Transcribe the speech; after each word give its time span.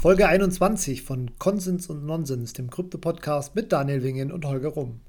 Folge 0.00 0.26
21 0.26 1.02
von 1.02 1.32
Konsens 1.38 1.88
und 1.88 2.06
Nonsens, 2.06 2.54
dem 2.54 2.70
Krypto-Podcast 2.70 3.54
mit 3.54 3.70
Daniel 3.70 4.02
Wingen 4.02 4.32
und 4.32 4.46
Holger 4.46 4.70
Rumm. 4.70 5.02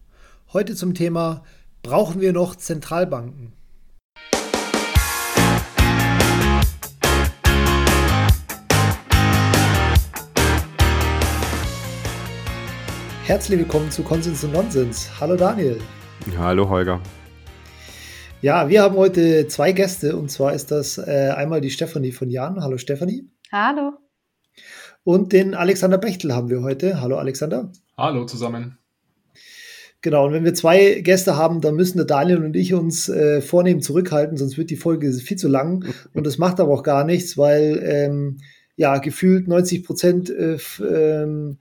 Heute 0.52 0.76
zum 0.76 0.94
Thema: 0.94 1.46
Brauchen 1.82 2.20
wir 2.20 2.34
noch 2.34 2.58
Zentralbanken? 2.58 3.54
Herzlich 13.24 13.60
willkommen 13.60 13.90
zu 13.92 14.04
Konsens 14.04 14.44
und 14.44 14.52
Nonsens. 14.52 15.10
Hallo 15.22 15.38
Daniel. 15.38 15.80
Hallo 16.38 16.68
Holger. 16.68 17.00
Ja, 18.42 18.68
wir 18.68 18.82
haben 18.82 18.98
heute 18.98 19.48
zwei 19.48 19.72
Gäste 19.72 20.18
und 20.18 20.30
zwar 20.30 20.52
ist 20.52 20.70
das 20.70 20.98
äh, 20.98 21.32
einmal 21.34 21.62
die 21.62 21.72
Stefanie 21.72 22.12
von 22.12 22.30
Jan. 22.30 22.62
Hallo 22.62 22.78
Stefanie. 22.78 23.32
Hallo. 23.54 23.94
Und 25.04 25.34
den 25.34 25.56
Alexander 25.56 25.98
Bechtel 25.98 26.36
haben 26.36 26.50
wir 26.50 26.62
heute. 26.62 27.02
Hallo 27.02 27.18
Alexander. 27.18 27.72
Hallo 27.98 28.26
zusammen. 28.26 28.78
Genau, 30.04 30.26
und 30.26 30.34
wenn 30.34 30.44
wir 30.44 30.56
zwei 30.56 31.02
Gäste 31.02 31.38
haben, 31.38 31.62
dann 31.62 31.76
müssen 31.76 31.98
der 31.98 32.08
Daniel 32.08 32.44
und 32.44 32.56
ich 32.56 32.74
uns 32.74 33.08
äh, 33.08 33.40
vornehm 33.40 33.82
zurückhalten, 33.82 34.36
sonst 34.36 34.58
wird 34.58 34.72
die 34.72 34.76
Folge 34.76 35.12
viel 35.14 35.38
zu 35.38 35.48
lang. 35.48 35.86
Und 36.14 36.26
das 36.26 36.40
macht 36.40 36.60
aber 36.60 36.74
auch 36.74 36.84
gar 36.84 37.04
nichts, 37.04 37.38
weil 37.38 37.80
ähm, 37.84 38.38
ja 38.76 38.98
gefühlt 38.98 39.48
90 39.48 39.84
Prozent, 39.84 40.30
äh, 40.32 40.58
ähm, 40.84 41.58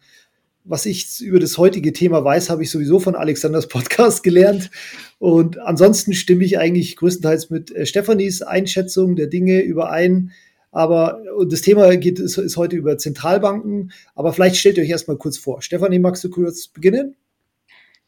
was 0.64 0.86
ich 0.86 1.20
über 1.20 1.38
das 1.38 1.58
heutige 1.58 1.92
Thema 1.92 2.24
weiß, 2.24 2.48
habe 2.48 2.62
ich 2.62 2.70
sowieso 2.70 2.98
von 2.98 3.14
Alexanders 3.14 3.68
Podcast 3.68 4.22
gelernt. 4.22 4.70
Und 5.18 5.58
ansonsten 5.58 6.14
stimme 6.14 6.44
ich 6.44 6.58
eigentlich 6.58 6.96
größtenteils 6.96 7.50
mit 7.50 7.70
äh, 7.74 7.84
Stefanis 7.84 8.40
Einschätzung 8.40 9.16
der 9.16 9.26
Dinge 9.26 9.60
überein. 9.60 10.32
Aber 10.72 11.20
das 11.48 11.62
Thema 11.62 11.96
geht, 11.96 12.18
ist, 12.18 12.38
ist 12.38 12.56
heute 12.56 12.76
über 12.76 12.96
Zentralbanken. 12.96 13.92
Aber 14.14 14.32
vielleicht 14.32 14.56
stellt 14.56 14.76
ihr 14.76 14.84
euch 14.84 14.90
erstmal 14.90 15.16
kurz 15.16 15.36
vor. 15.38 15.62
Stefanie, 15.62 15.98
magst 15.98 16.22
du 16.24 16.30
kurz 16.30 16.68
beginnen? 16.68 17.16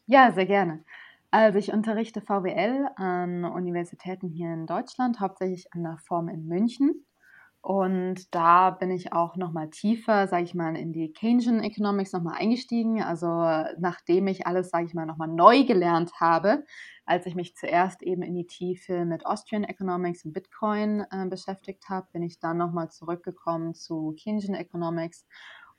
Ja, 0.05 0.31
sehr 0.31 0.45
gerne. 0.45 0.83
Also 1.31 1.57
ich 1.57 1.73
unterrichte 1.73 2.21
VWL 2.21 2.89
an 2.95 3.43
Universitäten 3.43 4.29
hier 4.29 4.53
in 4.53 4.67
Deutschland, 4.67 5.19
hauptsächlich 5.19 5.73
an 5.73 5.83
der 5.83 5.97
Form 6.05 6.29
in 6.29 6.45
München. 6.45 7.05
Und 7.63 8.35
da 8.35 8.71
bin 8.71 8.91
ich 8.91 9.13
auch 9.13 9.37
nochmal 9.37 9.69
tiefer, 9.69 10.27
sage 10.27 10.43
ich 10.43 10.53
mal, 10.53 10.75
in 10.75 10.91
die 10.91 11.13
Keynesian 11.13 11.63
Economics 11.63 12.11
nochmal 12.11 12.35
eingestiegen. 12.37 13.01
Also 13.01 13.27
nachdem 13.79 14.27
ich 14.27 14.45
alles, 14.45 14.69
sage 14.69 14.85
ich 14.85 14.93
mal, 14.93 15.05
nochmal 15.05 15.29
neu 15.29 15.63
gelernt 15.63 16.11
habe, 16.19 16.65
als 17.05 17.25
ich 17.25 17.35
mich 17.35 17.55
zuerst 17.55 18.01
eben 18.01 18.21
in 18.21 18.35
die 18.35 18.47
Tiefe 18.47 19.05
mit 19.05 19.25
Austrian 19.25 19.63
Economics 19.63 20.25
und 20.25 20.33
Bitcoin 20.33 21.05
äh, 21.11 21.25
beschäftigt 21.27 21.89
habe, 21.89 22.07
bin 22.13 22.23
ich 22.23 22.39
dann 22.39 22.57
nochmal 22.57 22.89
zurückgekommen 22.89 23.73
zu 23.73 24.15
Keynesian 24.21 24.55
Economics 24.55 25.25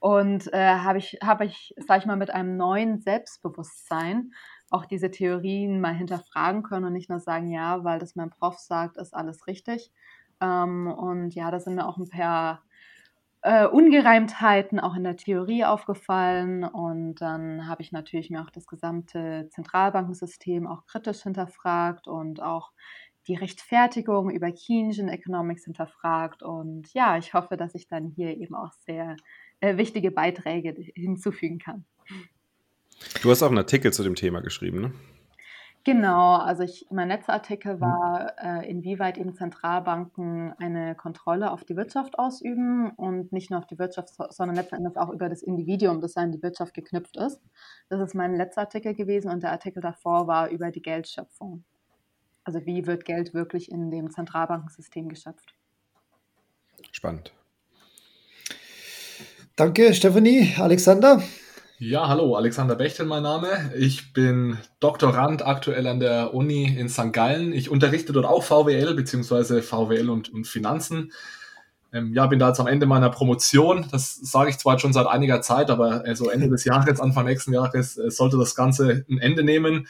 und 0.05 0.53
äh, 0.53 0.75
habe 0.75 0.99
ich, 0.99 1.19
hab 1.23 1.41
ich, 1.41 1.75
sag 1.79 2.01
ich 2.01 2.07
mal, 2.07 2.17
mit 2.17 2.29
einem 2.29 2.59
neuen 2.59 2.99
Selbstbewusstsein 3.01 4.33
auch 4.71 4.85
diese 4.85 5.11
Theorien 5.11 5.81
mal 5.81 5.95
hinterfragen 5.95 6.63
können 6.63 6.85
und 6.85 6.93
nicht 6.93 7.09
nur 7.09 7.21
sagen, 7.21 7.49
ja, 7.51 7.85
weil 7.85 7.99
das 7.99 8.15
mein 8.15 8.29
Prof 8.29 8.59
sagt, 8.59 8.99
ist 8.99 9.15
alles 9.15 9.47
richtig. 9.47 9.93
Ähm, 10.43 10.89
und 10.89 11.35
ja, 11.35 11.51
da 11.51 11.59
sind 11.59 11.77
mir 11.77 11.87
auch 11.87 11.97
ein 11.97 12.09
paar 12.11 12.63
äh, 13.45 13.67
Ungereimtheiten 13.67 14.81
auch 14.81 14.97
in 14.97 15.05
der 15.05 15.19
Theorie 15.19 15.67
aufgefallen 15.67 16.65
und 16.65 17.17
dann 17.17 17.69
habe 17.69 17.83
ich 17.83 17.93
natürlich 17.93 18.31
mir 18.31 18.41
auch 18.41 18.49
das 18.49 18.67
gesamte 18.67 19.51
Zentralbankensystem 19.51 20.67
auch 20.67 20.87
kritisch 20.87 21.23
hinterfragt 21.23 22.09
und 22.09 22.41
auch 22.41 22.73
die 23.29 23.35
Rechtfertigung 23.35 24.31
über 24.31 24.51
Keynesian 24.51 25.09
Economics 25.09 25.65
hinterfragt 25.65 26.43
und 26.43 26.93
ja, 26.95 27.19
ich 27.19 27.35
hoffe, 27.35 27.59
dass 27.59 27.75
ich 27.75 27.87
dann 27.87 28.07
hier 28.17 28.35
eben 28.35 28.55
auch 28.55 28.73
sehr 28.87 29.17
äh, 29.61 29.77
wichtige 29.77 30.11
Beiträge 30.11 30.75
hinzufügen 30.95 31.59
kann. 31.59 31.85
Du 33.21 33.31
hast 33.31 33.43
auch 33.43 33.49
einen 33.49 33.59
Artikel 33.59 33.93
zu 33.93 34.03
dem 34.03 34.15
Thema 34.15 34.41
geschrieben, 34.41 34.81
ne? 34.81 34.93
Genau, 35.85 36.37
also 36.37 36.63
ich, 36.63 36.87
mein 36.91 37.09
letzter 37.09 37.35
Artikel 37.35 37.77
mhm. 37.77 37.81
war, 37.81 38.33
äh, 38.43 38.71
inwieweit 38.71 39.19
eben 39.19 39.35
Zentralbanken 39.35 40.55
eine 40.59 40.95
Kontrolle 40.95 41.51
auf 41.53 41.65
die 41.65 41.77
Wirtschaft 41.77 42.19
ausüben 42.19 42.91
und 42.93 43.33
nicht 43.33 43.51
nur 43.51 43.59
auf 43.59 43.67
die 43.67 43.79
Wirtschaft, 43.79 44.15
sondern 44.31 44.57
letzten 44.57 44.77
Endes 44.77 44.97
auch 44.97 45.11
über 45.11 45.29
das 45.29 45.43
Individuum, 45.43 46.01
das 46.01 46.17
an 46.17 46.33
die 46.33 46.43
Wirtschaft 46.43 46.73
geknüpft 46.73 47.19
ist. 47.19 47.43
Das 47.91 48.01
ist 48.01 48.15
mein 48.15 48.35
letzter 48.35 48.63
Artikel 48.63 48.95
gewesen 48.95 49.31
und 49.31 49.43
der 49.43 49.53
Artikel 49.53 49.83
davor 49.83 50.27
war 50.27 50.49
über 50.49 50.71
die 50.71 50.81
Geldschöpfung. 50.81 51.65
Also 52.45 52.65
wie 52.65 52.87
wird 52.87 53.05
Geld 53.05 53.35
wirklich 53.35 53.71
in 53.71 53.91
dem 53.91 54.11
Zentralbankensystem 54.11 55.11
geschöpft? 55.11 55.55
Spannend. 56.93 57.35
Danke, 59.57 59.93
Stefanie. 59.93 60.55
Alexander? 60.59 61.23
Ja, 61.81 62.07
hallo, 62.07 62.37
Alexander 62.37 62.77
Bechtel 62.77 63.05
mein 63.05 63.25
Name. 63.25 63.73
Ich 63.77 64.13
bin 64.13 64.59
Doktorand 64.79 65.45
aktuell 65.45 65.89
an 65.89 65.99
der 65.99 66.33
Uni 66.33 66.67
in 66.67 66.89
St. 66.89 67.13
Gallen. 67.13 67.53
Ich 67.53 67.69
unterrichte 67.69 68.13
dort 68.13 68.27
auch 68.27 68.45
VWL 68.45 68.95
bzw. 68.95 69.61
VWL 69.61 70.09
und, 70.09 70.33
und 70.33 70.47
Finanzen. 70.47 71.11
Ähm, 71.93 72.13
ja, 72.15 72.29
bin 72.29 72.39
da 72.39 72.49
jetzt 72.49 72.61
am 72.61 72.69
Ende 72.69 72.87
meiner 72.87 73.11
Promotion. 73.11 73.89
Das 73.91 74.15
sage 74.15 74.51
ich 74.51 74.59
zwar 74.59 74.79
schon 74.79 74.93
seit 74.93 75.09
einiger 75.09 75.43
Zeit, 75.43 75.69
aber 75.69 76.07
äh, 76.07 76.15
so 76.15 76.31
Ende 76.31 76.49
des 76.49 76.65
Jahres, 76.65 77.01
Anfang 77.01 77.25
nächsten 77.25 77.53
Jahres 77.53 77.99
äh, 77.99 78.09
sollte 78.09 78.39
das 78.39 78.55
Ganze 78.55 79.05
ein 79.11 79.19
Ende 79.19 79.43
nehmen. 79.43 79.89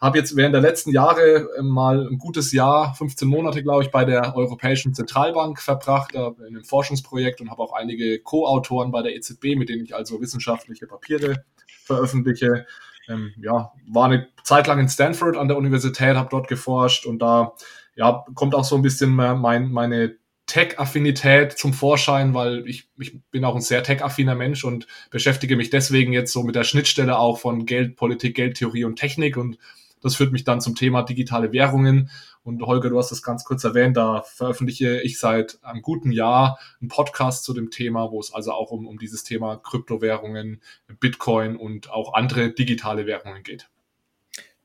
Habe 0.00 0.18
jetzt 0.18 0.36
während 0.36 0.54
der 0.54 0.60
letzten 0.60 0.90
Jahre 0.90 1.48
äh, 1.56 1.62
mal 1.62 2.06
ein 2.06 2.18
gutes 2.18 2.52
Jahr, 2.52 2.94
15 2.94 3.26
Monate, 3.26 3.62
glaube 3.62 3.82
ich, 3.82 3.90
bei 3.90 4.04
der 4.04 4.36
Europäischen 4.36 4.94
Zentralbank 4.94 5.60
verbracht, 5.60 6.14
in 6.14 6.20
einem 6.22 6.64
Forschungsprojekt 6.64 7.40
und 7.40 7.50
habe 7.50 7.62
auch 7.62 7.72
einige 7.72 8.18
Co-Autoren 8.20 8.90
bei 8.90 9.02
der 9.02 9.14
EZB, 9.16 9.56
mit 9.56 9.68
denen 9.68 9.84
ich 9.84 9.94
also 9.94 10.20
wissenschaftliche 10.20 10.86
Papiere 10.86 11.44
veröffentliche. 11.84 12.66
Ähm, 13.08 13.32
ja, 13.40 13.72
war 13.88 14.06
eine 14.06 14.28
Zeit 14.42 14.66
lang 14.66 14.80
in 14.80 14.88
Stanford 14.88 15.36
an 15.36 15.48
der 15.48 15.56
Universität, 15.56 16.16
habe 16.16 16.28
dort 16.30 16.48
geforscht 16.48 17.06
und 17.06 17.20
da 17.20 17.54
ja, 17.94 18.24
kommt 18.34 18.54
auch 18.54 18.64
so 18.64 18.76
ein 18.76 18.82
bisschen 18.82 19.14
mein, 19.14 19.70
meine 19.70 20.16
Tech-Affinität 20.46 21.52
zum 21.52 21.72
Vorschein, 21.72 22.34
weil 22.34 22.68
ich, 22.68 22.88
ich 22.98 23.20
bin 23.30 23.44
auch 23.44 23.56
ein 23.56 23.60
sehr 23.60 23.82
tech-affiner 23.82 24.34
Mensch 24.34 24.64
und 24.64 24.86
beschäftige 25.10 25.56
mich 25.56 25.70
deswegen 25.70 26.12
jetzt 26.12 26.32
so 26.32 26.42
mit 26.42 26.54
der 26.54 26.64
Schnittstelle 26.64 27.18
auch 27.18 27.38
von 27.38 27.66
Geld, 27.66 27.96
Politik, 27.96 28.36
Geldtheorie 28.36 28.84
und 28.84 28.96
Technik 28.96 29.36
und 29.36 29.58
das 30.02 30.16
führt 30.16 30.32
mich 30.32 30.44
dann 30.44 30.60
zum 30.60 30.74
Thema 30.74 31.02
digitale 31.02 31.52
Währungen. 31.52 32.10
Und 32.42 32.62
Holger, 32.62 32.90
du 32.90 32.98
hast 32.98 33.10
das 33.10 33.22
ganz 33.22 33.44
kurz 33.44 33.64
erwähnt, 33.64 33.96
da 33.96 34.22
veröffentliche 34.22 35.00
ich 35.02 35.18
seit 35.18 35.58
einem 35.62 35.82
guten 35.82 36.12
Jahr 36.12 36.58
einen 36.80 36.88
Podcast 36.88 37.44
zu 37.44 37.54
dem 37.54 37.70
Thema, 37.70 38.12
wo 38.12 38.20
es 38.20 38.32
also 38.32 38.52
auch 38.52 38.70
um, 38.70 38.86
um 38.86 38.98
dieses 38.98 39.24
Thema 39.24 39.56
Kryptowährungen, 39.56 40.60
Bitcoin 41.00 41.56
und 41.56 41.90
auch 41.90 42.14
andere 42.14 42.52
digitale 42.52 43.06
Währungen 43.06 43.42
geht. 43.42 43.68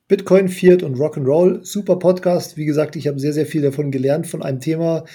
Bitcoin, 0.07 0.49
Fiat 0.49 0.83
und 0.83 0.97
Rock'n'Roll, 0.97 1.63
super 1.63 1.95
Podcast. 1.95 2.57
Wie 2.57 2.65
gesagt, 2.65 2.97
ich 2.97 3.07
habe 3.07 3.17
sehr, 3.17 3.31
sehr 3.31 3.45
viel 3.45 3.61
davon 3.61 3.91
gelernt 3.91 4.27
von 4.27 4.43
einem 4.43 4.59
Thema, 4.59 5.05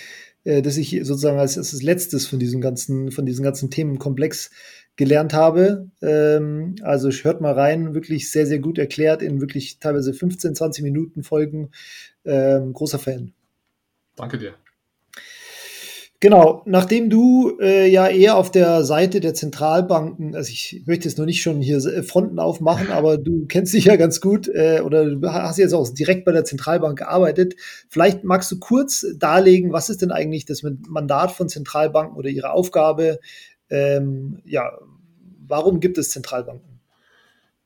äh, 0.44 0.62
das 0.62 0.78
ich 0.78 0.98
sozusagen 1.02 1.38
als, 1.38 1.58
als 1.58 1.82
letztes 1.82 2.26
von 2.26 2.38
diesem 2.38 2.62
ganzen, 2.62 3.10
von 3.12 3.26
diesem 3.26 3.44
ganzen 3.44 3.70
Themenkomplex 3.70 4.50
gelernt 4.96 5.34
habe. 5.34 5.90
Ähm, 6.02 6.76
also 6.82 7.10
hört 7.10 7.40
mal 7.40 7.52
rein, 7.52 7.94
wirklich 7.94 8.30
sehr, 8.30 8.46
sehr 8.46 8.58
gut 8.58 8.78
erklärt 8.78 9.22
in 9.22 9.40
wirklich 9.40 9.78
teilweise 9.78 10.14
15, 10.14 10.54
20 10.54 10.82
Minuten 10.82 11.22
Folgen. 11.22 11.70
Ähm, 12.24 12.72
großer 12.72 12.98
Fan. 12.98 13.32
Danke 14.16 14.38
dir. 14.38 14.54
Genau, 16.18 16.62
nachdem 16.64 17.10
du 17.10 17.58
äh, 17.60 17.88
ja 17.88 18.08
eher 18.08 18.38
auf 18.38 18.50
der 18.50 18.84
Seite 18.84 19.20
der 19.20 19.34
Zentralbanken, 19.34 20.34
also 20.34 20.50
ich 20.50 20.82
möchte 20.86 21.06
jetzt 21.06 21.18
noch 21.18 21.26
nicht 21.26 21.42
schon 21.42 21.60
hier 21.60 21.78
Fronten 22.02 22.38
aufmachen, 22.38 22.90
aber 22.90 23.18
du 23.18 23.44
kennst 23.46 23.74
dich 23.74 23.84
ja 23.84 23.96
ganz 23.96 24.22
gut 24.22 24.48
äh, 24.48 24.80
oder 24.82 25.04
du 25.04 25.30
hast 25.30 25.58
jetzt 25.58 25.74
auch 25.74 25.86
direkt 25.90 26.24
bei 26.24 26.32
der 26.32 26.46
Zentralbank 26.46 26.98
gearbeitet. 26.98 27.54
Vielleicht 27.90 28.24
magst 28.24 28.50
du 28.50 28.58
kurz 28.58 29.04
darlegen, 29.18 29.72
was 29.72 29.90
ist 29.90 30.00
denn 30.00 30.10
eigentlich 30.10 30.46
das 30.46 30.62
Mandat 30.62 31.32
von 31.32 31.50
Zentralbanken 31.50 32.16
oder 32.16 32.30
ihre 32.30 32.50
Aufgabe? 32.50 33.18
Ähm, 33.70 34.40
ja, 34.44 34.78
warum 35.46 35.80
gibt 35.80 35.98
es 35.98 36.10
Zentralbanken? 36.10 36.80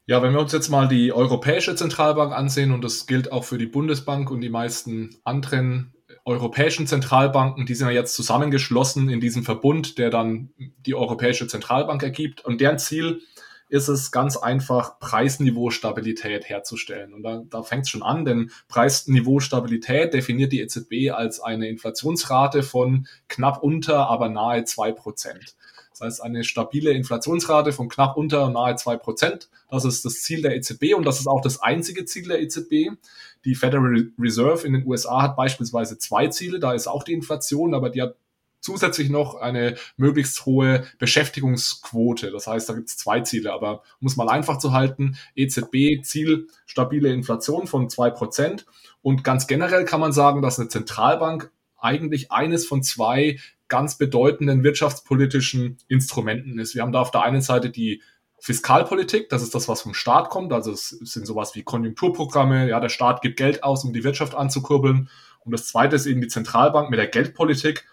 Ja, 0.07 0.23
wenn 0.23 0.33
wir 0.33 0.41
uns 0.41 0.53
jetzt 0.53 0.71
mal 0.71 0.89
die 0.89 1.13
Europäische 1.13 1.77
Zentralbank 1.77 2.33
ansehen, 2.33 2.73
und 2.73 2.83
das 2.83 3.07
gilt 3.07 3.31
auch 3.31 3.45
für 3.45 3.59
die 3.59 3.67
Bundesbank 3.67 4.31
und 4.31 4.41
die 4.41 4.51
meisten 4.51 5.17
anderen 5.25 5.95
europäischen 6.25 6.87
Zentralbanken, 6.87 7.65
die 7.67 7.75
sind 7.75 7.89
ja 7.89 7.95
jetzt 7.95 8.15
zusammengeschlossen 8.15 9.09
in 9.09 9.21
diesem 9.21 9.45
Verbund, 9.45 9.99
der 9.99 10.11
dann 10.11 10.51
die 10.59 10.95
Europäische 10.95 11.47
Zentralbank 11.47 12.03
ergibt. 12.03 12.45
Und 12.45 12.61
deren 12.61 12.79
Ziel 12.79 13.21
ist 13.69 13.89
es 13.89 14.11
ganz 14.11 14.37
einfach, 14.37 14.99
Preisniveaustabilität 14.99 16.49
herzustellen. 16.49 17.15
Und 17.15 17.23
da, 17.23 17.43
da 17.49 17.63
fängt 17.63 17.85
es 17.85 17.91
schon 17.91 18.03
an, 18.03 18.25
denn 18.25 18.51
Preisniveaustabilität 18.69 20.13
definiert 20.13 20.53
die 20.53 20.61
EZB 20.61 21.13
als 21.13 21.41
eine 21.41 21.69
Inflationsrate 21.69 22.65
von 22.65 23.07
knapp 23.29 23.63
unter, 23.63 24.09
aber 24.09 24.29
nahe 24.29 24.65
zwei 24.65 24.91
Prozent. 24.91 25.55
Das 26.01 26.07
heißt, 26.07 26.23
eine 26.23 26.45
stabile 26.45 26.93
Inflationsrate 26.93 27.73
von 27.73 27.91
knapp 27.91 28.17
unter 28.17 28.49
nahe 28.49 28.75
zwei 28.77 28.97
Prozent. 28.97 29.51
Das 29.71 29.85
ist 29.85 30.05
das 30.05 30.23
Ziel 30.23 30.41
der 30.41 30.57
EZB 30.57 30.95
und 30.97 31.05
das 31.05 31.21
ist 31.21 31.27
auch 31.27 31.43
das 31.43 31.61
einzige 31.61 32.07
Ziel 32.07 32.27
der 32.29 32.41
EZB. 32.41 32.97
Die 33.45 33.55
Federal 33.55 34.11
Reserve 34.19 34.67
in 34.67 34.73
den 34.73 34.87
USA 34.87 35.21
hat 35.21 35.37
beispielsweise 35.37 35.99
zwei 35.99 36.29
Ziele. 36.29 36.59
Da 36.59 36.73
ist 36.73 36.87
auch 36.87 37.03
die 37.03 37.13
Inflation, 37.13 37.75
aber 37.75 37.91
die 37.91 38.01
hat 38.01 38.17
zusätzlich 38.61 39.11
noch 39.11 39.35
eine 39.35 39.77
möglichst 39.99 40.47
hohe 40.47 40.87
Beschäftigungsquote. 40.99 42.31
Das 42.31 42.47
heißt, 42.47 42.69
da 42.69 42.75
gibt 42.75 42.89
es 42.89 42.97
zwei 42.97 43.21
Ziele, 43.21 43.53
aber 43.53 43.83
um 44.01 44.07
es 44.07 44.17
mal 44.17 44.31
einfach 44.31 44.59
zu 44.59 44.73
halten, 44.73 45.19
EZB 45.37 46.03
Ziel 46.03 46.47
stabile 46.65 47.13
Inflation 47.13 47.67
von 47.67 47.91
zwei 47.91 48.09
Prozent. 48.09 48.65
Und 49.03 49.23
ganz 49.23 49.47
generell 49.47 49.85
kann 49.85 50.01
man 50.01 50.13
sagen, 50.13 50.41
dass 50.41 50.59
eine 50.59 50.69
Zentralbank 50.69 51.51
eigentlich 51.79 52.33
eines 52.33 52.67
von 52.67 52.83
zwei 52.83 53.39
ganz 53.71 53.97
bedeutenden 53.97 54.63
wirtschaftspolitischen 54.63 55.79
Instrumenten 55.89 56.59
ist. 56.59 56.75
Wir 56.75 56.83
haben 56.83 56.93
da 56.93 57.01
auf 57.01 57.11
der 57.11 57.23
einen 57.23 57.41
Seite 57.41 57.71
die 57.71 58.03
Fiskalpolitik, 58.39 59.29
das 59.29 59.43
ist 59.43 59.55
das, 59.55 59.69
was 59.69 59.83
vom 59.83 59.95
Staat 59.95 60.31
kommt. 60.31 60.53
Also 60.53 60.73
es 60.73 60.89
sind 60.89 61.27
sowas 61.27 61.55
wie 61.55 61.63
Konjunkturprogramme, 61.63 62.69
ja, 62.69 62.81
der 62.81 62.89
Staat 62.89 63.23
gibt 63.23 63.39
Geld 63.39 63.65
aus, 63.65 63.85
um 63.85 63.93
die 63.93 64.05
Wirtschaft 64.05 64.35
anzukurbeln. 64.35 65.09
Und 65.41 65.53
das 65.53 65.67
zweite 65.67 65.97
ist 65.97 66.07
eben 66.07 66.21
die 66.21 66.29
Zentralbank 66.29 66.91
mit 66.91 66.99
der 66.99 67.07
Geldpolitik. 67.07 67.87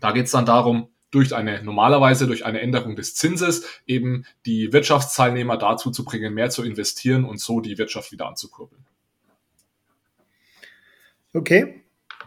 Da 0.00 0.12
geht 0.12 0.26
es 0.26 0.32
dann 0.32 0.46
darum, 0.46 0.88
durch 1.10 1.34
eine, 1.34 1.62
normalerweise 1.62 2.26
durch 2.26 2.44
eine 2.44 2.60
Änderung 2.60 2.96
des 2.96 3.14
Zinses 3.14 3.66
eben 3.86 4.24
die 4.46 4.72
Wirtschaftsteilnehmer 4.72 5.58
dazu 5.58 5.90
zu 5.90 6.04
bringen, 6.04 6.32
mehr 6.32 6.50
zu 6.50 6.64
investieren 6.64 7.24
und 7.24 7.38
so 7.38 7.60
die 7.60 7.76
Wirtschaft 7.76 8.12
wieder 8.12 8.26
anzukurbeln. 8.26 8.84
Okay, 11.34 11.81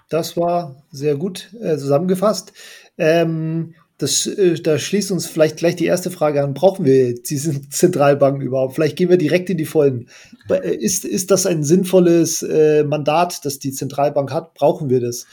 das 0.09 0.37
war 0.37 0.83
sehr 0.91 1.15
gut 1.15 1.49
äh, 1.61 1.77
zusammengefasst. 1.77 2.53
Ähm, 2.97 3.75
das, 3.97 4.27
äh, 4.27 4.55
da 4.61 4.77
schließt 4.77 5.11
uns 5.11 5.25
vielleicht 5.25 5.57
gleich 5.57 5.77
die 5.77 5.85
erste 5.85 6.11
Frage 6.11 6.43
an. 6.43 6.53
Brauchen 6.53 6.85
wir 6.85 7.15
diese 7.15 7.61
Zentralbanken 7.69 8.41
überhaupt? 8.41 8.75
Vielleicht 8.75 8.97
gehen 8.97 9.09
wir 9.09 9.17
direkt 9.17 9.49
in 9.49 9.57
die 9.57 9.65
Vollen. 9.65 10.09
Äh, 10.49 10.75
ist, 10.75 11.05
ist 11.05 11.31
das 11.31 11.45
ein 11.45 11.63
sinnvolles 11.63 12.43
äh, 12.43 12.83
Mandat, 12.83 13.45
das 13.45 13.59
die 13.59 13.71
Zentralbank 13.71 14.31
hat? 14.31 14.53
Brauchen 14.53 14.89
wir 14.89 14.99
das? 14.99 15.27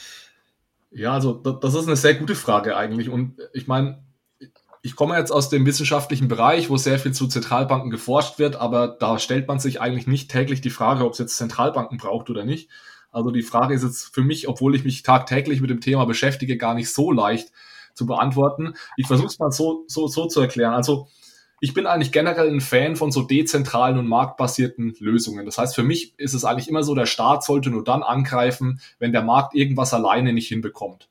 Ja, 0.91 1.15
also 1.15 1.33
das 1.33 1.75
ist 1.75 1.87
eine 1.87 1.97
sehr 1.97 2.15
gute 2.15 2.35
Frage 2.35 2.77
eigentlich. 2.77 3.09
Und 3.09 3.37
ich 3.53 3.67
meine, 3.67 3.99
ich 4.83 4.95
komme 4.95 5.17
jetzt 5.17 5.31
aus 5.31 5.49
dem 5.49 5.65
wissenschaftlichen 5.65 6.29
Bereich, 6.29 6.69
wo 6.69 6.77
sehr 6.77 6.99
viel 6.99 7.13
zu 7.13 7.29
Zentralbanken 7.29 7.91
geforscht 7.91 8.39
wird, 8.39 8.57
aber 8.57 8.89
da 8.89 9.19
stellt 9.19 9.49
man 9.49 9.59
sich 9.59 9.81
eigentlich 9.81 10.07
nicht 10.07 10.31
täglich 10.31 10.61
die 10.61 10.71
Frage, 10.71 11.05
ob 11.05 11.13
es 11.13 11.19
jetzt 11.19 11.37
Zentralbanken 11.37 11.99
braucht 11.99 12.31
oder 12.31 12.45
nicht. 12.45 12.69
Also 13.13 13.31
die 13.31 13.43
Frage 13.43 13.75
ist 13.75 13.85
jetzt 13.85 14.15
für 14.15 14.23
mich, 14.23 14.49
obwohl 14.49 14.75
ich 14.75 14.85
mich 14.85 15.03
tagtäglich 15.03 15.61
mit 15.61 15.71
dem 15.71 15.81
Thema 15.81 16.07
beschäftige, 16.07 16.57
gar 16.57 16.75
nicht 16.75 16.93
so 16.93 17.13
leicht 17.13 17.53
zu 17.95 18.07
beantworten. 18.07 18.75
Ich 18.97 19.07
versuche 19.07 19.29
es 19.29 19.39
mal 19.39 19.53
so, 19.53 19.85
so, 19.87 20.09
so 20.09 20.27
zu 20.27 20.41
erklären. 20.41 20.73
Also 20.73 21.09
ich 21.61 21.75
bin 21.75 21.87
eigentlich 21.87 22.11
generell 22.11 22.49
ein 22.49 22.61
Fan 22.61 22.97
von 22.97 23.13
so 23.13 23.23
dezentralen 23.23 23.99
und 23.99 24.09
marktbasierten 24.09 24.97
Lösungen. 24.99 25.47
Das 25.47 25.59
heißt, 25.59 25.75
für 25.75 25.85
mich 25.85 26.19
ist 26.19 26.35
es 26.35 26.45
eigentlich 26.45 26.69
immer 26.69 26.83
so, 26.83 26.95
der 26.95 27.07
Staat 27.07 27.45
sollte 27.45 27.71
nur 27.71 27.85
dann 27.85 28.03
angreifen, 28.03 28.81
wenn 28.99 29.13
der 29.13 29.23
Markt 29.23 29.55
irgendwas 29.55 29.95
alleine 29.95 30.33
nicht 30.33 30.49
hinbekommt. 30.49 31.09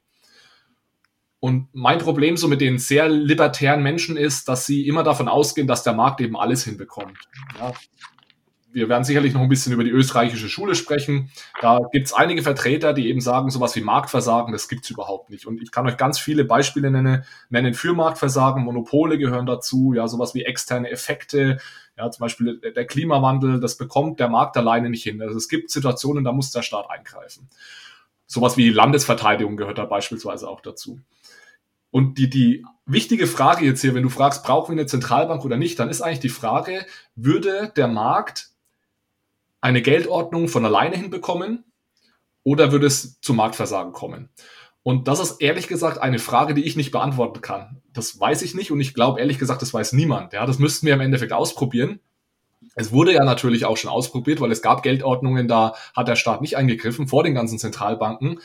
Und 1.40 1.70
mein 1.74 2.00
Problem 2.00 2.36
so 2.36 2.48
mit 2.48 2.62
den 2.62 2.80
sehr 2.80 3.08
libertären 3.08 3.82
Menschen 3.82 4.18
ist, 4.18 4.50
dass 4.50 4.66
sie 4.66 4.88
immer 4.88 5.04
davon 5.04 5.28
ausgehen, 5.28 5.68
dass 5.68 5.84
der 5.84 5.94
Markt 5.94 6.20
eben 6.20 6.36
alles 6.36 6.66
hinbekommt. 6.66 7.18
Ja, 7.58 7.74
wir 8.74 8.90
werden 8.90 9.04
sicherlich 9.04 9.34
noch 9.34 9.42
ein 9.42 9.50
bisschen 9.50 9.74
über 9.74 9.84
die 9.84 9.90
österreichische 9.90 10.50
Schule 10.50 10.76
sprechen. 10.76 11.30
Da 11.62 11.80
gibt 11.92 12.08
es 12.08 12.14
einige 12.14 12.42
Vertreter, 12.42 12.94
die 12.94 13.10
eben 13.10 13.22
sagen, 13.22 13.50
sowas 13.50 13.76
wie 13.76 13.82
Marktversagen, 13.82 14.52
das 14.52 14.68
gibt 14.68 14.86
es 14.86 14.90
überhaupt 14.90 15.30
nicht. 15.30 15.46
Und 15.46 15.62
ich 15.62 15.72
kann 15.72 15.88
euch 15.88 15.98
ganz 15.98 16.20
viele 16.20 16.46
Beispiele 16.46 16.92
nennen, 16.92 17.24
nennen 17.50 17.74
für 17.74 17.94
Marktversagen. 17.94 18.64
Monopole 18.64 19.18
gehören 19.18 19.46
dazu, 19.46 19.94
ja, 19.94 20.08
sowas 20.08 20.34
wie 20.34 20.44
externe 20.44 20.90
Effekte, 20.90 21.60
ja, 21.98 22.10
zum 22.10 22.22
Beispiel 22.22 22.60
der 22.60 22.86
Klimawandel, 22.86 23.60
das 23.60 23.78
bekommt 23.78 24.20
der 24.20 24.30
Markt 24.30 24.58
alleine 24.58 24.90
nicht 24.90 25.04
hin. 25.04 25.22
Also 25.22 25.38
es 25.38 25.50
gibt 25.50 25.70
Situationen, 25.70 26.24
da 26.24 26.32
muss 26.32 26.52
der 26.52 26.62
Staat 26.62 26.90
eingreifen. 26.90 27.50
Sowas 28.28 28.56
wie 28.58 28.70
Landesverteidigung 28.70 29.58
gehört 29.58 29.78
da 29.78 29.86
beispielsweise 29.86 30.48
auch 30.48 30.62
dazu. 30.62 31.00
Und 31.92 32.18
die, 32.18 32.30
die 32.30 32.66
wichtige 32.86 33.28
Frage 33.28 33.66
jetzt 33.66 33.82
hier, 33.82 33.94
wenn 33.94 34.04
du 34.04 34.10
fragst, 34.10 34.44
brauchen 34.44 34.74
wir 34.74 34.80
eine 34.80 34.88
Zentralbank 34.88 35.44
oder 35.44 35.58
nicht, 35.58 35.78
dann 35.78 35.90
ist 35.90 36.02
eigentlich 36.02 36.22
die 36.22 36.30
Frage, 36.30 36.86
würde 37.16 37.74
der 37.76 37.90
Markt 37.90 38.51
eine 39.62 39.82
Geldordnung 39.82 40.48
von 40.48 40.66
alleine 40.66 40.98
hinbekommen 40.98 41.64
oder 42.44 42.72
würde 42.72 42.88
es 42.88 43.22
zu 43.22 43.34
Marktversagen 43.34 43.94
kommen? 43.94 44.30
Und 44.84 45.08
das 45.08 45.20
ist 45.20 45.42
ehrlich 45.42 45.68
gesagt 45.68 46.00
eine 46.00 46.18
Frage, 46.18 46.56
die 46.56 46.64
ich 46.64 46.76
nicht 46.76 46.92
beantworten 46.92 47.42
kann. 47.42 47.82
Das 47.94 48.20
weiß 48.20 48.42
ich 48.42 48.56
nicht 48.56 48.72
und 48.72 48.82
ich 48.82 48.96
glaube 48.96 49.20
ehrlich 49.20 49.38
gesagt, 49.38 49.62
das 49.62 49.74
weiß 49.74 49.94
niemand. 49.94 50.34
Ja, 50.34 50.46
das 50.48 50.58
müssten 50.58 50.88
wir 50.88 50.96
im 50.96 51.02
Endeffekt 51.02 51.34
ausprobieren. 51.34 52.00
Es 52.76 52.92
wurde 52.92 53.14
ja 53.14 53.24
natürlich 53.24 53.66
auch 53.66 53.78
schon 53.78 53.92
ausprobiert, 53.92 54.42
weil 54.42 54.52
es 54.52 54.62
gab 54.62 54.82
Geldordnungen, 54.82 55.48
da 55.48 55.76
hat 55.96 56.08
der 56.08 56.16
Staat 56.16 56.42
nicht 56.42 56.58
eingegriffen 56.58 57.08
vor 57.08 57.24
den 57.24 57.36
ganzen 57.36 57.60
Zentralbanken. 57.60 58.40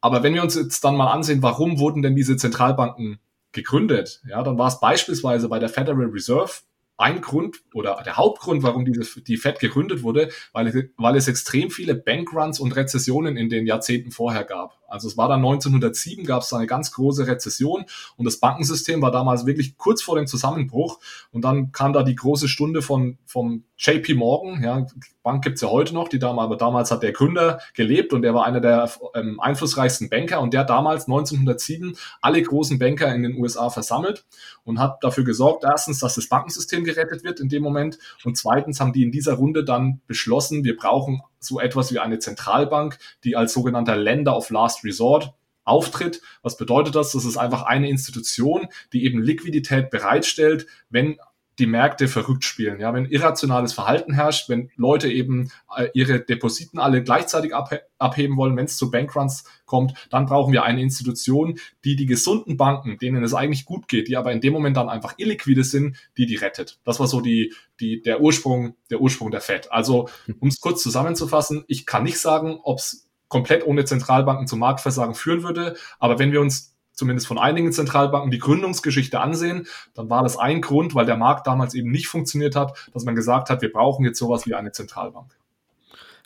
Aber 0.00 0.22
wenn 0.22 0.34
wir 0.34 0.42
uns 0.42 0.54
jetzt 0.54 0.84
dann 0.84 0.96
mal 0.96 1.12
ansehen, 1.12 1.42
warum 1.42 1.78
wurden 1.78 2.02
denn 2.02 2.16
diese 2.16 2.36
Zentralbanken 2.36 3.18
gegründet? 3.52 4.22
Ja, 4.28 4.42
dann 4.42 4.56
war 4.56 4.68
es 4.68 4.80
beispielsweise 4.80 5.48
bei 5.48 5.58
der 5.58 5.68
Federal 5.68 6.06
Reserve 6.06 6.52
ein 6.98 7.20
Grund 7.20 7.62
oder 7.74 8.02
der 8.04 8.16
Hauptgrund, 8.16 8.62
warum 8.62 8.84
diese, 8.84 9.20
die 9.22 9.36
Fed 9.36 9.58
gegründet 9.60 10.02
wurde, 10.02 10.30
weil, 10.52 10.90
weil 10.96 11.16
es 11.16 11.28
extrem 11.28 11.70
viele 11.70 11.94
Bankruns 11.94 12.58
und 12.58 12.74
Rezessionen 12.74 13.36
in 13.36 13.48
den 13.48 13.66
Jahrzehnten 13.66 14.10
vorher 14.10 14.44
gab. 14.44 14.80
Also 14.88 15.08
es 15.08 15.16
war 15.16 15.28
dann 15.28 15.40
1907, 15.40 16.24
gab 16.24 16.42
es 16.42 16.52
eine 16.52 16.66
ganz 16.66 16.92
große 16.92 17.26
Rezession 17.26 17.84
und 18.16 18.24
das 18.24 18.38
Bankensystem 18.38 19.02
war 19.02 19.10
damals 19.10 19.46
wirklich 19.46 19.76
kurz 19.76 20.02
vor 20.02 20.16
dem 20.16 20.26
Zusammenbruch 20.26 20.98
und 21.32 21.44
dann 21.44 21.72
kam 21.72 21.92
da 21.92 22.02
die 22.02 22.14
große 22.14 22.48
Stunde 22.48 22.82
von 22.82 23.18
vom 23.26 23.64
JP 23.78 24.14
Morgan, 24.14 24.62
ja, 24.62 24.86
Bank 25.22 25.44
gibt's 25.44 25.60
ja 25.60 25.68
heute 25.68 25.92
noch, 25.92 26.08
die 26.08 26.18
damals, 26.18 26.46
aber 26.46 26.56
damals 26.56 26.90
hat 26.90 27.02
der 27.02 27.12
Gründer 27.12 27.60
gelebt 27.74 28.12
und 28.12 28.22
der 28.22 28.32
war 28.32 28.46
einer 28.46 28.60
der 28.60 28.90
ähm, 29.14 29.40
einflussreichsten 29.40 30.08
Banker 30.08 30.40
und 30.40 30.54
der 30.54 30.64
damals 30.64 31.06
1907 31.06 31.96
alle 32.22 32.40
großen 32.42 32.78
Banker 32.78 33.12
in 33.14 33.22
den 33.22 33.36
USA 33.36 33.68
versammelt 33.68 34.24
und 34.64 34.78
hat 34.78 35.02
dafür 35.02 35.24
gesorgt, 35.24 35.64
erstens, 35.64 35.98
dass 35.98 36.14
das 36.14 36.28
Bankensystem 36.28 36.84
gerettet 36.84 37.24
wird 37.24 37.40
in 37.40 37.48
dem 37.48 37.62
Moment 37.62 37.98
und 38.24 38.38
zweitens 38.38 38.80
haben 38.80 38.92
die 38.92 39.02
in 39.02 39.10
dieser 39.10 39.34
Runde 39.34 39.64
dann 39.64 40.00
beschlossen, 40.06 40.64
wir 40.64 40.76
brauchen 40.76 41.20
so 41.46 41.60
etwas 41.60 41.92
wie 41.92 41.98
eine 41.98 42.18
Zentralbank, 42.18 42.98
die 43.24 43.36
als 43.36 43.52
sogenannter 43.52 43.96
Lender 43.96 44.36
of 44.36 44.50
Last 44.50 44.84
Resort 44.84 45.34
auftritt. 45.64 46.22
Was 46.42 46.56
bedeutet 46.56 46.94
das? 46.94 47.12
Das 47.12 47.24
ist 47.24 47.36
einfach 47.36 47.62
eine 47.62 47.88
Institution, 47.88 48.68
die 48.92 49.04
eben 49.04 49.20
Liquidität 49.22 49.90
bereitstellt, 49.90 50.66
wenn 50.90 51.18
die 51.58 51.66
Märkte 51.66 52.08
verrückt 52.08 52.44
spielen. 52.44 52.80
Ja, 52.80 52.92
wenn 52.92 53.06
irrationales 53.06 53.72
Verhalten 53.72 54.12
herrscht, 54.12 54.48
wenn 54.48 54.70
Leute 54.76 55.10
eben 55.10 55.50
äh, 55.74 55.88
ihre 55.94 56.20
Depositen 56.20 56.78
alle 56.78 57.02
gleichzeitig 57.02 57.54
abhe 57.54 57.82
abheben 57.98 58.36
wollen, 58.36 58.56
wenn 58.56 58.66
es 58.66 58.76
zu 58.76 58.90
Bankruns 58.90 59.44
kommt, 59.64 59.94
dann 60.10 60.26
brauchen 60.26 60.52
wir 60.52 60.64
eine 60.64 60.82
Institution, 60.82 61.58
die 61.84 61.96
die 61.96 62.04
gesunden 62.04 62.58
Banken, 62.58 62.98
denen 62.98 63.24
es 63.24 63.32
eigentlich 63.32 63.64
gut 63.64 63.88
geht, 63.88 64.08
die 64.08 64.18
aber 64.18 64.32
in 64.32 64.42
dem 64.42 64.52
Moment 64.52 64.76
dann 64.76 64.90
einfach 64.90 65.14
illiquide 65.16 65.64
sind, 65.64 65.96
die 66.18 66.26
die 66.26 66.36
rettet. 66.36 66.78
Das 66.84 67.00
war 67.00 67.06
so 67.06 67.22
die, 67.22 67.54
die, 67.80 68.02
der 68.02 68.20
Ursprung, 68.20 68.76
der 68.90 69.00
Ursprung 69.00 69.30
der 69.30 69.40
Fed. 69.40 69.72
Also, 69.72 70.10
um 70.40 70.48
es 70.48 70.60
kurz 70.60 70.82
zusammenzufassen, 70.82 71.64
ich 71.68 71.86
kann 71.86 72.04
nicht 72.04 72.18
sagen, 72.18 72.58
ob 72.62 72.78
es 72.78 73.08
komplett 73.28 73.66
ohne 73.66 73.84
Zentralbanken 73.84 74.46
zum 74.46 74.58
Marktversagen 74.58 75.14
führen 75.14 75.42
würde, 75.42 75.76
aber 75.98 76.18
wenn 76.18 76.32
wir 76.32 76.40
uns 76.42 76.75
zumindest 76.96 77.28
von 77.28 77.38
einigen 77.38 77.72
Zentralbanken 77.72 78.30
die 78.30 78.38
Gründungsgeschichte 78.38 79.20
ansehen, 79.20 79.68
dann 79.94 80.10
war 80.10 80.22
das 80.22 80.36
ein 80.36 80.60
Grund, 80.60 80.94
weil 80.94 81.06
der 81.06 81.16
Markt 81.16 81.46
damals 81.46 81.74
eben 81.74 81.90
nicht 81.90 82.08
funktioniert 82.08 82.56
hat, 82.56 82.90
dass 82.92 83.04
man 83.04 83.14
gesagt 83.14 83.50
hat, 83.50 83.62
wir 83.62 83.70
brauchen 83.70 84.04
jetzt 84.04 84.18
sowas 84.18 84.46
wie 84.46 84.54
eine 84.54 84.72
Zentralbank. 84.72 85.36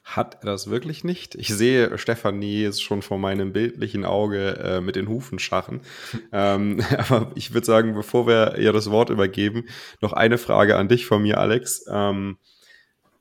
Hat 0.04 0.38
er 0.40 0.46
das 0.46 0.70
wirklich 0.70 1.04
nicht? 1.04 1.36
Ich 1.36 1.48
sehe 1.48 1.96
Stefanie 1.96 2.62
jetzt 2.62 2.82
schon 2.82 3.02
vor 3.02 3.18
meinem 3.18 3.52
bildlichen 3.52 4.04
Auge 4.04 4.56
äh, 4.58 4.80
mit 4.80 4.96
den 4.96 5.08
Hufen 5.08 5.38
scharren. 5.38 5.82
ähm, 6.32 6.82
aber 6.98 7.30
ich 7.34 7.52
würde 7.52 7.66
sagen, 7.66 7.94
bevor 7.94 8.26
wir 8.26 8.56
ihr 8.58 8.72
das 8.72 8.90
Wort 8.90 9.10
übergeben, 9.10 9.66
noch 10.00 10.12
eine 10.12 10.38
Frage 10.38 10.76
an 10.76 10.88
dich 10.88 11.06
von 11.06 11.22
mir, 11.22 11.38
Alex. 11.38 11.84
Ähm, 11.88 12.38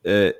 äh, 0.04 0.34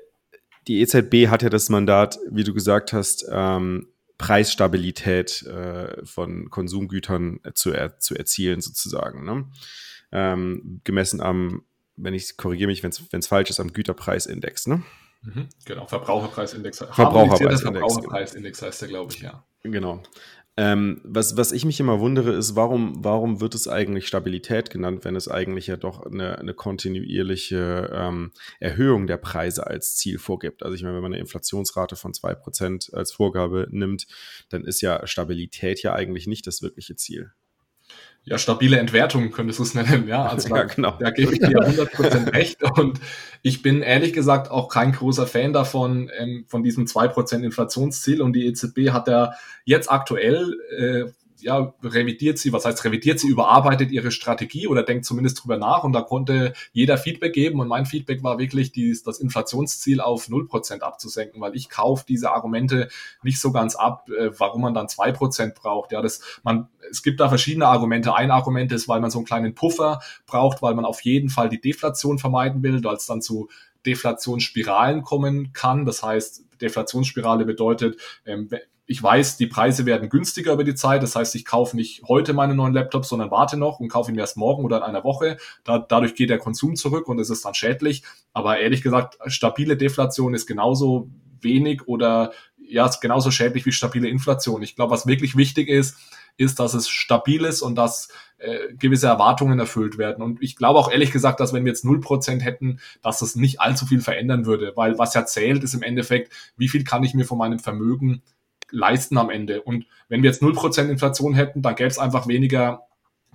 die 0.66 0.80
EZB 0.80 1.28
hat 1.28 1.42
ja 1.42 1.50
das 1.50 1.68
Mandat, 1.68 2.18
wie 2.30 2.44
du 2.44 2.52
gesagt 2.52 2.92
hast, 2.92 3.26
ähm, 3.30 3.88
Preisstabilität 4.20 5.42
äh, 5.46 6.04
von 6.04 6.50
Konsumgütern 6.50 7.40
zu, 7.54 7.72
er, 7.72 7.98
zu 7.98 8.14
erzielen, 8.14 8.60
sozusagen. 8.60 9.24
Ne? 9.24 9.50
Ähm, 10.12 10.82
gemessen 10.84 11.22
am, 11.22 11.62
wenn 11.96 12.12
ich 12.12 12.36
korrigiere 12.36 12.68
mich, 12.68 12.82
wenn 12.82 12.90
es 12.90 13.26
falsch 13.26 13.48
ist, 13.48 13.60
am 13.60 13.72
Güterpreisindex. 13.72 14.66
Ne? 14.66 14.82
Mhm, 15.22 15.48
genau, 15.64 15.86
Verbraucherpreisindex. 15.86 16.84
Verbraucherpreisindex. 16.92 17.62
Verbraucherpreisindex 17.62 18.60
heißt 18.60 18.82
der, 18.82 18.88
glaube 18.88 19.10
ich, 19.14 19.20
ja. 19.20 19.42
Genau. 19.62 20.02
Ähm, 20.60 21.00
was, 21.04 21.38
was 21.38 21.52
ich 21.52 21.64
mich 21.64 21.80
immer 21.80 22.00
wundere, 22.00 22.32
ist, 22.34 22.54
warum, 22.54 23.02
warum 23.02 23.40
wird 23.40 23.54
es 23.54 23.66
eigentlich 23.66 24.06
Stabilität 24.06 24.68
genannt, 24.68 25.06
wenn 25.06 25.16
es 25.16 25.26
eigentlich 25.26 25.68
ja 25.68 25.78
doch 25.78 26.04
eine, 26.04 26.38
eine 26.38 26.52
kontinuierliche 26.52 27.90
ähm, 27.90 28.32
Erhöhung 28.58 29.06
der 29.06 29.16
Preise 29.16 29.66
als 29.66 29.96
Ziel 29.96 30.18
vorgibt? 30.18 30.62
Also 30.62 30.74
ich 30.74 30.82
meine, 30.82 30.96
wenn 30.96 31.02
man 31.02 31.14
eine 31.14 31.20
Inflationsrate 31.22 31.96
von 31.96 32.12
2% 32.12 32.92
als 32.92 33.10
Vorgabe 33.10 33.68
nimmt, 33.70 34.06
dann 34.50 34.66
ist 34.66 34.82
ja 34.82 35.06
Stabilität 35.06 35.82
ja 35.82 35.94
eigentlich 35.94 36.26
nicht 36.26 36.46
das 36.46 36.60
wirkliche 36.60 36.94
Ziel 36.94 37.32
ja, 38.24 38.38
stabile 38.38 38.78
Entwertung 38.78 39.30
könntest 39.30 39.58
du 39.58 39.62
es 39.62 39.74
nennen, 39.74 40.06
ja. 40.06 40.24
Also 40.26 40.48
ja, 40.54 40.64
genau. 40.64 40.96
da 40.98 41.10
gebe 41.10 41.32
ich 41.32 41.40
dir 41.40 41.58
100% 41.58 42.32
recht 42.32 42.62
und 42.78 43.00
ich 43.42 43.62
bin 43.62 43.82
ehrlich 43.82 44.12
gesagt 44.12 44.50
auch 44.50 44.68
kein 44.68 44.92
großer 44.92 45.26
Fan 45.26 45.52
davon, 45.52 46.10
ähm, 46.18 46.44
von 46.46 46.62
diesem 46.62 46.86
2% 46.86 47.42
Inflationsziel 47.42 48.20
und 48.20 48.34
die 48.34 48.46
EZB 48.46 48.90
hat 48.90 49.08
ja 49.08 49.32
jetzt 49.64 49.90
aktuell 49.90 50.56
äh, 50.76 51.12
ja, 51.42 51.74
revidiert 51.82 52.38
sie, 52.38 52.52
was 52.52 52.64
heißt 52.64 52.84
revidiert 52.84 53.20
sie, 53.20 53.28
überarbeitet 53.28 53.90
ihre 53.90 54.10
Strategie 54.10 54.66
oder 54.66 54.82
denkt 54.82 55.04
zumindest 55.04 55.42
drüber 55.42 55.56
nach 55.56 55.84
und 55.84 55.92
da 55.92 56.02
konnte 56.02 56.52
jeder 56.72 56.98
Feedback 56.98 57.32
geben 57.32 57.60
und 57.60 57.68
mein 57.68 57.86
Feedback 57.86 58.22
war 58.22 58.38
wirklich, 58.38 58.72
dies, 58.72 59.02
das 59.02 59.18
Inflationsziel 59.18 60.00
auf 60.00 60.28
0% 60.28 60.80
abzusenken, 60.80 61.40
weil 61.40 61.56
ich 61.56 61.68
kaufe 61.68 62.04
diese 62.08 62.32
Argumente 62.32 62.88
nicht 63.22 63.40
so 63.40 63.52
ganz 63.52 63.76
ab, 63.76 64.08
äh, 64.10 64.30
warum 64.38 64.62
man 64.62 64.74
dann 64.74 64.86
2% 64.86 65.54
braucht. 65.54 65.92
Ja, 65.92 66.02
das, 66.02 66.20
man, 66.42 66.68
es 66.90 67.02
gibt 67.02 67.20
da 67.20 67.28
verschiedene 67.28 67.66
Argumente. 67.66 68.14
Ein 68.14 68.30
Argument 68.30 68.72
ist, 68.72 68.88
weil 68.88 69.00
man 69.00 69.10
so 69.10 69.18
einen 69.18 69.26
kleinen 69.26 69.54
Puffer 69.54 70.00
braucht, 70.26 70.62
weil 70.62 70.74
man 70.74 70.84
auf 70.84 71.02
jeden 71.02 71.28
Fall 71.28 71.48
die 71.48 71.60
Deflation 71.60 72.18
vermeiden 72.18 72.62
will, 72.62 72.82
weil 72.84 72.96
es 72.96 73.06
dann 73.06 73.22
zu 73.22 73.48
Deflationsspiralen 73.86 75.02
kommen 75.02 75.52
kann. 75.52 75.84
Das 75.84 76.02
heißt, 76.02 76.44
Deflationsspirale 76.60 77.44
bedeutet, 77.44 77.98
ähm, 78.26 78.50
ich 78.90 79.00
weiß, 79.00 79.36
die 79.36 79.46
Preise 79.46 79.86
werden 79.86 80.08
günstiger 80.08 80.52
über 80.52 80.64
die 80.64 80.74
Zeit. 80.74 81.04
Das 81.04 81.14
heißt, 81.14 81.36
ich 81.36 81.44
kaufe 81.44 81.76
nicht 81.76 82.02
heute 82.08 82.32
meine 82.32 82.56
neuen 82.56 82.74
Laptops, 82.74 83.08
sondern 83.08 83.30
warte 83.30 83.56
noch 83.56 83.78
und 83.78 83.88
kaufe 83.88 84.10
ihn 84.10 84.18
erst 84.18 84.36
morgen 84.36 84.64
oder 84.64 84.78
in 84.78 84.82
einer 84.82 85.04
Woche. 85.04 85.36
Da, 85.62 85.78
dadurch 85.78 86.16
geht 86.16 86.28
der 86.28 86.38
Konsum 86.38 86.74
zurück 86.74 87.06
und 87.06 87.20
es 87.20 87.30
ist 87.30 87.44
dann 87.44 87.54
schädlich. 87.54 88.02
Aber 88.32 88.58
ehrlich 88.58 88.82
gesagt, 88.82 89.16
stabile 89.26 89.76
Deflation 89.76 90.34
ist 90.34 90.46
genauso 90.46 91.08
wenig 91.40 91.86
oder 91.86 92.32
ja, 92.58 92.84
ist 92.84 92.98
genauso 92.98 93.30
schädlich 93.30 93.64
wie 93.64 93.70
stabile 93.70 94.08
Inflation. 94.08 94.60
Ich 94.60 94.74
glaube, 94.74 94.90
was 94.90 95.06
wirklich 95.06 95.36
wichtig 95.36 95.68
ist, 95.68 95.96
ist, 96.36 96.58
dass 96.58 96.74
es 96.74 96.88
stabil 96.88 97.44
ist 97.44 97.62
und 97.62 97.76
dass 97.76 98.08
äh, 98.38 98.74
gewisse 98.74 99.06
Erwartungen 99.06 99.60
erfüllt 99.60 99.98
werden. 99.98 100.20
Und 100.20 100.42
ich 100.42 100.56
glaube 100.56 100.80
auch 100.80 100.90
ehrlich 100.90 101.12
gesagt, 101.12 101.38
dass 101.38 101.52
wenn 101.52 101.64
wir 101.64 101.70
jetzt 101.70 101.84
0% 101.84 102.40
hätten, 102.40 102.80
dass 103.02 103.20
das 103.20 103.36
nicht 103.36 103.60
allzu 103.60 103.86
viel 103.86 104.00
verändern 104.00 104.46
würde, 104.46 104.72
weil 104.74 104.98
was 104.98 105.14
ja 105.14 105.24
zählt, 105.26 105.62
ist 105.62 105.74
im 105.74 105.82
Endeffekt, 105.84 106.32
wie 106.56 106.68
viel 106.68 106.82
kann 106.82 107.04
ich 107.04 107.14
mir 107.14 107.24
von 107.24 107.38
meinem 107.38 107.60
Vermögen 107.60 108.22
leisten 108.70 109.18
am 109.18 109.30
Ende. 109.30 109.62
Und 109.62 109.86
wenn 110.08 110.22
wir 110.22 110.30
jetzt 110.30 110.42
0% 110.42 110.88
Inflation 110.88 111.34
hätten, 111.34 111.62
dann 111.62 111.74
gäbe 111.74 111.88
es 111.88 111.98
einfach 111.98 112.28
weniger 112.28 112.86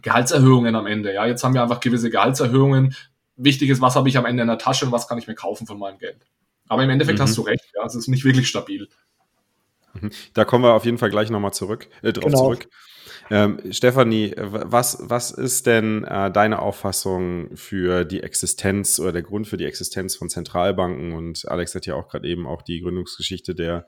Gehaltserhöhungen 0.02 0.76
am 0.76 0.86
Ende. 0.86 1.14
Ja, 1.14 1.26
jetzt 1.26 1.44
haben 1.44 1.54
wir 1.54 1.64
einfach 1.64 1.80
gewisse 1.80 2.10
Gehaltserhöhungen. 2.10 2.96
Wichtig 3.38 3.70
ist, 3.70 3.82
was 3.82 3.96
habe 3.96 4.08
ich 4.10 4.18
am 4.18 4.26
Ende 4.26 4.44
in 4.44 4.48
der 4.48 4.58
Tasche 4.58 4.86
und 4.86 4.92
was 4.92 5.08
kann 5.08 5.18
ich 5.18 5.28
mir 5.28 5.36
kaufen 5.36 5.68
von 5.68 5.80
meinem 5.80 5.98
Geld. 5.98 6.26
Aber 6.68 6.84
im 6.84 6.90
Endeffekt 6.90 7.20
mhm. 7.20 7.24
hast 7.24 7.38
du 7.38 7.42
recht, 7.42 7.66
ja, 7.76 7.86
es 7.86 7.96
ist 7.96 8.08
nicht 8.08 8.24
wirklich 8.24 8.48
stabil. 8.48 8.88
Mhm. 9.94 10.12
Da 10.34 10.46
kommen 10.46 10.64
wir 10.64 10.74
auf 10.74 10.86
jeden 10.86 10.98
Fall 10.98 11.10
gleich 11.10 11.30
nochmal 11.30 11.54
zurück, 11.54 11.88
äh, 12.02 12.14
drauf 12.14 12.26
genau. 12.26 12.38
zurück. 12.38 12.68
Ähm, 13.32 13.60
Stefanie, 13.72 14.34
was, 14.38 14.98
was 15.02 15.32
ist 15.32 15.66
denn 15.66 16.04
äh, 16.04 16.32
deine 16.32 16.60
Auffassung 16.60 17.56
für 17.56 18.06
die 18.06 18.22
Existenz 18.22 19.00
oder 19.00 19.12
der 19.12 19.24
Grund 19.24 19.48
für 19.48 19.58
die 19.58 19.66
Existenz 19.66 20.16
von 20.16 20.30
Zentralbanken? 20.30 21.14
Und 21.14 21.48
Alex 21.48 21.74
hat 21.74 21.86
ja 21.88 21.96
auch 21.96 22.08
gerade 22.08 22.28
eben 22.28 22.46
auch 22.46 22.62
die 22.62 22.82
Gründungsgeschichte 22.82 23.56
der, 23.56 23.88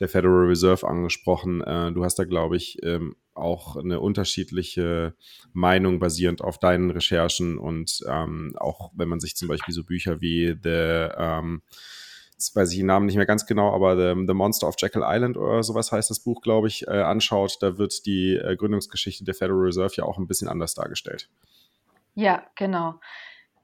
der 0.00 0.08
Federal 0.08 0.46
Reserve 0.46 0.86
angesprochen. 0.86 1.60
Äh, 1.62 1.92
du 1.92 2.04
hast 2.04 2.16
da, 2.16 2.24
glaube 2.24 2.56
ich, 2.56 2.78
ähm, 2.82 3.16
auch 3.34 3.76
eine 3.76 4.00
unterschiedliche 4.00 5.14
Meinung 5.52 5.98
basierend 5.98 6.40
auf 6.40 6.58
deinen 6.58 6.90
Recherchen 6.90 7.58
und 7.58 8.00
ähm, 8.08 8.54
auch 8.56 8.92
wenn 8.94 9.08
man 9.08 9.20
sich 9.20 9.36
zum 9.36 9.48
Beispiel 9.48 9.74
so 9.74 9.84
Bücher 9.84 10.20
wie 10.20 10.56
The 10.62 11.08
ähm, 11.16 11.62
jetzt 12.34 12.54
weiß 12.54 12.72
ich 12.72 12.78
den 12.78 12.86
Namen 12.86 13.06
nicht 13.06 13.16
mehr 13.16 13.26
ganz 13.26 13.46
genau, 13.46 13.72
aber 13.72 13.96
The, 13.96 14.24
The 14.26 14.34
Monster 14.34 14.68
of 14.68 14.74
Jekyll 14.78 15.02
Island 15.04 15.36
oder 15.36 15.62
sowas 15.62 15.92
heißt 15.92 16.10
das 16.10 16.20
Buch, 16.20 16.42
glaube 16.42 16.68
ich, 16.68 16.86
äh, 16.86 17.00
anschaut, 17.02 17.58
da 17.60 17.78
wird 17.78 18.06
die 18.06 18.36
äh, 18.36 18.56
Gründungsgeschichte 18.56 19.24
der 19.24 19.34
Federal 19.34 19.60
Reserve 19.60 19.94
ja 19.96 20.04
auch 20.04 20.18
ein 20.18 20.26
bisschen 20.26 20.48
anders 20.48 20.74
dargestellt. 20.74 21.28
Ja, 22.14 22.44
genau. 22.56 23.00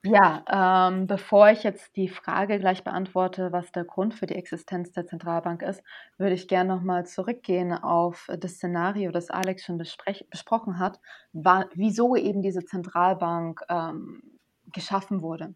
Ja, 0.05 0.89
ähm, 0.89 1.07
bevor 1.07 1.51
ich 1.51 1.63
jetzt 1.63 1.95
die 1.95 2.09
Frage 2.09 2.59
gleich 2.59 2.85
beantworte, 2.85 3.53
was 3.53 3.71
der 3.71 3.85
Grund 3.85 4.15
für 4.15 4.25
die 4.27 4.35
Existenz 4.35 4.93
der 4.93 5.07
Zentralbank 5.07 5.61
ist, 5.61 5.83
würde 6.17 6.33
ich 6.35 6.49
gerne 6.49 6.75
nochmal 6.75 7.05
zurückgehen 7.05 7.75
auf 7.75 8.27
das 8.39 8.53
Szenario, 8.53 9.11
das 9.11 9.29
Alex 9.29 9.63
schon 9.65 9.77
besprochen 9.77 10.79
hat, 10.79 11.01
wieso 11.75 12.17
eben 12.17 12.41
diese 12.41 12.65
Zentralbank 12.65 13.61
ähm, 13.69 14.23
geschaffen 14.73 15.21
wurde. 15.21 15.55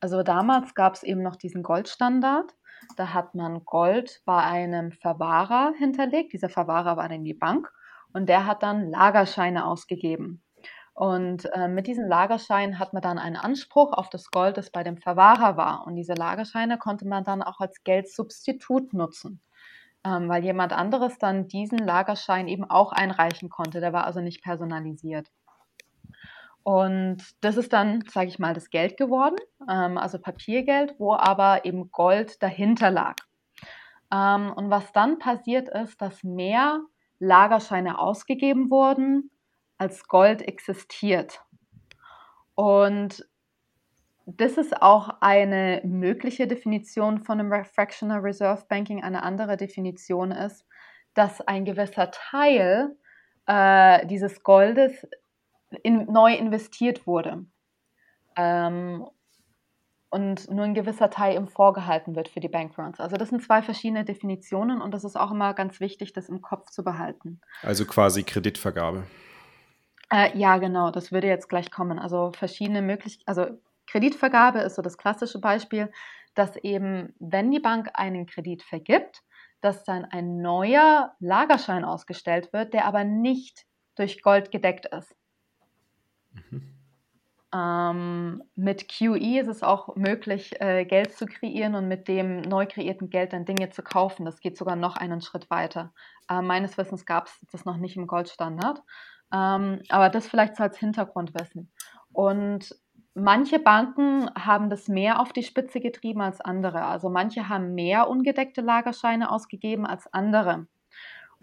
Also 0.00 0.22
damals 0.22 0.74
gab 0.74 0.94
es 0.94 1.02
eben 1.02 1.22
noch 1.22 1.36
diesen 1.36 1.62
Goldstandard. 1.62 2.54
Da 2.96 3.14
hat 3.14 3.34
man 3.34 3.64
Gold 3.64 4.20
bei 4.26 4.42
einem 4.42 4.92
Verwahrer 4.92 5.72
hinterlegt. 5.78 6.34
Dieser 6.34 6.50
Verwahrer 6.50 6.98
war 6.98 7.08
dann 7.08 7.24
die 7.24 7.34
Bank 7.34 7.72
und 8.12 8.28
der 8.28 8.46
hat 8.46 8.62
dann 8.62 8.90
Lagerscheine 8.90 9.64
ausgegeben. 9.66 10.42
Und 10.98 11.44
äh, 11.52 11.68
mit 11.68 11.86
diesen 11.86 12.08
Lagerscheinen 12.08 12.80
hat 12.80 12.92
man 12.92 13.00
dann 13.00 13.20
einen 13.20 13.36
Anspruch 13.36 13.92
auf 13.92 14.10
das 14.10 14.32
Gold, 14.32 14.56
das 14.56 14.70
bei 14.70 14.82
dem 14.82 14.96
Verwahrer 14.96 15.56
war. 15.56 15.86
Und 15.86 15.94
diese 15.94 16.14
Lagerscheine 16.14 16.76
konnte 16.76 17.06
man 17.06 17.22
dann 17.22 17.40
auch 17.40 17.60
als 17.60 17.84
Geldsubstitut 17.84 18.92
nutzen, 18.94 19.40
ähm, 20.04 20.28
weil 20.28 20.42
jemand 20.42 20.72
anderes 20.72 21.16
dann 21.18 21.46
diesen 21.46 21.78
Lagerschein 21.78 22.48
eben 22.48 22.68
auch 22.68 22.90
einreichen 22.90 23.48
konnte. 23.48 23.78
Der 23.78 23.92
war 23.92 24.06
also 24.06 24.20
nicht 24.20 24.42
personalisiert. 24.42 25.28
Und 26.64 27.18
das 27.42 27.56
ist 27.56 27.72
dann, 27.72 28.02
sage 28.10 28.26
ich 28.26 28.40
mal, 28.40 28.52
das 28.52 28.68
Geld 28.68 28.96
geworden, 28.96 29.36
ähm, 29.70 29.98
also 29.98 30.18
Papiergeld, 30.18 30.96
wo 30.98 31.14
aber 31.14 31.64
eben 31.64 31.92
Gold 31.92 32.42
dahinter 32.42 32.90
lag. 32.90 33.14
Ähm, 34.12 34.52
und 34.52 34.68
was 34.68 34.90
dann 34.90 35.20
passiert 35.20 35.68
ist, 35.68 36.02
dass 36.02 36.24
mehr 36.24 36.80
Lagerscheine 37.20 38.00
ausgegeben 38.00 38.68
wurden, 38.68 39.30
als 39.78 40.06
Gold 40.08 40.42
existiert. 40.42 41.40
Und 42.54 43.26
das 44.26 44.58
ist 44.58 44.82
auch 44.82 45.08
eine 45.20 45.80
mögliche 45.84 46.46
Definition 46.46 47.24
von 47.24 47.40
einem 47.40 47.64
Fractional 47.64 48.20
Reserve 48.20 48.64
Banking. 48.68 49.02
Eine 49.02 49.22
andere 49.22 49.56
Definition 49.56 50.32
ist, 50.32 50.66
dass 51.14 51.40
ein 51.40 51.64
gewisser 51.64 52.10
Teil 52.10 52.96
äh, 53.46 54.06
dieses 54.06 54.42
Goldes 54.42 55.06
in, 55.82 56.04
neu 56.12 56.34
investiert 56.34 57.06
wurde. 57.06 57.46
Ähm, 58.36 59.06
und 60.10 60.50
nur 60.50 60.64
ein 60.64 60.74
gewisser 60.74 61.10
Teil 61.10 61.36
im 61.36 61.48
vorgehalten 61.48 62.16
wird 62.16 62.28
für 62.28 62.40
die 62.40 62.48
Bankruns. 62.48 62.98
Also 62.98 63.16
das 63.16 63.28
sind 63.28 63.42
zwei 63.42 63.62
verschiedene 63.62 64.04
Definitionen 64.04 64.80
und 64.80 64.92
das 64.92 65.04
ist 65.04 65.16
auch 65.16 65.30
immer 65.30 65.52
ganz 65.54 65.80
wichtig, 65.80 66.12
das 66.12 66.28
im 66.28 66.40
Kopf 66.40 66.70
zu 66.70 66.82
behalten. 66.82 67.40
Also 67.62 67.84
quasi 67.84 68.22
Kreditvergabe. 68.22 69.04
Äh, 70.10 70.36
ja, 70.38 70.56
genau, 70.58 70.90
das 70.90 71.12
würde 71.12 71.26
jetzt 71.26 71.48
gleich 71.48 71.70
kommen. 71.70 71.98
Also 71.98 72.32
verschiedene 72.32 72.82
Möglichkeiten, 72.82 73.28
also 73.28 73.60
Kreditvergabe 73.86 74.60
ist 74.60 74.76
so 74.76 74.82
das 74.82 74.98
klassische 74.98 75.40
Beispiel, 75.40 75.90
dass 76.34 76.56
eben, 76.56 77.14
wenn 77.18 77.50
die 77.50 77.60
Bank 77.60 77.90
einen 77.94 78.26
Kredit 78.26 78.62
vergibt, 78.62 79.22
dass 79.60 79.84
dann 79.84 80.04
ein 80.04 80.40
neuer 80.40 81.14
Lagerschein 81.18 81.84
ausgestellt 81.84 82.52
wird, 82.52 82.74
der 82.74 82.84
aber 82.84 83.04
nicht 83.04 83.66
durch 83.96 84.22
Gold 84.22 84.50
gedeckt 84.50 84.86
ist. 84.86 85.14
Mhm. 86.32 86.74
Ähm, 87.54 88.42
mit 88.56 88.88
QE 88.88 89.40
ist 89.40 89.48
es 89.48 89.62
auch 89.62 89.96
möglich, 89.96 90.60
äh, 90.60 90.84
Geld 90.84 91.14
zu 91.14 91.24
kreieren 91.24 91.74
und 91.74 91.88
mit 91.88 92.06
dem 92.06 92.42
neu 92.42 92.66
kreierten 92.66 93.08
Geld 93.08 93.32
dann 93.32 93.46
Dinge 93.46 93.70
zu 93.70 93.82
kaufen. 93.82 94.26
Das 94.26 94.40
geht 94.40 94.58
sogar 94.58 94.76
noch 94.76 94.96
einen 94.96 95.22
Schritt 95.22 95.48
weiter. 95.50 95.92
Äh, 96.28 96.42
meines 96.42 96.76
Wissens 96.76 97.06
gab 97.06 97.26
es 97.26 97.40
das 97.50 97.64
noch 97.64 97.78
nicht 97.78 97.96
im 97.96 98.06
Goldstandard. 98.06 98.82
Ähm, 99.32 99.82
aber 99.88 100.08
das 100.08 100.28
vielleicht 100.28 100.56
so 100.56 100.62
als 100.62 100.78
Hintergrundwissen. 100.78 101.70
Und 102.12 102.74
manche 103.14 103.58
Banken 103.58 104.30
haben 104.34 104.70
das 104.70 104.88
mehr 104.88 105.20
auf 105.20 105.32
die 105.32 105.42
Spitze 105.42 105.80
getrieben 105.80 106.20
als 106.20 106.40
andere. 106.40 106.84
Also 106.84 107.10
manche 107.10 107.48
haben 107.48 107.74
mehr 107.74 108.08
ungedeckte 108.08 108.60
Lagerscheine 108.60 109.30
ausgegeben 109.30 109.86
als 109.86 110.12
andere. 110.12 110.66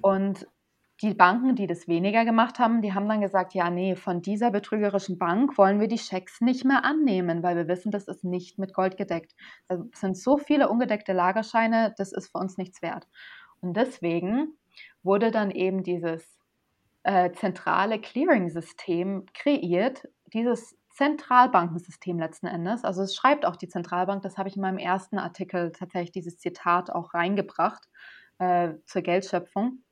Und 0.01 0.47
die 1.01 1.13
Banken, 1.13 1.55
die 1.55 1.67
das 1.67 1.87
weniger 1.87 2.23
gemacht 2.23 2.57
haben, 2.57 2.81
die 2.81 2.93
haben 2.93 3.09
dann 3.09 3.19
gesagt, 3.19 3.53
ja, 3.53 3.69
nee, 3.69 3.95
von 3.95 4.21
dieser 4.21 4.49
betrügerischen 4.49 5.17
Bank 5.17 5.57
wollen 5.57 5.79
wir 5.81 5.89
die 5.89 5.97
Schecks 5.97 6.39
nicht 6.39 6.63
mehr 6.63 6.85
annehmen, 6.85 7.43
weil 7.43 7.57
wir 7.57 7.67
wissen, 7.67 7.91
das 7.91 8.07
ist 8.07 8.23
nicht 8.23 8.57
mit 8.57 8.73
Gold 8.73 8.95
gedeckt. 8.95 9.35
Es 9.67 9.79
sind 9.99 10.17
so 10.17 10.37
viele 10.37 10.69
ungedeckte 10.69 11.11
Lagerscheine, 11.11 11.93
das 11.97 12.13
ist 12.13 12.31
für 12.31 12.37
uns 12.37 12.57
nichts 12.57 12.81
wert. 12.81 13.07
Und 13.59 13.75
deswegen 13.75 14.57
wurde 15.03 15.31
dann 15.31 15.51
eben 15.51 15.83
dieses 15.83 16.39
äh, 17.05 17.31
zentrale 17.33 18.01
Clearing-System 18.01 19.27
kreiert, 19.33 20.07
dieses 20.33 20.75
Zentralbankensystem 20.89 22.17
letzten 22.17 22.47
Endes. 22.47 22.83
Also 22.83 23.03
es 23.03 23.15
schreibt 23.15 23.45
auch 23.45 23.57
die 23.57 23.67
Zentralbank, 23.67 24.23
das 24.23 24.39
habe 24.39 24.49
ich 24.49 24.55
in 24.55 24.63
meinem 24.63 24.79
ersten 24.79 25.19
Artikel 25.19 25.71
tatsächlich 25.71 26.11
dieses 26.11 26.39
Zitat 26.39 26.89
auch 26.89 27.13
reingebracht 27.13 27.83
äh, 28.39 28.73
zur 28.87 29.03
Geldschöpfung. 29.03 29.83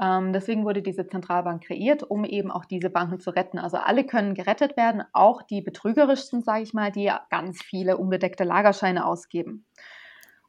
Ähm, 0.00 0.32
deswegen 0.32 0.64
wurde 0.64 0.80
diese 0.80 1.06
Zentralbank 1.06 1.64
kreiert, 1.64 2.02
um 2.02 2.24
eben 2.24 2.50
auch 2.50 2.64
diese 2.64 2.88
Banken 2.88 3.20
zu 3.20 3.28
retten. 3.28 3.58
Also 3.58 3.76
alle 3.76 4.06
können 4.06 4.34
gerettet 4.34 4.78
werden, 4.78 5.02
auch 5.12 5.42
die 5.42 5.60
betrügerischsten, 5.60 6.42
sage 6.42 6.62
ich 6.62 6.72
mal, 6.72 6.90
die 6.90 7.12
ganz 7.28 7.62
viele 7.62 7.98
unbedeckte 7.98 8.44
Lagerscheine 8.44 9.04
ausgeben. 9.04 9.66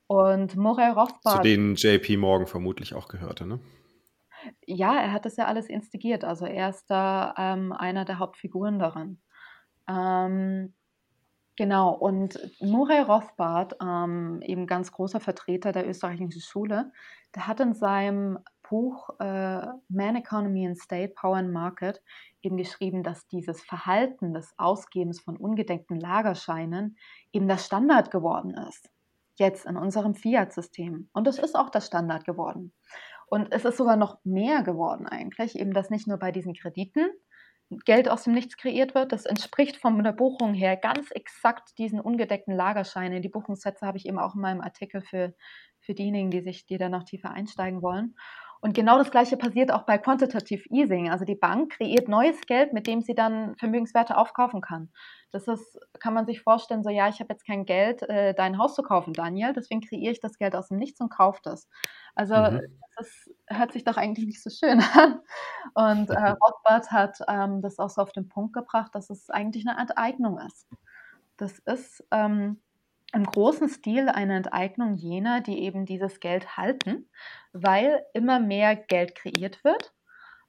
Und 0.07 0.55
Morel 0.55 0.91
Rothbard. 0.91 1.37
Zu 1.37 1.41
denen 1.41 1.75
JP 1.75 2.17
Morgan 2.17 2.47
vermutlich 2.47 2.93
auch 2.93 3.09
gehörte, 3.09 3.45
ne? 3.45 3.59
Ja, 4.65 4.99
er 4.99 5.11
hat 5.11 5.25
das 5.25 5.37
ja 5.37 5.45
alles 5.45 5.67
instigiert. 5.67 6.23
Also 6.23 6.45
er 6.45 6.69
ist 6.69 6.89
da 6.89 7.33
ähm, 7.37 7.71
einer 7.73 8.05
der 8.05 8.19
Hauptfiguren 8.19 8.79
daran. 8.79 9.19
Ähm, 9.87 10.73
genau, 11.55 11.93
und 11.93 12.39
Murray 12.61 13.01
Rothbard, 13.01 13.75
ähm, 13.81 14.41
eben 14.43 14.67
ganz 14.67 14.91
großer 14.91 15.19
Vertreter 15.19 15.71
der 15.71 15.87
österreichischen 15.87 16.41
Schule, 16.41 16.91
der 17.35 17.47
hat 17.47 17.59
in 17.59 17.73
seinem 17.73 18.39
Buch 18.71 19.09
äh, 19.19 19.67
Man 19.89 20.15
Economy 20.15 20.65
and 20.65 20.79
State, 20.79 21.13
Power 21.15 21.35
and 21.35 21.51
Market 21.51 22.01
eben 22.41 22.55
geschrieben, 22.55 23.03
dass 23.03 23.27
dieses 23.27 23.61
Verhalten 23.61 24.33
des 24.33 24.53
Ausgebens 24.57 25.19
von 25.19 25.35
ungedeckten 25.35 25.99
Lagerscheinen 25.99 26.97
eben 27.33 27.49
der 27.49 27.57
Standard 27.57 28.11
geworden 28.11 28.55
ist. 28.69 28.89
Jetzt 29.35 29.65
in 29.65 29.75
unserem 29.75 30.15
Fiat-System. 30.15 31.09
Und 31.11 31.27
es 31.27 31.37
ist 31.37 31.55
auch 31.55 31.69
der 31.69 31.81
Standard 31.81 32.23
geworden. 32.23 32.71
Und 33.31 33.53
es 33.53 33.63
ist 33.63 33.77
sogar 33.77 33.95
noch 33.95 34.19
mehr 34.25 34.61
geworden 34.61 35.07
eigentlich, 35.07 35.57
eben 35.57 35.73
dass 35.73 35.89
nicht 35.89 36.05
nur 36.05 36.17
bei 36.17 36.33
diesen 36.33 36.53
Krediten 36.53 37.07
Geld 37.85 38.09
aus 38.09 38.25
dem 38.25 38.33
Nichts 38.33 38.57
kreiert 38.57 38.93
wird. 38.93 39.13
Das 39.13 39.25
entspricht 39.25 39.77
von 39.77 40.03
der 40.03 40.11
Buchung 40.11 40.53
her 40.53 40.75
ganz 40.75 41.11
exakt 41.11 41.77
diesen 41.77 42.01
ungedeckten 42.01 42.53
Lagerscheinen. 42.53 43.21
Die 43.21 43.29
Buchungssätze 43.29 43.87
habe 43.87 43.97
ich 43.97 44.05
eben 44.05 44.19
auch 44.19 44.35
in 44.35 44.41
meinem 44.41 44.59
Artikel 44.59 45.01
für, 45.01 45.33
für 45.79 45.93
diejenigen, 45.93 46.29
die 46.29 46.41
sich, 46.41 46.65
die 46.65 46.77
da 46.77 46.89
noch 46.89 47.05
tiefer 47.05 47.31
einsteigen 47.31 47.81
wollen. 47.81 48.17
Und 48.63 48.75
genau 48.75 48.99
das 48.99 49.09
Gleiche 49.09 49.37
passiert 49.37 49.71
auch 49.71 49.83
bei 49.83 49.97
Quantitative 49.97 50.63
Easing. 50.69 51.09
Also 51.09 51.25
die 51.25 51.35
Bank 51.35 51.71
kreiert 51.73 52.07
neues 52.07 52.39
Geld, 52.41 52.73
mit 52.73 52.85
dem 52.85 53.01
sie 53.01 53.15
dann 53.15 53.55
Vermögenswerte 53.57 54.15
aufkaufen 54.15 54.61
kann. 54.61 54.91
Das 55.31 55.47
ist, 55.47 55.79
kann 55.99 56.13
man 56.13 56.27
sich 56.27 56.41
vorstellen, 56.41 56.83
so 56.83 56.91
ja, 56.91 57.09
ich 57.09 57.19
habe 57.19 57.33
jetzt 57.33 57.47
kein 57.47 57.65
Geld, 57.65 58.03
äh, 58.03 58.35
dein 58.35 58.59
Haus 58.59 58.75
zu 58.75 58.83
kaufen, 58.83 59.13
Daniel, 59.13 59.53
deswegen 59.53 59.81
kreiere 59.81 60.11
ich 60.11 60.19
das 60.19 60.37
Geld 60.37 60.55
aus 60.55 60.67
dem 60.67 60.77
Nichts 60.77 61.01
und 61.01 61.09
kaufe 61.09 61.39
das. 61.43 61.67
Also 62.13 62.35
mhm. 62.35 62.79
das 62.97 63.29
hört 63.47 63.71
sich 63.71 63.83
doch 63.83 63.97
eigentlich 63.97 64.27
nicht 64.27 64.43
so 64.43 64.51
schön 64.51 64.79
an. 64.93 65.21
Und 65.73 66.11
äh, 66.11 66.29
Rothbard 66.29 66.91
hat 66.91 67.17
ähm, 67.27 67.63
das 67.63 67.79
auch 67.79 67.89
so 67.89 68.03
auf 68.03 68.11
den 68.11 68.29
Punkt 68.29 68.53
gebracht, 68.53 68.93
dass 68.93 69.09
es 69.09 69.31
eigentlich 69.31 69.67
eine 69.67 69.79
Enteignung 69.79 70.37
ist. 70.39 70.67
Das 71.37 71.57
ist 71.59 72.03
ähm, 72.11 72.61
im 73.13 73.25
großen 73.25 73.67
Stil 73.69 74.09
eine 74.09 74.35
Enteignung 74.35 74.95
jener, 74.95 75.41
die 75.41 75.59
eben 75.63 75.85
dieses 75.85 76.19
Geld 76.19 76.57
halten, 76.57 77.09
weil 77.53 78.03
immer 78.13 78.39
mehr 78.39 78.75
Geld 78.75 79.15
kreiert 79.15 79.63
wird 79.63 79.93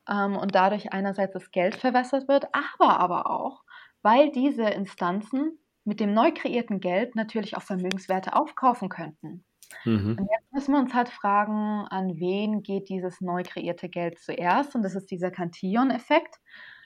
ähm, 0.08 0.36
und 0.36 0.54
dadurch 0.54 0.92
einerseits 0.92 1.32
das 1.34 1.50
Geld 1.50 1.76
verwässert 1.76 2.28
wird, 2.28 2.46
aber 2.52 3.00
aber 3.00 3.30
auch, 3.30 3.62
weil 4.02 4.30
diese 4.30 4.64
Instanzen 4.64 5.58
mit 5.84 5.98
dem 6.00 6.14
neu 6.14 6.32
kreierten 6.32 6.80
Geld 6.80 7.16
natürlich 7.16 7.56
auch 7.56 7.62
Vermögenswerte 7.62 8.36
aufkaufen 8.36 8.88
könnten. 8.88 9.44
Mhm. 9.84 10.16
Und 10.18 10.28
jetzt 10.30 10.52
müssen 10.52 10.72
wir 10.74 10.80
uns 10.80 10.94
halt 10.94 11.08
fragen, 11.08 11.86
an 11.88 12.18
wen 12.18 12.62
geht 12.62 12.88
dieses 12.88 13.20
neu 13.20 13.42
kreierte 13.42 13.88
Geld 13.88 14.18
zuerst? 14.18 14.74
Und 14.74 14.82
das 14.82 14.94
ist 14.94 15.10
dieser 15.10 15.30
Cantillon-Effekt. 15.30 16.36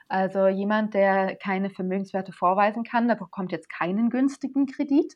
Also 0.08 0.46
jemand, 0.46 0.94
der 0.94 1.36
keine 1.36 1.68
Vermögenswerte 1.68 2.32
vorweisen 2.32 2.84
kann, 2.84 3.08
der 3.08 3.16
bekommt 3.16 3.50
jetzt 3.52 3.68
keinen 3.68 4.08
günstigen 4.08 4.66
Kredit 4.66 5.14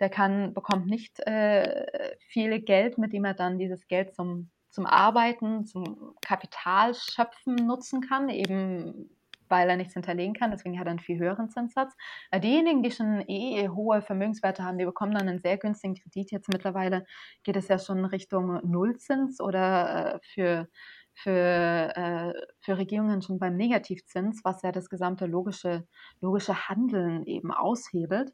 der 0.00 0.10
kann, 0.10 0.54
bekommt 0.54 0.86
nicht 0.86 1.20
äh, 1.20 2.16
viel 2.28 2.60
Geld, 2.60 2.98
mit 2.98 3.12
dem 3.12 3.24
er 3.24 3.34
dann 3.34 3.58
dieses 3.58 3.86
Geld 3.88 4.14
zum, 4.14 4.50
zum 4.70 4.86
Arbeiten, 4.86 5.66
zum 5.66 6.14
Kapitalschöpfen 6.20 7.54
nutzen 7.54 8.00
kann, 8.00 8.28
eben 8.28 9.10
weil 9.48 9.68
er 9.68 9.76
nichts 9.76 9.94
hinterlegen 9.94 10.34
kann, 10.34 10.50
deswegen 10.50 10.78
hat 10.78 10.86
er 10.86 10.90
einen 10.90 10.98
viel 10.98 11.18
höheren 11.18 11.50
Zinssatz. 11.50 11.94
Äh, 12.30 12.40
diejenigen, 12.40 12.82
die 12.82 12.90
schon 12.90 13.20
eh, 13.28 13.60
eh 13.62 13.68
hohe 13.68 14.02
Vermögenswerte 14.02 14.64
haben, 14.64 14.78
die 14.78 14.84
bekommen 14.84 15.12
dann 15.12 15.28
einen 15.28 15.40
sehr 15.40 15.56
günstigen 15.58 15.94
Kredit. 15.94 16.30
Jetzt 16.30 16.48
mittlerweile 16.48 17.06
geht 17.42 17.56
es 17.56 17.68
ja 17.68 17.78
schon 17.78 18.04
Richtung 18.04 18.60
Nullzins 18.68 19.40
oder 19.40 20.14
äh, 20.14 20.18
für, 20.22 20.68
für, 21.14 21.92
äh, 21.96 22.32
für 22.60 22.78
Regierungen 22.78 23.22
schon 23.22 23.38
beim 23.38 23.56
Negativzins, 23.56 24.40
was 24.44 24.62
ja 24.62 24.72
das 24.72 24.88
gesamte 24.88 25.26
logische, 25.26 25.86
logische 26.20 26.68
Handeln 26.68 27.24
eben 27.24 27.52
aushebelt. 27.52 28.32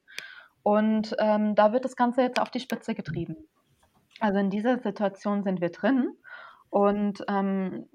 Und 0.63 1.15
ähm, 1.19 1.55
da 1.55 1.73
wird 1.73 1.85
das 1.85 1.97
Ganze 1.97 2.23
jetzt 2.23 2.41
auf 2.41 2.51
die 2.51 2.61
Spitze 2.61 2.95
getrieben. 2.95 3.37
Also 4.21 4.39
in 4.39 4.51
dieser 4.51 4.79
Situation 4.79 5.43
sind 5.43 5.61
wir 5.61 5.71
drin. 5.71 6.17
Und 6.71 7.25
ähm, 7.29 7.89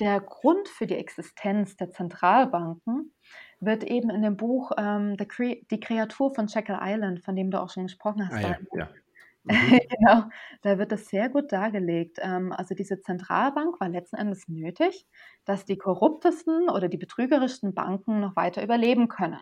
der 0.00 0.20
Grund 0.20 0.68
für 0.68 0.86
die 0.86 0.96
Existenz 0.96 1.76
der 1.76 1.90
Zentralbanken 1.90 3.12
wird 3.60 3.84
eben 3.84 4.10
in 4.10 4.22
dem 4.22 4.36
Buch 4.36 4.72
ähm, 4.76 5.16
Die 5.16 5.80
Kreatur 5.80 6.34
von 6.34 6.46
Jekyll 6.46 6.78
Island, 6.80 7.20
von 7.20 7.36
dem 7.36 7.50
du 7.50 7.60
auch 7.60 7.70
schon 7.70 7.84
gesprochen 7.84 8.28
hast. 8.28 8.44
Ah, 8.44 8.48
ja, 8.50 8.58
ja. 8.74 8.88
Mhm. 9.44 9.80
genau, 9.90 10.22
da 10.62 10.78
wird 10.78 10.92
das 10.92 11.08
sehr 11.08 11.28
gut 11.28 11.50
dargelegt. 11.50 12.18
Ähm, 12.22 12.52
also 12.52 12.76
diese 12.76 13.00
Zentralbank 13.00 13.80
war 13.80 13.88
letzten 13.88 14.14
Endes 14.14 14.46
nötig, 14.46 15.04
dass 15.44 15.64
die 15.64 15.76
korruptesten 15.76 16.68
oder 16.68 16.88
die 16.88 16.96
betrügerischsten 16.96 17.74
Banken 17.74 18.20
noch 18.20 18.36
weiter 18.36 18.62
überleben 18.62 19.08
können 19.08 19.40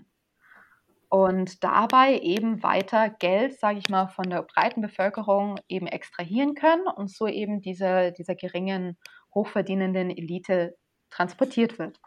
und 1.10 1.64
dabei 1.64 2.20
eben 2.20 2.62
weiter 2.62 3.10
Geld, 3.10 3.58
sage 3.58 3.78
ich 3.78 3.88
mal, 3.88 4.06
von 4.06 4.30
der 4.30 4.42
breiten 4.42 4.80
Bevölkerung 4.80 5.58
eben 5.68 5.88
extrahieren 5.88 6.54
können 6.54 6.86
und 6.86 7.10
so 7.10 7.26
eben 7.26 7.60
diese, 7.60 8.12
dieser 8.12 8.36
geringen, 8.36 8.96
hochverdienenden 9.34 10.10
Elite 10.10 10.76
transportiert 11.10 11.80
wird. 11.80 12.00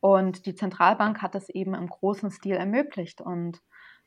Und 0.00 0.44
die 0.44 0.56
Zentralbank 0.56 1.22
hat 1.22 1.36
das 1.36 1.48
eben 1.48 1.74
im 1.74 1.86
großen 1.86 2.32
Stil 2.32 2.56
ermöglicht. 2.56 3.20
Und 3.20 3.60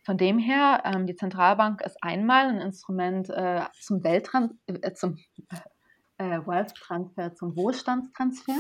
von 0.04 0.18
dem 0.18 0.38
her, 0.38 0.82
ähm, 0.84 1.08
die 1.08 1.16
Zentralbank 1.16 1.82
ist 1.82 1.98
einmal 2.02 2.50
ein 2.50 2.60
Instrument 2.60 3.30
äh, 3.30 3.62
zum, 3.80 4.04
Welttran 4.04 4.60
äh, 4.68 4.92
zum 4.92 5.18
äh, 6.18 6.40
Wealth 6.46 6.76
Transfer, 6.76 7.34
zum 7.36 7.56
Wohlstandstransfer. 7.56 8.56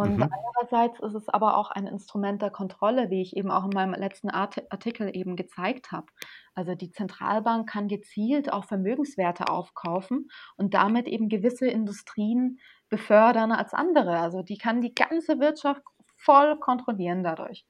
Und 0.00 0.16
mhm. 0.16 0.30
andererseits 0.32 0.98
ist 1.00 1.14
es 1.14 1.28
aber 1.28 1.58
auch 1.58 1.70
ein 1.70 1.86
Instrument 1.86 2.40
der 2.40 2.50
Kontrolle, 2.50 3.10
wie 3.10 3.20
ich 3.20 3.36
eben 3.36 3.50
auch 3.50 3.64
in 3.64 3.70
meinem 3.74 3.92
letzten 3.92 4.30
Artikel 4.30 5.14
eben 5.14 5.36
gezeigt 5.36 5.92
habe. 5.92 6.06
Also 6.54 6.74
die 6.74 6.90
Zentralbank 6.90 7.68
kann 7.68 7.86
gezielt 7.86 8.50
auch 8.50 8.64
Vermögenswerte 8.64 9.48
aufkaufen 9.48 10.30
und 10.56 10.72
damit 10.72 11.06
eben 11.06 11.28
gewisse 11.28 11.66
Industrien 11.66 12.60
befördern 12.88 13.52
als 13.52 13.74
andere. 13.74 14.18
Also 14.18 14.42
die 14.42 14.56
kann 14.56 14.80
die 14.80 14.94
ganze 14.94 15.38
Wirtschaft 15.38 15.82
voll 16.16 16.58
kontrollieren 16.58 17.22
dadurch. 17.22 17.66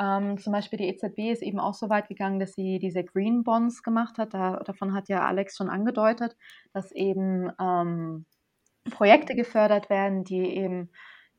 Ähm, 0.00 0.38
zum 0.38 0.54
Beispiel 0.54 0.78
die 0.78 0.88
EZB 0.88 1.32
ist 1.32 1.42
eben 1.42 1.60
auch 1.60 1.74
so 1.74 1.90
weit 1.90 2.08
gegangen, 2.08 2.40
dass 2.40 2.54
sie 2.54 2.78
diese 2.78 3.04
Green 3.04 3.44
Bonds 3.44 3.82
gemacht 3.82 4.16
hat. 4.16 4.32
Da, 4.32 4.56
davon 4.64 4.94
hat 4.94 5.10
ja 5.10 5.24
Alex 5.26 5.56
schon 5.56 5.68
angedeutet, 5.68 6.34
dass 6.72 6.92
eben 6.92 7.52
ähm, 7.60 8.24
Projekte 8.90 9.34
gefördert 9.34 9.90
werden, 9.90 10.24
die 10.24 10.56
eben 10.56 10.90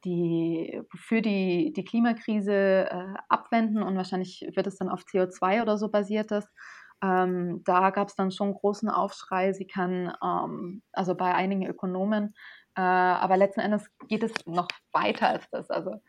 die 0.05 0.81
für 0.95 1.21
die, 1.21 1.73
die 1.73 1.83
Klimakrise 1.83 2.89
äh, 2.89 3.13
abwenden 3.27 3.83
und 3.83 3.97
wahrscheinlich 3.97 4.47
wird 4.55 4.67
es 4.67 4.77
dann 4.77 4.89
auf 4.89 5.01
CO2 5.01 5.61
oder 5.61 5.77
so 5.77 5.89
basiertes. 5.89 6.47
Ähm, 7.03 7.61
da 7.65 7.89
gab 7.89 8.07
es 8.07 8.15
dann 8.15 8.31
schon 8.31 8.53
großen 8.53 8.89
Aufschrei. 8.89 9.53
Sie 9.53 9.67
kann, 9.67 10.13
ähm, 10.23 10.81
also 10.93 11.15
bei 11.15 11.33
einigen 11.33 11.65
Ökonomen, 11.65 12.33
äh, 12.75 12.81
aber 12.81 13.37
letzten 13.37 13.61
Endes 13.61 13.89
geht 14.07 14.23
es 14.23 14.33
noch 14.45 14.67
weiter 14.91 15.29
als 15.29 15.49
das. 15.49 15.69
Also 15.69 16.01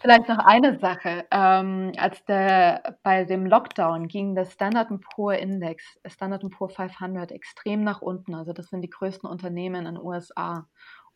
vielleicht 0.00 0.28
noch 0.28 0.38
eine 0.38 0.78
Sache. 0.78 1.26
Ähm, 1.30 1.92
als 1.96 2.24
der 2.24 2.98
bei 3.02 3.24
dem 3.24 3.46
Lockdown 3.46 4.08
ging 4.08 4.34
der 4.34 4.44
Standard 4.46 4.88
Poor 5.14 5.34
Index, 5.34 5.84
Standard 6.06 6.48
Poor 6.50 6.68
500 6.68 7.30
extrem 7.32 7.84
nach 7.84 8.02
unten. 8.02 8.34
Also 8.34 8.52
das 8.52 8.68
sind 8.68 8.82
die 8.82 8.90
größten 8.90 9.28
Unternehmen 9.28 9.86
in 9.86 9.94
den 9.94 10.02
USA. 10.02 10.66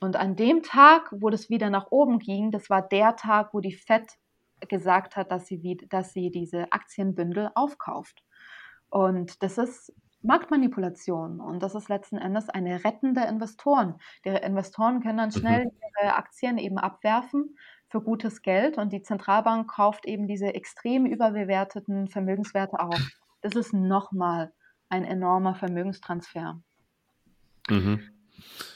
Und 0.00 0.16
an 0.16 0.36
dem 0.36 0.62
Tag, 0.62 1.10
wo 1.10 1.30
das 1.30 1.48
wieder 1.48 1.70
nach 1.70 1.86
oben 1.90 2.18
ging, 2.18 2.50
das 2.50 2.68
war 2.68 2.82
der 2.82 3.16
Tag, 3.16 3.54
wo 3.54 3.60
die 3.60 3.72
Fed 3.72 4.18
gesagt 4.68 5.16
hat, 5.16 5.30
dass 5.30 5.46
sie, 5.46 5.78
dass 5.88 6.12
sie 6.12 6.30
diese 6.30 6.72
Aktienbündel 6.72 7.50
aufkauft. 7.54 8.22
Und 8.88 9.42
das 9.42 9.58
ist 9.58 9.92
Marktmanipulation 10.22 11.40
und 11.40 11.62
das 11.62 11.74
ist 11.74 11.88
letzten 11.88 12.16
Endes 12.16 12.48
eine 12.48 12.84
rettende 12.84 13.22
Investoren. 13.22 13.96
Die 14.24 14.30
Investoren 14.30 15.00
können 15.00 15.18
dann 15.18 15.30
schnell 15.30 15.66
mhm. 15.66 15.70
ihre 16.00 16.16
Aktien 16.16 16.58
eben 16.58 16.78
abwerfen 16.78 17.56
für 17.88 18.00
gutes 18.00 18.42
Geld 18.42 18.78
und 18.78 18.92
die 18.92 19.02
Zentralbank 19.02 19.70
kauft 19.70 20.06
eben 20.06 20.26
diese 20.26 20.54
extrem 20.54 21.06
überbewerteten 21.06 22.08
Vermögenswerte 22.08 22.80
auf. 22.80 23.00
Das 23.42 23.54
ist 23.54 23.72
nochmal 23.72 24.52
ein 24.88 25.04
enormer 25.04 25.54
Vermögenstransfer. 25.54 26.60
Mhm. 27.68 28.15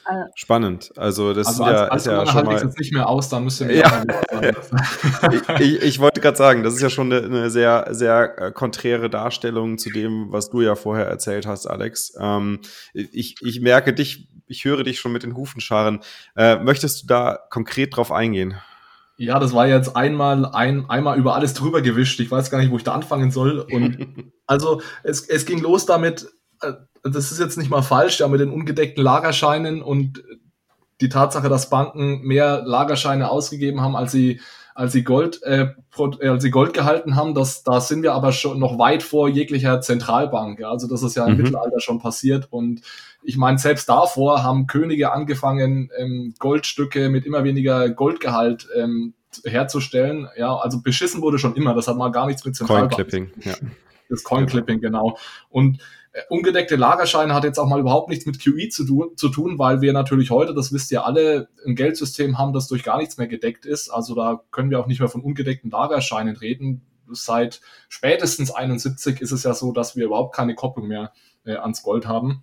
Äh, 0.07 0.25
Spannend. 0.35 0.91
Also 0.97 1.35
das 1.35 1.47
also 1.47 1.65
ja, 1.65 1.87
als, 1.89 2.03
ist 2.03 2.13
ja 2.13 2.27
schon 2.27 2.45
mal. 2.45 2.61
jetzt 2.61 2.79
nicht 2.79 2.93
mehr 2.93 3.09
aus, 3.09 3.29
dann 3.29 3.45
müsst 3.45 3.61
ihr 3.61 3.73
ja. 3.73 4.03
ich, 5.31 5.61
ich, 5.61 5.83
ich, 5.83 5.99
wollte 6.01 6.21
gerade 6.21 6.37
sagen, 6.37 6.63
das 6.63 6.75
ist 6.75 6.81
ja 6.81 6.91
schon 6.91 7.13
eine, 7.13 7.25
eine, 7.25 7.51
sehr, 7.51 7.89
sehr 7.91 8.39
äh, 8.39 8.53
konträre 8.53 9.11
Darstellung 9.11 9.79
zu 9.79 9.91
dem, 9.91 10.33
was 10.33 10.51
du 10.51 10.63
ja 10.63 10.75
vorher 10.75 11.07
erzählt 11.07 11.47
hast, 11.47 11.67
Alex. 11.67 12.15
Ähm, 12.19 12.61
ich, 12.95 13.37
ich 13.43 13.61
merke 13.61 13.93
dich, 13.93 14.29
ich 14.47 14.65
höre 14.65 14.83
dich 14.83 14.99
schon 14.99 15.13
mit 15.13 15.23
den 15.23 15.37
Hufen 15.37 15.61
scharren. 15.61 16.01
Äh, 16.35 16.57
möchtest 16.57 17.03
du 17.03 17.07
da 17.07 17.39
konkret 17.51 17.97
drauf 17.97 18.11
eingehen? 18.11 18.57
Ja, 19.17 19.39
das 19.39 19.53
war 19.53 19.69
jetzt 19.69 19.97
einmal 19.97 20.47
ein, 20.47 20.89
einmal 20.89 21.19
über 21.19 21.35
alles 21.35 21.53
drüber 21.53 21.83
gewischt. 21.83 22.19
Ich 22.21 22.31
weiß 22.31 22.51
gar 22.51 22.59
nicht, 22.59 22.71
wo 22.71 22.79
ich 22.79 22.85
da 22.85 22.95
anfangen 22.95 23.31
soll. 23.31 23.61
Und 23.61 24.33
also 24.47 24.81
es, 25.03 25.29
es 25.29 25.45
ging 25.45 25.61
los 25.61 25.85
damit, 25.85 26.27
äh, 26.63 26.73
das 27.03 27.33
ist 27.33 27.41
jetzt 27.41 27.59
nicht 27.59 27.71
mal 27.71 27.83
falsch, 27.83 28.21
ja, 28.21 28.29
mit 28.29 28.41
den 28.41 28.51
ungedeckten 28.51 29.03
Lagerscheinen 29.03 29.83
und 29.83 30.23
die 31.01 31.09
Tatsache, 31.09 31.49
dass 31.49 31.71
Banken 31.71 32.21
mehr 32.23 32.63
Lagerscheine 32.65 33.31
ausgegeben 33.31 33.81
haben, 33.81 33.97
als 33.97 34.13
sie, 34.13 34.41
als 34.75 34.93
sie 34.93 35.03
Gold, 35.03 35.43
äh, 35.43 35.69
äh, 36.21 36.29
als 36.29 36.43
sie 36.43 36.51
Gold 36.51 36.75
gehalten 36.75 37.17
haben. 37.17 37.35
Das, 37.35 37.63
da 37.63 37.81
sind 37.81 38.03
wir 38.03 38.13
aber 38.13 38.33
schon 38.33 38.59
noch 38.59 38.79
weit 38.79 39.03
vor 39.03 39.29
jeglicher 39.29 39.81
Zentralbank. 39.81 40.61
Ja. 40.61 40.71
Also 40.71 40.87
das 40.89 41.03
ist 41.03 41.17
ja 41.17 41.27
im 41.27 41.33
mhm. 41.37 41.43
Mittelalter 41.43 41.81
schon 41.81 42.01
passiert. 42.01 42.49
Und 42.51 42.83
ich 43.23 43.37
meine, 43.37 43.59
selbst 43.59 43.89
davor 43.89 44.43
haben 44.43 44.67
Könige 44.67 45.13
angefangen, 45.13 45.91
ähm, 45.97 46.35
Goldstücke 46.39 47.09
mit 47.09 47.25
immer 47.25 47.45
weniger 47.45 47.89
Goldgehalt 47.89 48.69
ähm, 48.77 49.15
herzustellen. 49.45 50.29
Ja, 50.37 50.57
also 50.57 50.83
beschissen 50.83 51.23
wurde 51.23 51.39
schon 51.39 51.55
immer. 51.57 51.75
Das 51.75 51.89
hat 51.89 51.97
mal 51.97 52.11
gar 52.11 52.27
nichts 52.27 52.45
mit 52.45 52.57
Zentralbank. 52.57 52.93
Coin-Clipping, 52.93 53.31
ja. 53.43 53.55
Das 54.11 54.25
Coin-Clipping, 54.25 54.81
genau. 54.81 55.17
Und 55.49 55.81
äh, 56.13 56.23
ungedeckte 56.29 56.77
Lagerscheine 56.77 57.35
hat 57.35 57.45
jetzt 57.45 57.59
auch 57.59 57.69
mal 57.69 57.81
überhaupt 57.81 58.09
nichts 58.09 58.27
mit 58.27 58.43
QE 58.43 58.69
zu 58.69 58.85
tun, 58.85 59.17
zu 59.17 59.29
tun, 59.29 59.59
weil 59.59 59.81
wir 59.81 59.93
natürlich 59.93 60.31
heute, 60.31 60.55
das 60.55 60.73
wisst 60.73 60.91
ihr 60.91 61.05
alle, 61.05 61.49
ein 61.65 61.77
Geldsystem 61.77 62.37
haben, 62.37 62.53
das 62.53 62.67
durch 62.67 62.83
gar 62.83 62.99
nichts 62.99 63.17
mehr 63.17 63.29
gedeckt 63.29 63.65
ist. 63.65 63.89
Also 63.89 64.15
da 64.15 64.43
können 64.51 64.71
wir 64.71 64.81
auch 64.81 64.87
nicht 64.87 64.99
mehr 64.99 65.09
von 65.09 65.23
ungedeckten 65.23 65.71
Lagerscheinen 65.71 66.37
reden. 66.37 66.83
Seit 67.13 67.61
spätestens 67.89 68.51
71 68.51 69.21
ist 69.21 69.33
es 69.33 69.45
ja 69.45 69.55
so, 69.55 69.73
dass 69.73 69.97
wir 69.97 70.07
überhaupt 70.07 70.35
keine 70.35 70.55
Kopplung 70.55 70.89
mehr 70.89 71.13
äh, 71.45 71.55
ans 71.55 71.83
Gold 71.83 72.07
haben. 72.07 72.43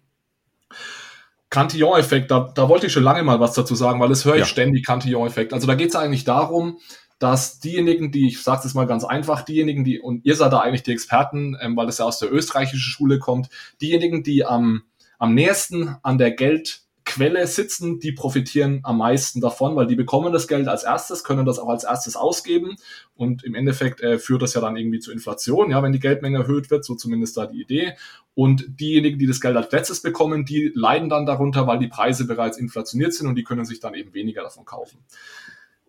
Cantillon-Effekt, 1.49 2.29
da, 2.31 2.51
da 2.53 2.67
wollte 2.67 2.87
ich 2.87 2.93
schon 2.93 3.03
lange 3.03 3.23
mal 3.23 3.39
was 3.39 3.53
dazu 3.53 3.75
sagen, 3.75 3.99
weil 3.99 4.11
es 4.11 4.25
höre 4.25 4.35
ich 4.35 4.39
ja. 4.41 4.45
ständig 4.45 4.85
Cantillon-Effekt. 4.85 5.53
Also 5.53 5.67
da 5.67 5.75
geht 5.75 5.89
es 5.89 5.95
eigentlich 5.95 6.25
darum, 6.25 6.79
dass 7.19 7.59
diejenigen, 7.59 8.11
die, 8.11 8.27
ich 8.27 8.43
sage 8.43 8.61
es 8.65 8.73
mal 8.73 8.85
ganz 8.85 9.03
einfach, 9.03 9.41
diejenigen, 9.41 9.83
die, 9.83 9.99
und 9.99 10.23
ihr 10.25 10.35
seid 10.35 10.53
da 10.53 10.59
eigentlich 10.59 10.83
die 10.83 10.91
Experten, 10.91 11.57
ähm, 11.61 11.75
weil 11.75 11.89
es 11.89 11.97
ja 11.97 12.05
aus 12.05 12.19
der 12.19 12.31
österreichischen 12.31 12.79
Schule 12.79 13.19
kommt, 13.19 13.49
diejenigen, 13.81 14.23
die 14.23 14.45
am, 14.45 14.83
am 15.17 15.33
nächsten 15.33 15.95
an 16.03 16.19
der 16.19 16.31
Geldquelle 16.31 17.47
sitzen, 17.47 17.99
die 17.99 18.11
profitieren 18.11 18.81
am 18.83 18.99
meisten 18.99 19.41
davon, 19.41 19.75
weil 19.75 19.87
die 19.87 19.95
bekommen 19.95 20.31
das 20.31 20.47
Geld 20.47 20.67
als 20.67 20.83
erstes, 20.83 21.23
können 21.23 21.45
das 21.45 21.57
auch 21.57 21.69
als 21.69 21.85
erstes 21.85 22.15
ausgeben 22.15 22.75
und 23.15 23.43
im 23.43 23.55
Endeffekt 23.55 24.01
äh, 24.01 24.19
führt 24.19 24.43
das 24.43 24.53
ja 24.53 24.61
dann 24.61 24.77
irgendwie 24.77 24.99
zu 24.99 25.11
Inflation, 25.11 25.71
ja, 25.71 25.81
wenn 25.81 25.93
die 25.93 25.99
Geldmenge 25.99 26.37
erhöht 26.37 26.69
wird, 26.69 26.85
so 26.85 26.93
zumindest 26.93 27.35
da 27.35 27.47
die 27.47 27.61
Idee. 27.61 27.93
Und 28.35 28.79
diejenigen, 28.79 29.17
die 29.17 29.25
das 29.25 29.41
Geld 29.41 29.57
als 29.57 29.71
letztes 29.71 30.03
bekommen, 30.03 30.45
die 30.45 30.71
leiden 30.75 31.09
dann 31.09 31.25
darunter, 31.25 31.65
weil 31.65 31.79
die 31.79 31.87
Preise 31.87 32.27
bereits 32.27 32.59
inflationiert 32.59 33.15
sind 33.15 33.25
und 33.25 33.33
die 33.33 33.43
können 33.43 33.65
sich 33.65 33.79
dann 33.79 33.95
eben 33.95 34.13
weniger 34.13 34.43
davon 34.43 34.65
kaufen. 34.65 34.99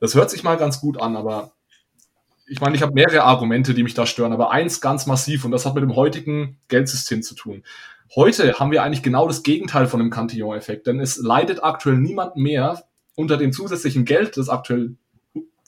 Das 0.01 0.15
hört 0.15 0.31
sich 0.31 0.43
mal 0.43 0.57
ganz 0.57 0.81
gut 0.81 1.01
an, 1.01 1.17
aber 1.17 1.53
ich 2.47 2.61
meine, 2.61 2.75
ich 2.77 2.83
habe 2.83 2.95
mehrere 2.95 3.25
Argumente, 3.25 3.75
die 3.75 3.83
mich 3.83 3.95
da 3.95 4.07
stören, 4.07 4.33
aber 4.33 4.51
eins 4.51 4.81
ganz 4.81 5.07
massiv 5.07 5.45
und 5.45 5.51
das 5.51 5.67
hat 5.67 5.75
mit 5.75 5.83
dem 5.83 5.97
heutigen 5.97 6.59
Geldsystem 6.69 7.23
zu 7.23 7.35
tun. 7.35 7.63
Heute 8.17 8.59
haben 8.59 8.71
wir 8.71 8.83
eigentlich 8.83 9.03
genau 9.03 9.27
das 9.27 9.43
Gegenteil 9.43 9.87
von 9.87 10.01
dem 10.01 10.11
Cantillon-Effekt, 10.11 10.87
denn 10.87 10.99
es 10.99 11.19
leidet 11.19 11.63
aktuell 11.63 11.97
niemand 11.97 12.37
mehr 12.37 12.85
unter 13.15 13.37
dem 13.37 13.53
zusätzlichen 13.53 14.07
Geld, 14.07 14.37
das 14.39 14.49
aktuell 14.49 14.97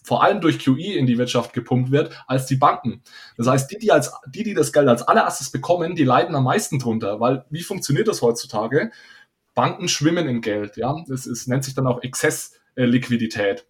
vor 0.02 0.22
allem 0.22 0.40
durch 0.40 0.58
QE 0.58 0.94
in 0.94 1.06
die 1.06 1.18
Wirtschaft 1.18 1.52
gepumpt 1.52 1.90
wird, 1.90 2.24
als 2.26 2.46
die 2.46 2.56
Banken. 2.56 3.02
Das 3.36 3.46
heißt, 3.46 3.70
die, 3.70 3.78
die, 3.78 3.92
als, 3.92 4.12
die, 4.26 4.42
die 4.42 4.54
das 4.54 4.72
Geld 4.72 4.88
als 4.88 5.02
allererstes 5.02 5.50
bekommen, 5.50 5.94
die 5.94 6.04
leiden 6.04 6.34
am 6.34 6.44
meisten 6.44 6.78
drunter, 6.78 7.20
weil 7.20 7.44
wie 7.50 7.62
funktioniert 7.62 8.08
das 8.08 8.22
heutzutage? 8.22 8.90
Banken 9.54 9.88
schwimmen 9.88 10.26
in 10.26 10.40
Geld, 10.40 10.76
ja. 10.76 10.96
Das 11.06 11.26
ist, 11.26 11.48
nennt 11.48 11.64
sich 11.64 11.74
dann 11.74 11.86
auch 11.86 12.02
Exzessliquidität. 12.02 13.66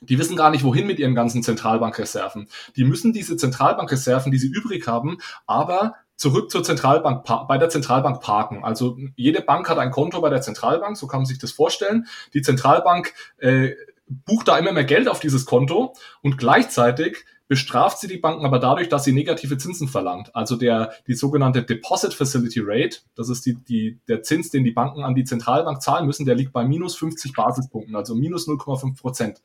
Die 0.00 0.18
wissen 0.18 0.36
gar 0.36 0.50
nicht, 0.50 0.64
wohin 0.64 0.86
mit 0.86 0.98
ihren 0.98 1.14
ganzen 1.14 1.42
Zentralbankreserven. 1.42 2.48
Die 2.76 2.84
müssen 2.84 3.12
diese 3.12 3.36
Zentralbankreserven, 3.36 4.30
die 4.30 4.38
sie 4.38 4.48
übrig 4.48 4.86
haben, 4.86 5.18
aber 5.46 5.94
zurück 6.16 6.50
zur 6.50 6.64
Zentralbank, 6.64 7.24
bei 7.46 7.58
der 7.58 7.68
Zentralbank 7.68 8.20
parken. 8.20 8.64
Also 8.64 8.98
jede 9.16 9.42
Bank 9.42 9.68
hat 9.68 9.78
ein 9.78 9.90
Konto 9.90 10.20
bei 10.20 10.30
der 10.30 10.40
Zentralbank, 10.40 10.96
so 10.96 11.06
kann 11.06 11.20
man 11.20 11.26
sich 11.26 11.38
das 11.38 11.52
vorstellen. 11.52 12.06
Die 12.34 12.42
Zentralbank 12.42 13.12
äh, 13.38 13.72
bucht 14.06 14.48
da 14.48 14.56
immer 14.56 14.72
mehr 14.72 14.84
Geld 14.84 15.08
auf 15.08 15.20
dieses 15.20 15.44
Konto 15.44 15.94
und 16.22 16.38
gleichzeitig 16.38 17.24
bestraft 17.48 17.98
sie 17.98 18.08
die 18.08 18.18
Banken 18.18 18.44
aber 18.44 18.58
dadurch, 18.58 18.88
dass 18.88 19.04
sie 19.04 19.12
negative 19.12 19.56
Zinsen 19.56 19.88
verlangt. 19.88 20.34
Also 20.34 20.56
der, 20.56 20.92
die 21.06 21.14
sogenannte 21.14 21.62
Deposit 21.62 22.12
Facility 22.12 22.60
Rate, 22.64 22.98
das 23.14 23.28
ist 23.28 23.46
die, 23.46 23.54
die, 23.54 24.00
der 24.08 24.22
Zins, 24.22 24.50
den 24.50 24.64
die 24.64 24.72
Banken 24.72 25.04
an 25.04 25.14
die 25.14 25.24
Zentralbank 25.24 25.80
zahlen 25.80 26.06
müssen, 26.06 26.26
der 26.26 26.34
liegt 26.34 26.52
bei 26.52 26.64
minus 26.64 26.96
50 26.96 27.34
Basispunkten, 27.34 27.94
also 27.94 28.14
minus 28.14 28.48
0,5 28.48 29.00
Prozent. 29.00 29.42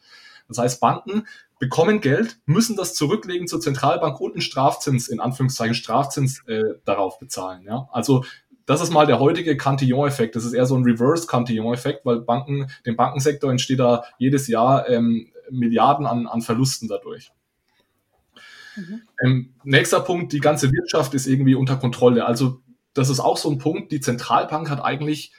Das 0.51 0.63
heißt, 0.63 0.81
Banken 0.81 1.27
bekommen 1.59 2.01
Geld, 2.01 2.39
müssen 2.45 2.75
das 2.75 2.95
zurücklegen 2.95 3.47
zur 3.47 3.61
Zentralbank 3.61 4.19
und 4.19 4.33
einen 4.33 4.41
Strafzins, 4.41 5.07
in 5.07 5.19
Anführungszeichen 5.19 5.75
Strafzins, 5.75 6.43
äh, 6.47 6.75
darauf 6.85 7.19
bezahlen. 7.19 7.63
Ja? 7.63 7.87
Also 7.91 8.23
das 8.65 8.81
ist 8.81 8.91
mal 8.91 9.05
der 9.05 9.19
heutige 9.19 9.57
Cantillon-Effekt. 9.57 10.35
Das 10.35 10.45
ist 10.45 10.53
eher 10.53 10.65
so 10.65 10.75
ein 10.75 10.83
Reverse-Cantillon-Effekt, 10.83 12.05
weil 12.05 12.21
Banken, 12.21 12.71
dem 12.85 12.95
Bankensektor 12.95 13.51
entsteht 13.51 13.79
da 13.79 14.03
jedes 14.17 14.47
Jahr 14.47 14.87
ähm, 14.89 15.31
Milliarden 15.49 16.05
an, 16.05 16.27
an 16.27 16.41
Verlusten 16.41 16.87
dadurch. 16.87 17.31
Mhm. 18.75 19.01
Ähm, 19.23 19.53
nächster 19.63 19.99
Punkt, 19.99 20.33
die 20.33 20.39
ganze 20.39 20.71
Wirtschaft 20.71 21.13
ist 21.13 21.27
irgendwie 21.27 21.55
unter 21.55 21.77
Kontrolle. 21.77 22.25
Also 22.25 22.61
das 22.93 23.09
ist 23.09 23.19
auch 23.19 23.37
so 23.37 23.49
ein 23.49 23.57
Punkt, 23.57 23.91
die 23.91 23.99
Zentralbank 23.99 24.69
hat 24.69 24.83
eigentlich 24.83 25.33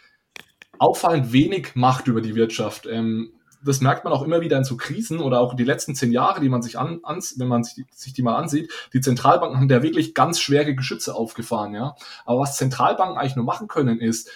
auffallend 0.78 1.32
wenig 1.32 1.74
Macht 1.74 2.08
über 2.08 2.20
die 2.20 2.34
Wirtschaft. 2.34 2.86
Ähm, 2.86 3.32
das 3.64 3.80
merkt 3.80 4.04
man 4.04 4.12
auch 4.12 4.22
immer 4.22 4.40
wieder 4.40 4.56
in 4.56 4.64
so 4.64 4.76
Krisen 4.76 5.20
oder 5.20 5.40
auch 5.40 5.54
die 5.54 5.64
letzten 5.64 5.94
zehn 5.94 6.12
Jahre, 6.12 6.40
die 6.40 6.48
man 6.48 6.62
sich 6.62 6.78
an, 6.78 7.00
ans, 7.02 7.38
wenn 7.38 7.48
man 7.48 7.64
sich, 7.64 7.84
sich 7.92 8.12
die 8.12 8.22
mal 8.22 8.36
ansieht, 8.36 8.72
die 8.92 9.00
Zentralbanken 9.00 9.58
haben 9.58 9.68
da 9.68 9.82
wirklich 9.82 10.14
ganz 10.14 10.40
schwere 10.40 10.74
Geschütze 10.74 11.14
aufgefahren, 11.14 11.74
ja. 11.74 11.94
Aber 12.24 12.40
was 12.40 12.56
Zentralbanken 12.56 13.18
eigentlich 13.18 13.36
nur 13.36 13.44
machen 13.44 13.68
können, 13.68 14.00
ist, 14.00 14.30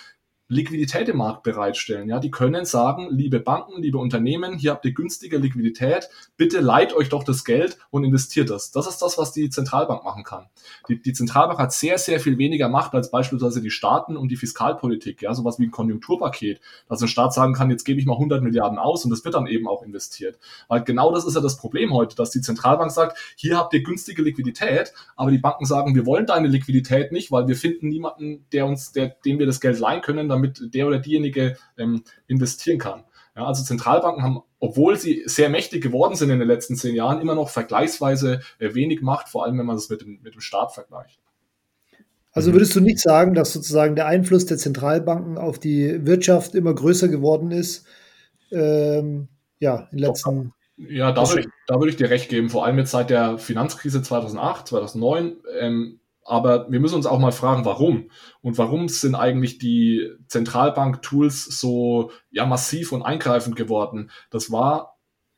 Liquidität 0.49 1.09
im 1.09 1.17
Markt 1.17 1.43
bereitstellen. 1.43 2.09
Ja, 2.09 2.21
die 2.21 2.31
können 2.31 2.65
sagen, 2.65 3.09
liebe 3.11 3.41
Banken, 3.41 3.83
liebe 3.83 3.99
Unternehmen, 3.99 4.59
hier 4.59 4.71
habt 4.71 4.85
ihr 4.85 4.93
günstige 4.93 5.39
Liquidität, 5.39 6.09
bitte 6.37 6.61
leiht 6.61 6.93
euch 6.93 7.09
doch 7.09 7.25
das 7.25 7.45
Geld 7.45 7.79
und 7.91 8.05
investiert 8.05 8.51
das. 8.51 8.71
Das 8.71 8.87
ist 8.87 8.99
das, 8.99 9.19
was 9.19 9.33
die 9.33 9.51
Zentralbank 9.51 10.05
machen 10.05 10.23
kann. 10.23 10.47
Die, 10.89 11.03
die 11.03 11.13
Zentralbank 11.13 11.59
hat 11.59 11.73
sehr, 11.73 11.99
sehr 11.99 12.21
viel 12.21 12.39
weniger 12.39 12.69
Macht 12.69 12.95
als 12.95 13.11
beispielsweise 13.11 13.61
die 13.61 13.71
Staaten 13.71 14.17
und 14.17 14.29
die 14.29 14.37
Fiskalpolitik. 14.37 15.21
Ja, 15.23 15.35
sowas 15.35 15.59
wie 15.59 15.67
ein 15.67 15.73
Konjunkturpaket, 15.73 16.61
dass 16.89 17.03
ein 17.03 17.09
Staat 17.09 17.35
sagen 17.35 17.55
kann, 17.55 17.71
jetzt 17.71 17.85
gebe 17.85 17.99
ich 17.99 18.07
mal 18.07 18.15
100 18.15 18.41
Milliarden 18.43 18.79
aus 18.79 19.05
und 19.05 19.11
das 19.11 19.25
wird 19.25 19.35
dann 19.35 19.49
eben 19.49 19.67
auch 19.67 19.83
investiert. 19.83 20.39
Weil 20.69 20.85
genau 20.85 21.13
das 21.13 21.25
ist 21.25 21.35
ja 21.35 21.41
das 21.41 21.57
Problem 21.57 21.93
heute, 21.93 22.15
dass 22.15 22.31
die 22.31 22.41
Zentralbank 22.41 22.93
sagt, 22.93 23.19
hier 23.37 23.57
habt 23.57 23.75
ihr 23.75 23.83
günstige 23.83 24.23
Liquidität, 24.23 24.93
aber 25.17 25.33
die 25.33 25.39
Banken 25.39 25.65
sagen, 25.65 25.97
wir 25.97 26.07
wollen 26.07 26.27
deine 26.27 26.47
Liquidität 26.47 27.11
nicht, 27.11 27.33
weil 27.33 27.49
wir 27.49 27.57
finden 27.57 27.89
niemanden, 27.89 28.47
der 28.53 28.67
uns, 28.67 28.93
der, 28.93 29.09
dem 29.25 29.41
wir 29.41 29.47
das 29.47 29.61
Geld 29.61 29.81
leihen 29.81 30.03
können, 30.03 30.29
damit 30.37 30.75
der 30.75 30.87
oder 30.87 30.99
diejenige 30.99 31.57
ähm, 31.77 32.03
investieren 32.27 32.79
kann. 32.79 33.05
Ja, 33.37 33.44
also 33.44 33.62
Zentralbanken 33.62 34.22
haben, 34.22 34.40
obwohl 34.61 34.99
sie 34.99 35.22
sehr 35.27 35.51
mächtig 35.51 35.83
geworden 35.83 36.14
sind 36.14 36.31
in 36.31 36.38
den 36.38 36.49
letzten 36.49 36.77
zehn 36.77 36.94
Jahren, 36.94 37.20
immer 37.20 37.35
noch 37.35 37.51
vergleichsweise 37.51 38.40
äh, 38.59 38.75
wenig 38.75 39.03
Macht, 39.03 39.29
vor 39.29 39.44
allem 39.44 39.59
wenn 39.59 39.66
man 39.66 39.77
das 39.77 39.90
mit 39.90 40.01
dem, 40.01 40.20
mit 40.22 40.35
dem 40.35 40.40
Staat 40.40 40.72
vergleicht. 40.72 41.20
Also 42.33 42.53
würdest 42.53 42.77
du 42.77 42.81
nicht 42.81 43.01
sagen, 43.01 43.33
dass 43.33 43.55
sozusagen 43.55 43.96
der 43.96 44.07
Einfluss 44.07 44.44
der 44.44 44.59
Zentralbanken 44.59 45.38
auf 45.38 45.59
die 45.59 46.05
Wirtschaft 46.07 46.55
immer 46.55 46.75
größer 46.75 47.09
geworden 47.09 47.51
ist? 47.51 47.87
Ähm, 48.51 49.29
ja, 49.59 49.88
in 49.90 49.99
den 49.99 50.07
letzten. 50.07 50.53
Ja, 50.77 51.12
da 51.12 51.27
würde, 51.27 51.40
ich, 51.40 51.46
da 51.66 51.77
würde 51.77 51.88
ich 51.88 51.96
dir 51.96 52.11
recht 52.11 52.29
geben. 52.29 52.51
Vor 52.51 52.66
allem 52.66 52.77
jetzt 52.77 52.90
seit 52.90 53.09
der 53.09 53.38
Finanzkrise 53.38 54.03
2008, 54.03 54.68
2009 54.68 55.37
ähm, 55.59 56.01
aber 56.27 56.71
wir 56.71 56.81
müssen 56.81 56.97
uns 56.97 57.07
auch 57.07 57.19
mal 57.19 57.33
fragen, 57.33 57.65
warum? 57.65 58.11
Und 58.43 58.59
warum 58.59 58.89
sind 58.89 59.15
eigentlich 59.15 59.59
die 59.59 60.11
Zentralbank-Tools 60.29 61.45
so 61.45 62.11
ja, 62.31 62.47
massiv 62.47 62.93
und 62.93 63.03
eingreifend 63.03 63.57
geworden? 63.57 64.11
Das 64.31 64.51
war 64.51 64.97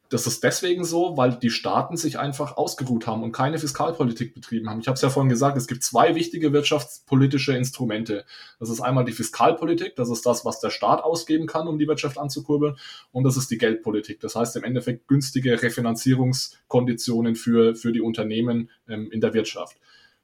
das 0.09 0.27
ist 0.27 0.43
deswegen 0.43 0.85
so, 0.85 1.17
weil 1.17 1.33
die 1.33 1.51
Staaten 1.51 1.97
sich 1.97 2.19
einfach 2.19 2.57
ausgeruht 2.57 3.07
haben 3.07 3.23
und 3.23 3.33
keine 3.33 3.59
Fiskalpolitik 3.59 4.35
betrieben 4.35 4.71
haben. 4.71 4.81
Ich 4.81 4.89
habe 4.89 4.95
es 4.95 5.03
ja 5.03 5.11
vorhin 5.11 5.29
gesagt, 5.29 5.57
es 5.59 5.67
gibt 5.67 5.83
zwei 5.83 6.15
wichtige 6.15 6.53
wirtschaftspolitische 6.53 7.55
Instrumente. 7.55 8.25
Das 8.59 8.71
ist 8.71 8.81
einmal 8.81 9.05
die 9.05 9.13
Fiskalpolitik, 9.13 9.97
das 9.97 10.09
ist 10.09 10.25
das, 10.25 10.45
was 10.45 10.61
der 10.61 10.71
Staat 10.71 11.05
ausgeben 11.05 11.47
kann, 11.47 11.69
um 11.69 11.79
die 11.79 11.87
Wirtschaft 11.87 12.17
anzukurbeln. 12.17 12.77
Und 13.13 13.25
das 13.25 13.37
ist 13.37 13.51
die 13.51 13.59
Geldpolitik. 13.59 14.21
Das 14.21 14.35
heißt 14.35 14.57
im 14.57 14.65
Endeffekt 14.65 15.09
günstige 15.09 15.61
Refinanzierungskonditionen 15.61 17.35
für, 17.35 17.75
für 17.75 17.93
die 17.93 18.01
Unternehmen 18.01 18.71
ähm, 18.89 19.11
in 19.11 19.21
der 19.21 19.35
Wirtschaft. 19.35 19.77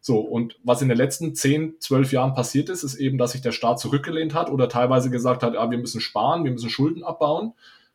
So, 0.06 0.18
und 0.18 0.58
was 0.62 0.82
in 0.82 0.88
den 0.88 0.98
letzten 0.98 1.34
10, 1.34 1.76
12 1.80 2.12
Jahren 2.12 2.34
passiert 2.34 2.68
ist, 2.68 2.82
ist 2.82 2.96
eben, 2.96 3.16
dass 3.16 3.32
sich 3.32 3.40
der 3.40 3.52
Staat 3.52 3.80
zurückgelehnt 3.80 4.34
hat 4.34 4.50
oder 4.50 4.68
teilweise 4.68 5.08
gesagt 5.08 5.42
hat, 5.42 5.54
ja, 5.54 5.70
wir 5.70 5.78
müssen 5.78 6.02
sparen, 6.02 6.44
wir 6.44 6.50
müssen 6.50 6.68
Schulden 6.68 7.02
abbauen 7.02 7.54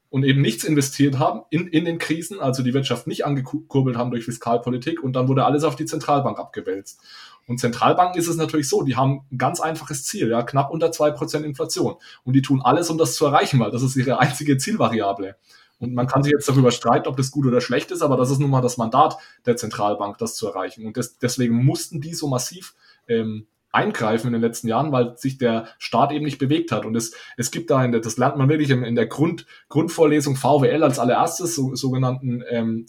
und 0.10 0.24
eben 0.24 0.42
nichts 0.42 0.64
investiert 0.64 1.20
haben 1.20 1.42
in, 1.52 1.68
in 1.68 1.86
den 1.86 2.00
Krisen, 2.00 2.40
also 2.40 2.64
die 2.64 2.74
Wirtschaft 2.74 3.06
nicht 3.06 3.28
angekurbelt 3.28 3.96
haben 3.96 4.10
durch 4.10 4.26
Fiskalpolitik 4.26 5.04
und 5.04 5.14
dann 5.14 5.28
wurde 5.28 5.46
alles 5.46 5.64
auf 5.64 5.76
die 5.76 5.86
Zentralbank 5.86 6.40
abgewälzt. 6.40 7.00
Und 7.46 7.60
Zentralbanken 7.60 8.20
ist 8.20 8.28
es 8.28 8.38
natürlich 8.38 8.70
so, 8.70 8.82
die 8.82 8.96
haben 8.96 9.22
ein 9.32 9.38
ganz 9.38 9.60
einfaches 9.60 10.04
Ziel, 10.04 10.32
ja, 10.32 10.42
knapp 10.42 10.72
unter 10.72 10.92
zwei 10.92 11.12
Prozent 11.12 11.46
Inflation. 11.46 11.94
Und 12.24 12.34
die 12.34 12.42
tun 12.42 12.64
alles, 12.64 12.90
um 12.90 12.98
das 12.98 13.14
zu 13.14 13.28
erreichen, 13.28 13.60
weil 13.60 13.70
das 13.70 13.84
ist 13.84 13.96
ihre 13.96 14.18
einzige 14.18 14.58
Zielvariable. 14.58 15.36
Und 15.80 15.94
man 15.94 16.08
kann 16.08 16.24
sich 16.24 16.32
jetzt 16.32 16.48
darüber 16.48 16.72
streiten, 16.72 17.08
ob 17.08 17.18
das 17.18 17.32
gut 17.32 17.46
oder 17.46 17.62
schlecht 17.62 17.92
ist, 17.92 18.02
aber 18.02 18.18
das 18.18 18.30
ist 18.30 18.40
nun 18.40 18.50
mal 18.50 18.62
das 18.62 18.78
Mandat 18.78 19.18
der 19.46 19.56
Zentralbank, 19.56 20.18
das 20.18 20.36
zu 20.36 20.48
erreichen. 20.48 20.86
Und 20.86 20.98
das, 20.98 21.18
deswegen 21.18 21.64
mussten 21.64 22.02
die 22.02 22.14
so 22.14 22.28
massiv 22.28 22.76
ähm, 23.08 23.48
eingreifen 23.72 24.28
in 24.28 24.34
den 24.34 24.42
letzten 24.42 24.68
Jahren, 24.68 24.92
weil 24.92 25.18
sich 25.18 25.38
der 25.38 25.68
Staat 25.78 26.12
eben 26.12 26.26
nicht 26.26 26.38
bewegt 26.38 26.72
hat. 26.72 26.86
Und 26.86 26.96
es, 26.96 27.14
es 27.38 27.52
gibt 27.52 27.70
da, 27.70 27.84
in 27.84 27.92
der, 27.92 28.02
das 28.02 28.18
lernt 28.18 28.38
man 28.38 28.50
wirklich 28.50 28.72
in, 28.72 28.84
in 28.84 28.96
der 28.96 29.08
Grund, 29.08 29.46
Grundvorlesung 29.70 30.36
VWL 30.36 30.84
als 30.84 31.00
allererstes, 31.00 31.56
so, 31.56 31.76
sogenannten 31.76 32.44
ähm, 32.50 32.86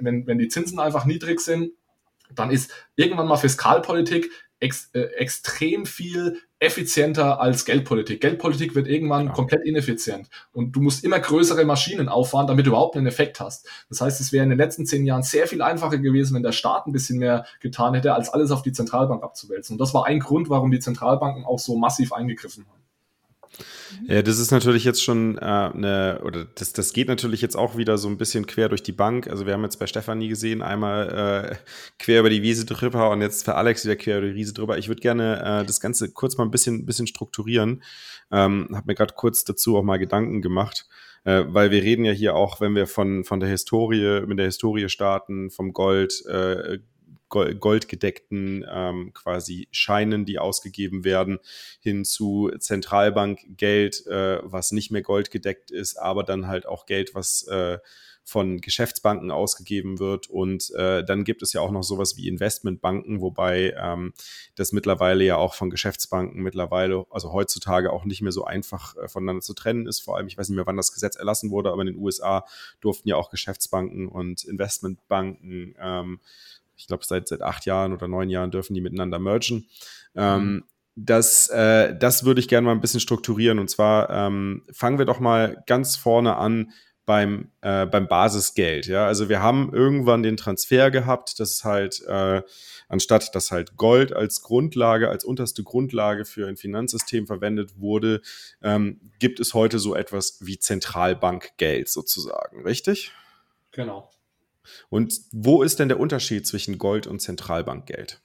wenn, 0.00 0.26
wenn 0.26 0.38
die 0.38 0.48
Zinsen 0.48 0.78
einfach 0.78 1.04
niedrig 1.04 1.40
sind, 1.40 1.72
dann 2.34 2.50
ist 2.50 2.72
irgendwann 2.96 3.28
mal 3.28 3.36
Fiskalpolitik 3.36 4.30
ex, 4.60 4.90
äh, 4.94 5.00
extrem 5.16 5.86
viel 5.86 6.40
effizienter 6.58 7.40
als 7.40 7.64
Geldpolitik. 7.66 8.20
Geldpolitik 8.20 8.74
wird 8.74 8.88
irgendwann 8.88 9.26
ja. 9.26 9.32
komplett 9.32 9.64
ineffizient 9.64 10.28
und 10.52 10.72
du 10.72 10.80
musst 10.80 11.04
immer 11.04 11.20
größere 11.20 11.64
Maschinen 11.66 12.08
auffahren, 12.08 12.46
damit 12.46 12.64
du 12.66 12.70
überhaupt 12.70 12.96
einen 12.96 13.06
Effekt 13.06 13.40
hast. 13.40 13.68
Das 13.90 14.00
heißt, 14.00 14.20
es 14.20 14.32
wäre 14.32 14.44
in 14.44 14.50
den 14.50 14.58
letzten 14.58 14.86
zehn 14.86 15.04
Jahren 15.04 15.22
sehr 15.22 15.46
viel 15.46 15.60
einfacher 15.60 15.98
gewesen, 15.98 16.34
wenn 16.34 16.42
der 16.42 16.52
Staat 16.52 16.86
ein 16.86 16.92
bisschen 16.92 17.18
mehr 17.18 17.44
getan 17.60 17.94
hätte, 17.94 18.14
als 18.14 18.30
alles 18.30 18.50
auf 18.50 18.62
die 18.62 18.72
Zentralbank 18.72 19.22
abzuwälzen. 19.22 19.74
Und 19.74 19.80
das 19.80 19.92
war 19.92 20.06
ein 20.06 20.20
Grund, 20.20 20.48
warum 20.48 20.70
die 20.70 20.80
Zentralbanken 20.80 21.44
auch 21.44 21.58
so 21.58 21.76
massiv 21.76 22.12
eingegriffen 22.12 22.64
haben. 22.66 22.75
Mhm. 24.02 24.10
Ja, 24.10 24.22
das 24.22 24.38
ist 24.38 24.50
natürlich 24.50 24.84
jetzt 24.84 25.02
schon 25.02 25.38
äh, 25.38 25.40
eine, 25.40 26.20
oder 26.24 26.44
das, 26.44 26.72
das 26.72 26.92
geht 26.92 27.08
natürlich 27.08 27.42
jetzt 27.42 27.56
auch 27.56 27.76
wieder 27.76 27.98
so 27.98 28.08
ein 28.08 28.18
bisschen 28.18 28.46
quer 28.46 28.68
durch 28.68 28.82
die 28.82 28.92
Bank. 28.92 29.28
Also 29.28 29.46
wir 29.46 29.54
haben 29.54 29.62
jetzt 29.62 29.78
bei 29.78 29.86
Stefanie 29.86 30.28
gesehen, 30.28 30.62
einmal 30.62 31.52
äh, 31.52 31.56
quer 31.98 32.20
über 32.20 32.30
die 32.30 32.42
Wiese 32.42 32.64
drüber 32.64 33.10
und 33.10 33.22
jetzt 33.22 33.44
für 33.44 33.54
Alex 33.54 33.84
wieder 33.84 33.96
quer 33.96 34.18
über 34.18 34.28
die 34.28 34.34
Wiese 34.34 34.52
drüber. 34.52 34.78
Ich 34.78 34.88
würde 34.88 35.00
gerne 35.00 35.62
äh, 35.62 35.66
das 35.66 35.80
Ganze 35.80 36.12
kurz 36.12 36.36
mal 36.36 36.44
ein 36.44 36.50
bisschen, 36.50 36.86
bisschen 36.86 37.06
strukturieren. 37.06 37.82
Ähm, 38.30 38.68
habe 38.72 38.86
mir 38.86 38.94
gerade 38.94 39.14
kurz 39.14 39.44
dazu 39.44 39.76
auch 39.76 39.82
mal 39.82 39.98
Gedanken 39.98 40.42
gemacht, 40.42 40.86
äh, 41.24 41.44
weil 41.46 41.70
wir 41.70 41.82
reden 41.82 42.04
ja 42.04 42.12
hier 42.12 42.34
auch, 42.34 42.60
wenn 42.60 42.74
wir 42.74 42.86
von, 42.86 43.24
von 43.24 43.40
der 43.40 43.48
Historie, 43.48 44.22
mit 44.26 44.38
der 44.38 44.46
Historie 44.46 44.88
starten, 44.88 45.50
vom 45.50 45.72
Gold, 45.72 46.24
äh, 46.26 46.78
goldgedeckten 47.28 48.64
ähm, 48.70 49.12
quasi 49.12 49.68
Scheinen, 49.70 50.24
die 50.24 50.38
ausgegeben 50.38 51.04
werden, 51.04 51.38
hin 51.80 52.04
zu 52.04 52.50
Zentralbankgeld, 52.58 54.06
äh, 54.06 54.38
was 54.42 54.72
nicht 54.72 54.90
mehr 54.90 55.02
goldgedeckt 55.02 55.70
ist, 55.70 55.96
aber 55.96 56.22
dann 56.22 56.46
halt 56.46 56.66
auch 56.66 56.86
Geld, 56.86 57.14
was 57.14 57.42
äh, 57.48 57.78
von 58.26 58.60
Geschäftsbanken 58.60 59.30
ausgegeben 59.30 60.00
wird. 60.00 60.28
Und 60.28 60.74
äh, 60.74 61.04
dann 61.04 61.22
gibt 61.22 61.42
es 61.42 61.52
ja 61.52 61.60
auch 61.60 61.70
noch 61.70 61.84
sowas 61.84 62.16
wie 62.16 62.26
Investmentbanken, 62.26 63.20
wobei 63.20 63.72
ähm, 63.78 64.14
das 64.56 64.72
mittlerweile 64.72 65.22
ja 65.22 65.36
auch 65.36 65.54
von 65.54 65.70
Geschäftsbanken 65.70 66.42
mittlerweile, 66.42 67.06
also 67.10 67.32
heutzutage 67.32 67.92
auch 67.92 68.04
nicht 68.04 68.22
mehr 68.22 68.32
so 68.32 68.44
einfach 68.44 68.96
äh, 68.96 69.06
voneinander 69.06 69.42
zu 69.42 69.54
trennen 69.54 69.86
ist. 69.86 70.00
Vor 70.00 70.16
allem, 70.16 70.26
ich 70.26 70.36
weiß 70.36 70.48
nicht 70.48 70.56
mehr, 70.56 70.66
wann 70.66 70.76
das 70.76 70.92
Gesetz 70.92 71.14
erlassen 71.14 71.52
wurde, 71.52 71.70
aber 71.70 71.82
in 71.82 71.86
den 71.86 71.98
USA 71.98 72.44
durften 72.80 73.08
ja 73.08 73.14
auch 73.14 73.30
Geschäftsbanken 73.30 74.08
und 74.08 74.42
Investmentbanken 74.42 75.76
ähm, 75.80 76.18
ich 76.76 76.86
glaube, 76.86 77.04
seit, 77.04 77.28
seit 77.28 77.42
acht 77.42 77.66
Jahren 77.66 77.92
oder 77.92 78.08
neun 78.08 78.30
Jahren 78.30 78.50
dürfen 78.50 78.74
die 78.74 78.80
miteinander 78.80 79.18
mergen. 79.18 79.68
Ähm, 80.14 80.44
mhm. 80.44 80.64
das, 80.94 81.48
äh, 81.48 81.96
das 81.96 82.24
würde 82.24 82.40
ich 82.40 82.48
gerne 82.48 82.66
mal 82.66 82.72
ein 82.72 82.80
bisschen 82.80 83.00
strukturieren. 83.00 83.58
Und 83.58 83.68
zwar 83.68 84.10
ähm, 84.10 84.64
fangen 84.72 84.98
wir 84.98 85.04
doch 85.04 85.20
mal 85.20 85.62
ganz 85.66 85.96
vorne 85.96 86.36
an 86.36 86.72
beim, 87.06 87.52
äh, 87.60 87.86
beim 87.86 88.08
Basisgeld. 88.08 88.86
Ja? 88.86 89.06
Also 89.06 89.28
wir 89.28 89.40
haben 89.40 89.72
irgendwann 89.72 90.22
den 90.22 90.36
Transfer 90.36 90.90
gehabt, 90.90 91.38
dass 91.40 91.64
halt, 91.64 92.02
äh, 92.06 92.42
anstatt 92.88 93.34
dass 93.34 93.52
halt 93.52 93.76
Gold 93.76 94.12
als 94.12 94.42
Grundlage, 94.42 95.08
als 95.08 95.24
unterste 95.24 95.62
Grundlage 95.62 96.24
für 96.24 96.48
ein 96.48 96.56
Finanzsystem 96.56 97.26
verwendet 97.26 97.78
wurde, 97.78 98.20
ähm, 98.62 99.00
gibt 99.18 99.40
es 99.40 99.54
heute 99.54 99.78
so 99.78 99.94
etwas 99.94 100.38
wie 100.40 100.58
Zentralbankgeld 100.58 101.88
sozusagen, 101.88 102.62
richtig? 102.62 103.12
Genau. 103.70 104.10
Und 104.88 105.14
wo 105.32 105.62
ist 105.62 105.78
denn 105.78 105.88
der 105.88 106.00
Unterschied 106.00 106.46
zwischen 106.46 106.78
Gold 106.78 107.06
und 107.06 107.20
Zentralbankgeld? 107.20 108.20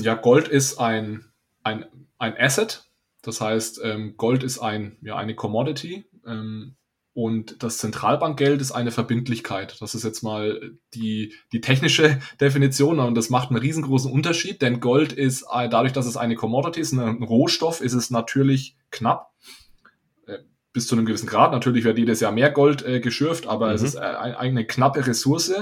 Ja, 0.00 0.14
Gold 0.14 0.48
ist 0.48 0.78
ein, 0.78 1.24
ein, 1.62 1.86
ein 2.18 2.36
Asset. 2.36 2.84
Das 3.22 3.40
heißt, 3.40 3.80
ähm, 3.82 4.16
Gold 4.16 4.42
ist 4.42 4.58
ein, 4.58 4.96
ja, 5.02 5.16
eine 5.16 5.34
Commodity. 5.34 6.04
Ähm, 6.26 6.76
und 7.14 7.64
das 7.64 7.78
Zentralbankgeld 7.78 8.60
ist 8.60 8.70
eine 8.70 8.92
Verbindlichkeit. 8.92 9.76
Das 9.80 9.96
ist 9.96 10.04
jetzt 10.04 10.22
mal 10.22 10.70
die, 10.94 11.34
die 11.52 11.60
technische 11.60 12.20
Definition 12.40 13.00
und 13.00 13.16
das 13.16 13.28
macht 13.28 13.50
einen 13.50 13.58
riesengroßen 13.58 14.12
Unterschied, 14.12 14.62
denn 14.62 14.78
Gold 14.78 15.12
ist, 15.12 15.44
äh, 15.52 15.68
dadurch, 15.68 15.92
dass 15.92 16.06
es 16.06 16.16
eine 16.16 16.36
Commodity 16.36 16.80
ist, 16.80 16.92
ein 16.92 17.22
Rohstoff, 17.24 17.80
ist 17.80 17.94
es 17.94 18.10
natürlich 18.10 18.76
knapp 18.92 19.32
bis 20.78 20.86
zu 20.86 20.94
einem 20.94 21.06
gewissen 21.06 21.26
Grad. 21.26 21.50
Natürlich 21.50 21.82
wird 21.82 21.98
jedes 21.98 22.20
Jahr 22.20 22.30
mehr 22.30 22.52
Gold 22.52 22.86
äh, 22.86 23.00
geschürft, 23.00 23.48
aber 23.48 23.70
mhm. 23.70 23.74
es 23.74 23.82
ist 23.82 23.94
äh, 23.96 23.98
eine 23.98 24.64
knappe 24.64 25.04
Ressource, 25.04 25.52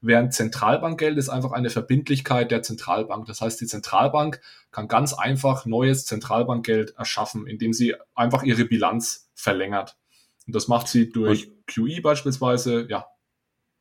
während 0.00 0.32
Zentralbankgeld 0.32 1.18
ist 1.18 1.28
einfach 1.28 1.52
eine 1.52 1.68
Verbindlichkeit 1.68 2.50
der 2.50 2.62
Zentralbank. 2.62 3.26
Das 3.26 3.42
heißt, 3.42 3.60
die 3.60 3.66
Zentralbank 3.66 4.40
kann 4.70 4.88
ganz 4.88 5.12
einfach 5.12 5.66
neues 5.66 6.06
Zentralbankgeld 6.06 6.94
erschaffen, 6.96 7.46
indem 7.46 7.74
sie 7.74 7.96
einfach 8.14 8.44
ihre 8.44 8.64
Bilanz 8.64 9.30
verlängert. 9.34 9.98
Und 10.46 10.56
das 10.56 10.68
macht 10.68 10.88
sie 10.88 11.10
durch? 11.10 11.50
QE 11.66 12.00
beispielsweise, 12.00 12.86
ja. 12.88 13.08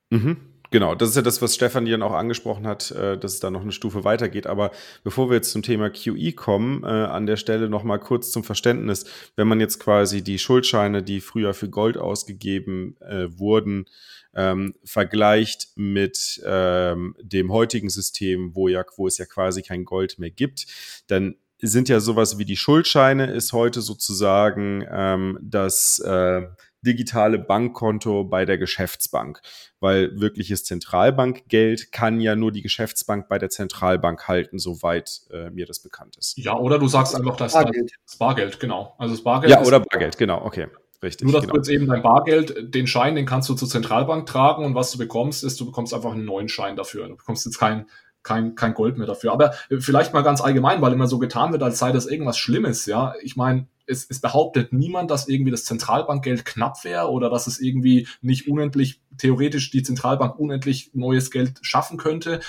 Mhm. 0.10 0.51
Genau, 0.72 0.96
das 0.96 1.10
ist 1.10 1.16
ja 1.18 1.22
das, 1.22 1.42
was 1.42 1.54
Stefan 1.54 1.86
dann 1.86 2.02
auch 2.02 2.14
angesprochen 2.14 2.66
hat, 2.66 2.92
äh, 2.92 3.18
dass 3.18 3.34
es 3.34 3.40
da 3.42 3.52
noch 3.52 3.62
eine 3.62 3.74
Stufe 3.74 4.06
weitergeht. 4.06 4.48
Aber 4.48 4.72
bevor 5.04 5.30
wir 5.30 5.36
jetzt 5.36 5.52
zum 5.52 5.64
Thema 5.64 5.90
QE 5.90 6.32
kommen, 6.32 6.84
äh, 6.84 6.88
an 6.88 7.26
der 7.26 7.36
Stelle 7.36 7.68
noch 7.68 7.84
mal 7.84 7.98
kurz 7.98 8.32
zum 8.32 8.46
Verständnis. 8.46 9.06
Wenn 9.36 9.50
man 9.50 9.60
jetzt 9.60 9.80
quasi 9.80 10.24
die 10.24 10.40
Schuldscheine, 10.40 11.04
die 11.04 11.20
früher 11.20 11.54
für 11.54 11.70
Gold 11.70 11.98
ausgegeben 11.98 12.96
äh, 13.02 13.28
wurden, 13.38 13.86
ähm, 14.34 14.74
vergleicht 14.86 15.72
mit 15.76 16.42
ähm, 16.46 17.18
dem 17.22 17.52
heutigen 17.52 17.90
System, 17.90 18.56
wo 18.56 18.70
ja, 18.70 18.86
wo 18.96 19.08
es 19.08 19.18
ja 19.18 19.26
quasi 19.26 19.64
kein 19.64 19.84
Gold 19.84 20.20
mehr 20.20 20.32
gibt, 20.32 20.68
dann 21.08 21.36
sind 21.62 21.90
ja 21.90 22.00
sowas 22.00 22.38
wie 22.38 22.46
die 22.46 22.56
Schuldscheine 22.56 23.30
ist 23.32 23.52
heute 23.54 23.82
sozusagen 23.82 24.86
ähm, 24.90 25.38
das 25.42 26.00
äh, 26.00 26.44
digitale 26.82 27.40
Bankkonto 27.40 28.24
bei 28.24 28.46
der 28.46 28.58
Geschäftsbank, 28.58 29.42
weil 29.80 30.20
wirkliches 30.20 30.64
Zentralbankgeld 30.64 31.92
kann 31.92 32.20
ja 32.20 32.36
nur 32.36 32.52
die 32.52 32.62
Geschäftsbank 32.62 33.28
bei 33.30 33.38
der 33.38 33.50
Zentralbank 33.50 34.28
halten, 34.28 34.60
soweit 34.60 35.22
äh, 35.32 35.50
mir 35.50 35.66
das 35.66 35.80
bekannt 35.80 36.18
ist. 36.18 36.38
Ja, 36.38 36.58
oder 36.58 36.80
du 36.80 36.88
sagst 36.88 37.16
einfach, 37.16 37.36
dass 37.36 37.54
Bargeld. 37.54 37.92
das 38.06 38.18
Bargeld, 38.18 38.60
genau. 38.60 38.96
Also 38.98 39.14
das 39.14 39.24
Bargeld. 39.24 39.52
Ja, 39.52 39.62
oder 39.62 39.80
Bargeld, 39.80 40.18
genau, 40.18 40.44
okay. 40.44 40.68
Richtig. 41.04 41.26
Nur, 41.26 41.34
dass 41.34 41.42
genau. 41.42 41.54
du 41.54 41.60
jetzt 41.60 41.70
eben 41.70 41.88
dein 41.88 42.04
Bargeld, 42.04 42.76
den 42.76 42.86
Schein, 42.86 43.16
den 43.16 43.26
kannst 43.26 43.50
du 43.50 43.56
zur 43.56 43.68
Zentralbank 43.68 44.28
tragen 44.28 44.64
und 44.66 44.76
was 44.76 44.92
du 44.92 45.00
bekommst, 45.00 45.44
ist, 45.44 45.60
du 45.60 45.66
bekommst 45.66 45.94
einfach 45.94 46.12
einen 46.12 46.26
neuen 46.26 46.48
Schein 46.48 46.76
dafür. 46.76 47.08
Du 47.08 47.16
bekommst 47.16 47.46
jetzt 47.46 47.58
kein, 47.58 47.88
kein, 48.22 48.54
kein 48.54 48.76
Gold 48.76 48.98
mehr 48.98 49.08
dafür. 49.08 49.32
Aber 49.32 49.54
vielleicht 49.80 50.14
mal 50.14 50.22
ganz 50.22 50.42
allgemein, 50.42 50.80
weil 50.82 50.94
immer 50.94 51.08
so 51.08 51.18
getan 51.18 51.52
wird, 51.54 51.64
als 51.64 51.80
sei 51.80 51.92
das 51.92 52.06
irgendwas 52.06 52.38
Schlimmes, 52.38 52.86
ja. 52.86 53.16
Ich 53.24 53.36
meine, 53.36 53.68
es, 53.88 54.06
es 54.10 54.22
behauptet 54.22 54.74
niemand, 54.74 55.12
dass 55.12 55.28
irgendwie 55.28 55.52
das 55.52 55.66
Zentralbankgeld 55.66 56.46
knapp 56.46 56.84
wäre 56.84 57.10
oder 57.10 57.30
dass 57.30 57.48
es 57.48 57.60
irgendwie 57.60 58.08
nicht 58.22 58.48
unendlich, 58.48 59.02
theoretisch 59.18 59.72
die 59.72 59.84
Zentralbank 59.84 60.38
unendlich 60.40 60.92
neues 60.94 61.32
Geld 61.32 61.60
schaffen 61.62 61.98
könnte. 61.98 62.40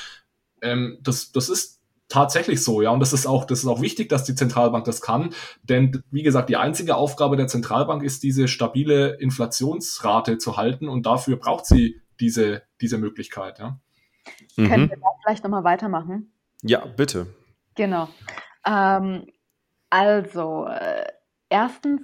Ähm, 0.61 0.99
das, 1.03 1.33
das 1.33 1.49
ist 1.49 1.81
tatsächlich 2.09 2.63
so, 2.63 2.83
ja. 2.83 2.91
Und 2.91 3.01
das 3.01 3.13
ist 3.13 3.27
auch, 3.27 3.45
das 3.45 3.61
ist 3.61 3.67
auch 3.67 3.81
wichtig, 3.81 4.09
dass 4.09 4.25
die 4.25 4.35
Zentralbank 4.35 4.85
das 4.85 5.01
kann. 5.01 5.35
Denn, 5.63 6.03
wie 6.11 6.23
gesagt, 6.23 6.51
die 6.51 6.57
einzige 6.57 6.97
Aufgabe 6.97 7.37
der 7.37 7.49
Zentralbank 7.49 8.03
ist, 8.03 8.23
diese 8.23 8.49
stabile 8.49 9.17
Inflationsrate 9.19 10.39
zu 10.39 10.57
halten. 10.57 10.89
Und 10.89 11.07
dafür 11.07 11.37
braucht 11.37 11.67
sie 11.67 12.01
diese, 12.21 12.63
diese 12.81 12.99
Möglichkeit, 12.99 13.59
ja. 13.59 13.81
Mhm. 14.57 14.69
Können 14.69 14.91
wir 14.91 14.97
da 14.97 15.09
vielleicht 15.23 15.43
nochmal 15.43 15.65
weitermachen? 15.65 16.33
Ja, 16.63 16.85
bitte. 16.85 17.27
Genau. 17.75 18.09
Ähm, 18.65 19.27
also, 19.91 20.67
äh, 20.67 21.07
erstens 21.53 22.01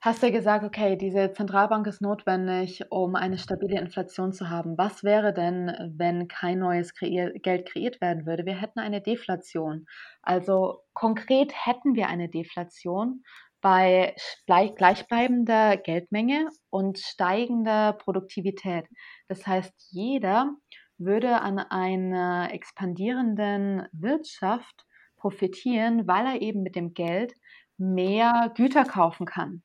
hast 0.00 0.22
du 0.22 0.26
ja 0.26 0.32
gesagt, 0.32 0.64
okay, 0.64 0.96
diese 0.96 1.32
Zentralbank 1.32 1.86
ist 1.86 2.00
notwendig, 2.00 2.84
um 2.90 3.16
eine 3.16 3.38
stabile 3.38 3.80
Inflation 3.80 4.32
zu 4.32 4.48
haben. 4.50 4.78
Was 4.78 5.02
wäre 5.02 5.32
denn, 5.32 5.72
wenn 5.96 6.28
kein 6.28 6.60
neues 6.60 6.94
kreier 6.94 7.32
Geld 7.32 7.66
kreiert 7.68 8.00
werden 8.00 8.26
würde? 8.26 8.46
Wir 8.46 8.60
hätten 8.60 8.78
eine 8.80 9.00
Deflation. 9.00 9.86
Also 10.22 10.82
konkret 10.92 11.52
hätten 11.54 11.94
wir 11.94 12.08
eine 12.08 12.28
Deflation 12.28 13.22
bei 13.60 14.14
gleichbleibender 14.46 15.78
Geldmenge 15.78 16.48
und 16.68 16.98
steigender 16.98 17.94
Produktivität. 17.94 18.86
Das 19.26 19.46
heißt, 19.46 19.72
jeder 19.90 20.54
würde 20.98 21.40
an 21.40 21.58
einer 21.58 22.50
expandierenden 22.52 23.88
Wirtschaft 23.92 24.84
profitieren, 25.16 26.06
weil 26.06 26.26
er 26.26 26.42
eben 26.42 26.62
mit 26.62 26.76
dem 26.76 26.92
Geld 26.92 27.32
mehr 27.78 28.52
Güter 28.54 28.84
kaufen 28.84 29.26
kann. 29.26 29.62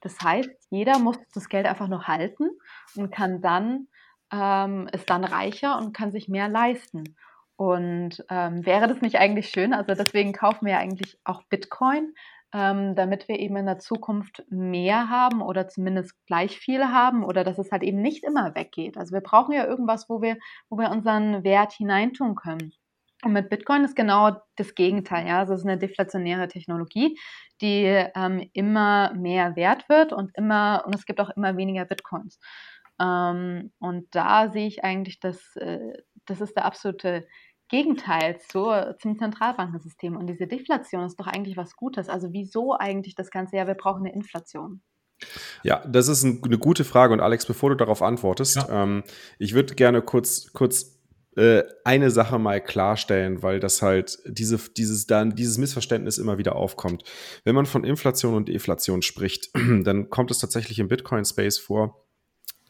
Das 0.00 0.20
heißt, 0.20 0.50
jeder 0.70 0.98
muss 0.98 1.18
das 1.34 1.48
Geld 1.48 1.66
einfach 1.66 1.88
nur 1.88 2.06
halten 2.06 2.50
und 2.96 3.10
kann 3.12 3.42
dann, 3.42 3.88
ähm, 4.32 4.88
ist 4.92 5.10
dann 5.10 5.24
reicher 5.24 5.78
und 5.78 5.92
kann 5.92 6.10
sich 6.10 6.28
mehr 6.28 6.48
leisten. 6.48 7.16
Und 7.56 8.24
ähm, 8.30 8.64
wäre 8.64 8.88
das 8.88 9.02
nicht 9.02 9.16
eigentlich 9.16 9.50
schön? 9.50 9.74
Also 9.74 9.94
deswegen 9.94 10.32
kaufen 10.32 10.64
wir 10.64 10.72
ja 10.72 10.78
eigentlich 10.78 11.18
auch 11.24 11.42
Bitcoin, 11.50 12.14
ähm, 12.54 12.94
damit 12.94 13.28
wir 13.28 13.38
eben 13.38 13.56
in 13.56 13.66
der 13.66 13.78
Zukunft 13.78 14.44
mehr 14.48 15.10
haben 15.10 15.42
oder 15.42 15.68
zumindest 15.68 16.14
gleich 16.26 16.58
viel 16.58 16.86
haben 16.86 17.22
oder 17.22 17.44
dass 17.44 17.58
es 17.58 17.70
halt 17.70 17.82
eben 17.82 18.00
nicht 18.00 18.24
immer 18.24 18.54
weggeht. 18.54 18.96
Also 18.96 19.12
wir 19.12 19.20
brauchen 19.20 19.52
ja 19.52 19.66
irgendwas, 19.66 20.08
wo 20.08 20.22
wir, 20.22 20.38
wo 20.70 20.78
wir 20.78 20.90
unseren 20.90 21.44
Wert 21.44 21.72
hineintun 21.74 22.34
können. 22.34 22.72
Und 23.22 23.32
mit 23.32 23.50
Bitcoin 23.50 23.84
ist 23.84 23.96
genau 23.96 24.36
das 24.56 24.74
Gegenteil. 24.74 25.26
Ja? 25.26 25.40
Also 25.40 25.54
es 25.54 25.60
ist 25.60 25.66
eine 25.66 25.78
deflationäre 25.78 26.48
Technologie, 26.48 27.18
die 27.60 27.84
ähm, 27.84 28.48
immer 28.52 29.12
mehr 29.14 29.56
wert 29.56 29.88
wird 29.88 30.12
und 30.12 30.30
immer, 30.36 30.84
und 30.86 30.94
es 30.94 31.04
gibt 31.04 31.20
auch 31.20 31.30
immer 31.30 31.56
weniger 31.56 31.84
Bitcoins. 31.84 32.38
Ähm, 33.00 33.72
und 33.78 34.14
da 34.14 34.50
sehe 34.50 34.66
ich 34.66 34.84
eigentlich, 34.84 35.20
dass 35.20 35.56
äh, 35.56 35.92
das 36.26 36.40
ist 36.40 36.56
der 36.56 36.64
absolute 36.64 37.26
Gegenteil 37.68 38.38
zu, 38.40 38.96
zum 39.00 39.18
Zentralbankensystem. 39.18 40.16
Und 40.16 40.26
diese 40.26 40.46
Deflation 40.46 41.04
ist 41.04 41.18
doch 41.20 41.26
eigentlich 41.26 41.56
was 41.56 41.76
Gutes. 41.76 42.08
Also 42.08 42.32
wieso 42.32 42.76
eigentlich 42.76 43.14
das 43.14 43.30
Ganze? 43.30 43.56
Ja, 43.56 43.66
wir 43.66 43.74
brauchen 43.74 44.04
eine 44.04 44.14
Inflation. 44.14 44.82
Ja, 45.62 45.84
das 45.86 46.08
ist 46.08 46.22
ein, 46.22 46.40
eine 46.44 46.58
gute 46.58 46.84
Frage. 46.84 47.12
Und 47.12 47.20
Alex, 47.20 47.46
bevor 47.46 47.70
du 47.70 47.76
darauf 47.76 48.02
antwortest, 48.02 48.56
ja. 48.56 48.82
ähm, 48.82 49.04
ich 49.38 49.54
würde 49.54 49.74
gerne 49.74 50.02
kurz, 50.02 50.52
kurz 50.52 50.99
äh, 51.36 51.62
eine 51.84 52.10
Sache 52.10 52.38
mal 52.38 52.60
klarstellen, 52.60 53.42
weil 53.42 53.60
das 53.60 53.82
halt 53.82 54.18
diese, 54.26 54.58
dieses, 54.76 55.06
dann, 55.06 55.34
dieses 55.34 55.58
Missverständnis 55.58 56.18
immer 56.18 56.38
wieder 56.38 56.56
aufkommt. 56.56 57.04
Wenn 57.44 57.54
man 57.54 57.66
von 57.66 57.84
Inflation 57.84 58.34
und 58.34 58.48
Deflation 58.48 59.02
spricht, 59.02 59.50
dann 59.84 60.10
kommt 60.10 60.30
es 60.30 60.38
tatsächlich 60.38 60.78
im 60.78 60.88
Bitcoin-Space 60.88 61.58
vor, 61.58 62.04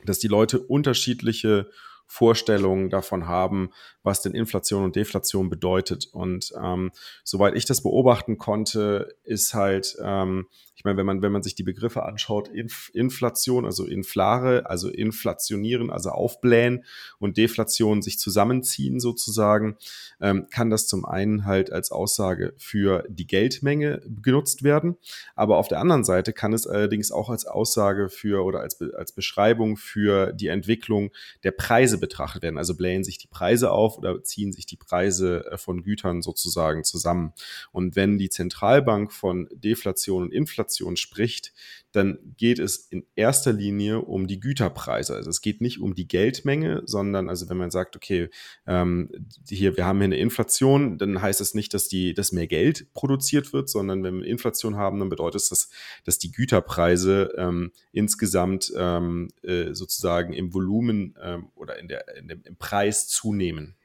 dass 0.04 0.18
die 0.18 0.28
Leute 0.28 0.60
unterschiedliche 0.60 1.70
Vorstellungen 2.10 2.90
davon 2.90 3.28
haben, 3.28 3.70
was 4.02 4.20
denn 4.20 4.34
Inflation 4.34 4.82
und 4.82 4.96
Deflation 4.96 5.48
bedeutet. 5.48 6.08
Und 6.12 6.52
ähm, 6.60 6.90
soweit 7.22 7.54
ich 7.54 7.66
das 7.66 7.84
beobachten 7.84 8.36
konnte, 8.36 9.14
ist 9.22 9.54
halt 9.54 9.96
ähm, 10.02 10.48
ich 10.80 10.84
meine, 10.84 10.96
wenn 10.96 11.04
man, 11.04 11.20
wenn 11.20 11.32
man 11.32 11.42
sich 11.42 11.54
die 11.54 11.62
Begriffe 11.62 12.04
anschaut, 12.04 12.48
Inf 12.48 12.90
Inflation, 12.94 13.66
also 13.66 13.84
inflare, 13.84 14.64
also 14.64 14.88
inflationieren, 14.88 15.90
also 15.90 16.08
aufblähen 16.08 16.84
und 17.18 17.36
Deflation 17.36 18.00
sich 18.00 18.18
zusammenziehen 18.18 18.98
sozusagen, 18.98 19.76
ähm, 20.22 20.46
kann 20.50 20.70
das 20.70 20.86
zum 20.86 21.04
einen 21.04 21.44
halt 21.44 21.70
als 21.70 21.92
Aussage 21.92 22.54
für 22.56 23.04
die 23.10 23.26
Geldmenge 23.26 24.00
genutzt 24.22 24.62
werden. 24.62 24.96
Aber 25.34 25.58
auf 25.58 25.68
der 25.68 25.80
anderen 25.80 26.02
Seite 26.02 26.32
kann 26.32 26.54
es 26.54 26.66
allerdings 26.66 27.12
auch 27.12 27.28
als 27.28 27.44
Aussage 27.44 28.08
für 28.08 28.42
oder 28.42 28.60
als, 28.60 28.80
als 28.80 29.12
Beschreibung 29.12 29.76
für 29.76 30.32
die 30.32 30.46
Entwicklung 30.46 31.10
der 31.44 31.50
Preise 31.50 31.98
betrachtet 32.00 32.42
werden. 32.42 32.58
Also 32.58 32.76
blähen 32.76 33.04
sich 33.04 33.18
die 33.18 33.28
Preise 33.28 33.70
auf 33.70 33.98
oder 33.98 34.22
ziehen 34.24 34.52
sich 34.52 34.66
die 34.66 34.76
Preise 34.76 35.44
äh, 35.50 35.58
von 35.58 35.82
Gütern 35.82 36.22
sozusagen 36.22 36.84
zusammen. 36.84 37.32
Und 37.72 37.96
wenn 37.96 38.18
die 38.18 38.30
Zentralbank 38.30 39.12
von 39.12 39.48
Deflation 39.52 40.24
und 40.24 40.32
Inflation 40.32 40.96
spricht, 40.96 41.52
dann 41.92 42.18
geht 42.36 42.58
es 42.60 42.76
in 42.76 43.04
erster 43.16 43.52
Linie 43.52 44.00
um 44.00 44.28
die 44.28 44.38
Güterpreise. 44.38 45.16
Also 45.16 45.28
es 45.28 45.40
geht 45.40 45.60
nicht 45.60 45.80
um 45.80 45.94
die 45.94 46.06
Geldmenge, 46.06 46.82
sondern 46.86 47.28
also 47.28 47.48
wenn 47.48 47.56
man 47.56 47.72
sagt, 47.72 47.96
okay, 47.96 48.30
ähm, 48.66 49.10
hier, 49.48 49.76
wir 49.76 49.86
haben 49.86 49.98
hier 49.98 50.04
eine 50.04 50.18
Inflation, 50.18 50.98
dann 50.98 51.20
heißt 51.20 51.40
es 51.40 51.54
nicht, 51.54 51.74
dass 51.74 51.88
die, 51.88 52.14
dass 52.14 52.30
mehr 52.30 52.46
Geld 52.46 52.92
produziert 52.94 53.52
wird, 53.52 53.68
sondern 53.68 54.04
wenn 54.04 54.20
wir 54.20 54.26
Inflation 54.26 54.76
haben, 54.76 55.00
dann 55.00 55.08
bedeutet 55.08 55.50
das, 55.50 55.70
dass 56.04 56.18
die 56.18 56.30
Güterpreise 56.30 57.32
ähm, 57.36 57.72
insgesamt 57.92 58.72
ähm, 58.76 59.28
äh, 59.42 59.74
sozusagen 59.74 60.32
im 60.32 60.54
Volumen 60.54 61.16
ähm, 61.20 61.48
oder 61.70 61.78
in 61.78 61.88
der, 61.88 62.16
in 62.16 62.28
dem, 62.28 62.42
im 62.44 62.56
Preis 62.56 63.08
zunehmen. 63.08 63.76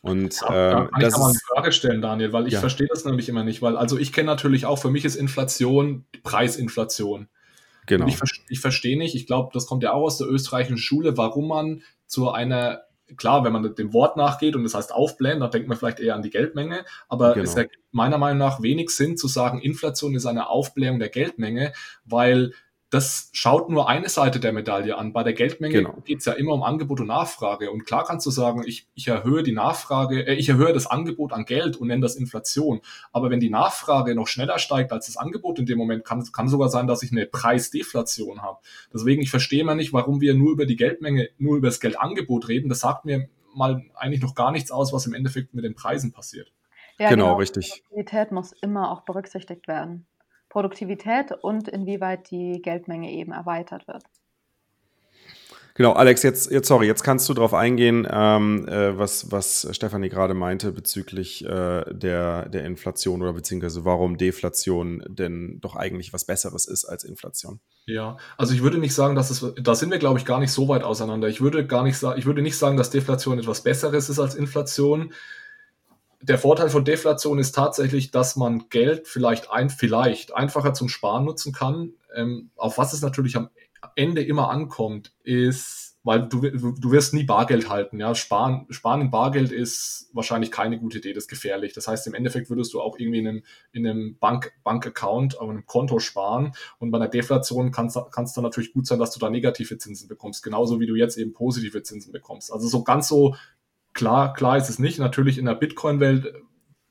Und 0.00 0.40
ja, 0.42 0.82
ähm, 0.82 0.88
da 0.92 0.98
kann 1.00 1.08
ich 1.08 1.16
mal 1.16 1.30
eine 1.30 1.38
Frage 1.54 1.72
stellen, 1.72 2.02
Daniel, 2.02 2.32
weil 2.32 2.46
ich 2.46 2.54
ja. 2.54 2.60
verstehe 2.60 2.88
das 2.90 3.04
nämlich 3.04 3.28
immer 3.28 3.42
nicht, 3.42 3.62
weil 3.62 3.76
also 3.76 3.98
ich 3.98 4.12
kenne 4.12 4.26
natürlich 4.26 4.66
auch, 4.66 4.76
für 4.76 4.90
mich 4.90 5.04
ist 5.04 5.16
Inflation 5.16 6.04
Preisinflation. 6.22 7.28
Genau. 7.86 8.06
Ich, 8.06 8.18
ich 8.48 8.60
verstehe 8.60 8.98
nicht, 8.98 9.14
ich 9.14 9.26
glaube, 9.26 9.50
das 9.54 9.66
kommt 9.66 9.82
ja 9.82 9.92
auch 9.92 10.02
aus 10.02 10.18
der 10.18 10.28
österreichischen 10.28 10.78
Schule, 10.78 11.16
warum 11.16 11.48
man 11.48 11.82
zu 12.06 12.30
einer, 12.30 12.82
klar, 13.16 13.44
wenn 13.44 13.52
man 13.52 13.74
dem 13.74 13.92
Wort 13.94 14.16
nachgeht 14.16 14.56
und 14.56 14.64
das 14.64 14.74
heißt 14.74 14.92
aufblähen, 14.92 15.40
dann 15.40 15.50
denkt 15.50 15.68
man 15.68 15.76
vielleicht 15.76 16.00
eher 16.00 16.14
an 16.14 16.22
die 16.22 16.30
Geldmenge, 16.30 16.84
aber 17.08 17.32
genau. 17.32 17.44
es 17.44 17.54
ergibt 17.54 17.82
meiner 17.90 18.18
Meinung 18.18 18.38
nach 18.38 18.60
wenig 18.62 18.90
Sinn 18.90 19.16
zu 19.16 19.26
sagen, 19.26 19.60
Inflation 19.60 20.14
ist 20.14 20.26
eine 20.26 20.48
Aufblähung 20.48 20.98
der 20.98 21.10
Geldmenge, 21.10 21.72
weil 22.04 22.52
das 22.94 23.28
schaut 23.32 23.70
nur 23.70 23.88
eine 23.88 24.08
Seite 24.08 24.38
der 24.38 24.52
Medaille 24.52 24.96
an. 24.96 25.12
Bei 25.12 25.24
der 25.24 25.32
Geldmenge 25.32 25.74
genau. 25.74 25.94
geht 26.04 26.20
es 26.20 26.26
ja 26.26 26.32
immer 26.34 26.52
um 26.52 26.62
Angebot 26.62 27.00
und 27.00 27.08
Nachfrage. 27.08 27.72
Und 27.72 27.84
klar 27.86 28.04
kannst 28.04 28.24
du 28.24 28.30
sagen, 28.30 28.62
ich, 28.64 28.86
ich 28.94 29.08
erhöhe 29.08 29.42
die 29.42 29.50
Nachfrage, 29.50 30.24
äh, 30.24 30.34
ich 30.34 30.48
erhöhe 30.48 30.72
das 30.72 30.86
Angebot 30.86 31.32
an 31.32 31.44
Geld 31.44 31.76
und 31.76 31.88
nenne 31.88 32.02
das 32.02 32.14
Inflation. 32.14 32.82
Aber 33.12 33.30
wenn 33.30 33.40
die 33.40 33.50
Nachfrage 33.50 34.14
noch 34.14 34.28
schneller 34.28 34.60
steigt 34.60 34.92
als 34.92 35.06
das 35.06 35.16
Angebot 35.16 35.58
in 35.58 35.66
dem 35.66 35.76
Moment, 35.76 36.04
kann, 36.04 36.24
kann 36.30 36.48
sogar 36.48 36.68
sein, 36.68 36.86
dass 36.86 37.02
ich 37.02 37.10
eine 37.10 37.26
Preisdeflation 37.26 38.42
habe. 38.42 38.60
Deswegen, 38.92 39.22
ich 39.22 39.30
verstehe 39.30 39.64
mal 39.64 39.74
nicht, 39.74 39.92
warum 39.92 40.20
wir 40.20 40.34
nur 40.34 40.52
über 40.52 40.64
die 40.64 40.76
Geldmenge, 40.76 41.30
nur 41.36 41.56
über 41.56 41.66
das 41.66 41.80
Geldangebot 41.80 42.46
reden. 42.46 42.68
Das 42.68 42.78
sagt 42.78 43.06
mir 43.06 43.28
mal 43.56 43.82
eigentlich 43.96 44.22
noch 44.22 44.36
gar 44.36 44.52
nichts 44.52 44.70
aus, 44.70 44.92
was 44.92 45.04
im 45.06 45.14
Endeffekt 45.14 45.52
mit 45.52 45.64
den 45.64 45.74
Preisen 45.74 46.12
passiert. 46.12 46.52
Ja, 47.00 47.08
genau, 47.08 47.24
genau. 47.24 47.38
richtig. 47.38 47.82
Die 47.90 48.34
muss 48.34 48.52
immer 48.52 48.92
auch 48.92 49.00
berücksichtigt 49.00 49.66
werden. 49.66 50.06
Produktivität 50.54 51.32
und 51.32 51.66
inwieweit 51.66 52.30
die 52.30 52.62
Geldmenge 52.62 53.10
eben 53.10 53.32
erweitert 53.32 53.88
wird. 53.88 54.04
Genau, 55.74 55.94
Alex, 55.94 56.22
jetzt, 56.22 56.52
jetzt 56.52 56.68
sorry, 56.68 56.86
jetzt 56.86 57.02
kannst 57.02 57.28
du 57.28 57.34
darauf 57.34 57.52
eingehen, 57.52 58.06
ähm, 58.08 58.68
äh, 58.68 58.96
was, 58.96 59.32
was 59.32 59.66
Stefanie 59.72 60.10
gerade 60.10 60.32
meinte 60.32 60.70
bezüglich 60.70 61.44
äh, 61.44 61.82
der, 61.90 62.48
der 62.48 62.64
Inflation 62.66 63.20
oder 63.20 63.32
beziehungsweise 63.32 63.84
warum 63.84 64.16
Deflation 64.16 65.02
denn 65.08 65.58
doch 65.60 65.74
eigentlich 65.74 66.12
was 66.12 66.24
Besseres 66.24 66.66
ist 66.66 66.84
als 66.84 67.02
Inflation. 67.02 67.58
Ja, 67.86 68.16
also 68.36 68.54
ich 68.54 68.62
würde 68.62 68.78
nicht 68.78 68.94
sagen, 68.94 69.16
dass 69.16 69.30
es, 69.30 69.44
da 69.60 69.74
sind 69.74 69.90
wir, 69.90 69.98
glaube 69.98 70.20
ich, 70.20 70.24
gar 70.24 70.38
nicht 70.38 70.52
so 70.52 70.68
weit 70.68 70.84
auseinander. 70.84 71.26
Ich 71.26 71.40
würde 71.40 71.66
gar 71.66 71.82
nicht 71.82 71.98
sagen, 71.98 72.16
ich 72.16 72.26
würde 72.26 72.42
nicht 72.42 72.56
sagen, 72.56 72.76
dass 72.76 72.90
Deflation 72.90 73.40
etwas 73.40 73.62
Besseres 73.62 74.08
ist 74.08 74.20
als 74.20 74.36
Inflation 74.36 75.12
der 76.26 76.38
Vorteil 76.38 76.70
von 76.70 76.84
Deflation 76.84 77.38
ist 77.38 77.52
tatsächlich, 77.52 78.10
dass 78.10 78.36
man 78.36 78.68
Geld 78.70 79.08
vielleicht, 79.08 79.50
ein, 79.50 79.68
vielleicht 79.68 80.34
einfacher 80.34 80.72
zum 80.72 80.88
Sparen 80.88 81.24
nutzen 81.24 81.52
kann. 81.52 81.92
Ähm, 82.14 82.50
auf 82.56 82.78
was 82.78 82.92
es 82.92 83.02
natürlich 83.02 83.36
am 83.36 83.50
Ende 83.96 84.24
immer 84.24 84.48
ankommt, 84.48 85.12
ist, 85.22 85.98
weil 86.02 86.26
du, 86.28 86.40
du 86.40 86.90
wirst 86.90 87.12
nie 87.12 87.24
Bargeld 87.24 87.68
halten. 87.68 88.00
Ja? 88.00 88.14
Sparen, 88.14 88.66
Sparen 88.70 89.02
in 89.02 89.10
Bargeld 89.10 89.52
ist 89.52 90.08
wahrscheinlich 90.12 90.50
keine 90.50 90.78
gute 90.78 90.98
Idee, 90.98 91.12
das 91.12 91.24
ist 91.24 91.28
gefährlich. 91.28 91.74
Das 91.74 91.88
heißt, 91.88 92.06
im 92.06 92.14
Endeffekt 92.14 92.48
würdest 92.48 92.72
du 92.72 92.80
auch 92.80 92.98
irgendwie 92.98 93.18
in 93.18 93.28
einem, 93.28 93.42
in 93.72 93.86
einem 93.86 94.18
Bank, 94.18 94.52
Bankaccount, 94.64 95.38
auf 95.38 95.48
einem 95.48 95.66
Konto 95.66 95.98
sparen. 95.98 96.52
Und 96.78 96.90
bei 96.90 96.98
einer 96.98 97.08
Deflation 97.08 97.70
kann 97.70 97.86
es 97.86 97.94
dann 98.32 98.44
natürlich 98.44 98.72
gut 98.72 98.86
sein, 98.86 98.98
dass 98.98 99.12
du 99.12 99.20
da 99.20 99.28
negative 99.28 99.76
Zinsen 99.76 100.08
bekommst, 100.08 100.42
genauso 100.42 100.80
wie 100.80 100.86
du 100.86 100.94
jetzt 100.94 101.18
eben 101.18 101.34
positive 101.34 101.82
Zinsen 101.82 102.12
bekommst. 102.12 102.52
Also 102.52 102.68
so 102.68 102.82
ganz 102.82 103.08
so 103.08 103.34
Klar, 103.94 104.34
klar 104.34 104.56
ist 104.56 104.68
es 104.68 104.78
nicht. 104.78 104.98
Natürlich 104.98 105.38
in 105.38 105.46
der 105.46 105.54
Bitcoin-Welt, 105.54 106.34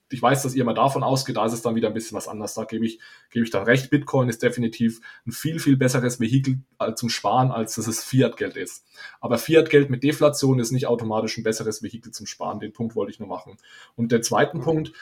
ich 0.09 0.21
weiß, 0.21 0.43
dass 0.43 0.55
ihr 0.55 0.63
mal 0.63 0.73
davon 0.73 1.03
ausgeht, 1.03 1.37
da 1.37 1.45
ist 1.45 1.53
es 1.53 1.61
dann 1.61 1.75
wieder 1.75 1.87
ein 1.89 1.93
bisschen 1.93 2.15
was 2.15 2.27
anderes. 2.27 2.53
Da 2.53 2.63
gebe 2.63 2.85
ich, 2.85 2.99
gebe 3.31 3.43
ich 3.43 3.51
dann 3.51 3.63
recht. 3.63 3.89
Bitcoin 3.89 4.29
ist 4.29 4.41
definitiv 4.41 5.01
ein 5.25 5.31
viel, 5.31 5.59
viel 5.59 5.75
besseres 5.75 6.19
Vehikel 6.19 6.59
zum 6.95 7.09
Sparen, 7.09 7.51
als 7.51 7.75
dass 7.75 7.87
es 7.87 8.03
Fiat-Geld 8.03 8.55
ist. 8.55 8.85
Aber 9.19 9.37
Fiat-Geld 9.37 9.89
mit 9.89 10.03
Deflation 10.03 10.59
ist 10.59 10.71
nicht 10.71 10.87
automatisch 10.87 11.37
ein 11.37 11.43
besseres 11.43 11.83
Vehikel 11.83 12.11
zum 12.11 12.25
Sparen. 12.25 12.59
Den 12.59 12.73
Punkt 12.73 12.95
wollte 12.95 13.11
ich 13.11 13.19
nur 13.19 13.27
machen. 13.27 13.57
Und 13.95 14.11
der 14.11 14.21
zweite 14.21 14.57
mhm. 14.57 14.61
Punkt, 14.61 14.93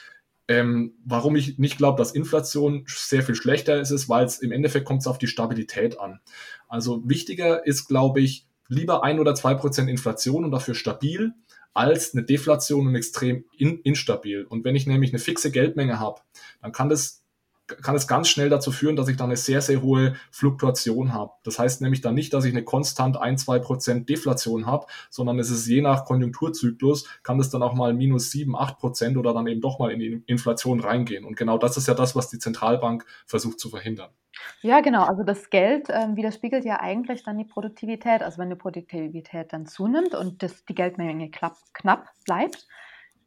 ähm, 0.48 0.94
warum 1.04 1.36
ich 1.36 1.58
nicht 1.58 1.78
glaube, 1.78 1.98
dass 1.98 2.12
Inflation 2.12 2.84
sehr 2.88 3.22
viel 3.22 3.34
schlechter 3.36 3.80
ist, 3.80 3.90
ist, 3.90 4.08
weil 4.08 4.24
es 4.24 4.40
im 4.40 4.50
Endeffekt 4.50 4.86
kommt 4.86 5.02
es 5.02 5.06
auf 5.06 5.18
die 5.18 5.28
Stabilität 5.28 6.00
an. 6.00 6.20
Also 6.68 7.08
wichtiger 7.08 7.66
ist, 7.66 7.86
glaube 7.86 8.20
ich, 8.20 8.46
lieber 8.68 9.04
ein 9.04 9.20
oder 9.20 9.34
zwei 9.34 9.54
Prozent 9.54 9.88
Inflation 9.88 10.44
und 10.44 10.50
dafür 10.50 10.74
stabil, 10.74 11.34
als 11.74 12.14
eine 12.14 12.24
Deflation 12.24 12.86
und 12.86 12.94
extrem 12.94 13.44
in, 13.56 13.80
instabil. 13.80 14.44
Und 14.44 14.64
wenn 14.64 14.76
ich 14.76 14.86
nämlich 14.86 15.12
eine 15.12 15.18
fixe 15.18 15.50
Geldmenge 15.50 15.98
habe, 15.98 16.20
dann 16.60 16.72
kann 16.72 16.88
das 16.88 17.21
kann 17.66 17.94
es 17.94 18.06
ganz 18.06 18.28
schnell 18.28 18.50
dazu 18.50 18.72
führen, 18.72 18.96
dass 18.96 19.08
ich 19.08 19.16
dann 19.16 19.28
eine 19.28 19.36
sehr, 19.36 19.60
sehr 19.60 19.82
hohe 19.82 20.14
Fluktuation 20.30 21.12
habe. 21.12 21.32
Das 21.44 21.58
heißt 21.58 21.80
nämlich 21.80 22.00
dann 22.00 22.14
nicht, 22.14 22.34
dass 22.34 22.44
ich 22.44 22.52
eine 22.52 22.64
konstant 22.64 23.16
1-2% 23.16 24.04
Deflation 24.04 24.66
habe, 24.66 24.86
sondern 25.10 25.38
es 25.38 25.50
ist 25.50 25.66
je 25.66 25.80
nach 25.80 26.04
Konjunkturzyklus, 26.04 27.08
kann 27.22 27.40
es 27.40 27.50
dann 27.50 27.62
auch 27.62 27.74
mal 27.74 27.94
minus 27.94 28.30
7, 28.30 28.56
8% 28.56 29.18
oder 29.18 29.32
dann 29.32 29.46
eben 29.46 29.60
doch 29.60 29.78
mal 29.78 29.90
in 29.90 30.00
die 30.00 30.22
Inflation 30.26 30.80
reingehen. 30.80 31.24
Und 31.24 31.36
genau 31.36 31.58
das 31.58 31.76
ist 31.76 31.88
ja 31.88 31.94
das, 31.94 32.16
was 32.16 32.28
die 32.28 32.38
Zentralbank 32.38 33.04
versucht 33.26 33.60
zu 33.60 33.70
verhindern. 33.70 34.10
Ja, 34.62 34.80
genau. 34.80 35.04
Also 35.04 35.22
das 35.24 35.50
Geld 35.50 35.88
ähm, 35.90 36.16
widerspiegelt 36.16 36.64
ja 36.64 36.80
eigentlich 36.80 37.22
dann 37.22 37.38
die 37.38 37.44
Produktivität. 37.44 38.22
Also 38.22 38.38
wenn 38.38 38.50
die 38.50 38.56
Produktivität 38.56 39.52
dann 39.52 39.66
zunimmt 39.66 40.14
und 40.14 40.42
das, 40.42 40.64
die 40.64 40.74
Geldmenge 40.74 41.30
klapp, 41.30 41.56
knapp 41.74 42.08
bleibt, 42.24 42.66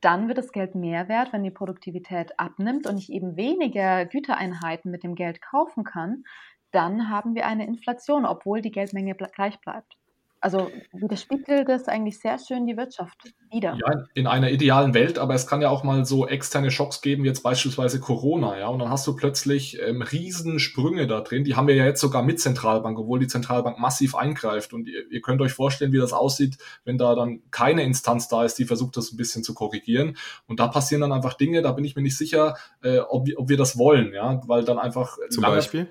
dann 0.01 0.27
wird 0.27 0.37
das 0.37 0.51
Geld 0.51 0.75
mehr 0.75 1.07
wert, 1.07 1.33
wenn 1.33 1.43
die 1.43 1.51
Produktivität 1.51 2.39
abnimmt 2.39 2.87
und 2.87 2.97
ich 2.97 3.11
eben 3.11 3.35
weniger 3.37 4.05
Gütereinheiten 4.05 4.91
mit 4.91 5.03
dem 5.03 5.15
Geld 5.15 5.41
kaufen 5.41 5.83
kann. 5.83 6.23
Dann 6.71 7.09
haben 7.09 7.35
wir 7.35 7.45
eine 7.45 7.65
Inflation, 7.65 8.25
obwohl 8.25 8.61
die 8.61 8.71
Geldmenge 8.71 9.15
gleich 9.15 9.59
bleibt. 9.61 9.97
Also 10.45 10.69
widerspiegelt 10.93 11.67
das 11.67 11.87
eigentlich 11.87 12.19
sehr 12.19 12.37
schön 12.37 12.67
die 12.67 12.77
Wirtschaft 12.77 13.33
wieder. 13.49 13.79
Ja, 13.83 14.05
in 14.13 14.27
einer 14.27 14.51
idealen 14.51 14.93
Welt, 14.93 15.17
aber 15.17 15.33
es 15.33 15.47
kann 15.47 15.59
ja 15.59 15.71
auch 15.71 15.83
mal 15.83 16.05
so 16.05 16.27
externe 16.27 16.69
Schocks 16.69 17.01
geben, 17.01 17.25
jetzt 17.25 17.41
beispielsweise 17.41 17.99
Corona, 17.99 18.55
ja, 18.59 18.67
und 18.67 18.77
dann 18.77 18.91
hast 18.91 19.07
du 19.07 19.15
plötzlich 19.15 19.81
ähm, 19.81 20.03
Riesensprünge 20.03 21.07
da 21.07 21.21
drin. 21.21 21.45
Die 21.45 21.55
haben 21.55 21.67
wir 21.67 21.73
ja 21.73 21.85
jetzt 21.85 21.99
sogar 21.99 22.21
mit 22.21 22.39
Zentralbank, 22.39 22.99
obwohl 22.99 23.17
die 23.17 23.25
Zentralbank 23.25 23.79
massiv 23.79 24.13
eingreift. 24.13 24.71
Und 24.73 24.87
ihr, 24.87 25.09
ihr 25.09 25.21
könnt 25.21 25.41
euch 25.41 25.51
vorstellen, 25.51 25.93
wie 25.93 25.97
das 25.97 26.13
aussieht, 26.13 26.59
wenn 26.83 26.99
da 26.99 27.15
dann 27.15 27.41
keine 27.49 27.81
Instanz 27.81 28.27
da 28.27 28.45
ist, 28.45 28.59
die 28.59 28.65
versucht, 28.65 28.97
das 28.97 29.13
ein 29.13 29.17
bisschen 29.17 29.43
zu 29.43 29.55
korrigieren. 29.55 30.15
Und 30.45 30.59
da 30.59 30.67
passieren 30.67 31.01
dann 31.01 31.11
einfach 31.11 31.33
Dinge, 31.33 31.63
da 31.63 31.71
bin 31.71 31.85
ich 31.85 31.95
mir 31.95 32.03
nicht 32.03 32.19
sicher, 32.19 32.55
äh, 32.83 32.99
ob, 32.99 33.27
ob 33.35 33.49
wir 33.49 33.57
das 33.57 33.79
wollen, 33.79 34.13
ja, 34.13 34.39
weil 34.45 34.63
dann 34.63 34.77
einfach. 34.77 35.17
Zum 35.31 35.41
Beispiel? 35.41 35.87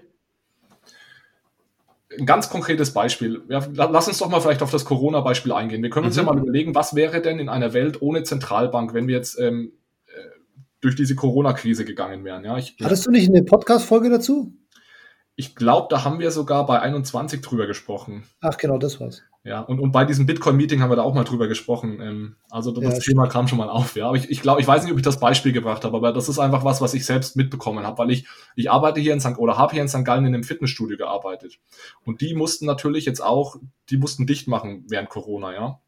Ein 2.18 2.26
ganz 2.26 2.50
konkretes 2.50 2.92
Beispiel. 2.92 3.42
Ja, 3.48 3.66
lass 3.74 4.08
uns 4.08 4.18
doch 4.18 4.28
mal 4.28 4.40
vielleicht 4.40 4.62
auf 4.62 4.70
das 4.70 4.84
Corona-Beispiel 4.84 5.52
eingehen. 5.52 5.82
Wir 5.82 5.90
können 5.90 6.06
uns 6.06 6.16
mhm. 6.16 6.26
ja 6.26 6.32
mal 6.32 6.38
überlegen, 6.38 6.74
was 6.74 6.94
wäre 6.94 7.20
denn 7.22 7.38
in 7.38 7.48
einer 7.48 7.72
Welt 7.72 8.02
ohne 8.02 8.22
Zentralbank, 8.22 8.94
wenn 8.94 9.08
wir 9.08 9.16
jetzt 9.16 9.38
ähm, 9.38 9.72
äh, 10.06 10.10
durch 10.80 10.94
diese 10.94 11.14
Corona-Krise 11.14 11.84
gegangen 11.84 12.24
wären. 12.24 12.44
Ja, 12.44 12.56
ich, 12.56 12.76
Hattest 12.82 13.06
du 13.06 13.10
nicht 13.10 13.28
eine 13.28 13.42
Podcast-Folge 13.42 14.10
dazu? 14.10 14.52
Ich 15.36 15.56
glaube, 15.56 15.88
da 15.90 16.04
haben 16.04 16.20
wir 16.20 16.30
sogar 16.30 16.66
bei 16.66 16.80
21 16.80 17.40
drüber 17.40 17.66
gesprochen. 17.66 18.24
Ach, 18.40 18.56
genau, 18.56 18.78
das 18.78 19.00
war's. 19.00 19.22
Ja, 19.46 19.60
und, 19.60 19.78
und 19.78 19.92
bei 19.92 20.06
diesem 20.06 20.24
Bitcoin-Meeting 20.24 20.80
haben 20.80 20.90
wir 20.90 20.96
da 20.96 21.02
auch 21.02 21.12
mal 21.12 21.24
drüber 21.24 21.48
gesprochen. 21.48 22.00
Ähm, 22.00 22.36
also 22.48 22.72
das 22.72 22.94
ja, 22.94 22.98
Thema 23.00 23.26
kam 23.26 23.46
schon 23.46 23.58
mal 23.58 23.68
auf, 23.68 23.94
ja. 23.94 24.08
Aber 24.08 24.16
ich, 24.16 24.30
ich 24.30 24.40
glaube, 24.40 24.62
ich 24.62 24.66
weiß 24.66 24.82
nicht, 24.82 24.92
ob 24.92 24.98
ich 24.98 25.04
das 25.04 25.20
Beispiel 25.20 25.52
gebracht 25.52 25.84
habe, 25.84 25.94
aber 25.94 26.14
das 26.14 26.30
ist 26.30 26.38
einfach 26.38 26.64
was, 26.64 26.80
was 26.80 26.94
ich 26.94 27.04
selbst 27.04 27.36
mitbekommen 27.36 27.84
habe, 27.86 27.98
weil 27.98 28.10
ich, 28.10 28.26
ich 28.56 28.70
arbeite 28.70 29.00
hier 29.00 29.12
in 29.12 29.20
St. 29.20 29.36
oder 29.36 29.58
habe 29.58 29.74
hier 29.74 29.82
in 29.82 29.88
St. 29.88 30.02
Gallen 30.02 30.24
in 30.24 30.34
einem 30.34 30.44
Fitnessstudio 30.44 30.96
gearbeitet. 30.96 31.58
Und 32.06 32.22
die 32.22 32.34
mussten 32.34 32.64
natürlich 32.64 33.04
jetzt 33.04 33.20
auch, 33.20 33.56
die 33.90 33.98
mussten 33.98 34.26
dicht 34.26 34.48
machen 34.48 34.86
während 34.88 35.10
Corona, 35.10 35.52
ja. 35.52 35.80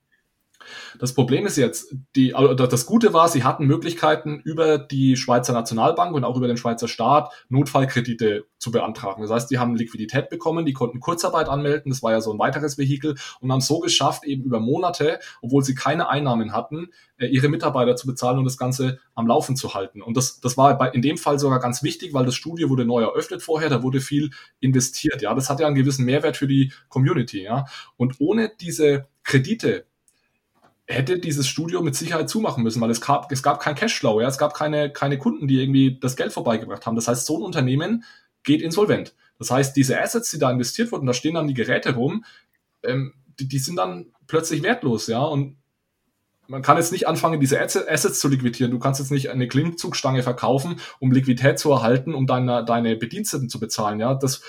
Das 0.99 1.15
Problem 1.15 1.47
ist 1.47 1.57
jetzt, 1.57 1.95
die, 2.15 2.35
das 2.57 2.87
Gute 2.87 3.13
war, 3.13 3.29
sie 3.29 3.45
hatten 3.45 3.67
Möglichkeiten 3.67 4.41
über 4.45 4.79
die 4.79 5.17
Schweizer 5.17 5.53
Nationalbank 5.53 6.15
und 6.15 6.25
auch 6.25 6.37
über 6.37 6.49
den 6.49 6.57
Schweizer 6.57 6.89
Staat 6.89 7.33
Notfallkredite 7.49 8.45
zu 8.59 8.71
beantragen. 8.71 9.23
Das 9.23 9.31
heißt, 9.31 9.51
die 9.51 9.59
haben 9.59 9.77
Liquidität 9.77 10.31
bekommen, 10.31 10.65
die 10.65 10.73
konnten 10.73 11.01
Kurzarbeit 11.01 11.49
anmelden, 11.49 11.91
das 11.91 12.03
war 12.03 12.13
ja 12.13 12.21
so 12.21 12.33
ein 12.33 12.39
weiteres 12.39 12.79
Vehikel 12.79 13.17
und 13.41 13.53
haben 13.53 13.61
so 13.61 13.81
geschafft, 13.81 14.25
eben 14.25 14.43
über 14.43 14.61
Monate, 14.61 15.21
obwohl 15.43 15.63
sie 15.63 15.75
keine 15.75 16.09
Einnahmen 16.09 16.53
hatten, 16.53 16.89
äh, 17.19 17.27
ihre 17.27 17.49
Mitarbeiter 17.49 17.97
zu 17.97 18.07
bezahlen 18.07 18.39
und 18.39 18.45
das 18.45 18.57
Ganze 18.57 18.99
am 19.15 19.27
Laufen 19.27 19.57
zu 19.57 19.75
halten. 19.75 20.03
Und 20.03 20.17
das, 20.17 20.41
das 20.41 20.57
war 20.57 20.95
in 20.95 21.03
dem 21.03 21.19
Fall 21.19 21.39
sogar 21.39 21.61
ganz 21.61 21.83
wichtig, 21.83 22.15
weil 22.15 22.25
das 22.25 22.35
Studio 22.35 22.71
wurde 22.71 22.85
neu 22.85 23.03
eröffnet 23.03 23.43
vorher, 23.43 23.69
da 23.69 23.83
wurde 23.83 24.01
viel 24.01 24.31
investiert. 24.61 25.23
Ja, 25.23 25.35
das 25.35 25.51
hat 25.51 25.61
ja 25.61 25.67
einen 25.67 25.77
gewissen 25.77 26.05
Mehrwert 26.05 26.37
für 26.37 26.47
die 26.47 26.73
Community. 26.89 27.43
Ja, 27.43 27.67
und 27.97 28.17
ohne 28.21 28.51
diese 28.61 29.07
Kredite 29.23 29.87
hätte 30.87 31.19
dieses 31.19 31.49
Studio 31.49 31.83
mit 31.83 31.97
Sicherheit 31.97 32.31
zumachen 32.31 32.63
müssen, 32.63 32.81
weil 32.81 32.91
es 32.91 33.01
gab, 33.01 33.31
es 33.33 33.43
gab 33.43 33.61
kein 33.61 33.75
Cashflow, 33.75 34.21
ja, 34.21 34.29
es 34.29 34.39
gab 34.39 34.55
keine, 34.55 34.93
keine 34.93 35.19
Kunden, 35.19 35.49
die 35.49 35.61
irgendwie 35.61 35.99
das 35.99 36.17
Geld 36.17 36.33
vorbeigebracht 36.33 36.87
haben. 36.87 36.97
Das 36.97 37.09
heißt, 37.09 37.27
so 37.27 37.39
ein 37.39 37.43
Unternehmen 37.43 38.05
geht 38.45 38.63
insolvent. 38.63 39.15
Das 39.39 39.51
heißt, 39.51 39.77
diese 39.77 40.01
Assets, 40.01 40.31
die 40.31 40.39
da 40.39 40.51
investiert 40.51 40.93
wurden, 40.93 41.07
da 41.07 41.13
stehen 41.13 41.35
dann 41.35 41.49
die 41.49 41.55
Geräte 41.55 41.95
rum, 41.95 42.25
ähm, 42.85 43.15
die, 43.39 43.49
die 43.49 43.59
sind 43.59 43.77
dann 43.77 44.07
plötzlich 44.27 44.63
wertlos, 44.63 45.09
ja, 45.09 45.23
und 45.23 45.57
man 46.49 46.63
kann 46.63 46.77
jetzt 46.77 46.93
nicht 46.93 47.09
anfangen, 47.09 47.41
diese 47.41 47.61
Assets 47.61 48.21
zu 48.21 48.29
liquidieren. 48.29 48.71
Du 48.71 48.79
kannst 48.79 49.01
jetzt 49.01 49.11
nicht 49.11 49.31
eine 49.31 49.49
Klimmzugstange 49.49 50.23
verkaufen, 50.23 50.77
um 50.99 51.13
Liquidität 51.13 51.59
zu 51.59 51.71
erhalten, 51.71 52.15
um 52.15 52.27
deine, 52.27 52.65
deine 52.65 52.97
Bediensteten 52.97 53.49
zu 53.49 53.59
bezahlen. 53.59 54.01
Ja, 54.01 54.15
das, 54.15 54.43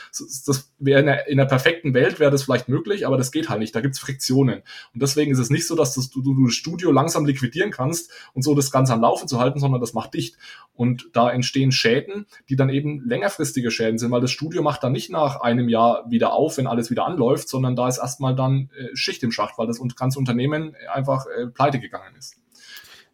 das 0.46 0.72
wäre 0.80 1.00
in, 1.00 1.06
der, 1.08 1.28
in 1.28 1.38
der 1.38 1.46
perfekten 1.46 1.94
Welt 1.94 2.20
wäre 2.20 2.32
das 2.32 2.44
vielleicht 2.44 2.70
möglich, 2.70 3.08
aber 3.08 3.18
das 3.18 3.32
geht 3.32 3.50
halt 3.50 3.60
nicht. 3.60 3.76
Da 3.76 3.82
gibt's 3.82 4.00
Friktionen. 4.00 4.62
Und 4.94 5.02
deswegen 5.02 5.32
ist 5.32 5.40
es 5.40 5.50
nicht 5.50 5.68
so, 5.68 5.76
dass 5.76 5.96
das, 5.96 6.10
du, 6.10 6.22
du 6.22 6.46
das 6.46 6.54
Studio 6.54 6.92
langsam 6.92 7.26
liquidieren 7.26 7.72
kannst 7.72 8.12
und 8.34 8.44
so 8.44 8.56
das 8.56 8.72
Ganze 8.72 8.94
am 8.94 9.02
Laufen 9.02 9.28
zu 9.28 9.40
halten, 9.40 9.60
sondern 9.60 9.82
das 9.82 9.94
macht 9.94 10.14
dicht. 10.14 10.38
Und 10.74 11.10
da 11.14 11.32
entstehen 11.32 11.72
Schäden, 11.72 12.28
die 12.50 12.56
dann 12.56 12.70
eben 12.70 13.08
längerfristige 13.08 13.72
Schäden 13.72 13.98
sind, 13.98 14.12
weil 14.12 14.22
das 14.22 14.32
Studio 14.32 14.62
macht 14.62 14.84
dann 14.84 14.92
nicht 14.92 15.10
nach 15.10 15.42
einem 15.42 15.70
Jahr 15.70 16.06
wieder 16.10 16.34
auf, 16.34 16.58
wenn 16.58 16.68
alles 16.68 16.92
wieder 16.92 17.06
anläuft, 17.06 17.50
sondern 17.50 17.76
da 17.76 17.88
ist 17.88 17.98
erstmal 17.98 18.36
dann 18.36 18.70
äh, 18.78 18.96
Schicht 18.96 19.24
im 19.24 19.32
Schacht, 19.32 19.58
weil 19.58 19.66
das 19.66 19.82
ganze 19.96 20.20
Unternehmen 20.20 20.76
einfach 20.94 21.26
äh, 21.26 21.48
pleite 21.48 21.80
gegangen 21.90 22.16
ist. 22.18 22.36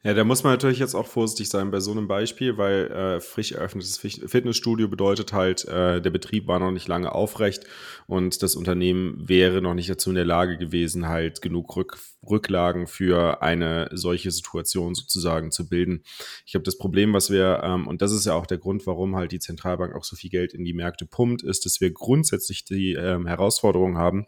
Ja, 0.06 0.14
da 0.14 0.26
muss 0.26 0.44
man 0.44 0.52
natürlich 0.52 0.80
jetzt 0.80 0.96
auch 0.96 1.08
vorsichtig 1.08 1.48
sein 1.48 1.72
bei 1.72 1.80
so 1.80 1.92
einem 1.92 2.10
Beispiel, 2.10 2.58
weil 2.58 2.92
äh, 2.92 3.22
frisch 3.22 3.54
eröffnetes 3.54 3.98
Fitnessstudio 3.98 4.90
bedeutet 4.90 5.32
halt, 5.32 5.64
äh, 5.66 6.02
der 6.02 6.10
Betrieb 6.10 6.46
war 6.46 6.60
noch 6.60 6.72
nicht 6.72 6.90
lange 6.90 7.14
aufrecht 7.14 7.64
und 8.06 8.44
das 8.44 8.58
Unternehmen 8.58 9.30
wäre 9.30 9.62
noch 9.62 9.74
nicht 9.74 9.90
dazu 9.90 10.10
in 10.10 10.18
der 10.18 10.26
Lage 10.26 10.58
gewesen, 10.58 11.08
halt 11.08 11.42
genug 11.42 11.78
Rück 11.78 11.98
Rücklagen 12.30 12.88
für 12.88 13.42
eine 13.42 13.90
solche 13.92 14.32
Situation 14.32 14.96
sozusagen 14.96 15.52
zu 15.52 15.68
bilden. 15.68 16.04
Ich 16.46 16.52
glaube, 16.52 16.64
das 16.64 16.78
Problem, 16.78 17.14
was 17.14 17.30
wir, 17.30 17.62
ähm, 17.64 17.88
und 17.88 18.02
das 18.02 18.12
ist 18.12 18.26
ja 18.26 18.34
auch 18.34 18.46
der 18.46 18.58
Grund, 18.58 18.86
warum 18.88 19.16
halt 19.16 19.32
die 19.32 19.40
Zentralbank 19.40 19.96
auch 19.96 20.04
so 20.04 20.16
viel 20.16 20.30
Geld 20.30 20.54
in 20.54 20.64
die 20.64 20.74
Märkte 20.74 21.06
pumpt, 21.06 21.44
ist, 21.44 21.66
dass 21.66 21.82
wir 21.82 21.92
grundsätzlich 21.92 22.64
die 22.66 22.94
ähm, 22.94 23.28
Herausforderung 23.28 23.98
haben, 23.98 24.26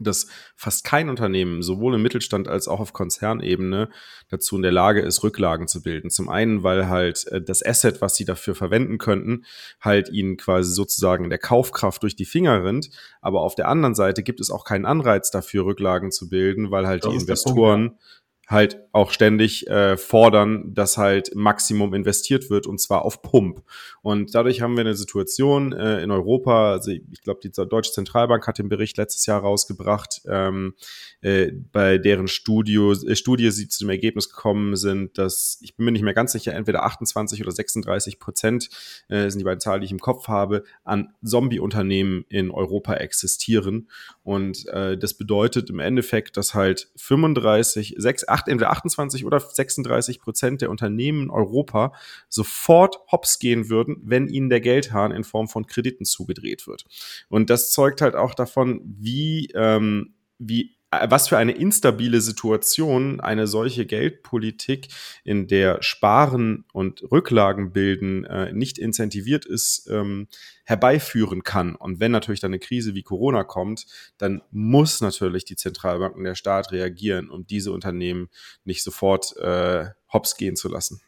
dass 0.00 0.26
fast 0.56 0.84
kein 0.84 1.08
Unternehmen, 1.08 1.62
sowohl 1.62 1.94
im 1.94 2.02
Mittelstand 2.02 2.48
als 2.48 2.68
auch 2.68 2.80
auf 2.80 2.92
Konzernebene, 2.92 3.90
dazu 4.28 4.56
in 4.56 4.62
der 4.62 4.72
Lage 4.72 5.00
ist, 5.00 5.22
Rücklagen 5.22 5.68
zu 5.68 5.82
bilden. 5.82 6.10
Zum 6.10 6.28
einen, 6.28 6.62
weil 6.62 6.88
halt 6.88 7.26
äh, 7.28 7.42
das 7.42 7.64
Asset, 7.64 8.00
was 8.00 8.16
sie 8.16 8.24
dafür 8.24 8.54
verwenden 8.54 8.98
könnten, 8.98 9.44
halt 9.80 10.08
ihnen 10.08 10.36
quasi 10.36 10.72
sozusagen 10.72 11.28
der 11.28 11.38
Kaufkraft 11.38 12.02
durch 12.02 12.16
die 12.16 12.24
Finger 12.24 12.64
rinnt. 12.64 12.90
Aber 13.20 13.42
auf 13.42 13.54
der 13.54 13.68
anderen 13.68 13.94
Seite 13.94 14.22
gibt 14.22 14.40
es 14.40 14.50
auch 14.50 14.64
keinen 14.64 14.86
Anreiz 14.86 15.30
dafür, 15.30 15.64
Rücklagen 15.66 16.10
zu 16.10 16.28
bilden, 16.28 16.70
weil 16.70 16.86
halt 16.86 17.04
das 17.04 17.10
die 17.10 17.16
Investoren 17.16 17.90
Punkt, 17.90 18.02
ja 18.02 18.21
halt 18.48 18.80
auch 18.92 19.10
ständig 19.10 19.66
äh, 19.68 19.96
fordern, 19.96 20.74
dass 20.74 20.98
halt 20.98 21.34
Maximum 21.34 21.94
investiert 21.94 22.50
wird 22.50 22.66
und 22.66 22.78
zwar 22.78 23.04
auf 23.04 23.22
Pump. 23.22 23.62
Und 24.02 24.34
dadurch 24.34 24.60
haben 24.60 24.74
wir 24.74 24.82
eine 24.82 24.94
Situation 24.94 25.72
äh, 25.72 26.02
in 26.02 26.10
Europa, 26.10 26.72
also 26.72 26.90
ich 26.90 27.22
glaube, 27.22 27.40
die 27.42 27.50
Deutsche 27.50 27.92
Zentralbank 27.92 28.46
hat 28.46 28.58
den 28.58 28.68
Bericht 28.68 28.96
letztes 28.98 29.24
Jahr 29.26 29.40
rausgebracht, 29.40 30.22
ähm, 30.28 30.74
äh, 31.22 31.52
bei 31.72 31.98
deren 31.98 32.28
Studio, 32.28 32.92
äh, 32.92 33.16
Studie 33.16 33.50
sie 33.50 33.68
zu 33.68 33.84
dem 33.84 33.90
Ergebnis 33.90 34.28
gekommen 34.28 34.76
sind, 34.76 35.16
dass, 35.18 35.58
ich 35.62 35.76
bin 35.76 35.86
mir 35.86 35.92
nicht 35.92 36.02
mehr 36.02 36.14
ganz 36.14 36.32
sicher, 36.32 36.52
entweder 36.52 36.84
28 36.84 37.40
oder 37.40 37.52
36 37.52 38.18
Prozent 38.18 38.68
äh, 39.08 39.30
sind 39.30 39.38
die 39.38 39.44
beiden 39.44 39.60
Zahlen, 39.60 39.80
die 39.80 39.86
ich 39.86 39.92
im 39.92 40.00
Kopf 40.00 40.28
habe, 40.28 40.64
an 40.84 41.14
Zombie-Unternehmen 41.24 42.26
in 42.28 42.50
Europa 42.50 42.94
existieren. 42.94 43.88
Und 44.24 44.68
äh, 44.68 44.96
das 44.96 45.14
bedeutet 45.14 45.68
im 45.70 45.80
Endeffekt, 45.80 46.36
dass 46.36 46.54
halt 46.54 46.90
35, 46.96 47.94
6, 47.98 48.28
8, 48.28 48.48
entweder 48.48 48.70
28 48.70 49.24
oder 49.24 49.40
36 49.40 50.20
Prozent 50.20 50.60
der 50.62 50.70
Unternehmen 50.70 51.24
in 51.24 51.30
Europa 51.30 51.92
sofort 52.28 53.00
hops 53.10 53.38
gehen 53.40 53.68
würden, 53.68 53.96
wenn 54.04 54.28
ihnen 54.28 54.48
der 54.48 54.60
Geldhahn 54.60 55.10
in 55.10 55.24
Form 55.24 55.48
von 55.48 55.66
Krediten 55.66 56.04
zugedreht 56.04 56.66
wird. 56.68 56.84
Und 57.28 57.50
das 57.50 57.72
zeugt 57.72 58.00
halt 58.00 58.14
auch 58.14 58.34
davon, 58.34 58.80
wie, 58.84 59.48
ähm, 59.54 60.14
wie 60.38 60.76
was 60.92 61.28
für 61.28 61.38
eine 61.38 61.52
instabile 61.52 62.20
Situation 62.20 63.20
eine 63.20 63.46
solche 63.46 63.86
Geldpolitik, 63.86 64.88
in 65.24 65.48
der 65.48 65.82
Sparen 65.82 66.66
und 66.72 67.02
Rücklagen 67.10 67.72
bilden 67.72 68.24
äh, 68.24 68.52
nicht 68.52 68.78
incentiviert 68.78 69.46
ist, 69.46 69.88
ähm, 69.90 70.28
herbeiführen 70.64 71.42
kann. 71.42 71.74
Und 71.74 71.98
wenn 71.98 72.12
natürlich 72.12 72.40
dann 72.40 72.50
eine 72.50 72.58
Krise 72.58 72.94
wie 72.94 73.02
Corona 73.02 73.42
kommt, 73.42 73.86
dann 74.18 74.42
muss 74.50 75.00
natürlich 75.00 75.46
die 75.46 75.56
Zentralbank 75.56 76.14
und 76.14 76.24
der 76.24 76.34
Staat 76.34 76.72
reagieren, 76.72 77.30
um 77.30 77.46
diese 77.46 77.72
Unternehmen 77.72 78.28
nicht 78.64 78.82
sofort 78.82 79.34
äh, 79.38 79.86
hops 80.12 80.36
gehen 80.36 80.56
zu 80.56 80.68
lassen. 80.68 81.00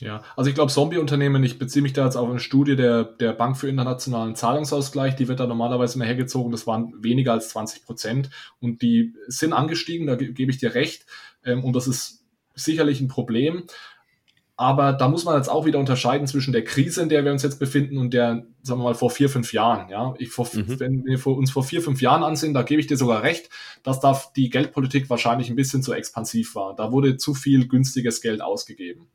Ja, 0.00 0.22
also 0.34 0.48
ich 0.48 0.54
glaube, 0.54 0.72
Zombie-Unternehmen, 0.72 1.44
ich 1.44 1.58
beziehe 1.58 1.82
mich 1.82 1.92
da 1.92 2.06
jetzt 2.06 2.16
auf 2.16 2.28
eine 2.28 2.40
Studie 2.40 2.74
der, 2.74 3.04
der 3.04 3.32
Bank 3.32 3.58
für 3.58 3.68
internationalen 3.68 4.34
Zahlungsausgleich, 4.34 5.14
die 5.14 5.28
wird 5.28 5.40
da 5.40 5.46
normalerweise 5.46 5.96
immer 5.96 6.06
hergezogen, 6.06 6.50
das 6.50 6.66
waren 6.66 6.94
weniger 7.02 7.32
als 7.32 7.50
20 7.50 7.84
Prozent 7.84 8.30
und 8.60 8.80
die 8.80 9.12
sind 9.28 9.52
angestiegen, 9.52 10.06
da 10.06 10.16
gebe 10.16 10.50
ich 10.50 10.58
dir 10.58 10.74
recht 10.74 11.04
ähm, 11.44 11.64
und 11.64 11.76
das 11.76 11.86
ist 11.86 12.24
sicherlich 12.54 13.00
ein 13.00 13.08
Problem. 13.08 13.64
Aber 14.56 14.92
da 14.92 15.08
muss 15.08 15.24
man 15.24 15.36
jetzt 15.36 15.48
auch 15.48 15.64
wieder 15.64 15.78
unterscheiden 15.78 16.26
zwischen 16.26 16.52
der 16.52 16.64
Krise, 16.64 17.00
in 17.00 17.08
der 17.08 17.24
wir 17.24 17.32
uns 17.32 17.42
jetzt 17.42 17.58
befinden 17.58 17.96
und 17.96 18.12
der, 18.12 18.44
sagen 18.62 18.80
wir 18.80 18.84
mal, 18.84 18.94
vor 18.94 19.10
vier, 19.10 19.30
fünf 19.30 19.54
Jahren. 19.54 19.88
Ja, 19.88 20.12
ich 20.18 20.28
vor, 20.28 20.46
mhm. 20.52 20.78
wenn 20.78 21.04
wir 21.06 21.26
uns 21.26 21.50
vor 21.50 21.64
vier, 21.64 21.80
fünf 21.80 22.02
Jahren 22.02 22.22
ansehen, 22.22 22.52
da 22.52 22.60
gebe 22.60 22.78
ich 22.78 22.86
dir 22.86 22.98
sogar 22.98 23.22
recht, 23.22 23.48
dass 23.82 24.00
da 24.00 24.20
die 24.36 24.50
Geldpolitik 24.50 25.08
wahrscheinlich 25.08 25.48
ein 25.48 25.56
bisschen 25.56 25.82
zu 25.82 25.94
expansiv 25.94 26.54
war. 26.54 26.76
Da 26.76 26.92
wurde 26.92 27.16
zu 27.16 27.32
viel 27.32 27.68
günstiges 27.68 28.20
Geld 28.20 28.42
ausgegeben 28.42 29.08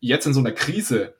jetzt 0.00 0.26
in 0.26 0.34
so 0.34 0.40
einer 0.40 0.52
Krise, 0.52 1.14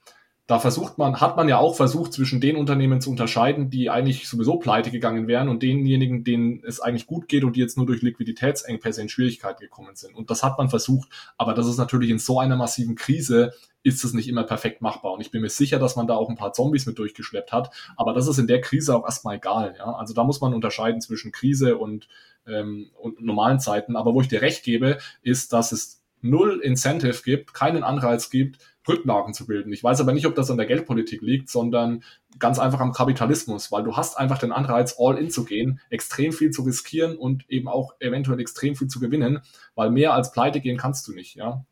da 0.50 0.58
versucht 0.58 0.98
man, 0.98 1.20
hat 1.20 1.36
man 1.36 1.48
ja 1.48 1.58
auch 1.58 1.76
versucht, 1.76 2.12
zwischen 2.12 2.40
den 2.40 2.56
Unternehmen 2.56 3.00
zu 3.00 3.08
unterscheiden, 3.10 3.70
die 3.70 3.88
eigentlich 3.88 4.28
sowieso 4.28 4.56
pleite 4.56 4.90
gegangen 4.90 5.28
wären 5.28 5.48
und 5.48 5.62
denjenigen, 5.62 6.24
denen 6.24 6.64
es 6.66 6.80
eigentlich 6.80 7.06
gut 7.06 7.28
geht 7.28 7.44
und 7.44 7.54
die 7.54 7.60
jetzt 7.60 7.76
nur 7.76 7.86
durch 7.86 8.02
Liquiditätsengpässe 8.02 9.00
in 9.00 9.08
Schwierigkeiten 9.08 9.60
gekommen 9.60 9.94
sind. 9.94 10.16
Und 10.16 10.28
das 10.28 10.42
hat 10.42 10.58
man 10.58 10.68
versucht. 10.68 11.08
Aber 11.38 11.54
das 11.54 11.68
ist 11.68 11.76
natürlich 11.76 12.10
in 12.10 12.18
so 12.18 12.40
einer 12.40 12.56
massiven 12.56 12.96
Krise 12.96 13.52
ist 13.84 14.02
es 14.04 14.12
nicht 14.12 14.28
immer 14.28 14.42
perfekt 14.42 14.82
machbar. 14.82 15.12
Und 15.12 15.20
ich 15.20 15.30
bin 15.30 15.40
mir 15.40 15.48
sicher, 15.50 15.78
dass 15.78 15.94
man 15.94 16.08
da 16.08 16.16
auch 16.16 16.28
ein 16.28 16.36
paar 16.36 16.52
Zombies 16.52 16.84
mit 16.84 16.98
durchgeschleppt 16.98 17.52
hat. 17.52 17.70
Aber 17.96 18.12
das 18.12 18.26
ist 18.26 18.38
in 18.38 18.48
der 18.48 18.60
Krise 18.60 18.96
auch 18.96 19.04
erstmal 19.04 19.36
egal. 19.36 19.76
Ja? 19.78 19.92
Also 19.94 20.14
da 20.14 20.24
muss 20.24 20.40
man 20.40 20.52
unterscheiden 20.52 21.00
zwischen 21.00 21.30
Krise 21.30 21.78
und, 21.78 22.08
ähm, 22.48 22.90
und 22.98 23.24
normalen 23.24 23.60
Zeiten. 23.60 23.94
Aber 23.94 24.14
wo 24.14 24.20
ich 24.20 24.26
dir 24.26 24.42
recht 24.42 24.64
gebe, 24.64 24.98
ist, 25.22 25.52
dass 25.52 25.70
es 25.70 26.02
null 26.22 26.60
Incentive 26.60 27.22
gibt, 27.24 27.54
keinen 27.54 27.84
Anreiz 27.84 28.30
gibt, 28.30 28.58
Rücklagen 28.88 29.34
zu 29.34 29.46
bilden. 29.46 29.72
Ich 29.72 29.84
weiß 29.84 30.00
aber 30.00 30.12
nicht, 30.12 30.26
ob 30.26 30.34
das 30.34 30.50
an 30.50 30.56
der 30.56 30.66
Geldpolitik 30.66 31.20
liegt, 31.20 31.50
sondern 31.50 32.02
ganz 32.38 32.58
einfach 32.58 32.80
am 32.80 32.92
Kapitalismus, 32.92 33.70
weil 33.70 33.82
du 33.82 33.96
hast 33.96 34.16
einfach 34.16 34.38
den 34.38 34.52
Anreiz, 34.52 34.96
all 34.98 35.18
in 35.18 35.30
zu 35.30 35.44
gehen, 35.44 35.80
extrem 35.90 36.32
viel 36.32 36.50
zu 36.50 36.62
riskieren 36.62 37.16
und 37.16 37.48
eben 37.50 37.68
auch 37.68 37.94
eventuell 38.00 38.40
extrem 38.40 38.74
viel 38.76 38.88
zu 38.88 39.00
gewinnen, 39.00 39.40
weil 39.74 39.90
mehr 39.90 40.14
als 40.14 40.32
pleite 40.32 40.60
gehen 40.60 40.78
kannst 40.78 41.06
du 41.08 41.12
nicht, 41.12 41.36
ja. 41.36 41.64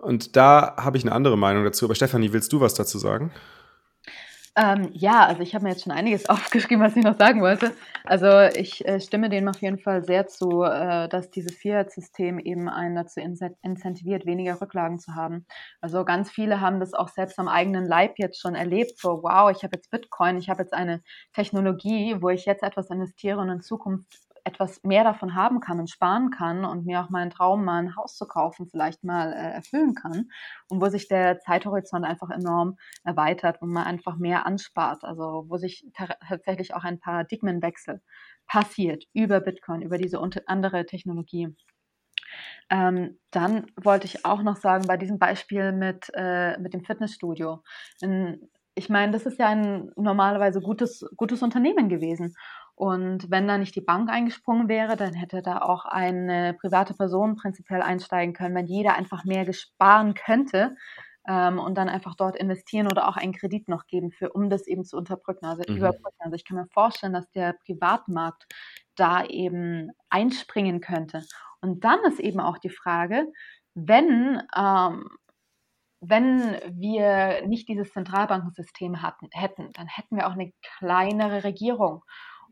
Und 0.00 0.36
da 0.36 0.76
habe 0.76 0.96
ich 0.96 1.04
eine 1.04 1.12
andere 1.12 1.36
Meinung 1.36 1.64
dazu. 1.64 1.86
Aber 1.86 1.94
Stefanie, 1.94 2.32
willst 2.32 2.52
du 2.52 2.60
was 2.60 2.74
dazu 2.74 2.98
sagen? 2.98 3.32
Ähm, 4.54 4.90
ja, 4.92 5.24
also 5.24 5.40
ich 5.40 5.54
habe 5.54 5.64
mir 5.64 5.70
jetzt 5.70 5.82
schon 5.82 5.92
einiges 5.92 6.26
aufgeschrieben, 6.28 6.84
was 6.84 6.94
ich 6.94 7.04
noch 7.04 7.16
sagen 7.16 7.40
wollte. 7.40 7.72
Also 8.04 8.28
ich 8.54 8.86
äh, 8.86 9.00
stimme 9.00 9.30
dem 9.30 9.48
auf 9.48 9.62
jeden 9.62 9.78
Fall 9.78 10.04
sehr 10.04 10.26
zu, 10.26 10.62
äh, 10.62 11.08
dass 11.08 11.30
dieses 11.30 11.56
Fiat-System 11.56 12.38
eben 12.38 12.68
einen 12.68 12.94
dazu 12.96 13.20
incentiviert, 13.62 14.26
weniger 14.26 14.60
Rücklagen 14.60 14.98
zu 14.98 15.14
haben. 15.14 15.46
Also 15.80 16.04
ganz 16.04 16.30
viele 16.30 16.60
haben 16.60 16.80
das 16.80 16.92
auch 16.92 17.08
selbst 17.08 17.38
am 17.38 17.48
eigenen 17.48 17.86
Leib 17.86 18.18
jetzt 18.18 18.40
schon 18.40 18.54
erlebt. 18.54 18.98
So, 18.98 19.22
wow, 19.22 19.50
ich 19.50 19.62
habe 19.62 19.76
jetzt 19.76 19.90
Bitcoin, 19.90 20.36
ich 20.36 20.50
habe 20.50 20.62
jetzt 20.62 20.74
eine 20.74 21.02
Technologie, 21.32 22.16
wo 22.20 22.28
ich 22.28 22.44
jetzt 22.44 22.62
etwas 22.62 22.90
investiere 22.90 23.38
und 23.38 23.48
in 23.48 23.62
Zukunft 23.62 24.31
etwas 24.44 24.82
mehr 24.82 25.04
davon 25.04 25.34
haben 25.34 25.60
kann 25.60 25.78
und 25.78 25.90
sparen 25.90 26.30
kann 26.30 26.64
und 26.64 26.84
mir 26.84 27.00
auch 27.00 27.10
meinen 27.10 27.30
Traum, 27.30 27.64
mal 27.64 27.78
ein 27.78 27.96
Haus 27.96 28.16
zu 28.16 28.26
kaufen, 28.26 28.66
vielleicht 28.68 29.04
mal 29.04 29.32
äh, 29.32 29.52
erfüllen 29.52 29.94
kann 29.94 30.30
und 30.68 30.80
wo 30.80 30.88
sich 30.88 31.08
der 31.08 31.40
Zeithorizont 31.40 32.04
einfach 32.04 32.30
enorm 32.30 32.76
erweitert 33.04 33.62
und 33.62 33.70
man 33.70 33.84
einfach 33.84 34.16
mehr 34.16 34.46
anspart. 34.46 35.04
Also 35.04 35.44
wo 35.48 35.56
sich 35.56 35.86
tatsächlich 36.28 36.74
auch 36.74 36.84
ein 36.84 36.98
Paradigmenwechsel 36.98 38.00
passiert 38.46 39.04
über 39.12 39.40
Bitcoin, 39.40 39.82
über 39.82 39.98
diese 39.98 40.20
andere 40.46 40.86
Technologie. 40.86 41.54
Ähm, 42.70 43.18
dann 43.30 43.66
wollte 43.76 44.06
ich 44.06 44.24
auch 44.24 44.42
noch 44.42 44.56
sagen, 44.56 44.86
bei 44.86 44.96
diesem 44.96 45.18
Beispiel 45.18 45.72
mit, 45.72 46.10
äh, 46.14 46.58
mit 46.58 46.74
dem 46.74 46.84
Fitnessstudio. 46.84 47.62
In, 48.00 48.48
ich 48.74 48.88
meine, 48.88 49.12
das 49.12 49.26
ist 49.26 49.38
ja 49.38 49.48
ein 49.48 49.90
normalerweise 49.96 50.60
gutes, 50.60 51.04
gutes 51.16 51.42
Unternehmen 51.42 51.88
gewesen. 51.88 52.34
Und 52.74 53.30
wenn 53.30 53.46
da 53.46 53.58
nicht 53.58 53.74
die 53.76 53.80
Bank 53.80 54.10
eingesprungen 54.10 54.68
wäre, 54.68 54.96
dann 54.96 55.14
hätte 55.14 55.42
da 55.42 55.58
auch 55.58 55.84
eine 55.84 56.54
private 56.54 56.94
Person 56.94 57.36
prinzipiell 57.36 57.82
einsteigen 57.82 58.34
können, 58.34 58.54
wenn 58.54 58.66
jeder 58.66 58.94
einfach 58.94 59.24
mehr 59.24 59.44
gesparen 59.44 60.14
könnte 60.14 60.76
ähm, 61.28 61.58
und 61.58 61.76
dann 61.76 61.88
einfach 61.88 62.14
dort 62.14 62.36
investieren 62.36 62.88
oder 62.88 63.08
auch 63.08 63.16
einen 63.16 63.34
Kredit 63.34 63.68
noch 63.68 63.86
geben, 63.86 64.10
für, 64.10 64.32
um 64.32 64.50
das 64.50 64.66
eben 64.66 64.84
zu 64.84 64.96
unterbrücken, 64.96 65.46
also 65.46 65.62
mhm. 65.68 65.76
überbrücken. 65.76 66.18
Also 66.20 66.34
ich 66.34 66.44
kann 66.44 66.56
mir 66.56 66.66
vorstellen, 66.72 67.12
dass 67.12 67.30
der 67.30 67.54
Privatmarkt 67.64 68.46
da 68.96 69.24
eben 69.24 69.90
einspringen 70.08 70.80
könnte. 70.80 71.24
Und 71.60 71.84
dann 71.84 72.00
ist 72.04 72.20
eben 72.20 72.40
auch 72.40 72.58
die 72.58 72.70
Frage, 72.70 73.26
wenn 73.74 74.42
ähm, 74.56 75.08
wenn 76.04 76.58
wir 76.68 77.46
nicht 77.46 77.68
dieses 77.68 77.92
Zentralbankensystem 77.92 79.02
hatten, 79.02 79.28
hätten, 79.32 79.72
dann 79.72 79.86
hätten 79.86 80.16
wir 80.16 80.26
auch 80.26 80.32
eine 80.32 80.52
kleinere 80.78 81.44
Regierung. 81.44 82.02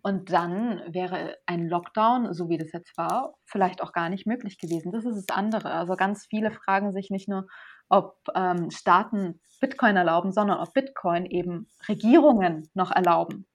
Und 0.03 0.33
dann 0.33 0.83
wäre 0.89 1.37
ein 1.47 1.69
Lockdown, 1.69 2.33
so 2.33 2.49
wie 2.49 2.59
das 2.59 2.73
jetzt 2.73 2.97
war, 2.97 3.35
vielleicht 3.45 3.83
auch 3.83 3.93
gar 3.93 4.09
nicht 4.09 4.27
möglich 4.27 4.59
gewesen. 4.59 4.93
Das 4.93 5.05
ist 5.05 5.29
das 5.29 5.37
andere. 5.37 5.73
Also 5.73 5.95
ganz 5.95 6.27
viele 6.29 6.51
fragen 6.51 6.93
sich 6.93 7.11
nicht 7.11 7.29
nur, 7.29 7.47
ob 7.89 8.17
ähm, 8.35 8.71
Staaten 8.71 9.41
Bitcoin 9.61 9.97
erlauben, 9.97 10.33
sondern 10.33 10.59
ob 10.59 10.73
Bitcoin 10.73 11.27
eben 11.27 11.69
Regierungen 11.89 12.71
noch 12.75 12.91
erlauben. 12.91 13.47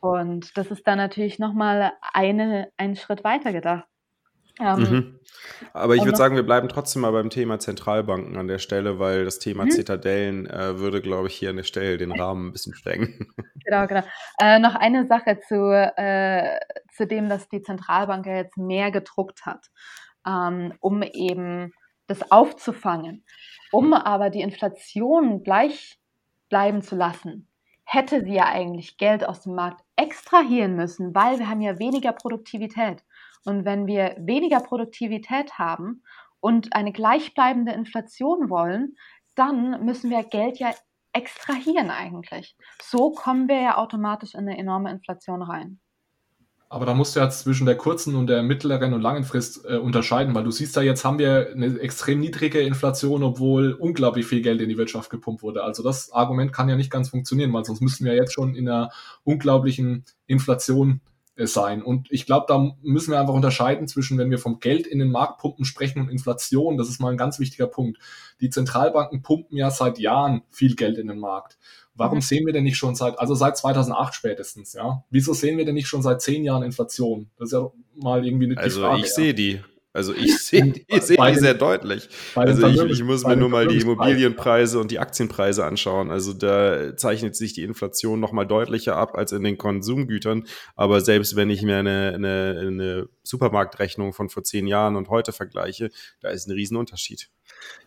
Und 0.00 0.56
das 0.56 0.70
ist 0.70 0.86
dann 0.86 0.98
natürlich 0.98 1.38
nochmal 1.38 1.92
eine, 2.12 2.70
einen 2.76 2.96
Schritt 2.96 3.24
weiter 3.24 3.52
gedacht. 3.52 3.89
Ähm, 4.60 4.80
mhm. 4.80 5.20
Aber 5.72 5.94
ich 5.94 6.04
würde 6.04 6.16
sagen, 6.16 6.36
wir 6.36 6.42
bleiben 6.42 6.68
trotzdem 6.68 7.02
mal 7.02 7.12
beim 7.12 7.30
Thema 7.30 7.58
Zentralbanken 7.58 8.36
an 8.36 8.48
der 8.48 8.58
Stelle, 8.58 8.98
weil 8.98 9.24
das 9.24 9.38
Thema 9.38 9.64
mhm. 9.64 9.70
Zitadellen 9.70 10.46
äh, 10.46 10.78
würde, 10.78 11.00
glaube 11.00 11.28
ich, 11.28 11.34
hier 11.34 11.50
an 11.50 11.56
der 11.56 11.64
Stelle 11.64 11.96
den 11.96 12.12
Rahmen 12.12 12.48
ein 12.48 12.52
bisschen 12.52 12.74
sprengen. 12.74 13.32
Genau, 13.62 13.86
genau. 13.86 14.02
Äh, 14.40 14.58
noch 14.58 14.74
eine 14.74 15.06
Sache 15.06 15.38
zu, 15.46 15.70
äh, 15.70 16.58
zu 16.92 17.06
dem, 17.06 17.28
dass 17.28 17.48
die 17.48 17.62
Zentralbank 17.62 18.26
ja 18.26 18.36
jetzt 18.36 18.56
mehr 18.56 18.90
gedruckt 18.90 19.46
hat, 19.46 19.66
ähm, 20.26 20.72
um 20.80 21.02
eben 21.02 21.72
das 22.08 22.32
aufzufangen. 22.32 23.24
Um 23.70 23.92
aber 23.92 24.30
die 24.30 24.40
Inflation 24.40 25.44
gleich 25.44 26.00
bleiben 26.48 26.82
zu 26.82 26.96
lassen, 26.96 27.48
hätte 27.84 28.24
sie 28.24 28.34
ja 28.34 28.46
eigentlich 28.46 28.98
Geld 28.98 29.24
aus 29.24 29.42
dem 29.42 29.54
Markt 29.54 29.82
extrahieren 29.96 30.74
müssen, 30.74 31.14
weil 31.14 31.38
wir 31.38 31.48
haben 31.48 31.60
ja 31.60 31.78
weniger 31.78 32.12
Produktivität. 32.12 33.04
Und 33.44 33.64
wenn 33.64 33.86
wir 33.86 34.16
weniger 34.18 34.60
Produktivität 34.60 35.58
haben 35.58 36.02
und 36.40 36.74
eine 36.74 36.92
gleichbleibende 36.92 37.72
Inflation 37.72 38.50
wollen, 38.50 38.96
dann 39.34 39.84
müssen 39.84 40.10
wir 40.10 40.22
Geld 40.24 40.58
ja 40.58 40.70
extrahieren 41.12 41.90
eigentlich. 41.90 42.56
So 42.82 43.10
kommen 43.10 43.48
wir 43.48 43.60
ja 43.60 43.76
automatisch 43.78 44.34
in 44.34 44.40
eine 44.40 44.58
enorme 44.58 44.90
Inflation 44.90 45.42
rein. 45.42 45.80
Aber 46.72 46.86
da 46.86 46.94
musst 46.94 47.16
du 47.16 47.20
ja 47.20 47.28
zwischen 47.28 47.66
der 47.66 47.76
kurzen 47.76 48.14
und 48.14 48.28
der 48.28 48.44
mittleren 48.44 48.94
und 48.94 49.00
langen 49.00 49.24
Frist 49.24 49.64
äh, 49.68 49.76
unterscheiden, 49.76 50.36
weil 50.36 50.44
du 50.44 50.52
siehst 50.52 50.76
ja, 50.76 50.82
jetzt 50.82 51.04
haben 51.04 51.18
wir 51.18 51.50
eine 51.52 51.80
extrem 51.80 52.20
niedrige 52.20 52.60
Inflation, 52.60 53.24
obwohl 53.24 53.72
unglaublich 53.72 54.24
viel 54.24 54.40
Geld 54.40 54.60
in 54.60 54.68
die 54.68 54.78
Wirtschaft 54.78 55.10
gepumpt 55.10 55.42
wurde. 55.42 55.64
Also 55.64 55.82
das 55.82 56.12
Argument 56.12 56.52
kann 56.52 56.68
ja 56.68 56.76
nicht 56.76 56.92
ganz 56.92 57.08
funktionieren, 57.08 57.52
weil 57.52 57.64
sonst 57.64 57.80
müssten 57.80 58.04
wir 58.04 58.14
jetzt 58.14 58.32
schon 58.32 58.54
in 58.54 58.68
einer 58.68 58.90
unglaublichen 59.24 60.04
Inflation 60.28 61.00
sein. 61.46 61.82
Und 61.82 62.10
ich 62.10 62.26
glaube, 62.26 62.46
da 62.48 62.74
müssen 62.82 63.12
wir 63.12 63.20
einfach 63.20 63.34
unterscheiden 63.34 63.88
zwischen, 63.88 64.18
wenn 64.18 64.30
wir 64.30 64.38
vom 64.38 64.60
Geld 64.60 64.86
in 64.86 64.98
den 64.98 65.10
Markt 65.10 65.40
pumpen 65.40 65.64
sprechen 65.64 66.00
und 66.00 66.08
Inflation. 66.08 66.76
Das 66.76 66.88
ist 66.88 67.00
mal 67.00 67.10
ein 67.10 67.16
ganz 67.16 67.38
wichtiger 67.38 67.66
Punkt. 67.66 67.98
Die 68.40 68.50
Zentralbanken 68.50 69.22
pumpen 69.22 69.56
ja 69.56 69.70
seit 69.70 69.98
Jahren 69.98 70.42
viel 70.50 70.74
Geld 70.74 70.98
in 70.98 71.08
den 71.08 71.18
Markt. 71.18 71.58
Warum 71.94 72.18
mhm. 72.18 72.22
sehen 72.22 72.46
wir 72.46 72.52
denn 72.52 72.64
nicht 72.64 72.78
schon 72.78 72.94
seit, 72.94 73.18
also 73.18 73.34
seit 73.34 73.56
2008 73.56 74.14
spätestens, 74.14 74.72
ja? 74.72 75.04
Wieso 75.10 75.34
sehen 75.34 75.58
wir 75.58 75.64
denn 75.64 75.74
nicht 75.74 75.88
schon 75.88 76.02
seit 76.02 76.22
zehn 76.22 76.44
Jahren 76.44 76.62
Inflation? 76.62 77.30
Das 77.36 77.48
ist 77.48 77.52
ja 77.52 77.70
mal 77.96 78.24
irgendwie 78.24 78.46
eine 78.46 78.56
Also 78.56 78.80
Frage, 78.80 79.00
ich 79.00 79.12
sehe 79.12 79.34
die. 79.34 79.60
Also 79.92 80.14
ich 80.14 80.38
sehe 80.44 80.72
ich 80.86 81.02
seh 81.02 81.16
die 81.16 81.34
sehr 81.38 81.54
deutlich. 81.54 82.08
Also 82.34 82.66
ich, 82.66 82.80
ich 82.82 83.02
muss 83.02 83.24
mir 83.24 83.36
nur 83.36 83.48
mal 83.48 83.66
die 83.66 83.78
Immobilienpreise 83.78 84.78
und 84.78 84.90
die 84.90 84.98
Aktienpreise 84.98 85.64
anschauen. 85.64 86.10
Also 86.10 86.32
da 86.32 86.96
zeichnet 86.96 87.34
sich 87.34 87.54
die 87.54 87.64
Inflation 87.64 88.20
noch 88.20 88.32
mal 88.32 88.44
deutlicher 88.44 88.96
ab 88.96 89.16
als 89.16 89.32
in 89.32 89.42
den 89.42 89.58
Konsumgütern. 89.58 90.44
Aber 90.76 91.00
selbst 91.00 91.34
wenn 91.34 91.50
ich 91.50 91.62
mir 91.62 91.78
eine, 91.78 92.12
eine, 92.14 92.56
eine 92.60 93.08
Supermarktrechnung 93.24 94.12
von 94.12 94.28
vor 94.28 94.44
zehn 94.44 94.66
Jahren 94.66 94.96
und 94.96 95.08
heute 95.08 95.32
vergleiche, 95.32 95.90
da 96.20 96.28
ist 96.28 96.46
ein 96.46 96.52
Riesenunterschied. 96.52 97.28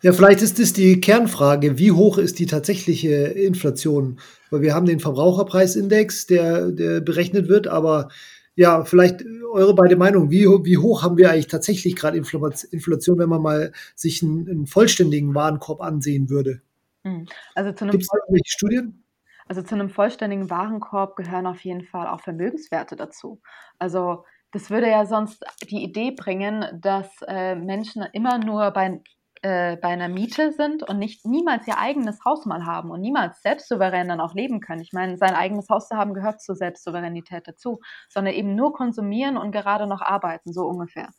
Ja, 0.02 0.12
vielleicht 0.12 0.42
ist 0.42 0.60
es 0.60 0.74
die 0.74 1.00
Kernfrage, 1.00 1.78
wie 1.78 1.92
hoch 1.92 2.18
ist 2.18 2.40
die 2.40 2.46
tatsächliche 2.46 3.10
Inflation? 3.10 4.20
Weil 4.52 4.62
wir 4.62 4.76
haben 4.76 4.86
den 4.86 5.00
Verbraucherpreisindex, 5.00 6.28
der, 6.28 6.72
der 6.72 7.02
berechnet 7.02 7.48
wird, 7.48 7.68
aber 7.68 8.10
ja, 8.56 8.84
vielleicht 8.86 9.24
eure 9.52 9.76
beide 9.76 9.96
Meinung. 9.96 10.30
Wie, 10.30 10.46
wie 10.46 10.78
hoch 10.78 11.04
haben 11.04 11.18
wir 11.18 11.32
eigentlich 11.32 11.48
tatsächlich 11.48 11.96
gerade 11.96 12.18
Inflation, 12.18 13.20
wenn 13.20 13.30
man 13.30 13.42
mal 13.42 13.72
sich 13.96 14.24
einen, 14.24 14.50
einen 14.50 14.68
vollständigen 14.68 15.34
Warenkorb 15.34 15.82
ansehen 15.82 16.30
würde? 16.30 16.62
Hm. 17.04 17.28
Also 17.56 17.72
zu 17.72 17.86
einem 17.86 17.92
Gibt 17.92 18.04
es 18.04 18.10
irgendwelche 18.14 18.52
Studien? 18.52 19.04
Also 19.48 19.62
zu 19.62 19.76
einem 19.76 19.90
vollständigen 19.90 20.50
Warenkorb 20.50 21.16
gehören 21.16 21.48
auf 21.48 21.64
jeden 21.66 21.84
Fall 21.84 22.08
auch 22.08 22.22
Vermögenswerte 22.22 22.96
dazu. 22.96 23.42
Also 23.78 24.24
das 24.52 24.70
würde 24.70 24.88
ja 24.88 25.06
sonst 25.06 25.44
die 25.70 25.84
Idee 25.84 26.12
bringen, 26.12 26.66
dass 26.80 27.10
äh, 27.28 27.56
Menschen 27.56 28.04
immer 28.14 28.38
nur 28.38 28.70
bei 28.72 29.02
äh, 29.44 29.76
bei 29.76 29.90
einer 29.90 30.08
Miete 30.08 30.54
sind 30.54 30.84
und 30.84 31.00
nicht 31.00 31.26
niemals 31.26 31.68
ihr 31.68 31.78
eigenes 31.78 32.24
Haus 32.24 32.46
mal 32.46 32.66
haben 32.66 32.92
und 32.92 33.02
niemals 33.02 33.42
selbstsouverän 33.42 34.08
dann 34.08 34.22
auch 34.22 34.34
leben 34.34 34.62
können. 34.62 34.82
Ich 34.82 34.94
meine, 34.94 35.18
sein 35.18 35.36
eigenes 35.36 35.70
Haus 35.70 35.90
zu 35.90 35.98
haben 35.98 36.14
gehört 36.14 36.42
zur 36.42 36.56
Selbstsouveränität 36.56 37.46
dazu, 37.46 37.82
sondern 38.08 38.34
eben 38.34 38.56
nur 38.56 38.74
konsumieren 38.74 39.36
und 39.36 39.52
gerade 39.52 39.86
noch 39.86 40.02
arbeiten, 40.02 40.54
so 40.54 40.66
ungefähr. 40.66 41.10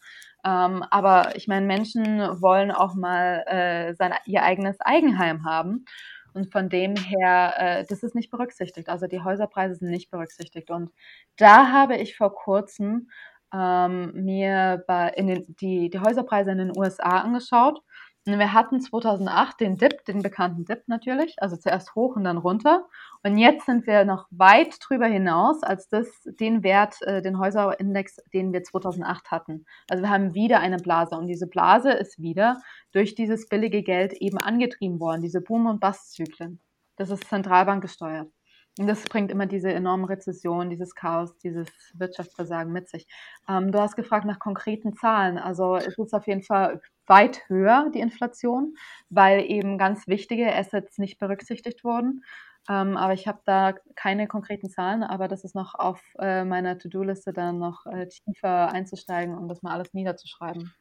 Ähm, 0.43 0.83
aber 0.91 1.37
ich 1.37 1.49
meine, 1.49 1.67
Menschen 1.67 2.19
wollen 2.41 2.71
auch 2.71 2.95
mal 2.95 3.45
äh, 3.47 3.95
sein, 3.95 4.15
ihr 4.25 4.43
eigenes 4.43 4.81
Eigenheim 4.81 5.45
haben. 5.45 5.85
Und 6.33 6.51
von 6.51 6.71
dem 6.71 6.97
her, 6.97 7.55
äh, 7.59 7.85
das 7.87 8.03
ist 8.03 8.15
nicht 8.15 8.31
berücksichtigt. 8.31 8.89
Also 8.89 9.07
die 9.07 9.21
Häuserpreise 9.21 9.75
sind 9.77 9.91
nicht 9.91 10.11
berücksichtigt. 10.11 10.71
Und 10.71 10.91
da 11.37 11.71
habe 11.73 11.97
ich 11.97 12.17
vor 12.17 12.35
kurzem 12.35 13.09
ähm, 13.55 14.13
mir 14.15 14.83
bei, 14.87 15.11
in 15.11 15.27
den, 15.29 15.57
die, 15.61 15.91
die 15.91 16.01
Häuserpreise 16.01 16.51
in 16.51 16.59
den 16.59 16.77
USA 16.77 17.21
angeschaut 17.21 17.81
wir 18.27 18.55
hatten 18.55 18.81
2008 18.81 19.61
den 19.61 19.77
Dip, 19.77 20.05
den 20.07 20.23
bekannten 20.23 20.65
Dip 20.65 20.85
natürlich, 20.87 21.37
also 21.43 21.57
zuerst 21.57 21.95
hoch 21.95 22.17
und 22.17 22.25
dann 22.25 22.39
runter. 22.39 22.87
Und 23.23 23.37
jetzt 23.37 23.67
sind 23.67 23.87
wir 23.87 24.05
noch 24.05 24.27
weit 24.31 24.77
drüber 24.81 25.07
hinaus 25.07 25.63
als 25.63 25.89
das, 25.89 26.09
den 26.25 26.63
Wert, 26.63 27.03
äh, 27.03 27.21
den 27.21 27.39
Häuserindex, 27.39 28.17
den 28.33 28.53
wir 28.55 28.63
2008 28.63 29.31
hatten. 29.31 29.67
Also 29.91 30.03
wir 30.03 30.11
haben 30.11 30.35
wieder 30.35 30.61
eine 30.61 30.79
Blase 30.79 31.17
und 31.17 31.27
diese 31.27 31.47
Blase 31.47 31.93
ist 31.93 32.21
wieder 32.21 32.63
durch 32.93 33.15
dieses 33.15 33.49
billige 33.49 33.83
Geld 33.83 34.15
eben 34.15 34.39
angetrieben 34.39 35.01
worden, 35.01 35.21
diese 35.21 35.43
Boom- 35.43 35.67
und 35.67 35.81
Bust-Zyklen. 35.81 36.61
Das 36.97 37.11
ist 37.11 37.29
Zentralbank 37.29 37.83
gesteuert. 37.83 38.31
Und 38.79 38.89
das 38.89 39.05
bringt 39.05 39.31
immer 39.31 39.47
diese 39.47 39.73
enorme 39.73 40.09
Rezession, 40.09 40.69
dieses 40.69 40.97
Chaos, 40.97 41.37
dieses 41.39 41.69
Wirtschaftsversagen 41.95 42.73
mit 42.73 42.89
sich. 42.89 43.07
Ähm, 43.49 43.71
du 43.71 43.81
hast 43.81 43.95
gefragt 43.95 44.25
nach 44.25 44.41
konkreten 44.41 44.95
Zahlen. 44.95 45.39
Also 45.39 45.77
es 45.77 45.97
ist 45.97 46.13
auf 46.13 46.27
jeden 46.27 46.43
Fall 46.43 46.81
weit 47.07 47.49
höher, 47.49 47.91
die 47.95 48.01
Inflation, 48.01 48.77
weil 49.11 49.51
eben 49.51 49.79
ganz 49.79 50.07
wichtige 50.07 50.55
Assets 50.55 50.99
nicht 50.99 51.19
berücksichtigt 51.19 51.85
wurden. 51.85 52.25
Ähm, 52.69 52.97
aber 52.97 53.13
ich 53.13 53.29
habe 53.29 53.41
da 53.45 53.75
keine 53.95 54.27
konkreten 54.27 54.71
Zahlen, 54.71 55.03
aber 55.03 55.29
das 55.29 55.45
ist 55.45 55.55
noch 55.55 55.75
auf 55.75 56.01
äh, 56.19 56.45
meiner 56.45 56.79
To-Do-Liste 56.79 57.33
dann 57.33 57.59
noch 57.59 57.85
äh, 57.87 58.09
tiefer 58.09 58.73
einzusteigen 58.73 59.37
und 59.37 59.49
das 59.49 59.63
mal 59.63 59.75
alles 59.75 59.93
niederzuschreiben. 59.93 60.73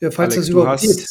Ja, 0.00 0.10
falls 0.10 0.34
Alex, 0.34 0.36
das 0.36 0.48
überhaupt 0.48 0.80
geht. 0.82 1.08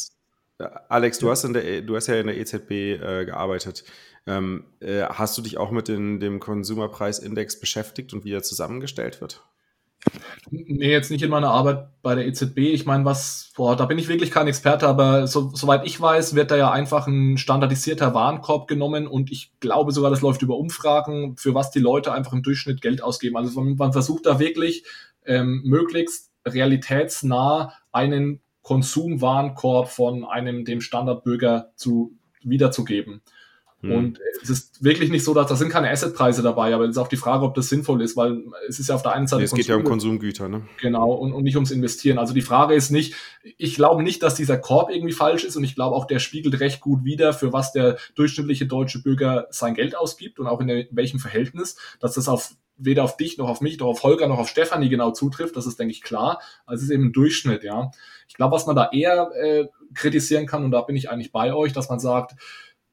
Alex, 0.90 1.20
du 1.20 1.30
hast, 1.30 1.46
in 1.46 1.54
der, 1.54 1.82
du 1.82 1.96
hast 1.96 2.08
ja 2.08 2.16
in 2.16 2.28
der 2.28 2.38
EZB 2.38 2.72
äh, 2.72 3.26
gearbeitet. 3.26 3.86
Ähm, 4.28 4.66
äh, 4.82 5.04
hast 5.04 5.38
du 5.38 5.42
dich 5.42 5.58
auch 5.58 5.72
mit 5.72 5.88
den, 5.88 6.20
dem 6.20 6.40
Konsumerpreisindex 6.40 7.60
beschäftigt 7.60 8.14
und 8.14 8.26
wie 8.26 8.34
er 8.34 8.44
zusammengestellt 8.44 9.22
wird? 9.22 9.42
Nee, 10.52 10.92
jetzt 10.92 11.12
nicht 11.12 11.24
in 11.24 11.30
meiner 11.30 11.52
Arbeit 11.52 11.88
bei 12.02 12.16
der 12.16 12.26
EZB. 12.26 12.58
Ich 12.58 12.86
meine, 12.86 13.06
was, 13.06 13.52
boah, 13.56 13.76
da 13.76 13.86
bin 13.86 14.00
ich 14.00 14.08
wirklich 14.08 14.32
kein 14.32 14.48
Experte, 14.48 14.88
aber 14.88 15.28
so, 15.28 15.52
soweit 15.54 15.86
ich 15.86 16.00
weiß, 16.00 16.34
wird 16.34 16.50
da 16.52 16.58
ja 16.58 16.72
einfach 16.72 17.08
ein 17.08 17.38
standardisierter 17.38 18.14
Warenkorb 18.14 18.68
genommen 18.68 19.08
und 19.08 19.32
ich 19.32 19.52
glaube 19.60 19.92
sogar, 19.92 20.10
das 20.10 20.22
läuft 20.22 20.42
über 20.42 20.58
Umfragen, 20.58 21.38
für 21.38 21.54
was 21.54 21.72
die 21.72 21.80
Leute 21.80 22.14
einfach 22.14 22.34
im 22.34 22.42
Durchschnitt 22.42 22.82
Geld 22.82 23.04
ausgeben. 23.04 23.38
Also 23.38 23.62
man, 23.62 23.94
versucht 23.94 24.26
da 24.26 24.40
wirklich 24.40 24.84
ähm, 25.26 25.62
möglichst 25.66 26.32
realitätsnah 26.46 27.74
einen 27.92 28.42
Konsumwarenkorb 28.62 29.90
von 29.90 30.26
einem 30.26 30.66
dem 30.66 30.82
Standardbürger 30.82 31.72
zu 31.76 32.18
wiederzugeben. 32.42 33.22
Hm. 33.82 33.92
Und 33.92 34.20
es 34.42 34.50
ist 34.50 34.84
wirklich 34.84 35.10
nicht 35.10 35.24
so, 35.24 35.34
dass 35.34 35.48
da 35.48 35.56
sind 35.56 35.70
keine 35.70 35.90
Assetpreise 35.90 36.42
dabei, 36.42 36.74
aber 36.74 36.84
es 36.84 36.92
ist 36.92 36.98
auch 36.98 37.08
die 37.08 37.18
Frage, 37.18 37.46
ob 37.46 37.56
das 37.56 37.70
sinnvoll 37.70 38.02
ist, 38.02 38.18
weil 38.18 38.44
es 38.68 38.80
ist 38.80 38.90
ja 38.90 38.96
auf 38.96 39.04
der 39.04 39.14
einen 39.14 39.28
Seite. 39.28 39.44
es 39.44 39.54
geht 39.54 39.68
ja 39.68 39.76
um 39.76 39.86
Konsumgüter, 39.86 40.50
ne? 40.50 40.68
Genau, 40.82 41.14
und, 41.14 41.32
und 41.32 41.44
nicht 41.44 41.56
ums 41.56 41.72
Investieren. 41.72 42.18
Also 42.18 42.34
die 42.34 42.42
Frage 42.42 42.74
ist 42.76 42.90
nicht, 42.90 43.16
ich 43.58 43.76
glaube 43.76 44.04
nicht, 44.04 44.22
dass 44.22 44.36
dieser 44.36 44.58
Korb 44.58 44.90
irgendwie 44.92 45.14
falsch 45.14 45.46
ist 45.46 45.56
und 45.56 45.64
ich 45.64 45.76
glaube 45.76 45.96
auch, 45.96 46.06
der 46.06 46.20
spiegelt 46.20 46.60
recht 46.60 46.82
gut 46.82 47.06
wider, 47.06 47.32
für 47.32 47.54
was 47.54 47.72
der 47.72 47.98
durchschnittliche 48.16 48.66
deutsche 48.66 49.02
Bürger 49.02 49.48
sein 49.50 49.76
Geld 49.76 49.96
ausgibt 49.96 50.40
und 50.40 50.48
auch 50.48 50.60
in, 50.60 50.68
der, 50.68 50.90
in 50.90 50.96
welchem 50.96 51.20
Verhältnis, 51.20 51.78
dass 52.00 52.16
das 52.16 52.28
auf 52.28 52.52
weder 52.80 53.04
auf 53.04 53.18
dich 53.18 53.38
noch 53.38 53.50
auf 53.50 53.62
mich 53.62 53.78
noch 53.78 53.88
auf 53.88 54.04
Holger 54.04 54.28
noch 54.28 54.40
auf 54.40 54.50
Stefanie 54.50 54.90
genau 54.90 55.12
zutrifft, 55.12 55.56
das 55.56 55.68
ist, 55.68 55.80
denke 55.80 55.92
ich, 55.92 56.02
klar. 56.02 56.42
Also 56.66 56.82
es 56.82 56.90
ist 56.90 56.96
eben 56.96 57.08
ein 57.08 57.12
Durchschnitt, 57.14 57.64
ja. 57.64 57.92
Ich 58.28 58.36
glaube, 58.36 58.56
was 58.56 58.66
man 58.66 58.76
da 58.76 58.90
eher 58.92 59.32
äh, 59.36 59.68
kritisieren 59.94 60.46
kann, 60.46 60.64
und 60.64 60.72
da 60.72 60.82
bin 60.82 60.96
ich 60.96 61.10
eigentlich 61.10 61.32
bei 61.32 61.54
euch, 61.54 61.74
dass 61.74 61.90
man 61.90 62.00
sagt, 62.00 62.36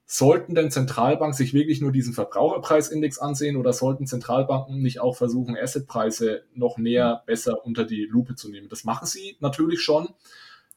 Sollten 0.09 0.55
denn 0.55 0.71
Zentralbanken 0.71 1.37
sich 1.37 1.53
wirklich 1.53 1.81
nur 1.81 1.91
diesen 1.91 2.15
Verbraucherpreisindex 2.15 3.19
ansehen 3.19 3.57
oder 3.57 3.73
sollten 3.73 4.07
Zentralbanken 4.07 4.81
nicht 4.81 5.01
auch 5.01 5.17
versuchen, 5.17 5.57
Assetpreise 5.57 6.45
noch 6.55 6.79
näher 6.79 7.25
besser 7.27 7.67
unter 7.67 7.85
die 7.85 8.05
Lupe 8.05 8.37
zu 8.37 8.49
nehmen? 8.49 8.69
Das 8.69 8.85
machen 8.85 9.07
sie 9.07 9.37
natürlich 9.41 9.81
schon. 9.81 10.09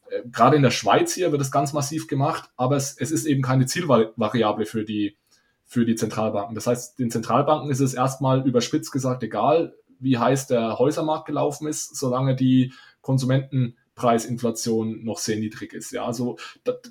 Äh, 0.10 0.24
gerade 0.32 0.56
in 0.56 0.64
der 0.64 0.72
Schweiz 0.72 1.14
hier 1.14 1.32
wird 1.32 1.44
es 1.44 1.52
ganz 1.52 1.74
massiv 1.74 2.08
gemacht, 2.08 2.50
aber 2.58 2.76
es, 2.76 2.96
es 2.98 3.12
ist 3.12 3.28
eben 3.28 3.44
keine 3.44 3.68
Zielvariable 3.68 4.66
für 4.66 4.84
die, 4.84 5.16
für 5.64 5.86
die 5.86 5.96
Zentralbanken. 5.96 6.56
Das 6.56 6.66
heißt, 6.66 6.98
den 6.98 7.12
Zentralbanken 7.12 7.70
ist 7.70 7.82
es 7.82 7.94
erstmal 7.94 8.48
überspitzt 8.48 8.92
gesagt 8.92 9.22
egal, 9.22 9.76
wie 10.00 10.18
heiß 10.18 10.48
der 10.48 10.80
Häusermarkt 10.80 11.28
gelaufen 11.28 11.68
ist, 11.68 11.96
solange 11.96 12.36
die 12.36 12.74
Konsumenten 13.02 13.76
Preisinflation 14.00 15.04
noch 15.04 15.18
sehr 15.18 15.38
niedrig 15.38 15.74
ist. 15.74 15.92
Ja, 15.92 16.06
also 16.06 16.38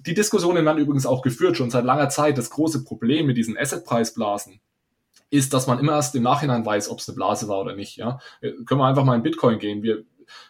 die 0.07 0.15
Diskussionen 0.15 0.65
werden 0.65 0.79
übrigens 0.79 1.07
auch 1.07 1.23
geführt 1.23 1.57
schon 1.57 1.71
seit 1.71 1.85
langer 1.85 2.11
Zeit. 2.11 2.37
Das 2.37 2.51
große 2.51 2.85
Problem 2.85 3.27
mit 3.27 3.37
diesen 3.37 3.57
Assetpreisblasen 3.57 4.61
ist, 5.31 5.55
dass 5.55 5.67
man 5.67 5.79
immer 5.79 5.93
erst 5.93 6.15
im 6.15 6.23
Nachhinein 6.23 6.65
weiß, 6.65 6.91
ob 6.91 6.99
es 6.99 7.09
eine 7.09 7.17
Blase 7.17 7.49
war 7.49 7.61
oder 7.61 7.75
nicht. 7.75 7.97
Ja, 7.97 8.19
können 8.41 8.81
wir 8.81 8.87
einfach 8.87 9.05
mal 9.05 9.17
in 9.17 9.23
Bitcoin 9.23 9.59
gehen. 9.59 9.83
Wir 9.83 10.05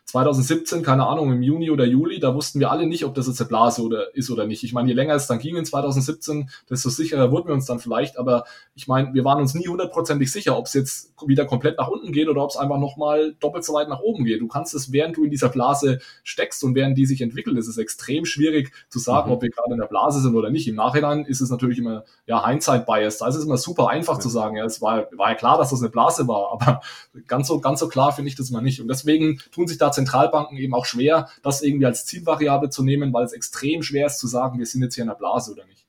2017, 0.09 0.82
keine 0.82 1.06
Ahnung, 1.06 1.30
im 1.32 1.42
Juni 1.42 1.70
oder 1.70 1.84
Juli, 1.84 2.18
da 2.18 2.34
wussten 2.34 2.61
wir 2.61 2.70
alle 2.70 2.86
nicht, 2.86 3.04
ob 3.04 3.14
das 3.14 3.26
jetzt 3.26 3.42
eine 3.42 3.48
Blase 3.48 3.82
oder 3.82 4.14
ist 4.16 4.30
oder 4.30 4.46
nicht. 4.46 4.64
Ich 4.64 4.72
meine, 4.72 4.88
je 4.88 4.94
länger 4.94 5.14
es 5.14 5.26
dann 5.26 5.38
ging 5.38 5.54
in 5.54 5.66
2017, 5.66 6.48
desto 6.70 6.88
sicherer 6.88 7.30
wurden 7.30 7.48
wir 7.48 7.54
uns 7.54 7.66
dann 7.66 7.78
vielleicht. 7.78 8.18
Aber 8.18 8.44
ich 8.74 8.88
meine, 8.88 9.12
wir 9.12 9.26
waren 9.26 9.38
uns 9.38 9.52
nie 9.52 9.68
hundertprozentig 9.68 10.32
sicher, 10.32 10.56
ob 10.56 10.64
es 10.64 10.72
jetzt 10.72 11.12
wieder 11.26 11.44
komplett 11.44 11.76
nach 11.76 11.88
unten 11.88 12.11
geht 12.11 12.28
oder 12.30 12.42
ob 12.42 12.48
es 12.48 12.56
einfach 12.56 12.78
nochmal 12.78 13.34
doppelt 13.38 13.64
so 13.64 13.74
weit 13.74 13.90
nach 13.90 14.00
oben 14.00 14.24
geht. 14.24 14.40
Du 14.40 14.48
kannst 14.48 14.72
es, 14.72 14.92
während 14.92 15.18
du 15.18 15.24
in 15.24 15.30
dieser 15.30 15.50
Blase 15.50 15.98
steckst 16.24 16.64
und 16.64 16.74
während 16.74 16.96
die 16.96 17.04
sich 17.04 17.20
entwickelt, 17.20 17.59
ist 17.59 17.68
es 17.68 17.76
extrem 17.76 18.24
schwierig 18.24 18.72
zu 18.88 18.98
sagen, 18.98 19.28
mhm. 19.28 19.34
ob 19.34 19.42
wir 19.42 19.50
gerade 19.50 19.74
in 19.74 19.78
der 19.78 19.88
Blase 19.88 20.22
sind 20.22 20.34
oder 20.34 20.48
nicht. 20.48 20.66
Im 20.68 20.76
Nachhinein 20.76 21.26
ist 21.26 21.42
es 21.42 21.50
natürlich 21.50 21.80
immer, 21.80 22.04
ja, 22.24 22.46
Hindsight-Bias. 22.48 23.18
Da 23.18 23.28
ist 23.28 23.34
es 23.34 23.44
immer 23.44 23.59
super 23.59 23.90
einfach 23.90 24.14
ja. 24.14 24.20
zu 24.20 24.30
sagen, 24.30 24.56
ja, 24.56 24.64
es 24.64 24.80
war, 24.80 25.06
war 25.18 25.28
ja 25.28 25.34
klar, 25.34 25.59
dass 25.59 25.68
das 25.68 25.82
eine 25.82 25.90
Blase 25.90 26.26
war, 26.28 26.50
aber 26.52 26.80
ganz 27.26 27.48
so, 27.48 27.61
ganz 27.61 27.80
so 27.80 27.88
klar 27.88 28.12
finde 28.12 28.30
ich 28.30 28.36
das 28.36 28.48
mal 28.48 28.62
nicht. 28.62 28.80
Und 28.80 28.88
deswegen 28.88 29.38
tun 29.52 29.68
sich 29.68 29.76
da 29.76 29.97
Zentralbanken 29.99 30.57
eben 30.59 30.74
auch 30.74 30.86
schwer, 30.86 31.28
das 31.42 31.62
irgendwie 31.62 31.86
als 31.86 32.07
Zielvariable 32.07 32.70
zu 32.70 32.82
nehmen, 32.82 33.12
weil 33.12 33.24
es 33.24 33.32
extrem 33.32 33.82
schwer 33.82 34.07
ist 34.07 34.18
zu 34.18 34.26
sagen, 34.26 34.59
wir 34.59 34.66
sind 34.66 34.82
jetzt 34.82 34.94
hier 34.94 35.03
in 35.03 35.09
der 35.09 35.16
Blase 35.16 35.53
oder 35.53 35.66
nicht. 35.66 35.84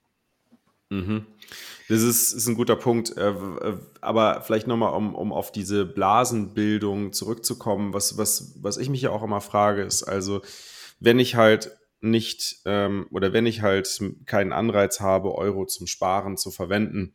Mhm. 0.89 1.25
Das 1.87 2.01
ist, 2.01 2.33
ist 2.33 2.47
ein 2.47 2.55
guter 2.55 2.75
Punkt. 2.75 3.17
Äh, 3.17 3.33
aber 4.01 4.41
vielleicht 4.41 4.67
nochmal, 4.67 4.93
um, 4.93 5.15
um 5.15 5.33
auf 5.33 5.51
diese 5.51 5.85
Blasenbildung 5.85 7.13
zurückzukommen, 7.13 7.93
was, 7.93 8.17
was, 8.17 8.55
was 8.61 8.77
ich 8.77 8.89
mich 8.89 9.01
ja 9.01 9.09
auch 9.11 9.23
immer 9.23 9.41
frage, 9.41 9.83
ist 9.83 10.03
also, 10.03 10.41
wenn 10.99 11.19
ich 11.19 11.35
halt 11.35 11.71
nicht 12.01 12.61
ähm, 12.65 13.07
oder 13.11 13.33
wenn 13.33 13.45
ich 13.45 13.61
halt 13.61 14.01
keinen 14.25 14.53
Anreiz 14.53 14.99
habe, 15.01 15.35
Euro 15.35 15.65
zum 15.65 15.87
Sparen 15.87 16.37
zu 16.37 16.51
verwenden 16.51 17.13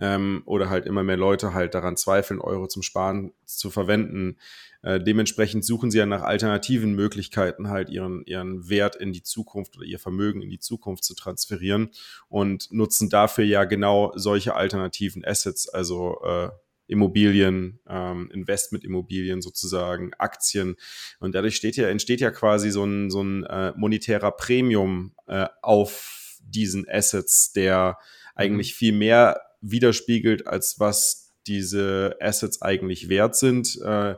ähm, 0.00 0.42
oder 0.46 0.70
halt 0.70 0.86
immer 0.86 1.02
mehr 1.02 1.16
Leute 1.16 1.54
halt 1.54 1.74
daran 1.74 1.96
zweifeln, 1.96 2.40
Euro 2.40 2.66
zum 2.66 2.82
Sparen 2.82 3.32
zu 3.44 3.70
verwenden, 3.70 4.36
äh, 4.82 5.00
dementsprechend 5.00 5.64
suchen 5.64 5.90
sie 5.90 5.98
ja 5.98 6.06
nach 6.06 6.22
alternativen 6.22 6.94
Möglichkeiten, 6.94 7.68
halt 7.68 7.88
ihren, 7.88 8.22
ihren 8.26 8.68
Wert 8.68 8.96
in 8.96 9.12
die 9.12 9.22
Zukunft 9.22 9.76
oder 9.76 9.86
ihr 9.86 9.98
Vermögen 9.98 10.42
in 10.42 10.50
die 10.50 10.58
Zukunft 10.58 11.04
zu 11.04 11.14
transferieren 11.14 11.90
und 12.28 12.70
nutzen 12.70 13.08
dafür 13.08 13.44
ja 13.44 13.64
genau 13.64 14.12
solche 14.14 14.54
alternativen 14.54 15.24
Assets, 15.24 15.68
also 15.68 16.20
äh, 16.22 16.50
Immobilien, 16.86 17.80
ähm, 17.88 18.30
Investmentimmobilien 18.30 19.40
sozusagen, 19.40 20.12
Aktien. 20.18 20.76
Und 21.18 21.34
dadurch 21.34 21.56
steht 21.56 21.76
ja, 21.76 21.88
entsteht 21.88 22.20
ja 22.20 22.30
quasi 22.30 22.70
so 22.70 22.84
ein, 22.84 23.10
so 23.10 23.22
ein 23.22 23.44
äh, 23.44 23.72
monetärer 23.74 24.32
Premium 24.32 25.14
äh, 25.26 25.46
auf 25.62 26.38
diesen 26.42 26.86
Assets, 26.86 27.52
der 27.52 27.96
eigentlich 28.34 28.72
mhm. 28.72 28.76
viel 28.76 28.92
mehr 28.92 29.40
widerspiegelt, 29.70 30.46
als 30.46 30.78
was 30.78 31.32
diese 31.46 32.16
Assets 32.20 32.62
eigentlich 32.62 33.08
wert 33.08 33.36
sind. 33.36 33.80
Äh, 33.82 34.16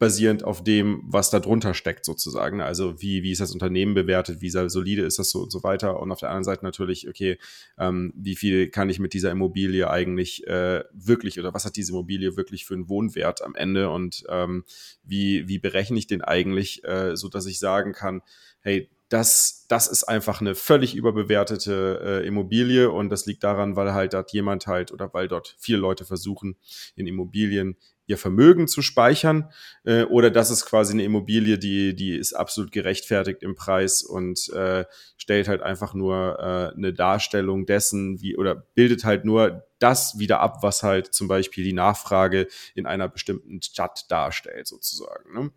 basierend 0.00 0.44
auf 0.44 0.64
dem, 0.64 1.02
was 1.04 1.28
da 1.28 1.40
drunter 1.40 1.74
steckt 1.74 2.06
sozusagen. 2.06 2.62
Also 2.62 3.02
wie, 3.02 3.22
wie 3.22 3.32
ist 3.32 3.42
das 3.42 3.52
Unternehmen 3.52 3.92
bewertet, 3.92 4.40
wie 4.40 4.48
solide 4.48 5.02
ist 5.02 5.18
das 5.18 5.28
so 5.28 5.42
und 5.42 5.52
so 5.52 5.62
weiter. 5.62 6.00
Und 6.00 6.10
auf 6.10 6.20
der 6.20 6.30
anderen 6.30 6.44
Seite 6.44 6.64
natürlich, 6.64 7.06
okay, 7.06 7.36
ähm, 7.78 8.10
wie 8.16 8.34
viel 8.34 8.70
kann 8.70 8.88
ich 8.88 8.98
mit 8.98 9.12
dieser 9.12 9.30
Immobilie 9.30 9.90
eigentlich 9.90 10.46
äh, 10.46 10.82
wirklich 10.94 11.38
oder 11.38 11.52
was 11.52 11.66
hat 11.66 11.76
diese 11.76 11.92
Immobilie 11.92 12.34
wirklich 12.38 12.64
für 12.64 12.72
einen 12.74 12.88
Wohnwert 12.88 13.42
am 13.42 13.54
Ende 13.54 13.90
und 13.90 14.24
ähm, 14.30 14.64
wie, 15.04 15.46
wie 15.48 15.58
berechne 15.58 15.98
ich 15.98 16.06
den 16.06 16.22
eigentlich, 16.22 16.82
äh, 16.84 17.14
so 17.14 17.28
dass 17.28 17.44
ich 17.44 17.58
sagen 17.58 17.92
kann, 17.92 18.22
hey, 18.62 18.88
das, 19.10 19.66
das 19.68 19.88
ist 19.88 20.04
einfach 20.04 20.40
eine 20.40 20.54
völlig 20.54 20.94
überbewertete 20.94 22.00
äh, 22.22 22.26
Immobilie 22.26 22.90
und 22.90 23.10
das 23.10 23.26
liegt 23.26 23.42
daran, 23.42 23.74
weil 23.74 23.92
halt 23.92 24.14
dort 24.14 24.32
jemand 24.32 24.68
halt 24.68 24.92
oder 24.92 25.12
weil 25.12 25.26
dort 25.26 25.56
viele 25.58 25.78
Leute 25.78 26.04
versuchen, 26.04 26.56
in 26.94 27.08
Immobilien 27.08 27.76
ihr 28.06 28.18
Vermögen 28.18 28.68
zu 28.68 28.82
speichern 28.82 29.50
äh, 29.84 30.04
oder 30.04 30.30
das 30.30 30.50
ist 30.50 30.64
quasi 30.64 30.92
eine 30.92 31.02
Immobilie, 31.02 31.58
die, 31.58 31.94
die 31.94 32.16
ist 32.16 32.34
absolut 32.34 32.70
gerechtfertigt 32.70 33.42
im 33.42 33.56
Preis 33.56 34.02
und 34.02 34.48
äh, 34.50 34.84
stellt 35.16 35.48
halt 35.48 35.62
einfach 35.62 35.92
nur 35.92 36.38
äh, 36.38 36.76
eine 36.76 36.92
Darstellung 36.92 37.66
dessen, 37.66 38.20
wie 38.20 38.36
oder 38.36 38.54
bildet 38.54 39.04
halt 39.04 39.24
nur 39.24 39.64
das 39.80 40.18
wieder 40.20 40.40
ab, 40.40 40.58
was 40.62 40.84
halt 40.84 41.12
zum 41.14 41.26
Beispiel 41.26 41.64
die 41.64 41.72
Nachfrage 41.72 42.46
in 42.74 42.86
einer 42.86 43.08
bestimmten 43.08 43.60
Stadt 43.62 44.06
darstellt, 44.08 44.68
sozusagen. 44.68 45.32
Ne? 45.32 45.50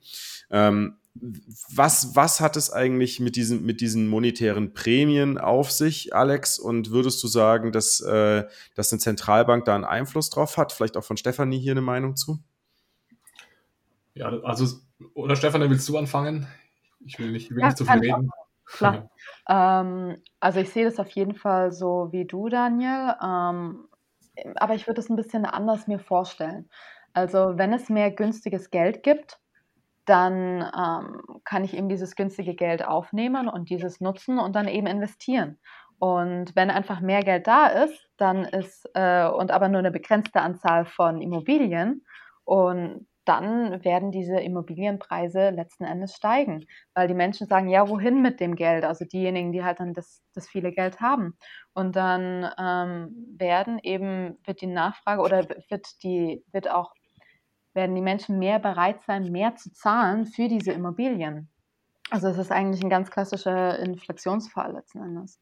Ähm, 0.49 0.97
was, 1.15 2.15
was 2.15 2.41
hat 2.41 2.57
es 2.57 2.71
eigentlich 2.71 3.19
mit 3.19 3.35
diesen, 3.35 3.63
mit 3.63 3.81
diesen 3.81 4.07
monetären 4.07 4.73
Prämien 4.73 5.37
auf 5.37 5.71
sich, 5.71 6.15
Alex? 6.15 6.57
Und 6.57 6.89
würdest 6.89 7.23
du 7.23 7.27
sagen, 7.27 7.71
dass, 7.71 8.01
äh, 8.01 8.45
dass 8.75 8.91
eine 8.91 8.99
Zentralbank 8.99 9.65
da 9.65 9.75
einen 9.75 9.83
Einfluss 9.83 10.29
drauf 10.29 10.57
hat? 10.57 10.71
Vielleicht 10.71 10.97
auch 10.97 11.03
von 11.03 11.17
Stefanie 11.17 11.59
hier 11.59 11.73
eine 11.73 11.81
Meinung 11.81 12.15
zu? 12.15 12.39
Ja, 14.15 14.29
also, 14.43 14.79
oder 15.13 15.35
Stefanie, 15.35 15.69
willst 15.69 15.87
du 15.87 15.97
anfangen? 15.97 16.47
Ich 17.05 17.19
will 17.19 17.31
nicht, 17.31 17.51
will 17.51 17.59
ja, 17.59 17.67
nicht 17.67 17.77
zu 17.77 17.85
viel 17.85 17.99
reden. 17.99 18.31
Klar. 18.65 19.09
ähm, 19.49 20.17
also 20.39 20.59
ich 20.59 20.69
sehe 20.69 20.85
das 20.85 20.99
auf 20.99 21.09
jeden 21.11 21.35
Fall 21.35 21.71
so 21.71 22.09
wie 22.11 22.25
du, 22.25 22.49
Daniel. 22.49 23.15
Ähm, 23.21 23.87
aber 24.55 24.73
ich 24.73 24.87
würde 24.87 24.99
es 24.99 25.09
ein 25.09 25.15
bisschen 25.15 25.45
anders 25.45 25.87
mir 25.87 25.99
vorstellen. 25.99 26.69
Also 27.13 27.53
wenn 27.57 27.71
es 27.71 27.89
mehr 27.89 28.09
günstiges 28.09 28.71
Geld 28.71 29.03
gibt, 29.03 29.39
dann 30.05 30.61
ähm, 30.61 31.39
kann 31.43 31.63
ich 31.63 31.75
eben 31.75 31.89
dieses 31.89 32.15
günstige 32.15 32.55
Geld 32.55 32.85
aufnehmen 32.85 33.47
und 33.47 33.69
dieses 33.69 34.01
nutzen 34.01 34.39
und 34.39 34.55
dann 34.55 34.67
eben 34.67 34.87
investieren. 34.87 35.59
Und 35.99 36.55
wenn 36.55 36.69
einfach 36.69 36.99
mehr 36.99 37.21
Geld 37.23 37.47
da 37.47 37.67
ist, 37.67 38.09
dann 38.17 38.45
ist 38.45 38.89
äh, 38.93 39.25
und 39.27 39.51
aber 39.51 39.69
nur 39.69 39.79
eine 39.79 39.91
begrenzte 39.91 40.41
Anzahl 40.41 40.85
von 40.85 41.21
Immobilien 41.21 42.03
und 42.43 43.07
dann 43.25 43.83
werden 43.85 44.11
diese 44.11 44.39
Immobilienpreise 44.39 45.49
letzten 45.51 45.85
Endes 45.85 46.15
steigen, 46.15 46.65
weil 46.93 47.07
die 47.07 47.13
Menschen 47.13 47.47
sagen, 47.47 47.69
ja, 47.69 47.87
wohin 47.87 48.21
mit 48.21 48.39
dem 48.39 48.55
Geld? 48.55 48.83
Also 48.83 49.05
diejenigen, 49.05 49.53
die 49.53 49.63
halt 49.63 49.79
dann 49.79 49.93
das, 49.93 50.21
das 50.33 50.49
viele 50.49 50.71
Geld 50.71 50.99
haben. 50.99 51.37
Und 51.73 51.95
dann 51.95 52.51
ähm, 52.59 53.35
werden 53.37 53.79
eben, 53.81 54.37
wird 54.45 54.61
die 54.61 54.67
Nachfrage 54.67 55.21
oder 55.21 55.47
wird 55.69 56.03
die, 56.03 56.43
wird 56.51 56.69
auch 56.69 56.93
werden 57.73 57.95
die 57.95 58.01
Menschen 58.01 58.39
mehr 58.39 58.59
bereit 58.59 59.01
sein, 59.03 59.31
mehr 59.31 59.55
zu 59.55 59.71
zahlen 59.71 60.25
für 60.25 60.47
diese 60.47 60.71
Immobilien. 60.71 61.49
Also 62.09 62.27
es 62.27 62.37
ist 62.37 62.51
eigentlich 62.51 62.83
ein 62.83 62.89
ganz 62.89 63.09
klassischer 63.11 63.79
Inflationsfall 63.79 64.73
letzten 64.73 64.99
Endes. 65.01 65.39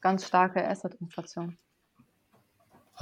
ganz 0.00 0.26
starke 0.26 0.66
Asset-Inflation. 0.68 1.58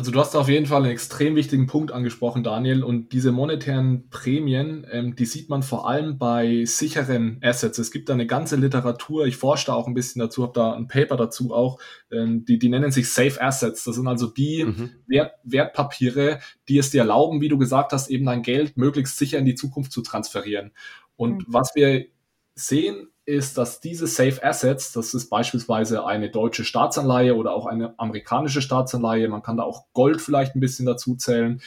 Also 0.01 0.13
du 0.13 0.19
hast 0.19 0.35
auf 0.35 0.49
jeden 0.49 0.65
Fall 0.65 0.85
einen 0.85 0.93
extrem 0.93 1.37
wichtigen 1.37 1.67
Punkt 1.67 1.93
angesprochen, 1.93 2.43
Daniel. 2.43 2.85
Und 2.85 3.13
diese 3.13 3.33
monetären 3.33 4.09
Prämien, 4.09 4.87
ähm, 4.91 5.15
die 5.15 5.27
sieht 5.27 5.51
man 5.51 5.63
vor 5.63 5.87
allem 5.87 6.17
bei 6.17 6.65
sicheren 6.65 7.39
Assets. 7.43 7.77
Es 7.77 7.91
gibt 7.91 8.09
da 8.09 8.15
eine 8.15 8.27
ganze 8.27 8.57
Literatur, 8.57 9.27
ich 9.27 9.37
forsche 9.37 9.67
da 9.67 9.75
auch 9.75 9.87
ein 9.87 9.93
bisschen 9.93 10.21
dazu, 10.21 10.43
habe 10.43 10.55
da 10.55 10.73
ein 10.73 10.89
Paper 10.89 11.19
dazu 11.19 11.53
auch, 11.53 11.79
ähm, 12.11 12.47
die, 12.47 12.59
die 12.59 12.71
nennen 12.71 12.91
sich 12.91 13.13
Safe 13.13 13.43
Assets. 13.43 13.85
Das 13.85 13.95
sind 13.95 14.09
also 14.09 14.29
die 14.29 14.65
mhm. 14.65 14.89
Wert, 15.07 15.35
Wertpapiere, 15.45 16.41
die 16.71 16.79
es 16.79 16.89
dir 16.89 17.03
erlauben, 17.03 17.43
wie 17.43 17.51
du 17.51 17.59
gesagt 17.59 17.93
hast, 17.93 18.09
eben 18.09 18.25
dein 18.25 18.41
Geld 18.41 18.79
möglichst 18.79 19.19
sicher 19.19 19.39
in 19.39 19.45
die 19.45 19.55
Zukunft 19.55 19.93
zu 19.93 20.01
transferieren. 20.01 20.73
Und 21.17 21.47
mhm. 21.47 21.53
was 21.53 21.73
wir 21.75 22.07
sehen, 22.55 23.09
ist, 23.31 23.57
dass 23.57 23.81
diese 23.81 24.07
Safe 24.07 24.43
Assets, 24.43 24.93
das 24.93 25.15
ist 25.15 25.31
beispielsweise 25.31 26.05
eine 26.05 26.31
deutsche 26.31 26.65
Staatsanleihe 26.65 27.35
oder 27.37 27.55
auch 27.55 27.67
eine 27.67 27.95
amerikanische 27.99 28.61
Staatsanleihe, 28.61 29.29
man 29.29 29.43
kann 29.43 29.57
da 29.57 29.63
auch 29.63 29.87
Gold 29.93 30.21
vielleicht 30.21 30.55
ein 30.55 30.61
bisschen 30.61 30.87
dazu 30.87 31.17
zählen, 31.17 31.63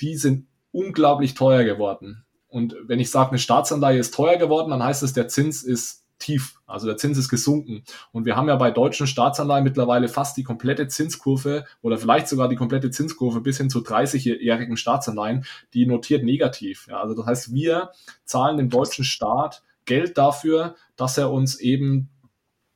die 0.00 0.16
sind 0.16 0.46
unglaublich 0.72 1.34
teuer 1.34 1.64
geworden. 1.64 2.24
Und 2.48 2.76
wenn 2.86 3.00
ich 3.00 3.10
sage, 3.10 3.30
eine 3.30 3.38
Staatsanleihe 3.38 3.98
ist 3.98 4.14
teuer 4.14 4.36
geworden, 4.36 4.70
dann 4.70 4.82
heißt 4.82 5.02
es, 5.02 5.12
der 5.12 5.28
Zins 5.28 5.62
ist 5.62 6.04
tief, 6.18 6.60
also 6.66 6.86
der 6.86 6.96
Zins 6.96 7.18
ist 7.18 7.28
gesunken. 7.28 7.84
Und 8.12 8.24
wir 8.24 8.36
haben 8.36 8.48
ja 8.48 8.56
bei 8.56 8.70
deutschen 8.70 9.06
Staatsanleihen 9.06 9.64
mittlerweile 9.64 10.08
fast 10.08 10.36
die 10.36 10.42
komplette 10.42 10.88
Zinskurve 10.88 11.64
oder 11.82 11.98
vielleicht 11.98 12.28
sogar 12.28 12.48
die 12.48 12.56
komplette 12.56 12.90
Zinskurve 12.90 13.40
bis 13.40 13.58
hin 13.58 13.70
zu 13.70 13.80
30-jährigen 13.80 14.76
Staatsanleihen, 14.76 15.44
die 15.74 15.86
notiert 15.86 16.24
negativ. 16.24 16.86
Ja, 16.88 17.00
also 17.00 17.14
das 17.14 17.26
heißt, 17.26 17.54
wir 17.54 17.90
zahlen 18.24 18.56
dem 18.56 18.70
deutschen 18.70 19.04
Staat 19.04 19.62
Geld 19.88 20.16
dafür, 20.16 20.76
dass 20.96 21.18
er 21.18 21.32
uns 21.32 21.58
eben 21.58 22.10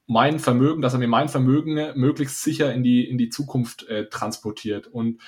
mein 0.07 0.41
Vermögen, 0.41 0.83
dass 0.83 0.95
er 0.95 0.99
mir 0.99 1.09
mein 1.09 1.29
Vermögen 1.29 1.93
möglichst 1.95 2.43
sicher 2.43 2.73
in 2.75 2.83
die, 2.83 3.09
in 3.09 3.19
die 3.19 3.29
Zukunft 3.29 3.89
äh, 3.89 4.09
transportiert. 4.09 4.89
Und 4.89 5.21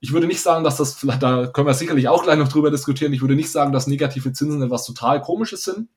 ich 0.00 0.12
würde 0.12 0.26
nicht 0.26 0.40
sagen, 0.40 0.64
dass 0.64 0.76
das, 0.76 1.00
da 1.20 1.46
können 1.46 1.66
wir 1.66 1.74
sicherlich 1.74 2.08
auch 2.08 2.22
gleich 2.22 2.38
noch 2.38 2.48
drüber 2.48 2.70
diskutieren, 2.70 3.12
ich 3.12 3.22
würde 3.22 3.36
nicht 3.36 3.50
sagen, 3.50 3.72
dass 3.72 3.86
negative 3.86 4.32
Zinsen 4.32 4.62
etwas 4.62 4.84
total 4.84 5.20
Komisches 5.20 5.64
sind. 5.64 5.88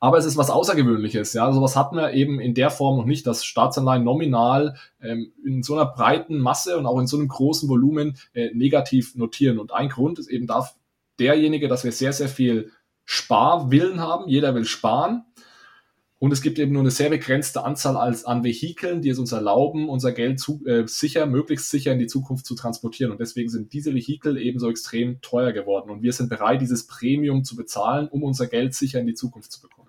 Aber 0.00 0.18
es 0.18 0.24
ist 0.24 0.36
was 0.36 0.50
Außergewöhnliches. 0.50 1.32
Ja, 1.32 1.52
sowas 1.52 1.76
hatten 1.76 1.96
wir 1.96 2.12
eben 2.12 2.40
in 2.40 2.54
der 2.54 2.70
Form 2.70 2.96
noch 2.96 3.06
nicht, 3.06 3.26
dass 3.26 3.44
Staatsanleihen 3.44 4.04
nominal 4.04 4.76
ähm, 5.00 5.32
in 5.44 5.62
so 5.62 5.74
einer 5.74 5.86
breiten 5.86 6.38
Masse 6.38 6.78
und 6.78 6.86
auch 6.86 6.98
in 6.98 7.06
so 7.06 7.16
einem 7.16 7.28
großen 7.28 7.68
Volumen 7.68 8.16
äh, 8.32 8.50
negativ 8.54 9.14
notieren. 9.14 9.58
Und 9.58 9.72
ein 9.72 9.88
Grund 9.88 10.18
ist 10.18 10.28
eben 10.28 10.46
da 10.46 10.68
derjenige, 11.18 11.68
dass 11.68 11.84
wir 11.84 11.92
sehr, 11.92 12.12
sehr 12.12 12.28
viel 12.28 12.70
Sparwillen 13.04 14.00
haben. 14.00 14.28
Jeder 14.28 14.54
will 14.54 14.64
sparen. 14.64 15.24
Und 16.18 16.32
es 16.32 16.40
gibt 16.40 16.58
eben 16.58 16.72
nur 16.72 16.80
eine 16.80 16.90
sehr 16.90 17.10
begrenzte 17.10 17.64
Anzahl 17.64 17.96
als, 17.96 18.24
an 18.24 18.44
Vehikeln, 18.44 19.02
die 19.02 19.10
es 19.10 19.18
uns 19.18 19.32
erlauben, 19.32 19.90
unser 19.90 20.12
Geld 20.12 20.40
zu, 20.40 20.64
äh, 20.64 20.86
sicher, 20.86 21.26
möglichst 21.26 21.68
sicher 21.68 21.92
in 21.92 21.98
die 21.98 22.06
Zukunft 22.06 22.46
zu 22.46 22.54
transportieren. 22.54 23.12
Und 23.12 23.20
deswegen 23.20 23.50
sind 23.50 23.72
diese 23.74 23.94
Vehikel 23.94 24.38
ebenso 24.38 24.70
extrem 24.70 25.20
teuer 25.20 25.52
geworden. 25.52 25.90
Und 25.90 26.02
wir 26.02 26.12
sind 26.12 26.30
bereit, 26.30 26.62
dieses 26.62 26.86
Premium 26.86 27.44
zu 27.44 27.56
bezahlen, 27.56 28.08
um 28.08 28.22
unser 28.22 28.46
Geld 28.46 28.74
sicher 28.74 29.00
in 29.00 29.06
die 29.06 29.14
Zukunft 29.14 29.52
zu 29.52 29.60
bekommen 29.60 29.83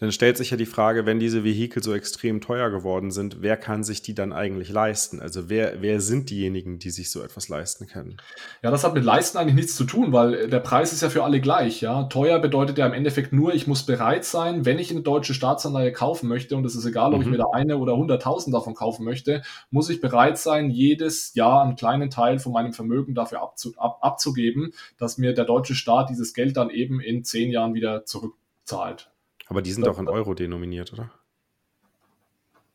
dann 0.00 0.12
stellt 0.12 0.38
sich 0.38 0.50
ja 0.50 0.56
die 0.56 0.66
Frage, 0.66 1.04
wenn 1.04 1.18
diese 1.18 1.44
Vehikel 1.44 1.82
so 1.82 1.94
extrem 1.94 2.40
teuer 2.40 2.70
geworden 2.70 3.10
sind, 3.10 3.42
wer 3.42 3.58
kann 3.58 3.84
sich 3.84 4.00
die 4.00 4.14
dann 4.14 4.32
eigentlich 4.32 4.70
leisten? 4.70 5.20
Also 5.20 5.50
wer, 5.50 5.82
wer 5.82 6.00
sind 6.00 6.30
diejenigen, 6.30 6.78
die 6.78 6.88
sich 6.88 7.10
so 7.10 7.22
etwas 7.22 7.50
leisten 7.50 7.86
können? 7.86 8.16
Ja, 8.62 8.70
das 8.70 8.82
hat 8.82 8.94
mit 8.94 9.04
Leisten 9.04 9.36
eigentlich 9.36 9.54
nichts 9.54 9.76
zu 9.76 9.84
tun, 9.84 10.12
weil 10.12 10.48
der 10.48 10.60
Preis 10.60 10.94
ist 10.94 11.02
ja 11.02 11.10
für 11.10 11.22
alle 11.22 11.40
gleich. 11.40 11.82
Ja, 11.82 12.04
teuer 12.04 12.38
bedeutet 12.38 12.78
ja 12.78 12.86
im 12.86 12.94
Endeffekt 12.94 13.34
nur, 13.34 13.54
ich 13.54 13.66
muss 13.66 13.84
bereit 13.84 14.24
sein, 14.24 14.64
wenn 14.64 14.78
ich 14.78 14.90
eine 14.90 15.02
deutsche 15.02 15.34
Staatsanleihe 15.34 15.92
kaufen 15.92 16.28
möchte, 16.28 16.56
und 16.56 16.64
es 16.64 16.74
ist 16.74 16.86
egal, 16.86 17.12
ob 17.12 17.18
mhm. 17.18 17.24
ich 17.24 17.30
mir 17.30 17.38
da 17.38 17.46
eine 17.52 17.76
oder 17.76 17.94
hunderttausend 17.94 18.54
davon 18.54 18.74
kaufen 18.74 19.04
möchte, 19.04 19.42
muss 19.70 19.90
ich 19.90 20.00
bereit 20.00 20.38
sein, 20.38 20.70
jedes 20.70 21.34
Jahr 21.34 21.62
einen 21.62 21.76
kleinen 21.76 22.08
Teil 22.08 22.38
von 22.38 22.52
meinem 22.52 22.72
Vermögen 22.72 23.14
dafür 23.14 23.42
abzu, 23.42 23.74
ab, 23.76 23.98
abzugeben, 24.00 24.72
dass 24.96 25.18
mir 25.18 25.34
der 25.34 25.44
deutsche 25.44 25.74
Staat 25.74 26.08
dieses 26.08 26.32
Geld 26.32 26.56
dann 26.56 26.70
eben 26.70 27.00
in 27.00 27.22
zehn 27.22 27.50
Jahren 27.50 27.74
wieder 27.74 28.06
zurückzahlt. 28.06 29.10
Aber 29.50 29.62
die 29.62 29.72
sind 29.72 29.84
doch 29.84 29.98
in 29.98 30.08
Euro 30.08 30.34
denominiert, 30.34 30.92
oder? 30.92 31.10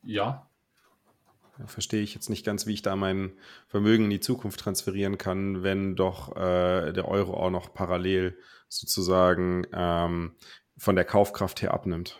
Ja. 0.02 0.46
ja. 1.58 1.66
Verstehe 1.66 2.02
ich 2.02 2.14
jetzt 2.14 2.28
nicht 2.28 2.44
ganz, 2.44 2.66
wie 2.66 2.74
ich 2.74 2.82
da 2.82 2.94
mein 2.96 3.32
Vermögen 3.66 4.04
in 4.04 4.10
die 4.10 4.20
Zukunft 4.20 4.60
transferieren 4.60 5.16
kann, 5.16 5.62
wenn 5.62 5.96
doch 5.96 6.36
äh, 6.36 6.92
der 6.92 7.08
Euro 7.08 7.34
auch 7.34 7.50
noch 7.50 7.72
parallel 7.72 8.38
sozusagen 8.68 9.66
ähm, 9.72 10.36
von 10.76 10.96
der 10.96 11.06
Kaufkraft 11.06 11.62
her 11.62 11.72
abnimmt. 11.72 12.18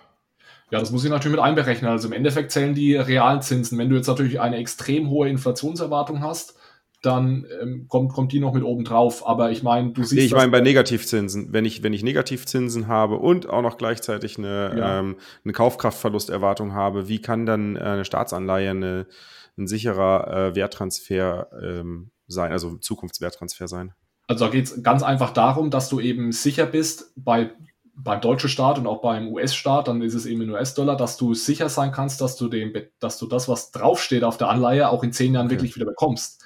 Ja, 0.70 0.80
das 0.80 0.90
muss 0.90 1.04
ich 1.04 1.10
natürlich 1.10 1.36
mit 1.36 1.44
einberechnen. 1.44 1.90
Also 1.90 2.08
im 2.08 2.14
Endeffekt 2.14 2.50
zählen 2.50 2.74
die 2.74 2.96
realen 2.96 3.42
Zinsen. 3.42 3.76
Wenn 3.76 3.90
du 3.90 3.96
jetzt 3.96 4.06
natürlich 4.06 4.40
eine 4.40 4.56
extrem 4.56 5.10
hohe 5.10 5.28
Inflationserwartung 5.28 6.22
hast, 6.22 6.58
dann 7.06 7.46
ähm, 7.62 7.86
kommt, 7.88 8.12
kommt 8.12 8.32
die 8.32 8.40
noch 8.40 8.52
mit 8.52 8.64
oben 8.64 8.84
drauf. 8.84 9.26
Aber 9.26 9.50
ich 9.50 9.62
meine, 9.62 9.92
du 9.92 10.02
siehst. 10.02 10.14
Nee, 10.14 10.26
ich 10.26 10.34
meine 10.34 10.50
bei 10.50 10.60
Negativzinsen, 10.60 11.52
wenn 11.52 11.64
ich, 11.64 11.82
wenn 11.82 11.92
ich 11.92 12.02
Negativzinsen 12.02 12.88
habe 12.88 13.16
und 13.16 13.48
auch 13.48 13.62
noch 13.62 13.78
gleichzeitig 13.78 14.38
eine, 14.38 14.74
ja. 14.76 14.98
ähm, 14.98 15.16
eine 15.44 15.52
Kaufkraftverlusterwartung 15.52 16.74
habe, 16.74 17.08
wie 17.08 17.20
kann 17.20 17.46
dann 17.46 17.76
äh, 17.76 17.80
eine 17.80 18.04
Staatsanleihe 18.04 18.70
eine, 18.70 19.06
ein 19.56 19.66
sicherer 19.66 20.50
äh, 20.50 20.54
Werttransfer 20.54 21.48
ähm, 21.62 22.10
sein, 22.26 22.52
also 22.52 22.76
Zukunftswerttransfer 22.76 23.68
sein? 23.68 23.92
Also 24.26 24.44
da 24.44 24.50
geht 24.50 24.64
es 24.64 24.82
ganz 24.82 25.02
einfach 25.04 25.30
darum, 25.30 25.70
dass 25.70 25.88
du 25.88 26.00
eben 26.00 26.32
sicher 26.32 26.66
bist 26.66 27.12
bei 27.16 27.52
beim 27.96 28.20
deutschen 28.20 28.50
Staat 28.50 28.78
und 28.78 28.86
auch 28.86 29.00
beim 29.00 29.28
US-Staat, 29.28 29.88
dann 29.88 30.02
ist 30.02 30.14
es 30.14 30.26
eben 30.26 30.42
in 30.42 30.50
US-Dollar, 30.50 30.96
dass 30.96 31.16
du 31.16 31.32
sicher 31.32 31.70
sein 31.70 31.92
kannst, 31.92 32.20
dass 32.20 32.36
du, 32.36 32.48
den, 32.48 32.74
dass 33.00 33.18
du 33.18 33.26
das, 33.26 33.48
was 33.48 33.70
draufsteht 33.72 34.22
auf 34.22 34.36
der 34.36 34.50
Anleihe, 34.50 34.90
auch 34.90 35.02
in 35.02 35.12
zehn 35.12 35.32
Jahren 35.32 35.46
okay. 35.46 35.54
wirklich 35.54 35.76
wieder 35.76 35.86
bekommst. 35.86 36.44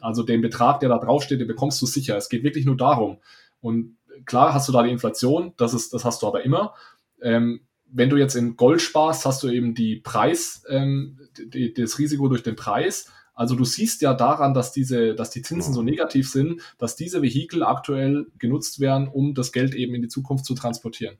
Also 0.00 0.22
den 0.22 0.40
Betrag, 0.42 0.80
der 0.80 0.88
da 0.88 0.98
draufsteht, 0.98 1.40
den 1.40 1.48
bekommst 1.48 1.80
du 1.80 1.86
sicher. 1.86 2.16
Es 2.16 2.28
geht 2.28 2.44
wirklich 2.44 2.66
nur 2.66 2.76
darum. 2.76 3.18
Und 3.60 3.96
klar 4.26 4.54
hast 4.54 4.68
du 4.68 4.72
da 4.72 4.82
die 4.82 4.90
Inflation, 4.90 5.54
das, 5.56 5.74
ist, 5.74 5.92
das 5.94 6.04
hast 6.04 6.22
du 6.22 6.26
aber 6.26 6.44
immer. 6.44 6.74
Ähm, 7.20 7.60
wenn 7.92 8.10
du 8.10 8.16
jetzt 8.16 8.34
in 8.34 8.56
Gold 8.56 8.80
sparst, 8.80 9.26
hast 9.26 9.42
du 9.42 9.48
eben 9.48 9.74
die 9.74 9.96
Preis, 9.96 10.64
ähm, 10.68 11.18
die, 11.38 11.72
das 11.72 11.98
Risiko 11.98 12.28
durch 12.28 12.42
den 12.42 12.56
Preis. 12.56 13.10
Also 13.34 13.54
du 13.54 13.64
siehst 13.64 14.02
ja 14.02 14.14
daran, 14.14 14.54
dass 14.54 14.72
diese, 14.72 15.14
dass 15.14 15.30
die 15.30 15.42
Zinsen 15.42 15.74
so 15.74 15.82
negativ 15.82 16.30
sind, 16.30 16.60
dass 16.78 16.96
diese 16.96 17.22
Vehikel 17.22 17.62
aktuell 17.62 18.26
genutzt 18.38 18.80
werden, 18.80 19.08
um 19.08 19.34
das 19.34 19.52
Geld 19.52 19.74
eben 19.74 19.94
in 19.94 20.02
die 20.02 20.08
Zukunft 20.08 20.44
zu 20.44 20.54
transportieren. 20.54 21.16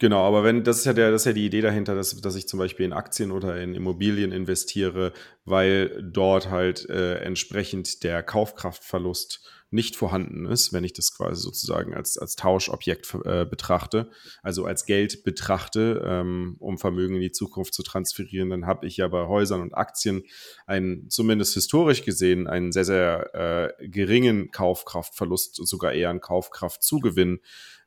Genau, 0.00 0.26
aber 0.26 0.42
wenn, 0.42 0.64
das 0.64 0.78
ist 0.78 0.86
ja 0.86 0.92
der, 0.92 1.12
das 1.12 1.22
ist 1.22 1.26
ja 1.26 1.32
die 1.32 1.46
Idee 1.46 1.60
dahinter, 1.60 1.94
dass, 1.94 2.20
dass 2.20 2.34
ich 2.34 2.48
zum 2.48 2.58
Beispiel 2.58 2.84
in 2.84 2.92
Aktien 2.92 3.30
oder 3.30 3.60
in 3.60 3.74
Immobilien 3.74 4.32
investiere, 4.32 5.12
weil 5.44 6.02
dort 6.02 6.50
halt 6.50 6.88
äh, 6.90 7.18
entsprechend 7.18 8.02
der 8.02 8.24
Kaufkraftverlust 8.24 9.48
nicht 9.70 9.96
vorhanden 9.96 10.46
ist, 10.46 10.72
wenn 10.72 10.84
ich 10.84 10.92
das 10.92 11.16
quasi 11.16 11.40
sozusagen 11.42 11.94
als, 11.94 12.16
als 12.16 12.36
Tauschobjekt 12.36 13.16
äh, 13.24 13.44
betrachte, 13.44 14.10
also 14.42 14.64
als 14.64 14.86
Geld 14.86 15.24
betrachte, 15.24 16.02
ähm, 16.04 16.56
um 16.60 16.78
Vermögen 16.78 17.16
in 17.16 17.20
die 17.20 17.32
Zukunft 17.32 17.74
zu 17.74 17.82
transferieren, 17.82 18.50
dann 18.50 18.66
habe 18.66 18.86
ich 18.86 18.96
ja 18.96 19.08
bei 19.08 19.26
Häusern 19.26 19.60
und 19.62 19.74
Aktien 19.74 20.22
einen, 20.66 21.10
zumindest 21.10 21.54
historisch 21.54 22.04
gesehen, 22.04 22.46
einen 22.46 22.70
sehr, 22.70 22.84
sehr 22.84 23.74
äh, 23.80 23.88
geringen 23.88 24.50
Kaufkraftverlust, 24.52 25.56
sogar 25.66 25.92
eher 25.92 26.10
einen 26.10 26.20
Kaufkraftzugewinn 26.20 27.40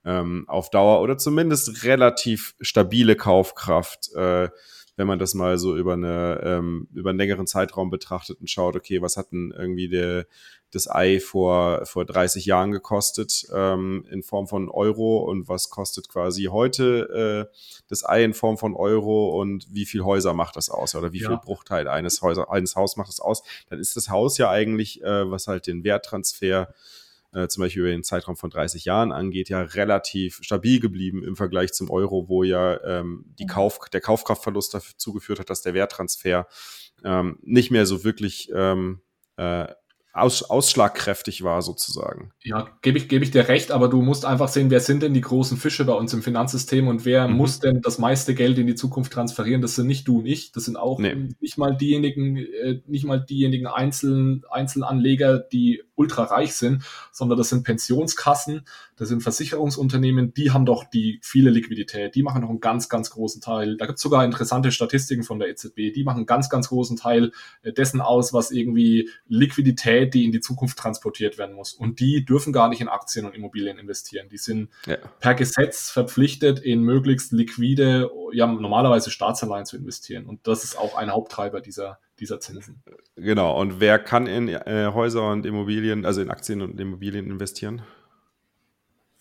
ähm, 0.07 0.45
auf 0.47 0.69
Dauer 0.69 1.01
oder 1.01 1.17
zumindest 1.17 1.83
relativ 1.83 2.55
stabile 2.61 3.15
Kaufkraft, 3.17 4.13
äh, 4.15 4.49
wenn 4.95 5.05
man 5.05 5.19
das 5.19 5.35
mal 5.35 5.59
so 5.59 5.77
über, 5.77 5.93
eine, 5.93 6.41
ähm, 6.43 6.87
über 6.93 7.11
einen 7.11 7.19
längeren 7.19 7.45
Zeitraum 7.45 7.91
betrachtet 7.91 8.39
und 8.39 8.49
schaut, 8.49 8.75
okay, 8.75 9.01
was 9.01 9.17
hat 9.17 9.31
denn 9.31 9.53
irgendwie 9.55 9.89
der, 9.89 10.25
das 10.71 10.89
Ei 10.89 11.19
vor, 11.19 11.85
vor 11.85 12.05
30 12.05 12.45
Jahren 12.45 12.71
gekostet 12.71 13.47
ähm, 13.53 14.05
in 14.09 14.23
Form 14.23 14.47
von 14.47 14.69
Euro 14.69 15.19
und 15.19 15.49
was 15.49 15.69
kostet 15.69 16.09
quasi 16.09 16.45
heute 16.45 17.47
äh, 17.51 17.57
das 17.89 18.07
Ei 18.07 18.23
in 18.23 18.33
Form 18.33 18.57
von 18.57 18.75
Euro 18.75 19.39
und 19.39 19.67
wie 19.69 19.85
viel 19.85 20.03
Häuser 20.03 20.33
macht 20.33 20.55
das 20.55 20.69
aus 20.69 20.95
oder 20.95 21.11
wie 21.11 21.21
ja. 21.21 21.29
viel 21.29 21.37
Bruchteil 21.37 21.87
eines, 21.87 22.21
Häuser, 22.21 22.49
eines 22.49 22.75
Haus 22.75 22.97
macht 22.97 23.09
das 23.09 23.19
aus, 23.19 23.43
dann 23.69 23.79
ist 23.79 23.97
das 23.97 24.09
Haus 24.09 24.37
ja 24.37 24.49
eigentlich, 24.49 25.03
äh, 25.03 25.29
was 25.29 25.47
halt 25.47 25.67
den 25.67 25.83
Werttransfer 25.83 26.73
äh, 27.33 27.47
zum 27.47 27.61
Beispiel 27.61 27.81
über 27.81 27.91
den 27.91 28.03
Zeitraum 28.03 28.37
von 28.37 28.49
30 28.49 28.85
Jahren 28.85 29.11
angeht, 29.11 29.49
ja 29.49 29.61
relativ 29.61 30.39
stabil 30.41 30.79
geblieben 30.79 31.23
im 31.23 31.35
Vergleich 31.35 31.73
zum 31.73 31.89
Euro, 31.89 32.29
wo 32.29 32.43
ja 32.43 32.81
ähm, 32.83 33.25
die 33.39 33.43
mhm. 33.43 33.49
Kauf, 33.49 33.79
der 33.91 34.01
Kaufkraftverlust 34.01 34.73
dazu 34.73 35.13
geführt 35.13 35.39
hat, 35.39 35.49
dass 35.49 35.61
der 35.61 35.73
Werttransfer 35.73 36.47
ähm, 37.03 37.39
nicht 37.41 37.71
mehr 37.71 37.85
so 37.85 38.03
wirklich 38.03 38.49
ähm, 38.53 39.01
äh, 39.37 39.67
aus, 40.17 40.43
ausschlagkräftig 40.43 41.43
war 41.43 41.61
sozusagen. 41.61 42.31
Ja, 42.43 42.69
gebe 42.81 42.97
ich, 42.97 43.07
geb 43.07 43.23
ich 43.23 43.31
dir 43.31 43.47
recht, 43.47 43.71
aber 43.71 43.87
du 43.87 44.01
musst 44.01 44.25
einfach 44.25 44.47
sehen, 44.47 44.69
wer 44.69 44.79
sind 44.79 45.03
denn 45.03 45.13
die 45.13 45.21
großen 45.21 45.57
Fische 45.57 45.85
bei 45.85 45.93
uns 45.93 46.13
im 46.13 46.21
Finanzsystem 46.21 46.87
und 46.87 47.05
wer 47.05 47.27
mhm. 47.27 47.35
muss 47.35 47.59
denn 47.59 47.81
das 47.81 47.97
meiste 47.97 48.35
Geld 48.35 48.57
in 48.57 48.67
die 48.67 48.75
Zukunft 48.75 49.13
transferieren? 49.13 49.61
Das 49.61 49.75
sind 49.75 49.87
nicht 49.87 50.07
du 50.07 50.19
und 50.19 50.25
ich, 50.25 50.51
das 50.51 50.65
sind 50.65 50.77
auch 50.77 50.99
nee. 50.99 51.29
nicht 51.39 51.57
mal 51.57 51.75
diejenigen, 51.75 52.37
äh, 52.37 52.81
nicht 52.87 53.05
mal 53.05 53.19
diejenigen 53.19 53.67
Einzel, 53.67 54.41
Einzelanleger, 54.49 55.39
die 55.39 55.83
ultra 55.97 56.23
reich 56.23 56.53
sind, 56.53 56.83
sondern 57.11 57.37
das 57.37 57.49
sind 57.49 57.63
Pensionskassen, 57.63 58.65
das 58.95 59.09
sind 59.09 59.21
Versicherungsunternehmen, 59.21 60.33
die 60.33 60.51
haben 60.51 60.65
doch 60.65 60.83
die 60.83 61.19
viele 61.23 61.49
Liquidität, 61.49 62.15
die 62.15 62.23
machen 62.23 62.41
noch 62.41 62.49
einen 62.49 62.59
ganz, 62.59 62.87
ganz 62.87 63.09
großen 63.09 63.41
Teil. 63.41 63.77
Da 63.77 63.87
gibt 63.87 63.97
es 63.97 64.03
sogar 64.03 64.23
interessante 64.23 64.71
Statistiken 64.71 65.23
von 65.23 65.39
der 65.39 65.49
EZB, 65.49 65.91
die 65.93 66.03
machen 66.03 66.17
einen 66.17 66.25
ganz, 66.25 66.49
ganz 66.49 66.69
großen 66.69 66.97
Teil 66.97 67.31
äh, 67.63 67.73
dessen 67.73 67.99
aus, 67.99 68.31
was 68.31 68.51
irgendwie 68.51 69.09
Liquidität, 69.27 70.06
die 70.13 70.25
in 70.25 70.31
die 70.31 70.39
Zukunft 70.39 70.77
transportiert 70.77 71.37
werden 71.37 71.55
muss. 71.55 71.73
Und 71.73 71.99
die 71.99 72.25
dürfen 72.25 72.53
gar 72.53 72.69
nicht 72.69 72.81
in 72.81 72.87
Aktien 72.87 73.25
und 73.25 73.35
Immobilien 73.35 73.77
investieren. 73.77 74.29
Die 74.29 74.37
sind 74.37 74.69
ja. 74.85 74.97
per 75.19 75.35
Gesetz 75.35 75.89
verpflichtet, 75.89 76.59
in 76.59 76.81
möglichst 76.81 77.31
liquide, 77.31 78.09
ja, 78.31 78.47
normalerweise 78.47 79.11
Staatsanleihen 79.11 79.65
zu 79.65 79.77
investieren. 79.77 80.25
Und 80.25 80.47
das 80.47 80.63
ist 80.63 80.77
auch 80.77 80.95
ein 80.95 81.11
Haupttreiber 81.11 81.61
dieser, 81.61 81.99
dieser 82.19 82.39
Zinsen. 82.39 82.83
Genau. 83.15 83.59
Und 83.59 83.79
wer 83.79 83.99
kann 83.99 84.27
in 84.27 84.49
äh, 84.49 84.91
Häuser 84.93 85.31
und 85.31 85.45
Immobilien, 85.45 86.05
also 86.05 86.21
in 86.21 86.29
Aktien 86.29 86.61
und 86.61 86.79
Immobilien 86.79 87.27
investieren? 87.27 87.81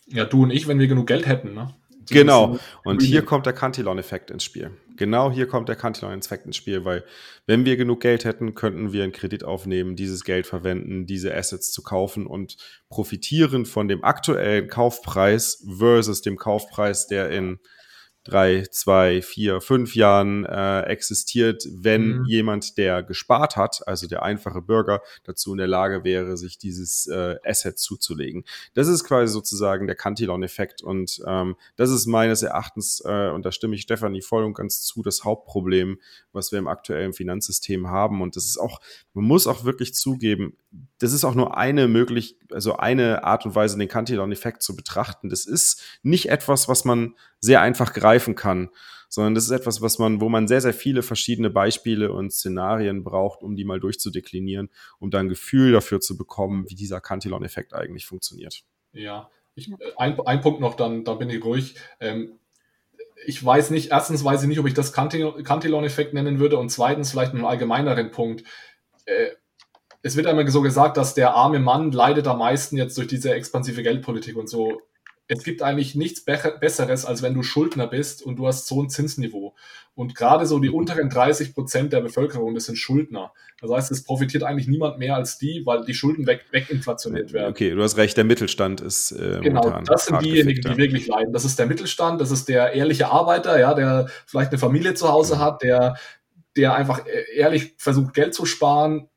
Ja, 0.07 0.24
du 0.24 0.45
und 0.45 0.51
ich, 0.51 0.68
wenn 0.68 0.78
wir 0.78 0.87
genug 0.87 1.09
Geld 1.09 1.26
hätten, 1.26 1.55
ne? 1.55 1.74
Genau. 2.11 2.59
Und 2.85 3.03
hier 3.03 3.23
kommt 3.23 3.47
der 3.47 3.53
Cantillon-Effekt 3.53 4.31
ins 4.31 4.45
Spiel. 4.45 4.71
Genau 4.97 5.31
hier 5.31 5.47
kommt 5.47 5.69
der 5.69 5.77
Cantillon-Effekt 5.77 6.47
ins 6.47 6.57
Spiel, 6.57 6.85
weil 6.85 7.05
wenn 7.47 7.65
wir 7.65 7.77
genug 7.77 8.01
Geld 8.01 8.25
hätten, 8.25 8.55
könnten 8.55 8.93
wir 8.93 9.03
einen 9.03 9.13
Kredit 9.13 9.45
aufnehmen, 9.45 9.97
dieses 9.97 10.25
Geld 10.25 10.47
verwenden, 10.47 11.07
diese 11.07 11.35
Assets 11.35 11.71
zu 11.73 11.83
kaufen 11.83 12.27
und 12.27 12.57
profitieren 12.89 13.67
von 13.67 13.89
dem 13.89 14.05
aktuellen 14.05 14.69
Kaufpreis 14.69 15.67
versus 15.79 16.23
dem 16.23 16.37
Kaufpreis, 16.37 17.07
der 17.07 17.31
in 17.31 17.59
drei, 18.27 18.66
zwei, 18.70 19.22
vier, 19.22 19.61
fünf 19.61 19.95
Jahren 19.95 20.45
äh, 20.45 20.83
existiert, 20.83 21.66
wenn 21.70 22.18
mhm. 22.18 22.24
jemand, 22.27 22.77
der 22.79 23.03
gespart 23.03 23.57
hat, 23.57 23.87
also 23.87 24.07
der 24.07 24.22
einfache 24.22 24.62
Bürger, 24.62 25.03
dazu 25.24 25.53
in 25.53 25.59
der 25.59 25.66
Lage 25.66 26.05
wäre, 26.05 26.37
sich 26.37 26.59
dieses 26.59 27.07
äh, 27.07 27.37
Asset 27.45 27.79
zuzulegen. 27.79 28.45
Das 28.74 28.89
ist 28.89 29.05
quasi 29.05 29.33
sozusagen 29.33 29.87
der 29.87 29.97
Cantillon-Effekt 29.97 30.83
und 30.83 31.22
ähm, 31.27 31.57
das 31.77 31.91
ist 31.91 32.07
meines 32.07 32.43
Erachtens, 32.43 33.03
äh, 33.05 33.31
und 33.31 33.47
da 33.47 33.53
stimme 33.53 33.77
ich 33.77 33.83
Stefanie 33.83 34.22
voll 34.22 34.45
und 34.45 34.55
ganz 34.55 34.83
zu, 34.83 35.03
das 35.03 35.24
Hauptproblem, 35.24 36.01
was 36.33 36.53
wir 36.53 36.59
im 36.59 36.68
aktuellen 36.68 37.12
Finanzsystem 37.12 37.89
haben. 37.89 38.22
Und 38.22 38.37
das 38.37 38.45
ist 38.45 38.59
auch, 38.59 38.81
man 39.14 39.24
muss 39.24 39.47
auch 39.47 39.64
wirklich 39.64 39.95
zugeben, 39.95 40.57
das 40.99 41.12
ist 41.12 41.24
auch 41.24 41.35
nur 41.35 41.57
eine 41.57 41.89
möglich, 41.89 42.37
also 42.51 42.77
eine 42.77 43.24
Art 43.24 43.45
und 43.45 43.55
Weise, 43.55 43.79
den 43.79 43.89
Cantillon-Effekt 43.89 44.62
zu 44.62 44.74
betrachten. 44.74 45.29
Das 45.29 45.47
ist 45.47 45.83
nicht 46.03 46.29
etwas, 46.31 46.68
was 46.68 46.85
man 46.85 47.14
sehr 47.41 47.61
einfach 47.61 47.93
greifen 47.93 48.35
kann, 48.35 48.70
sondern 49.09 49.35
das 49.35 49.45
ist 49.45 49.51
etwas, 49.51 49.83
was 49.83 49.99
man, 49.99 50.20
wo 50.20 50.29
man 50.29 50.49
sehr, 50.49 50.61
sehr 50.61 50.74
viele 50.74 51.03
verschiedene 51.03 51.51
Beispiele 51.51 52.12
und 52.12 52.33
Szenarien 52.33 53.05
braucht, 53.05 53.43
um 53.43 53.57
die 53.57 53.64
mal 53.64 53.81
durchzudeklinieren, 53.81 54.70
um 54.99 55.11
dann 55.11 55.27
ein 55.27 55.29
Gefühl 55.29 55.72
dafür 55.72 56.01
zu 56.01 56.16
bekommen, 56.16 56.64
wie 56.68 56.74
dieser 56.74 57.01
Cantillon-Effekt 57.01 57.74
eigentlich 57.74 58.07
funktioniert. 58.07 58.64
Ja, 58.93 59.31
ich, 59.55 59.70
äh, 59.70 59.74
ein, 59.97 60.18
ein 60.20 60.41
Punkt 60.41 60.61
noch, 60.61 60.74
dann, 60.74 61.05
dann 61.05 61.18
bin 61.18 61.31
ich 61.31 61.45
ruhig. 61.45 61.77
Ähm, 62.01 62.39
ich 63.24 63.45
weiß 63.45 63.70
nicht, 63.70 63.91
erstens 63.91 64.24
weiß 64.24 64.43
ich 64.43 64.49
nicht, 64.49 64.59
ob 64.59 64.66
ich 64.66 64.74
das 64.74 64.93
Cantillon-Effekt 64.93 66.14
nennen 66.14 66.39
würde 66.39 66.59
und 66.59 66.70
zweitens 66.70 67.11
vielleicht 67.11 67.33
einen 67.33 67.45
allgemeineren 67.45 68.11
Punkt. 68.11 68.45
Äh, 69.07 69.31
es 70.03 70.16
wird 70.16 70.26
einmal 70.26 70.49
so 70.49 70.62
gesagt, 70.62 70.97
dass 70.97 71.14
der 71.14 71.34
arme 71.34 71.59
Mann 71.59 71.92
leidet 71.92 72.26
am 72.26 72.38
meisten 72.38 72.76
jetzt 72.76 72.97
durch 72.99 73.09
diese 73.09 73.34
expansive 73.34 73.82
Geldpolitik 73.82 74.36
und 74.36 74.49
so 74.49 74.82
es 75.28 75.42
gibt 75.42 75.62
eigentlich 75.62 75.94
nichts 75.94 76.24
Be 76.24 76.38
Besseres, 76.61 77.05
als 77.05 77.22
wenn 77.22 77.34
du 77.34 77.42
Schuldner 77.42 77.86
bist 77.86 78.22
und 78.22 78.36
du 78.36 78.47
hast 78.47 78.66
so 78.66 78.82
ein 78.82 78.88
Zinsniveau. 78.88 79.55
Und 79.94 80.14
gerade 80.14 80.47
so 80.47 80.59
die 80.59 80.68
unteren 80.68 81.09
30 81.09 81.55
Prozent 81.55 81.92
der 81.92 82.01
Bevölkerung, 82.01 82.55
das 82.55 82.66
sind 82.66 82.76
Schuldner. 82.76 83.32
Das 83.61 83.70
heißt, 83.70 83.90
es 83.90 84.05
profitiert 84.05 84.42
eigentlich 84.42 84.68
niemand 84.68 84.99
mehr 84.99 85.16
als 85.16 85.38
die, 85.38 85.62
weil 85.64 85.84
die 85.84 85.94
Schulden 85.94 86.26
weg, 86.26 86.44
weginflationiert 86.51 87.32
werden. 87.32 87.51
Okay, 87.51 87.70
du 87.70 87.82
hast 87.82 87.97
recht, 87.97 88.16
der 88.16 88.24
Mittelstand 88.24 88.82
ist. 88.82 89.12
Äh, 89.12 89.40
genau, 89.42 89.80
das 89.80 90.07
sind 90.07 90.22
diejenigen, 90.22 90.61
die 90.61 90.76
wirklich 90.76 91.07
leiden. 91.07 91.32
Das 91.32 91.44
ist 91.44 91.59
der 91.59 91.66
Mittelstand, 91.66 92.20
das 92.20 92.30
ist 92.30 92.49
der 92.49 92.72
ehrliche 92.72 93.09
Arbeiter, 93.09 93.59
ja, 93.59 93.74
der 93.74 94.09
vielleicht 94.26 94.51
eine 94.51 94.59
Familie 94.59 94.94
zu 94.94 95.09
Hause 95.09 95.36
mhm. 95.36 95.40
hat, 95.40 95.62
der, 95.62 95.97
der 96.57 96.74
einfach 96.74 97.07
e-, 97.07 97.36
ehrlich 97.36 97.74
versucht, 97.78 98.12
Geld 98.12 98.34
zu 98.34 98.44
sparen, 98.44 99.09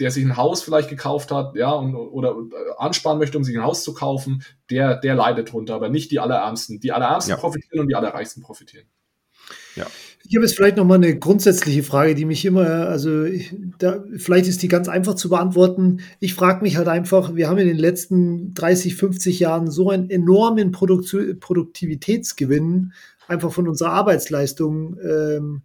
der 0.00 0.10
sich 0.10 0.24
ein 0.24 0.36
Haus 0.36 0.62
vielleicht 0.62 0.88
gekauft 0.88 1.30
hat, 1.30 1.54
ja, 1.54 1.70
und, 1.70 1.94
oder 1.94 2.36
ansparen 2.78 3.18
möchte, 3.18 3.38
um 3.38 3.44
sich 3.44 3.56
ein 3.56 3.64
Haus 3.64 3.84
zu 3.84 3.94
kaufen, 3.94 4.42
der, 4.70 4.96
der 4.96 5.14
leidet 5.14 5.52
drunter, 5.52 5.74
aber 5.74 5.88
nicht 5.88 6.10
die 6.10 6.18
Allerärmsten. 6.18 6.80
Die 6.80 6.92
Allerärmsten 6.92 7.32
ja. 7.32 7.36
profitieren 7.36 7.80
und 7.80 7.88
die 7.88 7.94
Allerreichsten 7.94 8.42
profitieren. 8.42 8.86
Ja. 9.76 9.86
Ich 10.24 10.36
habe 10.36 10.46
jetzt 10.46 10.54
vielleicht 10.54 10.76
noch 10.76 10.84
mal 10.84 10.94
eine 10.94 11.18
grundsätzliche 11.18 11.82
Frage, 11.82 12.14
die 12.14 12.24
mich 12.24 12.44
immer, 12.44 12.86
also 12.86 13.26
da, 13.78 14.04
vielleicht 14.16 14.46
ist 14.46 14.62
die 14.62 14.68
ganz 14.68 14.88
einfach 14.88 15.14
zu 15.14 15.28
beantworten. 15.28 16.00
Ich 16.20 16.34
frage 16.34 16.62
mich 16.62 16.76
halt 16.76 16.88
einfach, 16.88 17.34
wir 17.34 17.48
haben 17.48 17.58
in 17.58 17.66
den 17.66 17.78
letzten 17.78 18.54
30, 18.54 18.94
50 18.94 19.40
Jahren 19.40 19.70
so 19.70 19.90
einen 19.90 20.10
enormen 20.10 20.70
Produkt 20.70 21.14
Produktivitätsgewinn 21.40 22.92
einfach 23.26 23.52
von 23.52 23.66
unserer 23.66 23.90
Arbeitsleistung 23.90 24.96
ähm, 25.00 25.62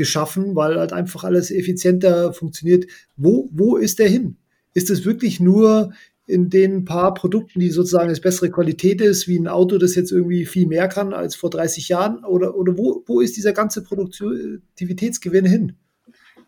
geschaffen, 0.00 0.56
weil 0.56 0.78
halt 0.78 0.94
einfach 0.94 1.24
alles 1.24 1.50
effizienter 1.50 2.32
funktioniert. 2.32 2.86
Wo, 3.16 3.50
wo 3.52 3.76
ist 3.76 3.98
der 3.98 4.08
hin? 4.08 4.38
Ist 4.72 4.88
es 4.88 5.04
wirklich 5.04 5.40
nur 5.40 5.92
in 6.26 6.48
den 6.48 6.86
paar 6.86 7.12
Produkten, 7.12 7.60
die 7.60 7.68
sozusagen 7.68 8.08
eine 8.08 8.18
bessere 8.18 8.50
Qualität 8.50 9.02
ist, 9.02 9.28
wie 9.28 9.38
ein 9.38 9.46
Auto, 9.46 9.76
das 9.76 9.94
jetzt 9.94 10.10
irgendwie 10.10 10.46
viel 10.46 10.66
mehr 10.66 10.88
kann 10.88 11.12
als 11.12 11.36
vor 11.36 11.50
30 11.50 11.90
Jahren? 11.90 12.24
Oder, 12.24 12.56
oder 12.56 12.78
wo, 12.78 13.04
wo 13.06 13.20
ist 13.20 13.36
dieser 13.36 13.52
ganze 13.52 13.84
Produktivitätsgewinn 13.84 15.44
hin? 15.44 15.76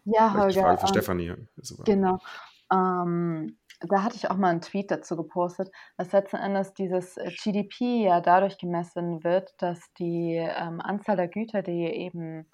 Ja, 0.05 0.33
Holger. 0.33 0.63
Frage 0.63 0.79
für 0.79 0.87
ähm, 0.87 0.89
Stefanie. 0.89 1.33
Genau. 1.85 2.19
Ähm, 2.73 3.59
da 3.81 4.03
hatte 4.03 4.17
ich 4.17 4.31
auch 4.31 4.37
mal 4.37 4.51
einen 4.51 4.63
Tweet 4.63 4.91
dazu 4.91 5.15
gepostet, 5.15 5.71
dass 5.99 6.13
letzten 6.13 6.37
Endes 6.37 6.73
dieses 6.73 7.17
GDP 7.43 8.05
ja 8.05 8.21
dadurch 8.23 8.57
gemessen 8.57 9.23
wird, 9.25 9.53
dass 9.59 9.81
die 9.99 10.37
ähm, 10.37 10.81
Anzahl 10.81 11.17
der 11.17 11.29
Güter, 11.29 11.63
die 11.63 11.85
eben 11.85 12.47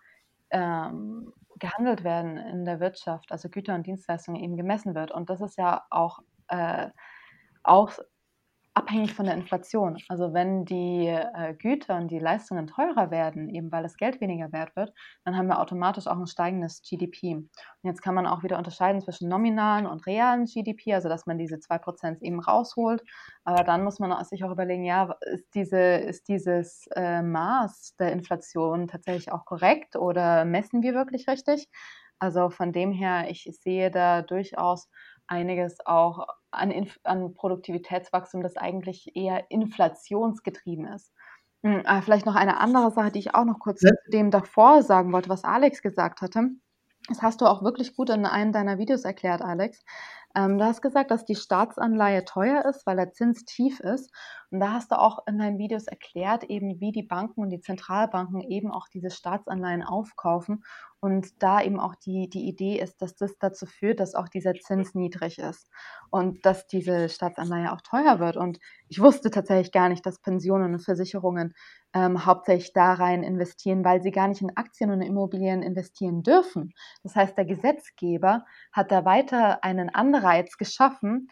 ähm, 0.50 1.32
gehandelt 1.58 2.04
werden 2.04 2.36
in 2.36 2.64
der 2.64 2.80
Wirtschaft, 2.80 3.32
also 3.32 3.48
Güter 3.48 3.74
und 3.74 3.86
Dienstleistungen 3.86 4.42
eben 4.42 4.56
gemessen 4.56 4.94
wird. 4.94 5.10
Und 5.10 5.30
das 5.30 5.40
ist 5.40 5.56
ja 5.56 5.84
auch, 5.90 6.20
äh, 6.48 6.88
auch 7.62 7.92
abhängig 8.78 9.12
von 9.12 9.26
der 9.26 9.34
Inflation. 9.34 9.98
Also 10.08 10.32
wenn 10.32 10.64
die 10.64 11.08
äh, 11.08 11.54
Güter 11.54 11.96
und 11.96 12.10
die 12.10 12.20
Leistungen 12.20 12.68
teurer 12.68 13.10
werden, 13.10 13.48
eben 13.50 13.72
weil 13.72 13.82
das 13.82 13.96
Geld 13.96 14.20
weniger 14.20 14.52
wert 14.52 14.76
wird, 14.76 14.92
dann 15.24 15.36
haben 15.36 15.48
wir 15.48 15.58
automatisch 15.60 16.06
auch 16.06 16.16
ein 16.16 16.28
steigendes 16.28 16.80
GDP. 16.82 17.34
Und 17.34 17.50
jetzt 17.82 18.02
kann 18.02 18.14
man 18.14 18.26
auch 18.26 18.44
wieder 18.44 18.56
unterscheiden 18.56 19.00
zwischen 19.00 19.28
nominalen 19.28 19.86
und 19.86 20.06
realen 20.06 20.44
GDP, 20.44 20.94
also 20.94 21.08
dass 21.08 21.26
man 21.26 21.38
diese 21.38 21.56
2% 21.56 22.22
eben 22.22 22.38
rausholt. 22.40 23.02
Aber 23.44 23.64
dann 23.64 23.82
muss 23.82 23.98
man 23.98 24.24
sich 24.24 24.44
auch 24.44 24.52
überlegen, 24.52 24.84
ja, 24.84 25.16
ist, 25.32 25.52
diese, 25.54 25.78
ist 25.78 26.28
dieses 26.28 26.86
äh, 26.94 27.20
Maß 27.20 27.96
der 27.98 28.12
Inflation 28.12 28.86
tatsächlich 28.86 29.32
auch 29.32 29.44
korrekt 29.44 29.96
oder 29.96 30.44
messen 30.44 30.82
wir 30.82 30.94
wirklich 30.94 31.26
richtig? 31.26 31.68
Also 32.20 32.50
von 32.50 32.72
dem 32.72 32.92
her, 32.92 33.26
ich 33.30 33.48
sehe 33.60 33.90
da 33.90 34.22
durchaus 34.22 34.88
einiges 35.28 35.84
auch 35.86 36.26
an, 36.50 36.70
Inf 36.70 36.98
an 37.04 37.34
Produktivitätswachstum, 37.34 38.42
das 38.42 38.56
eigentlich 38.56 39.14
eher 39.14 39.50
inflationsgetrieben 39.50 40.86
ist. 40.86 41.12
Hm, 41.62 41.82
ah, 41.84 42.02
vielleicht 42.02 42.26
noch 42.26 42.36
eine 42.36 42.60
andere 42.60 42.90
Sache, 42.90 43.10
die 43.10 43.18
ich 43.18 43.34
auch 43.34 43.44
noch 43.44 43.58
kurz 43.58 43.82
ja. 43.82 43.90
dem 44.12 44.30
davor 44.30 44.82
sagen 44.82 45.12
wollte, 45.12 45.28
was 45.28 45.44
Alex 45.44 45.82
gesagt 45.82 46.22
hatte. 46.22 46.50
Das 47.08 47.22
hast 47.22 47.40
du 47.40 47.46
auch 47.46 47.62
wirklich 47.62 47.96
gut 47.96 48.10
in 48.10 48.26
einem 48.26 48.52
deiner 48.52 48.78
Videos 48.78 49.04
erklärt, 49.04 49.40
Alex. 49.40 49.82
Ähm, 50.36 50.58
du 50.58 50.64
hast 50.64 50.82
gesagt, 50.82 51.10
dass 51.10 51.24
die 51.24 51.34
Staatsanleihe 51.34 52.24
teuer 52.24 52.64
ist, 52.66 52.86
weil 52.86 52.96
der 52.96 53.12
Zins 53.12 53.44
tief 53.44 53.80
ist. 53.80 54.12
Und 54.50 54.60
da 54.60 54.74
hast 54.74 54.92
du 54.92 54.98
auch 54.98 55.26
in 55.26 55.38
deinen 55.38 55.58
Videos 55.58 55.86
erklärt, 55.86 56.44
eben 56.44 56.80
wie 56.80 56.92
die 56.92 57.02
Banken 57.02 57.40
und 57.40 57.50
die 57.50 57.60
Zentralbanken 57.60 58.42
eben 58.42 58.70
auch 58.70 58.88
diese 58.88 59.10
Staatsanleihen 59.10 59.82
aufkaufen 59.82 60.64
und 61.00 61.42
da 61.42 61.62
eben 61.62 61.78
auch 61.78 61.94
die, 61.94 62.28
die 62.28 62.48
Idee 62.48 62.80
ist, 62.80 63.00
dass 63.00 63.14
das 63.14 63.38
dazu 63.38 63.66
führt, 63.66 64.00
dass 64.00 64.14
auch 64.14 64.28
dieser 64.28 64.54
Zins 64.54 64.94
niedrig 64.94 65.38
ist 65.38 65.70
und 66.10 66.44
dass 66.44 66.66
diese 66.66 67.08
Staatsanleihe 67.08 67.72
auch 67.72 67.80
teuer 67.82 68.18
wird. 68.18 68.36
Und 68.36 68.58
ich 68.88 69.00
wusste 69.00 69.30
tatsächlich 69.30 69.72
gar 69.72 69.88
nicht, 69.88 70.04
dass 70.04 70.20
Pensionen 70.20 70.72
und 70.74 70.80
Versicherungen 70.80 71.54
ähm, 71.94 72.26
hauptsächlich 72.26 72.72
da 72.72 72.94
rein 72.94 73.22
investieren, 73.22 73.84
weil 73.84 74.02
sie 74.02 74.10
gar 74.10 74.28
nicht 74.28 74.42
in 74.42 74.56
Aktien 74.56 74.90
und 74.90 75.00
Immobilien 75.00 75.62
investieren 75.62 76.22
dürfen. 76.22 76.72
Das 77.02 77.16
heißt, 77.16 77.36
der 77.36 77.44
Gesetzgeber 77.44 78.44
hat 78.72 78.90
da 78.90 79.04
weiter 79.04 79.64
einen 79.64 79.88
Anreiz 79.88 80.56
geschaffen, 80.58 81.28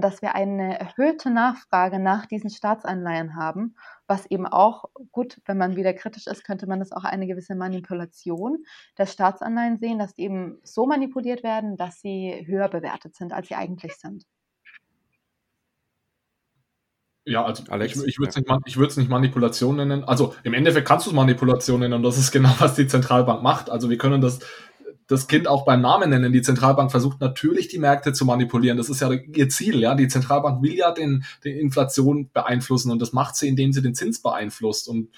dass 0.00 0.22
wir 0.22 0.34
eine 0.34 0.78
erhöhte 0.80 1.30
Nachfrage 1.30 1.98
nach 1.98 2.26
diesen 2.26 2.50
Staatsanleihen 2.50 3.36
haben, 3.36 3.76
was 4.08 4.26
eben 4.26 4.46
auch 4.46 4.86
gut, 5.12 5.40
wenn 5.46 5.58
man 5.58 5.76
wieder 5.76 5.92
kritisch 5.92 6.26
ist, 6.26 6.44
könnte 6.44 6.66
man 6.66 6.80
das 6.80 6.92
auch 6.92 7.04
eine 7.04 7.26
gewisse 7.26 7.54
Manipulation 7.54 8.64
der 8.96 9.06
Staatsanleihen 9.06 9.78
sehen, 9.78 9.98
dass 9.98 10.14
die 10.14 10.22
eben 10.22 10.58
so 10.64 10.86
manipuliert 10.86 11.42
werden, 11.42 11.76
dass 11.76 12.00
sie 12.00 12.44
höher 12.46 12.68
bewertet 12.68 13.14
sind, 13.14 13.32
als 13.32 13.48
sie 13.48 13.54
eigentlich 13.54 13.94
sind. 13.96 14.24
Ja, 17.28 17.44
also 17.44 17.62
Alex, 17.68 17.96
ich, 17.96 18.08
ich 18.08 18.18
würde 18.18 18.30
es 18.30 18.36
ja. 18.36 18.58
nicht, 18.64 18.96
nicht 18.96 19.10
Manipulation 19.10 19.76
nennen. 19.76 20.02
Also 20.04 20.34
im 20.44 20.54
Endeffekt 20.54 20.88
kannst 20.88 21.04
du 21.04 21.10
es 21.10 21.14
Manipulation 21.14 21.80
nennen 21.80 21.92
und 21.92 22.02
das 22.02 22.16
ist 22.16 22.30
genau, 22.32 22.54
was 22.58 22.74
die 22.74 22.86
Zentralbank 22.86 23.42
macht. 23.42 23.68
Also 23.68 23.90
wir 23.90 23.98
können 23.98 24.22
das 24.22 24.40
das 25.08 25.26
Kind 25.26 25.48
auch 25.48 25.64
beim 25.64 25.80
Namen 25.80 26.10
nennen. 26.10 26.32
Die 26.32 26.42
Zentralbank 26.42 26.90
versucht 26.90 27.20
natürlich 27.20 27.68
die 27.68 27.78
Märkte 27.78 28.12
zu 28.12 28.24
manipulieren. 28.24 28.76
Das 28.76 28.90
ist 28.90 29.00
ja 29.00 29.10
ihr 29.10 29.48
Ziel, 29.48 29.80
ja. 29.80 29.94
Die 29.94 30.06
Zentralbank 30.06 30.62
will 30.62 30.74
ja 30.74 30.92
den, 30.92 31.24
den 31.44 31.56
Inflation 31.56 32.30
beeinflussen 32.32 32.92
und 32.92 33.00
das 33.00 33.12
macht 33.12 33.34
sie, 33.34 33.48
indem 33.48 33.72
sie 33.72 33.82
den 33.82 33.94
Zins 33.94 34.20
beeinflusst. 34.20 34.86
Und 34.86 35.08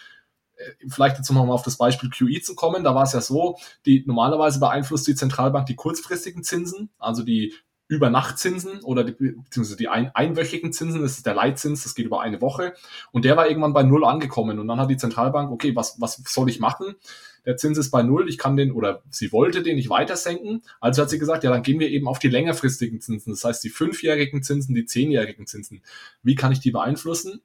äh, 0.57 0.87
vielleicht 0.89 1.19
jetzt 1.19 1.31
nochmal 1.31 1.53
auf 1.53 1.65
das 1.65 1.77
Beispiel 1.77 2.09
QE 2.09 2.41
zu 2.41 2.55
kommen, 2.55 2.85
da 2.85 2.95
war 2.95 3.03
es 3.03 3.13
ja 3.13 3.21
so, 3.21 3.57
die 3.85 4.05
normalerweise 4.07 4.61
beeinflusst 4.61 5.09
die 5.09 5.17
Zentralbank 5.17 5.67
die 5.67 5.77
kurzfristigen 5.77 6.45
Zinsen, 6.45 6.91
also 6.99 7.25
die 7.25 7.53
Übernachtzinsen 7.89 8.85
oder 8.85 9.03
die, 9.03 9.11
beziehungsweise 9.11 9.77
die 9.77 9.89
ein, 9.89 10.15
einwöchigen 10.15 10.73
Zinsen, 10.73 11.03
das 11.03 11.17
ist 11.17 11.27
der 11.27 11.35
Leitzins, 11.35 11.83
das 11.83 11.97
geht 11.97 12.07
über 12.07 12.21
eine 12.21 12.41
Woche. 12.41 12.75
Und 13.11 13.25
der 13.25 13.37
war 13.37 13.49
irgendwann 13.49 13.73
bei 13.73 13.83
null 13.83 14.05
angekommen. 14.05 14.61
Und 14.61 14.69
dann 14.69 14.79
hat 14.79 14.89
die 14.89 14.97
Zentralbank, 14.97 15.51
okay, 15.51 15.75
was, 15.75 16.01
was 16.01 16.23
soll 16.25 16.49
ich 16.49 16.61
machen? 16.61 16.95
Der 17.47 17.57
Zins 17.57 17.79
ist 17.79 17.91
bei 17.91 18.03
null, 18.03 18.29
ich 18.29 18.39
kann 18.39 18.57
den, 18.57 18.73
oder 18.73 19.03
sie 19.11 19.33
wollte 19.33 19.63
den 19.63 19.77
nicht 19.77 19.91
weiter 19.91 20.17
senken. 20.17 20.63
Also 20.81 21.03
hat 21.03 21.11
sie 21.11 21.19
gesagt, 21.19 21.45
ja, 21.45 21.51
dann 21.51 21.63
gehen 21.63 21.81
wir 21.81 21.89
eben 21.89 22.09
auf 22.09 22.19
die 22.19 22.29
längerfristigen 22.29 23.01
Zinsen. 23.01 23.33
Das 23.33 23.45
heißt, 23.45 23.65
die 23.65 23.71
fünfjährigen 23.71 24.43
Zinsen, 24.43 24.75
die 24.75 24.85
zehnjährigen 24.85 25.47
Zinsen. 25.47 25.83
Wie 26.23 26.35
kann 26.35 26.53
ich 26.53 26.61
die 26.61 26.71
beeinflussen? 26.71 27.41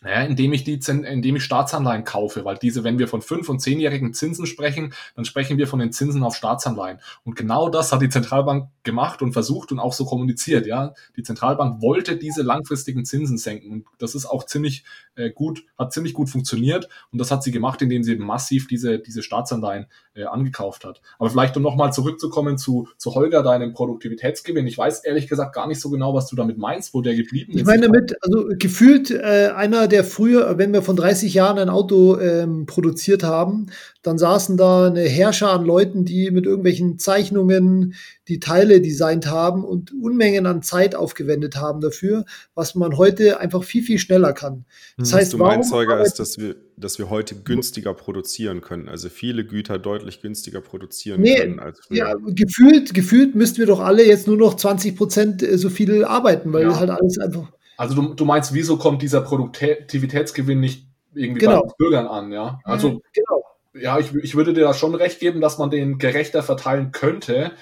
Naja, 0.00 0.22
indem 0.22 0.52
ich 0.52 0.64
die, 0.64 0.80
indem 0.88 1.36
ich 1.36 1.44
Staatsanleihen 1.44 2.04
kaufe, 2.04 2.44
weil 2.44 2.56
diese, 2.56 2.84
wenn 2.84 2.98
wir 2.98 3.08
von 3.08 3.20
fünf- 3.20 3.48
und 3.48 3.60
zehnjährigen 3.60 4.14
Zinsen 4.14 4.46
sprechen, 4.46 4.92
dann 5.16 5.24
sprechen 5.24 5.58
wir 5.58 5.66
von 5.66 5.80
den 5.80 5.92
Zinsen 5.92 6.22
auf 6.22 6.36
Staatsanleihen. 6.36 7.00
Und 7.24 7.34
genau 7.34 7.68
das 7.68 7.90
hat 7.90 8.00
die 8.00 8.08
Zentralbank 8.08 8.68
gemacht 8.84 9.22
und 9.22 9.32
versucht 9.32 9.72
und 9.72 9.80
auch 9.80 9.92
so 9.92 10.04
kommuniziert, 10.04 10.66
ja. 10.66 10.94
Die 11.16 11.22
Zentralbank 11.22 11.82
wollte 11.82 12.16
diese 12.16 12.42
langfristigen 12.42 13.04
Zinsen 13.04 13.38
senken. 13.38 13.72
Und 13.72 13.86
das 13.98 14.14
ist 14.14 14.26
auch 14.26 14.44
ziemlich 14.44 14.84
äh, 15.16 15.30
gut, 15.30 15.64
hat 15.76 15.92
ziemlich 15.92 16.14
gut 16.14 16.30
funktioniert. 16.30 16.88
Und 17.10 17.18
das 17.18 17.30
hat 17.30 17.42
sie 17.42 17.50
gemacht, 17.50 17.82
indem 17.82 18.04
sie 18.04 18.12
eben 18.12 18.24
massiv 18.24 18.68
diese, 18.68 19.00
diese 19.00 19.22
Staatsanleihen 19.22 19.86
äh, 20.14 20.24
angekauft 20.24 20.84
hat. 20.84 21.00
Aber 21.18 21.30
vielleicht 21.30 21.56
um 21.56 21.62
nochmal 21.62 21.92
zurückzukommen 21.92 22.56
zu, 22.56 22.88
zu 22.98 23.14
Holger, 23.14 23.42
deinem 23.42 23.72
Produktivitätsgewinn. 23.72 24.66
Ich 24.66 24.78
weiß 24.78 25.04
ehrlich 25.04 25.26
gesagt 25.26 25.54
gar 25.54 25.66
nicht 25.66 25.80
so 25.80 25.90
genau, 25.90 26.14
was 26.14 26.28
du 26.28 26.36
damit 26.36 26.58
meinst, 26.58 26.94
wo 26.94 27.00
der 27.00 27.16
geblieben 27.16 27.52
ist. 27.52 27.60
Ich 27.60 27.66
meine 27.66 27.86
damit, 27.86 28.14
also 28.22 28.46
gefühlt 28.50 29.10
äh, 29.10 29.52
einer 29.54 29.87
der 29.88 30.04
früher, 30.04 30.58
wenn 30.58 30.72
wir 30.72 30.82
von 30.82 30.96
30 30.96 31.34
Jahren 31.34 31.58
ein 31.58 31.68
Auto 31.68 32.18
ähm, 32.18 32.66
produziert 32.66 33.22
haben, 33.22 33.66
dann 34.02 34.18
saßen 34.18 34.56
da 34.56 34.86
eine 34.86 35.02
Herrscher 35.02 35.50
an 35.50 35.64
Leuten, 35.64 36.04
die 36.04 36.30
mit 36.30 36.46
irgendwelchen 36.46 36.98
Zeichnungen 36.98 37.94
die 38.28 38.40
Teile 38.40 38.80
designt 38.80 39.26
haben 39.26 39.64
und 39.64 39.92
Unmengen 39.92 40.46
an 40.46 40.62
Zeit 40.62 40.94
aufgewendet 40.94 41.56
haben 41.56 41.80
dafür, 41.80 42.24
was 42.54 42.74
man 42.74 42.96
heute 42.96 43.40
einfach 43.40 43.64
viel, 43.64 43.82
viel 43.82 43.98
schneller 43.98 44.32
kann. 44.32 44.64
Das 44.96 45.12
heißt, 45.12 45.32
du 45.32 45.38
meinst, 45.38 45.70
Zeuger, 45.70 46.00
ist, 46.00 46.18
dass 46.18 46.38
wir, 46.38 46.56
dass 46.76 46.98
wir 46.98 47.10
heute 47.10 47.34
günstiger 47.34 47.94
produzieren 47.94 48.60
können, 48.60 48.88
also 48.88 49.08
viele 49.08 49.44
Güter 49.44 49.78
deutlich 49.78 50.20
günstiger 50.22 50.60
produzieren 50.60 51.20
nee, 51.20 51.36
können 51.36 51.58
als 51.58 51.80
früher. 51.80 51.96
Ja, 51.98 52.14
gefühlt, 52.26 52.94
gefühlt 52.94 53.34
müssten 53.34 53.58
wir 53.58 53.66
doch 53.66 53.80
alle 53.80 54.06
jetzt 54.06 54.26
nur 54.26 54.36
noch 54.36 54.56
20 54.56 54.96
Prozent 54.96 55.42
äh, 55.42 55.58
so 55.58 55.70
viel 55.70 56.04
arbeiten, 56.04 56.52
weil 56.52 56.62
ja. 56.62 56.78
halt 56.78 56.90
alles 56.90 57.18
einfach 57.18 57.50
also 57.78 57.94
du, 57.94 58.14
du 58.14 58.24
meinst, 58.24 58.52
wieso 58.52 58.76
kommt 58.76 59.02
dieser 59.02 59.20
Produktivitätsgewinn 59.20 60.58
nicht 60.58 60.88
irgendwie 61.14 61.40
genau. 61.40 61.62
bei 61.62 61.68
den 61.68 61.74
Bürgern 61.78 62.06
an, 62.08 62.32
ja? 62.32 62.60
Also 62.64 62.90
mhm, 62.90 63.02
genau. 63.12 63.44
ja, 63.72 63.98
ich, 64.00 64.12
ich 64.16 64.34
würde 64.34 64.52
dir 64.52 64.62
da 64.62 64.74
schon 64.74 64.96
recht 64.96 65.20
geben, 65.20 65.40
dass 65.40 65.58
man 65.58 65.70
den 65.70 65.98
gerechter 65.98 66.42
verteilen 66.42 66.90
könnte. 66.90 67.52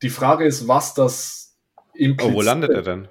Die 0.00 0.08
Frage 0.08 0.46
ist, 0.46 0.68
was 0.68 0.94
das 0.94 1.58
impliziert. 1.92 2.34
Oh, 2.34 2.38
wo 2.38 2.42
landet 2.42 2.70
er 2.70 2.82
denn? 2.82 3.08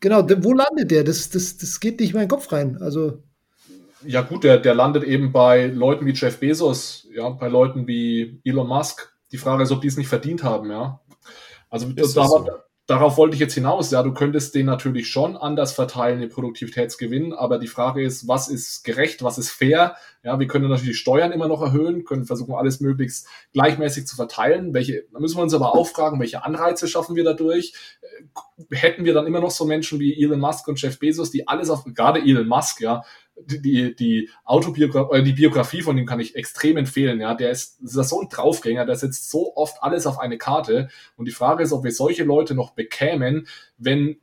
Genau, 0.00 0.28
wo 0.28 0.52
landet 0.52 0.90
der? 0.90 1.04
Das, 1.04 1.30
das, 1.30 1.58
das 1.58 1.78
geht 1.78 2.00
nicht 2.00 2.10
in 2.10 2.16
meinen 2.16 2.28
Kopf 2.28 2.50
rein. 2.50 2.78
Also 2.80 3.22
ja 4.04 4.22
gut, 4.22 4.42
der, 4.42 4.58
der 4.58 4.74
landet 4.74 5.04
eben 5.04 5.30
bei 5.30 5.66
Leuten 5.66 6.06
wie 6.06 6.12
Jeff 6.12 6.40
Bezos, 6.40 7.06
ja, 7.12 7.28
bei 7.28 7.46
Leuten 7.46 7.86
wie 7.86 8.40
Elon 8.44 8.66
Musk. 8.66 9.12
Die 9.30 9.38
Frage 9.38 9.62
ist, 9.62 9.70
ob 9.70 9.80
die 9.80 9.88
es 9.88 9.96
nicht 9.96 10.08
verdient 10.08 10.42
haben, 10.42 10.70
ja. 10.70 11.00
Also 11.70 11.88
da, 11.92 12.04
so 12.04 12.48
darauf 12.88 13.18
wollte 13.18 13.34
ich 13.34 13.40
jetzt 13.40 13.54
hinaus. 13.54 13.90
Ja, 13.90 14.02
du 14.02 14.12
könntest 14.12 14.54
den 14.54 14.66
natürlich 14.66 15.08
schon 15.08 15.36
anders 15.36 15.72
verteilen, 15.72 16.20
den 16.20 16.30
Produktivitätsgewinn, 16.30 17.34
aber 17.34 17.58
die 17.58 17.68
Frage 17.68 18.02
ist, 18.02 18.26
was 18.26 18.48
ist 18.48 18.82
gerecht, 18.82 19.22
was 19.22 19.36
ist 19.38 19.50
fair? 19.50 19.94
Ja, 20.24 20.40
wir 20.40 20.46
können 20.46 20.68
natürlich 20.68 20.98
Steuern 20.98 21.30
immer 21.30 21.48
noch 21.48 21.60
erhöhen, 21.60 22.04
können 22.04 22.24
versuchen, 22.24 22.54
alles 22.54 22.80
möglichst 22.80 23.28
gleichmäßig 23.52 24.06
zu 24.06 24.16
verteilen. 24.16 24.72
Welche, 24.72 25.04
da 25.12 25.20
müssen 25.20 25.36
wir 25.36 25.42
uns 25.42 25.54
aber 25.54 25.74
auch 25.74 25.86
fragen, 25.86 26.18
welche 26.18 26.44
Anreize 26.44 26.88
schaffen 26.88 27.14
wir 27.14 27.24
dadurch? 27.24 27.74
Äh, 28.00 28.76
hätten 28.76 29.04
wir 29.04 29.12
dann 29.12 29.26
immer 29.26 29.40
noch 29.40 29.50
so 29.50 29.66
Menschen 29.66 30.00
wie 30.00 30.20
Elon 30.20 30.40
Musk 30.40 30.66
und 30.66 30.80
Jeff 30.80 30.98
Bezos, 30.98 31.30
die 31.30 31.46
alles 31.46 31.68
auf, 31.68 31.84
gerade 31.94 32.20
Elon 32.20 32.48
Musk, 32.48 32.80
ja, 32.80 33.04
die, 33.46 33.94
die 33.94 34.30
Autobiografie, 34.44 35.22
die 35.22 35.32
Biografie 35.32 35.82
von 35.82 35.96
ihm 35.96 36.06
kann 36.06 36.20
ich 36.20 36.36
extrem 36.36 36.76
empfehlen. 36.76 37.20
Ja, 37.20 37.34
der 37.34 37.50
ist, 37.50 37.80
ist 37.80 37.92
so 37.92 38.20
ein 38.20 38.28
Draufgänger, 38.28 38.86
der 38.86 38.96
setzt 38.96 39.30
so 39.30 39.54
oft 39.56 39.82
alles 39.82 40.06
auf 40.06 40.18
eine 40.18 40.38
Karte. 40.38 40.88
Und 41.16 41.26
die 41.26 41.32
Frage 41.32 41.62
ist, 41.62 41.72
ob 41.72 41.84
wir 41.84 41.92
solche 41.92 42.24
Leute 42.24 42.54
noch 42.54 42.72
bekämen, 42.72 43.46
wenn 43.76 44.18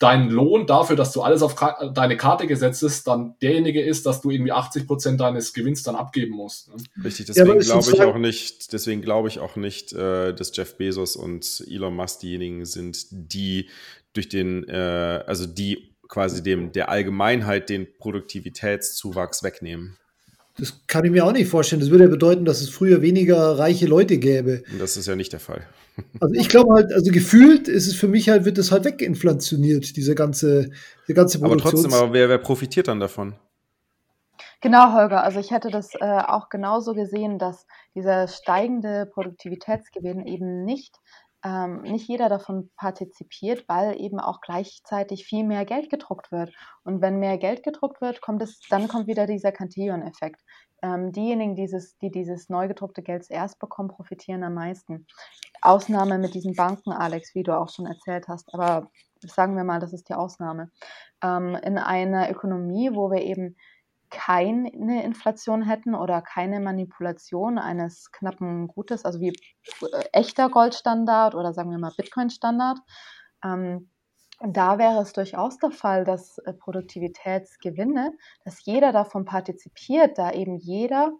dein 0.00 0.30
Lohn 0.30 0.66
dafür, 0.66 0.96
dass 0.96 1.12
du 1.12 1.20
alles 1.20 1.42
auf 1.42 1.54
deine 1.94 2.16
Karte 2.16 2.46
gesetzt 2.46 2.82
hast, 2.82 3.06
dann 3.06 3.34
derjenige 3.42 3.82
ist, 3.82 4.06
dass 4.06 4.22
du 4.22 4.30
irgendwie 4.30 4.50
80 4.50 4.86
Prozent 4.86 5.20
deines 5.20 5.52
Gewinns 5.52 5.82
dann 5.82 5.94
abgeben 5.94 6.34
musst. 6.34 6.68
Ne? 6.68 6.82
Richtig, 7.04 7.26
deswegen 7.26 7.48
ja, 7.48 7.58
glaube 7.58 7.90
ich 7.92 8.00
auch 8.00 8.16
nicht, 8.16 8.72
deswegen 8.72 9.02
glaube 9.02 9.28
ich 9.28 9.40
auch 9.40 9.56
nicht, 9.56 9.92
äh, 9.92 10.32
dass 10.32 10.56
Jeff 10.56 10.78
Bezos 10.78 11.16
und 11.16 11.62
Elon 11.68 11.94
Musk 11.94 12.20
diejenigen 12.20 12.64
sind, 12.64 13.08
die 13.10 13.68
durch 14.14 14.30
den, 14.30 14.66
äh, 14.68 15.22
also 15.26 15.44
die 15.44 15.89
quasi 16.10 16.42
dem, 16.42 16.72
der 16.72 16.90
Allgemeinheit 16.90 17.70
den 17.70 17.86
Produktivitätszuwachs 17.98 19.42
wegnehmen. 19.42 19.96
Das 20.58 20.86
kann 20.86 21.04
ich 21.04 21.10
mir 21.10 21.24
auch 21.24 21.32
nicht 21.32 21.48
vorstellen. 21.48 21.80
Das 21.80 21.90
würde 21.90 22.04
ja 22.04 22.10
bedeuten, 22.10 22.44
dass 22.44 22.60
es 22.60 22.68
früher 22.68 23.00
weniger 23.00 23.58
reiche 23.58 23.86
Leute 23.86 24.18
gäbe. 24.18 24.62
Und 24.70 24.80
das 24.80 24.98
ist 24.98 25.06
ja 25.06 25.16
nicht 25.16 25.32
der 25.32 25.40
Fall. 25.40 25.66
Also 26.18 26.34
ich 26.34 26.48
glaube 26.48 26.72
halt, 26.72 26.92
also 26.94 27.12
gefühlt 27.12 27.68
ist 27.68 27.86
es 27.86 27.94
für 27.94 28.08
mich 28.08 28.30
halt, 28.30 28.46
wird 28.46 28.56
das 28.56 28.72
halt 28.72 28.86
weginflationiert, 28.86 29.96
diese 29.96 30.14
ganze, 30.14 30.70
die 31.08 31.12
ganze 31.12 31.38
Produktion. 31.38 31.68
Aber 31.68 31.82
trotzdem, 31.82 31.92
aber 31.92 32.12
wer, 32.14 32.28
wer 32.30 32.38
profitiert 32.38 32.88
dann 32.88 33.00
davon? 33.00 33.34
Genau, 34.62 34.94
Holger. 34.94 35.22
Also 35.22 35.40
ich 35.40 35.50
hätte 35.50 35.70
das 35.70 35.94
äh, 35.94 36.04
auch 36.04 36.48
genauso 36.48 36.94
gesehen, 36.94 37.38
dass 37.38 37.66
dieser 37.94 38.28
steigende 38.28 39.10
Produktivitätsgewinn 39.12 40.26
eben 40.26 40.64
nicht 40.64 40.96
ähm, 41.42 41.82
nicht 41.82 42.08
jeder 42.08 42.28
davon 42.28 42.70
partizipiert, 42.76 43.64
weil 43.68 44.00
eben 44.00 44.20
auch 44.20 44.40
gleichzeitig 44.40 45.24
viel 45.24 45.44
mehr 45.44 45.64
Geld 45.64 45.90
gedruckt 45.90 46.30
wird. 46.32 46.52
Und 46.84 47.00
wenn 47.00 47.18
mehr 47.18 47.38
Geld 47.38 47.62
gedruckt 47.62 48.00
wird, 48.00 48.20
kommt 48.20 48.42
es, 48.42 48.60
dann 48.68 48.88
kommt 48.88 49.06
wieder 49.06 49.26
dieser 49.26 49.52
Cantillon-Effekt. 49.52 50.40
Ähm, 50.82 51.12
diejenigen, 51.12 51.56
dieses, 51.56 51.96
die 51.98 52.10
dieses 52.10 52.48
neu 52.48 52.68
gedruckte 52.68 53.02
Geld 53.02 53.24
zuerst 53.24 53.58
bekommen, 53.58 53.88
profitieren 53.88 54.42
am 54.44 54.54
meisten. 54.54 55.06
Ausnahme 55.62 56.18
mit 56.18 56.34
diesen 56.34 56.54
Banken, 56.54 56.92
Alex, 56.92 57.34
wie 57.34 57.42
du 57.42 57.56
auch 57.56 57.68
schon 57.68 57.86
erzählt 57.86 58.28
hast, 58.28 58.52
aber 58.54 58.90
sagen 59.20 59.56
wir 59.56 59.64
mal, 59.64 59.80
das 59.80 59.92
ist 59.92 60.08
die 60.08 60.14
Ausnahme. 60.14 60.70
Ähm, 61.22 61.54
in 61.62 61.78
einer 61.78 62.30
Ökonomie, 62.30 62.90
wo 62.94 63.10
wir 63.10 63.22
eben 63.22 63.56
keine 64.10 65.04
Inflation 65.04 65.62
hätten 65.62 65.94
oder 65.94 66.22
keine 66.22 66.60
Manipulation 66.60 67.58
eines 67.58 68.12
knappen 68.12 68.68
Gutes, 68.68 69.04
also 69.04 69.20
wie 69.20 69.28
äh, 69.28 70.04
echter 70.12 70.48
Goldstandard 70.50 71.34
oder 71.34 71.52
sagen 71.52 71.70
wir 71.70 71.78
mal 71.78 71.92
Bitcoin-Standard, 71.96 72.78
ähm, 73.44 73.90
da 74.42 74.78
wäre 74.78 75.02
es 75.02 75.12
durchaus 75.12 75.58
der 75.58 75.70
Fall, 75.70 76.04
dass 76.04 76.38
äh, 76.38 76.54
Produktivitätsgewinne, 76.54 78.12
dass 78.44 78.64
jeder 78.64 78.92
davon 78.92 79.24
partizipiert, 79.24 80.16
da 80.16 80.32
eben 80.32 80.56
jeder 80.56 81.12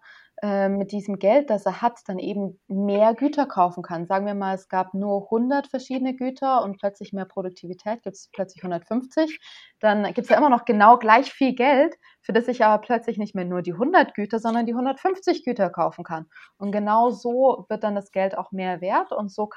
äh, 0.42 0.68
mit 0.68 0.92
diesem 0.92 1.18
Geld, 1.18 1.50
das 1.50 1.66
er 1.66 1.82
hat, 1.82 1.98
dann 2.06 2.18
eben 2.18 2.58
mehr 2.66 3.14
Güter 3.14 3.46
kaufen 3.46 3.82
kann. 3.82 4.06
Sagen 4.06 4.24
wir 4.26 4.34
mal, 4.34 4.54
es 4.54 4.68
gab 4.68 4.94
nur 4.94 5.24
100 5.24 5.66
verschiedene 5.66 6.14
Güter 6.14 6.62
und 6.62 6.78
plötzlich 6.78 7.12
mehr 7.12 7.26
Produktivität, 7.26 8.02
gibt 8.02 8.16
es 8.16 8.28
plötzlich 8.32 8.62
150. 8.62 9.38
Dann 9.80 10.04
gibt 10.04 10.20
es 10.20 10.28
ja 10.28 10.38
immer 10.38 10.48
noch 10.48 10.64
genau 10.64 10.98
gleich 10.98 11.30
viel 11.32 11.54
Geld, 11.54 11.94
für 12.22 12.32
das 12.32 12.48
ich 12.48 12.64
aber 12.64 12.80
plötzlich 12.80 13.18
nicht 13.18 13.34
mehr 13.34 13.44
nur 13.44 13.62
die 13.62 13.72
100 13.72 14.14
Güter, 14.14 14.38
sondern 14.38 14.66
die 14.66 14.72
150 14.72 15.44
Güter 15.44 15.70
kaufen 15.70 16.04
kann. 16.04 16.26
Und 16.56 16.72
genau 16.72 17.10
so 17.10 17.66
wird 17.68 17.84
dann 17.84 17.94
das 17.94 18.10
Geld 18.10 18.36
auch 18.38 18.52
mehr 18.52 18.80
wert 18.80 19.12
und 19.12 19.30
so 19.30 19.50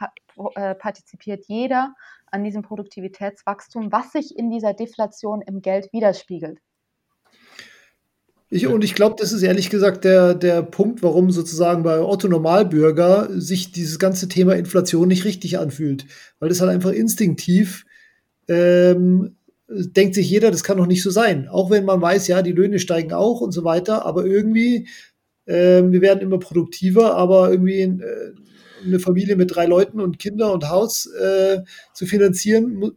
äh, 0.56 0.76
partizipiert 0.76 1.46
jeder 1.48 1.94
an 2.26 2.44
diesem 2.44 2.62
Produktivitätswachstum, 2.62 3.92
was 3.92 4.12
sich 4.12 4.38
in 4.38 4.50
dieser 4.50 4.74
Deflation 4.74 5.42
im 5.42 5.62
Geld 5.62 5.94
widerspiegelt. 5.94 6.60
Ich, 8.56 8.68
und 8.68 8.84
ich 8.84 8.94
glaube, 8.94 9.16
das 9.18 9.32
ist 9.32 9.42
ehrlich 9.42 9.72
gesagt 9.72 10.04
der, 10.06 10.36
der 10.36 10.62
Punkt, 10.62 11.02
warum 11.02 11.32
sozusagen 11.32 11.82
bei 11.82 12.00
Otto 12.00 12.28
Normalbürger 12.28 13.28
sich 13.32 13.72
dieses 13.72 13.98
ganze 13.98 14.28
Thema 14.28 14.54
Inflation 14.54 15.08
nicht 15.08 15.26
richtig 15.26 15.58
anfühlt. 15.58 16.06
Weil 16.38 16.50
das 16.50 16.62
halt 16.62 16.70
einfach 16.70 16.92
instinktiv 16.92 17.84
ähm, 18.48 19.38
denkt 19.68 20.14
sich 20.14 20.30
jeder, 20.30 20.52
das 20.52 20.64
kann 20.64 20.78
doch 20.78 20.86
nicht 20.86 21.02
so 21.02 21.10
sein. 21.10 21.48
Auch 21.48 21.72
wenn 21.72 21.84
man 21.84 22.00
weiß, 22.00 22.28
ja, 22.28 22.44
die 22.44 22.52
Löhne 22.52 22.78
steigen 22.78 23.12
auch 23.12 23.42
und 23.42 23.54
so 23.54 23.64
weiter, 23.64 24.06
aber 24.06 24.24
irgendwie, 24.24 24.88
äh, 25.46 25.82
wir 25.82 26.02
werden 26.02 26.22
immer 26.22 26.38
produktiver, 26.38 27.16
aber 27.16 27.50
irgendwie 27.50 27.82
äh, 27.82 28.34
eine 28.86 29.00
Familie 29.00 29.36
mit 29.36 29.56
drei 29.56 29.66
Leuten 29.66 30.00
und 30.00 30.20
Kinder 30.20 30.54
und 30.54 30.70
Haus 30.70 31.08
äh, 31.08 31.62
zu 31.94 32.06
finanzieren, 32.06 32.94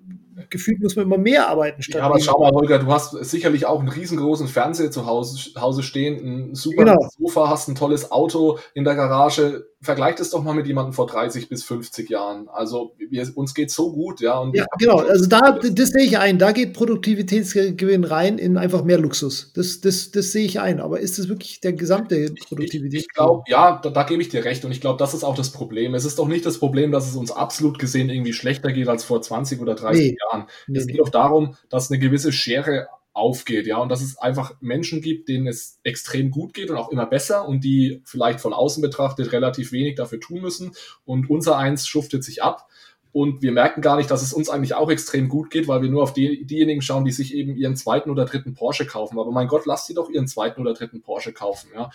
gefühlt 0.50 0.80
muss 0.82 0.96
man 0.96 1.06
immer 1.06 1.18
mehr 1.18 1.48
arbeiten. 1.48 1.82
Statt 1.82 2.00
ja, 2.00 2.06
aber 2.06 2.20
schau 2.20 2.38
mal, 2.38 2.52
Holger, 2.52 2.78
du 2.78 2.86
hast 2.88 3.12
sicherlich 3.24 3.66
auch 3.66 3.80
einen 3.80 3.88
riesengroßen 3.88 4.48
Fernseher 4.48 4.90
zu 4.90 5.06
Hause, 5.06 5.60
Hause 5.60 5.82
stehen, 5.82 6.50
ein 6.50 6.54
super 6.54 6.84
genau. 6.84 7.08
Sofa, 7.18 7.48
hast 7.48 7.68
ein 7.68 7.74
tolles 7.74 8.10
Auto 8.10 8.58
in 8.74 8.84
der 8.84 8.94
Garage. 8.94 9.66
Vergleicht 9.82 10.20
es 10.20 10.30
doch 10.30 10.42
mal 10.42 10.54
mit 10.54 10.66
jemandem 10.66 10.94
vor 10.94 11.06
30 11.06 11.48
bis 11.48 11.62
50 11.64 12.08
Jahren. 12.08 12.48
Also 12.48 12.94
wir, 12.98 13.30
uns 13.36 13.54
geht 13.54 13.70
so 13.70 13.92
gut, 13.92 14.20
ja. 14.20 14.38
Und 14.38 14.56
ja, 14.56 14.64
genau. 14.78 14.98
Also 14.98 15.26
da, 15.26 15.58
das 15.58 15.90
sehe 15.90 16.04
ich 16.04 16.18
ein. 16.18 16.38
Da 16.38 16.52
geht 16.52 16.72
Produktivitätsgewinn 16.72 18.04
rein 18.04 18.38
in 18.38 18.56
einfach 18.56 18.84
mehr 18.84 18.98
Luxus. 18.98 19.52
Das, 19.54 19.80
das, 19.80 20.10
das 20.10 20.32
sehe 20.32 20.46
ich 20.46 20.60
ein. 20.60 20.80
Aber 20.80 21.00
ist 21.00 21.18
das 21.18 21.28
wirklich 21.28 21.60
der 21.60 21.74
gesamte 21.74 22.32
Produktivität? 22.48 23.00
Ich, 23.00 23.06
ich 23.06 23.12
glaube, 23.12 23.42
ja, 23.48 23.78
da, 23.82 23.90
da, 23.90 24.02
gebe 24.04 24.22
ich 24.22 24.30
dir 24.30 24.44
recht. 24.44 24.64
Und 24.64 24.72
ich 24.72 24.80
glaube, 24.80 24.98
das 24.98 25.12
ist 25.12 25.24
auch 25.24 25.36
das 25.36 25.50
Problem. 25.50 25.94
Es 25.94 26.04
ist 26.04 26.18
doch 26.18 26.28
nicht 26.28 26.46
das 26.46 26.58
Problem, 26.58 26.90
dass 26.90 27.08
es 27.08 27.14
uns 27.14 27.30
absolut 27.30 27.78
gesehen 27.78 28.08
irgendwie 28.08 28.32
schlechter 28.32 28.72
geht 28.72 28.88
als 28.88 29.04
vor 29.04 29.20
20 29.20 29.60
oder 29.60 29.74
30 29.74 30.00
nee. 30.00 30.16
Jahren. 30.32 30.46
Nee, 30.66 30.78
es 30.78 30.86
geht 30.86 30.96
nee. 30.96 31.02
auch 31.02 31.10
darum, 31.10 31.56
dass 31.68 31.90
eine 31.90 31.98
gewisse 31.98 32.32
Schere 32.32 32.88
aufgeht, 33.16 33.66
ja, 33.66 33.78
und 33.78 33.88
dass 33.88 34.02
es 34.02 34.18
einfach 34.18 34.54
Menschen 34.60 35.00
gibt, 35.00 35.28
denen 35.28 35.46
es 35.46 35.80
extrem 35.82 36.30
gut 36.30 36.54
geht 36.54 36.70
und 36.70 36.76
auch 36.76 36.90
immer 36.90 37.06
besser 37.06 37.48
und 37.48 37.64
die 37.64 38.02
vielleicht 38.04 38.40
von 38.40 38.52
außen 38.52 38.82
betrachtet 38.82 39.32
relativ 39.32 39.72
wenig 39.72 39.94
dafür 39.94 40.20
tun 40.20 40.40
müssen 40.40 40.72
und 41.04 41.30
unser 41.30 41.56
eins 41.56 41.86
schuftet 41.86 42.24
sich 42.24 42.42
ab 42.42 42.68
und 43.16 43.40
wir 43.40 43.50
merken 43.50 43.80
gar 43.80 43.96
nicht, 43.96 44.10
dass 44.10 44.20
es 44.20 44.34
uns 44.34 44.50
eigentlich 44.50 44.74
auch 44.74 44.90
extrem 44.90 45.30
gut 45.30 45.48
geht, 45.48 45.68
weil 45.68 45.80
wir 45.80 45.88
nur 45.88 46.02
auf 46.02 46.12
die, 46.12 46.44
diejenigen 46.44 46.82
schauen, 46.82 47.06
die 47.06 47.12
sich 47.12 47.32
eben 47.32 47.56
ihren 47.56 47.74
zweiten 47.74 48.10
oder 48.10 48.26
dritten 48.26 48.52
Porsche 48.52 48.84
kaufen. 48.84 49.18
Aber 49.18 49.30
mein 49.30 49.48
Gott, 49.48 49.64
lasst 49.64 49.86
sie 49.86 49.94
doch 49.94 50.10
ihren 50.10 50.28
zweiten 50.28 50.60
oder 50.60 50.74
dritten 50.74 51.00
Porsche 51.00 51.32
kaufen. 51.32 51.70
Ja. 51.74 51.88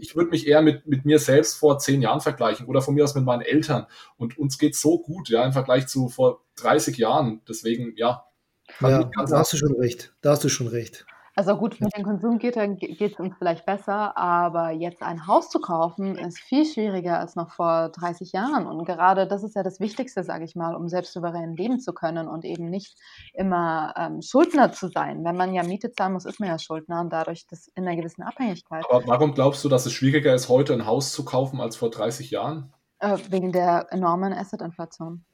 Ich 0.00 0.16
würde 0.16 0.30
mich 0.30 0.46
eher 0.46 0.62
mit, 0.62 0.86
mit 0.86 1.04
mir 1.04 1.18
selbst 1.18 1.58
vor 1.58 1.78
zehn 1.78 2.00
Jahren 2.00 2.22
vergleichen 2.22 2.64
oder 2.64 2.80
von 2.80 2.94
mir 2.94 3.04
aus 3.04 3.14
mit 3.14 3.26
meinen 3.26 3.42
Eltern. 3.42 3.84
Und 4.16 4.38
uns 4.38 4.56
geht 4.56 4.74
so 4.74 4.98
gut, 4.98 5.28
ja, 5.28 5.44
im 5.44 5.52
Vergleich 5.52 5.88
zu 5.88 6.08
vor 6.08 6.40
30 6.56 6.96
Jahren. 6.96 7.42
Deswegen, 7.46 7.92
ja, 7.96 8.24
ja, 8.80 9.04
da 9.04 9.38
hast 9.38 9.52
du 9.52 9.56
schon 9.56 9.74
recht. 9.76 10.12
Da 10.20 10.30
hast 10.30 10.44
du 10.44 10.48
schon 10.48 10.68
recht. 10.68 11.06
Also 11.34 11.56
gut, 11.56 11.80
mit 11.80 11.96
den 11.96 12.04
Konsumgütern 12.04 12.76
geht 12.76 13.00
es 13.00 13.18
uns 13.18 13.34
vielleicht 13.38 13.64
besser, 13.64 14.18
aber 14.18 14.70
jetzt 14.70 15.02
ein 15.02 15.26
Haus 15.26 15.48
zu 15.48 15.60
kaufen 15.60 16.16
ist 16.16 16.38
viel 16.38 16.66
schwieriger 16.66 17.18
als 17.18 17.36
noch 17.36 17.50
vor 17.50 17.88
30 17.88 18.32
Jahren. 18.32 18.66
Und 18.66 18.84
gerade 18.84 19.26
das 19.26 19.42
ist 19.42 19.56
ja 19.56 19.62
das 19.62 19.80
Wichtigste, 19.80 20.24
sage 20.24 20.44
ich 20.44 20.56
mal, 20.56 20.74
um 20.74 20.90
selbst 20.90 21.14
souverän 21.14 21.56
leben 21.56 21.80
zu 21.80 21.94
können 21.94 22.28
und 22.28 22.44
eben 22.44 22.68
nicht 22.68 22.98
immer 23.32 23.94
ähm, 23.96 24.20
Schuldner 24.20 24.72
zu 24.72 24.88
sein. 24.88 25.24
Wenn 25.24 25.36
man 25.36 25.54
ja 25.54 25.62
Miete 25.62 25.90
zahlen 25.90 26.12
muss, 26.12 26.26
ist 26.26 26.38
man 26.38 26.50
ja 26.50 26.58
Schuldner 26.58 27.00
und 27.00 27.10
dadurch 27.10 27.46
das 27.46 27.66
in 27.68 27.88
einer 27.88 27.96
gewissen 27.96 28.22
Abhängigkeit. 28.22 28.84
Aber 28.90 29.02
warum 29.06 29.32
glaubst 29.32 29.64
du, 29.64 29.70
dass 29.70 29.86
es 29.86 29.92
schwieriger 29.94 30.34
ist, 30.34 30.50
heute 30.50 30.74
ein 30.74 30.84
Haus 30.84 31.12
zu 31.12 31.24
kaufen 31.24 31.62
als 31.62 31.76
vor 31.76 31.90
30 31.90 32.30
Jahren? 32.30 32.74
Äh, 32.98 33.16
wegen 33.30 33.52
der 33.52 33.86
enormen 33.90 34.34
Assetinflation 34.34 35.24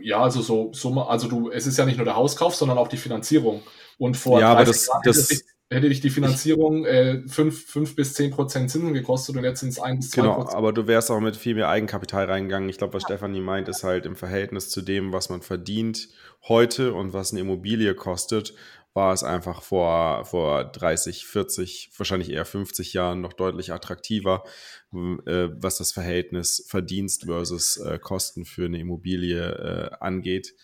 ja, 0.00 0.22
also 0.22 0.42
so, 0.42 0.70
so, 0.72 1.00
also 1.02 1.28
du, 1.28 1.50
es 1.50 1.66
ist 1.66 1.78
ja 1.78 1.84
nicht 1.84 1.96
nur 1.96 2.04
der 2.04 2.16
Hauskauf, 2.16 2.54
sondern 2.54 2.78
auch 2.78 2.88
die 2.88 2.96
Finanzierung. 2.96 3.62
Und 3.98 4.16
vor 4.16 4.40
ja, 4.40 4.52
aber 4.52 4.64
das, 4.64 4.86
Jahren 4.86 5.02
das, 5.04 5.30
hätte, 5.30 5.42
hätte 5.70 5.88
dich 5.88 6.00
die 6.00 6.10
Finanzierung 6.10 6.84
äh, 6.84 7.22
5, 7.26 7.66
5 7.66 7.96
bis 7.96 8.14
10 8.14 8.30
Prozent 8.30 8.70
Zinsen 8.70 8.94
gekostet 8.94 9.36
und 9.36 9.44
jetzt 9.44 9.60
sind 9.60 9.70
es 9.70 9.80
1 9.80 10.06
bis 10.06 10.10
2 10.12 10.22
Genau, 10.22 10.48
aber 10.48 10.72
du 10.72 10.86
wärst 10.86 11.10
auch 11.10 11.20
mit 11.20 11.36
viel 11.36 11.54
mehr 11.54 11.68
Eigenkapital 11.68 12.26
reingegangen. 12.26 12.68
Ich 12.68 12.78
glaube, 12.78 12.94
was 12.94 13.02
ja. 13.02 13.08
Stefanie 13.08 13.40
meint, 13.40 13.68
ist 13.68 13.82
halt 13.84 14.06
im 14.06 14.16
Verhältnis 14.16 14.70
zu 14.70 14.82
dem, 14.82 15.12
was 15.12 15.30
man 15.30 15.42
verdient 15.42 16.08
heute 16.46 16.94
und 16.94 17.12
was 17.12 17.32
eine 17.32 17.40
Immobilie 17.40 17.94
kostet, 17.94 18.54
war 18.94 19.12
es 19.12 19.22
einfach 19.22 19.62
vor, 19.62 20.24
vor 20.24 20.64
30, 20.64 21.26
40, 21.26 21.90
wahrscheinlich 21.96 22.30
eher 22.30 22.44
50 22.44 22.92
Jahren 22.92 23.20
noch 23.20 23.32
deutlich 23.32 23.72
attraktiver, 23.72 24.42
äh, 24.92 25.48
was 25.52 25.78
das 25.78 25.92
Verhältnis 25.92 26.66
Verdienst 26.68 27.24
versus 27.24 27.76
äh, 27.76 27.98
Kosten 27.98 28.44
für 28.44 28.66
eine 28.66 28.78
Immobilie 28.78 29.40
äh, 29.40 29.90
angeht, 30.00 30.54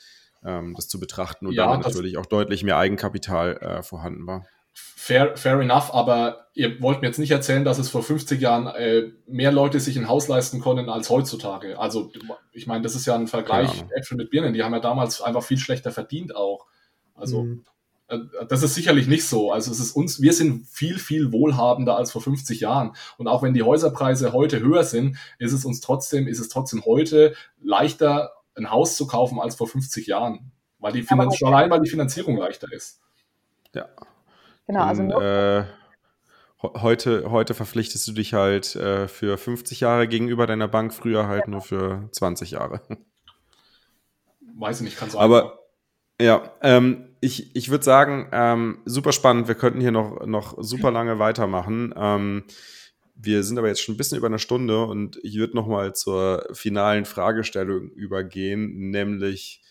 ähm, 0.45 0.75
das 0.75 0.89
zu 0.89 0.99
betrachten 0.99 1.47
und 1.47 1.55
ja, 1.55 1.71
dann 1.71 1.81
natürlich 1.81 2.17
auch 2.17 2.27
deutlich 2.27 2.65
mehr 2.65 2.77
Eigenkapital 2.79 3.57
äh, 3.59 3.83
vorhanden 3.83 4.27
war. 4.27 4.45
Fair, 4.77 5.37
fair 5.37 5.61
enough, 5.61 5.95
aber 5.95 6.49
ihr 6.55 6.81
wollt 6.83 7.01
mir 7.01 7.07
jetzt 7.07 7.19
nicht 7.19 7.31
erzählen, 7.31 7.65
dass 7.65 7.79
es 7.79 7.89
vor 7.89 8.03
50 8.03 8.41
Jahren 8.41 8.67
äh, 8.67 9.13
mehr 9.29 9.53
Leute 9.53 9.79
sich 9.79 9.97
ein 9.97 10.09
Haus 10.09 10.27
leisten 10.27 10.61
konnten 10.61 10.89
als 10.89 11.11
heutzutage. 11.11 11.79
Also, 11.79 12.11
ich 12.53 12.67
meine, 12.67 12.83
das 12.83 12.97
ist 12.97 13.07
ja 13.07 13.15
ein 13.15 13.29
Vergleich 13.29 13.85
Äpfel 13.95 14.17
mit 14.17 14.31
Birnen. 14.31 14.53
Die 14.53 14.65
haben 14.65 14.73
ja 14.73 14.81
damals 14.81 15.21
einfach 15.21 15.45
viel 15.45 15.59
schlechter 15.59 15.93
verdient 15.93 16.35
auch. 16.35 16.67
Also, 17.15 17.45
mhm. 17.45 17.65
Äh, 18.09 18.19
das 18.49 18.63
ist 18.63 18.75
sicherlich 18.75 19.07
nicht 19.07 19.27
so. 19.27 19.53
Also 19.53 19.71
es 19.71 19.81
ist 19.81 19.93
uns, 19.93 20.21
wir 20.21 20.33
sind 20.33 20.67
viel, 20.67 20.99
viel 20.99 21.33
wohlhabender 21.33 21.97
als 21.97 22.13
vor 22.13 22.23
50 22.23 22.61
Jahren. 22.61 22.95
Und 23.19 23.29
auch 23.29 23.43
wenn 23.43 23.55
die 23.55 23.63
Häuserpreise 23.63 24.33
heute 24.33 24.61
höher 24.61 24.85
sind, 24.85 25.17
ist 25.39 25.53
es 25.53 25.65
uns 25.65 25.81
trotzdem, 25.81 26.27
ist 26.27 26.41
es 26.41 26.49
trotzdem 26.49 26.85
heute 26.85 27.35
leichter, 27.63 28.33
ein 28.57 28.71
Haus 28.71 28.97
zu 28.97 29.07
kaufen 29.07 29.41
als 29.41 29.57
vor 29.57 29.69
50 29.69 30.07
Jahren. 30.07 30.53
Weil 30.79 30.93
die 30.93 31.03
Finanz 31.03 31.37
schon 31.37 31.49
allein, 31.49 31.71
weil 31.71 31.81
die 31.81 31.91
Finanzierung 31.91 32.37
leichter 32.37 32.71
ist. 32.71 33.01
Ja. 33.75 33.89
Genau, 34.67 34.85
also 34.85 35.03
Und, 35.03 35.11
äh, 35.23 35.65
heute, 36.63 37.31
heute 37.31 37.55
verpflichtest 37.55 38.07
du 38.09 38.13
dich 38.13 38.35
halt 38.35 38.77
äh, 38.77 39.09
für 39.09 39.37
50 39.37 39.81
Jahre 39.81 40.09
gegenüber 40.09 40.47
deiner 40.47 40.69
Bank, 40.69 40.95
früher 40.95 41.27
halt 41.27 41.49
nur 41.49 41.61
für 41.61 42.09
20 42.13 42.53
Jahre. 42.53 42.81
Weiß 44.57 44.81
ich 44.81 44.85
nicht, 44.85 44.99
kann 44.99 45.11
sein. 45.11 45.21
Aber 45.21 45.64
ja, 46.21 46.53
ähm, 46.63 47.09
ich, 47.21 47.55
ich 47.57 47.71
würde 47.71 47.85
sagen, 47.85 48.29
ähm, 48.33 48.79
super 48.85 49.13
spannend. 49.13 49.49
Wir 49.49 49.55
könnten 49.55 49.81
hier 49.81 49.93
noch, 49.93 50.27
noch 50.27 50.57
super 50.63 50.91
lange 50.91 51.19
weitermachen. 51.19 51.95
Ähm, 51.97 52.45
wir 53.15 53.43
sind 53.43 53.59
aber 53.59 53.69
jetzt 53.69 53.83
schon 53.83 53.95
ein 53.95 53.99
bisschen 53.99 54.19
über 54.19 54.27
eine 54.27 54.39
Stunde 54.39 54.85
und 54.85 55.19
ich 55.23 55.37
würde 55.37 55.57
noch 55.57 55.67
mal 55.67 55.95
zur 55.95 56.47
finalen 56.53 57.05
Fragestellung 57.05 57.91
übergehen, 57.91 58.91
nämlich 58.91 59.63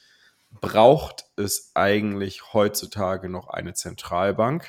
braucht 0.62 1.26
es 1.36 1.72
eigentlich 1.74 2.54
heutzutage 2.54 3.30
noch 3.30 3.50
eine 3.50 3.74
Zentralbank? 3.74 4.66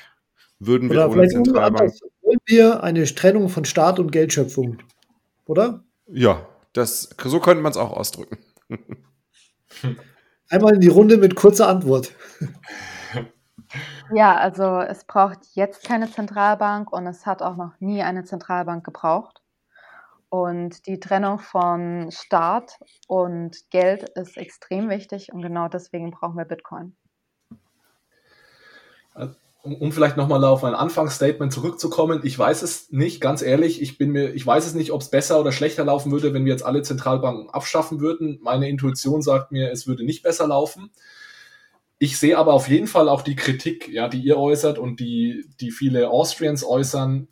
Würden 0.59 0.89
wir 0.89 1.05
oder 1.05 1.11
ohne 1.11 1.27
Zentralbank 1.27 1.93
wollen 2.21 2.39
wir 2.45 2.83
eine 2.83 3.05
Trennung 3.05 3.49
von 3.49 3.65
Staat 3.65 3.99
und 3.99 4.11
Geldschöpfung, 4.11 4.79
oder? 5.45 5.83
Ja, 6.07 6.47
das 6.73 7.09
so 7.23 7.39
könnte 7.39 7.63
man 7.63 7.71
es 7.71 7.77
auch 7.77 7.91
ausdrücken. 7.91 8.37
Einmal 10.49 10.75
in 10.75 10.81
die 10.81 10.87
Runde 10.87 11.17
mit 11.17 11.35
kurzer 11.35 11.67
Antwort. 11.67 12.13
Ja, 14.13 14.35
also 14.37 14.79
es 14.81 15.03
braucht 15.03 15.39
jetzt 15.53 15.83
keine 15.87 16.09
Zentralbank 16.11 16.93
und 16.93 17.07
es 17.07 17.25
hat 17.25 17.41
auch 17.41 17.55
noch 17.55 17.71
nie 17.79 18.03
eine 18.03 18.23
Zentralbank 18.23 18.85
gebraucht. 18.85 19.41
Und 20.29 20.85
die 20.85 20.99
Trennung 20.99 21.39
von 21.39 22.11
Staat 22.11 22.77
und 23.07 23.57
Geld 23.71 24.07
ist 24.09 24.37
extrem 24.37 24.89
wichtig 24.89 25.31
und 25.33 25.41
genau 25.41 25.67
deswegen 25.67 26.11
brauchen 26.11 26.37
wir 26.37 26.45
Bitcoin 26.45 26.95
um, 29.65 29.91
vielleicht 29.91 30.17
nochmal 30.17 30.43
auf 30.43 30.63
ein 30.63 30.75
Anfangsstatement 30.75 31.51
zurückzukommen, 31.51 32.21
ich 32.23 32.37
weiß 32.37 32.61
es 32.61 32.91
nicht, 32.91 33.19
ganz 33.19 33.41
ehrlich, 33.41 33.81
ich 33.81 33.97
bin 33.97 34.11
mir, 34.11 34.33
ich 34.33 34.45
weiß 34.45 34.65
es 34.65 34.75
nicht, 34.75 34.91
ob 34.91 35.01
es 35.01 35.09
besser 35.09 35.39
oder 35.39 35.51
schlechter 35.51 35.83
laufen 35.83 36.11
würde, 36.11 36.33
wenn 36.33 36.45
wir 36.45 36.51
jetzt 36.51 36.65
alle 36.65 36.83
Zentralbanken 36.83 37.49
abschaffen 37.49 37.99
würden. 37.99 38.39
Meine 38.41 38.69
Intuition 38.69 39.21
sagt 39.21 39.51
mir, 39.51 39.71
es 39.71 39.87
würde 39.87 40.05
nicht 40.05 40.23
besser 40.23 40.47
laufen. 40.47 40.91
Ich 41.97 42.17
sehe 42.17 42.37
aber 42.37 42.53
auf 42.53 42.67
jeden 42.67 42.87
Fall 42.87 43.09
auch 43.09 43.21
die 43.21 43.35
Kritik, 43.35 43.87
ja, 43.87 44.07
die 44.07 44.21
ihr 44.21 44.37
äußert 44.37 44.77
und 44.77 44.99
die, 44.99 45.45
die 45.59 45.71
viele 45.71 46.09
Austrians 46.09 46.63
äußern. 46.63 47.27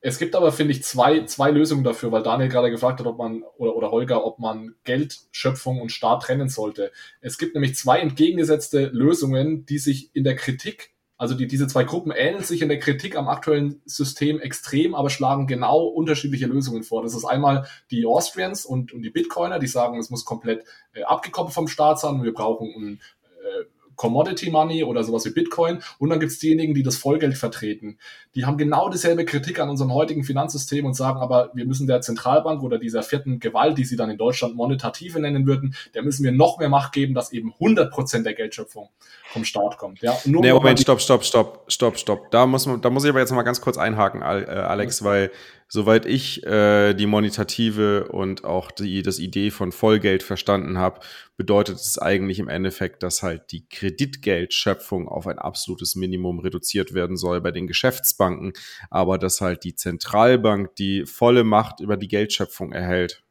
Es 0.00 0.18
gibt 0.18 0.36
aber, 0.36 0.52
finde 0.52 0.72
ich, 0.72 0.84
zwei, 0.84 1.24
zwei 1.24 1.50
Lösungen 1.50 1.84
dafür, 1.84 2.12
weil 2.12 2.22
Daniel 2.22 2.48
gerade 2.48 2.70
gefragt 2.70 3.00
hat, 3.00 3.06
ob 3.06 3.18
man, 3.18 3.42
oder, 3.56 3.74
oder 3.74 3.90
Holger, 3.90 4.24
ob 4.24 4.38
man 4.38 4.74
Geldschöpfung 4.84 5.80
und 5.80 5.90
Staat 5.90 6.22
trennen 6.22 6.48
sollte. 6.48 6.92
Es 7.20 7.38
gibt 7.38 7.54
nämlich 7.54 7.76
zwei 7.76 7.98
entgegengesetzte 8.00 8.86
Lösungen, 8.86 9.66
die 9.66 9.78
sich 9.78 10.14
in 10.14 10.24
der 10.24 10.36
Kritik 10.36 10.92
also 11.18 11.34
die, 11.34 11.48
diese 11.48 11.66
zwei 11.66 11.82
Gruppen 11.82 12.12
ähneln 12.12 12.44
sich 12.44 12.62
in 12.62 12.68
der 12.68 12.78
Kritik 12.78 13.16
am 13.16 13.28
aktuellen 13.28 13.82
System 13.84 14.40
extrem, 14.40 14.94
aber 14.94 15.10
schlagen 15.10 15.48
genau 15.48 15.84
unterschiedliche 15.84 16.46
Lösungen 16.46 16.84
vor. 16.84 17.02
Das 17.02 17.14
ist 17.14 17.24
einmal 17.24 17.66
die 17.90 18.06
Austrians 18.06 18.64
und, 18.64 18.92
und 18.92 19.02
die 19.02 19.10
Bitcoiner, 19.10 19.58
die 19.58 19.66
sagen, 19.66 19.98
es 19.98 20.10
muss 20.10 20.24
komplett 20.24 20.64
äh, 20.94 21.02
abgekoppelt 21.02 21.54
vom 21.54 21.66
Staat 21.66 21.98
sein. 21.98 22.22
Wir 22.22 22.32
brauchen 22.32 22.72
ein 22.76 23.00
äh, 23.42 23.64
Commodity 23.98 24.50
Money 24.50 24.84
oder 24.84 25.04
sowas 25.04 25.26
wie 25.26 25.30
Bitcoin. 25.30 25.80
Und 25.98 26.08
dann 26.08 26.20
gibt 26.20 26.32
es 26.32 26.38
diejenigen, 26.38 26.72
die 26.72 26.82
das 26.82 26.96
Vollgeld 26.96 27.36
vertreten. 27.36 27.98
Die 28.34 28.46
haben 28.46 28.56
genau 28.56 28.88
dieselbe 28.88 29.26
Kritik 29.26 29.60
an 29.60 29.68
unserem 29.68 29.92
heutigen 29.92 30.24
Finanzsystem 30.24 30.86
und 30.86 30.94
sagen 30.94 31.20
aber, 31.20 31.50
wir 31.52 31.66
müssen 31.66 31.86
der 31.86 32.00
Zentralbank 32.00 32.62
oder 32.62 32.78
dieser 32.78 33.02
vierten 33.02 33.40
Gewalt, 33.40 33.76
die 33.76 33.84
sie 33.84 33.96
dann 33.96 34.08
in 34.08 34.16
Deutschland 34.16 34.54
monetative 34.54 35.20
nennen 35.20 35.46
würden, 35.46 35.74
der 35.94 36.02
müssen 36.02 36.24
wir 36.24 36.32
noch 36.32 36.58
mehr 36.58 36.68
Macht 36.68 36.92
geben, 36.92 37.12
dass 37.12 37.32
eben 37.32 37.52
100 37.52 37.90
Prozent 37.90 38.24
der 38.24 38.34
Geldschöpfung 38.34 38.88
vom 39.30 39.44
Staat 39.44 39.76
kommt. 39.76 40.00
Ja, 40.00 40.16
nur 40.24 40.42
nee, 40.42 40.52
Moment, 40.52 40.80
stopp, 40.80 41.00
stopp, 41.00 41.24
stopp, 41.24 41.64
stopp, 41.68 41.98
stopp. 41.98 42.30
Da 42.30 42.46
muss, 42.46 42.66
man, 42.66 42.80
da 42.80 42.90
muss 42.90 43.04
ich 43.04 43.10
aber 43.10 43.18
jetzt 43.18 43.30
noch 43.30 43.36
mal 43.36 43.42
ganz 43.42 43.60
kurz 43.60 43.76
einhaken, 43.76 44.22
äh, 44.22 44.24
Alex, 44.24 45.02
weil 45.02 45.32
soweit 45.68 46.06
ich 46.06 46.44
äh, 46.46 46.94
die 46.94 47.06
monetative 47.06 48.08
und 48.08 48.44
auch 48.44 48.70
die 48.70 49.02
das 49.02 49.18
Idee 49.18 49.50
von 49.50 49.72
Vollgeld 49.72 50.22
verstanden 50.22 50.78
habe, 50.78 51.00
bedeutet 51.36 51.76
es 51.76 51.98
eigentlich 51.98 52.38
im 52.38 52.48
Endeffekt, 52.48 53.02
dass 53.02 53.22
halt 53.22 53.52
die 53.52 53.68
Kreditgeldschöpfung 53.68 55.08
auf 55.08 55.26
ein 55.26 55.38
absolutes 55.38 55.94
Minimum 55.94 56.40
reduziert 56.40 56.94
werden 56.94 57.16
soll 57.16 57.40
bei 57.40 57.50
den 57.50 57.66
Geschäftsbanken, 57.66 58.52
aber 58.90 59.18
dass 59.18 59.40
halt 59.40 59.64
die 59.64 59.74
Zentralbank 59.74 60.74
die 60.76 61.04
volle 61.06 61.44
Macht 61.44 61.80
über 61.80 61.96
die 61.96 62.08
Geldschöpfung 62.08 62.72
erhält. 62.72 63.22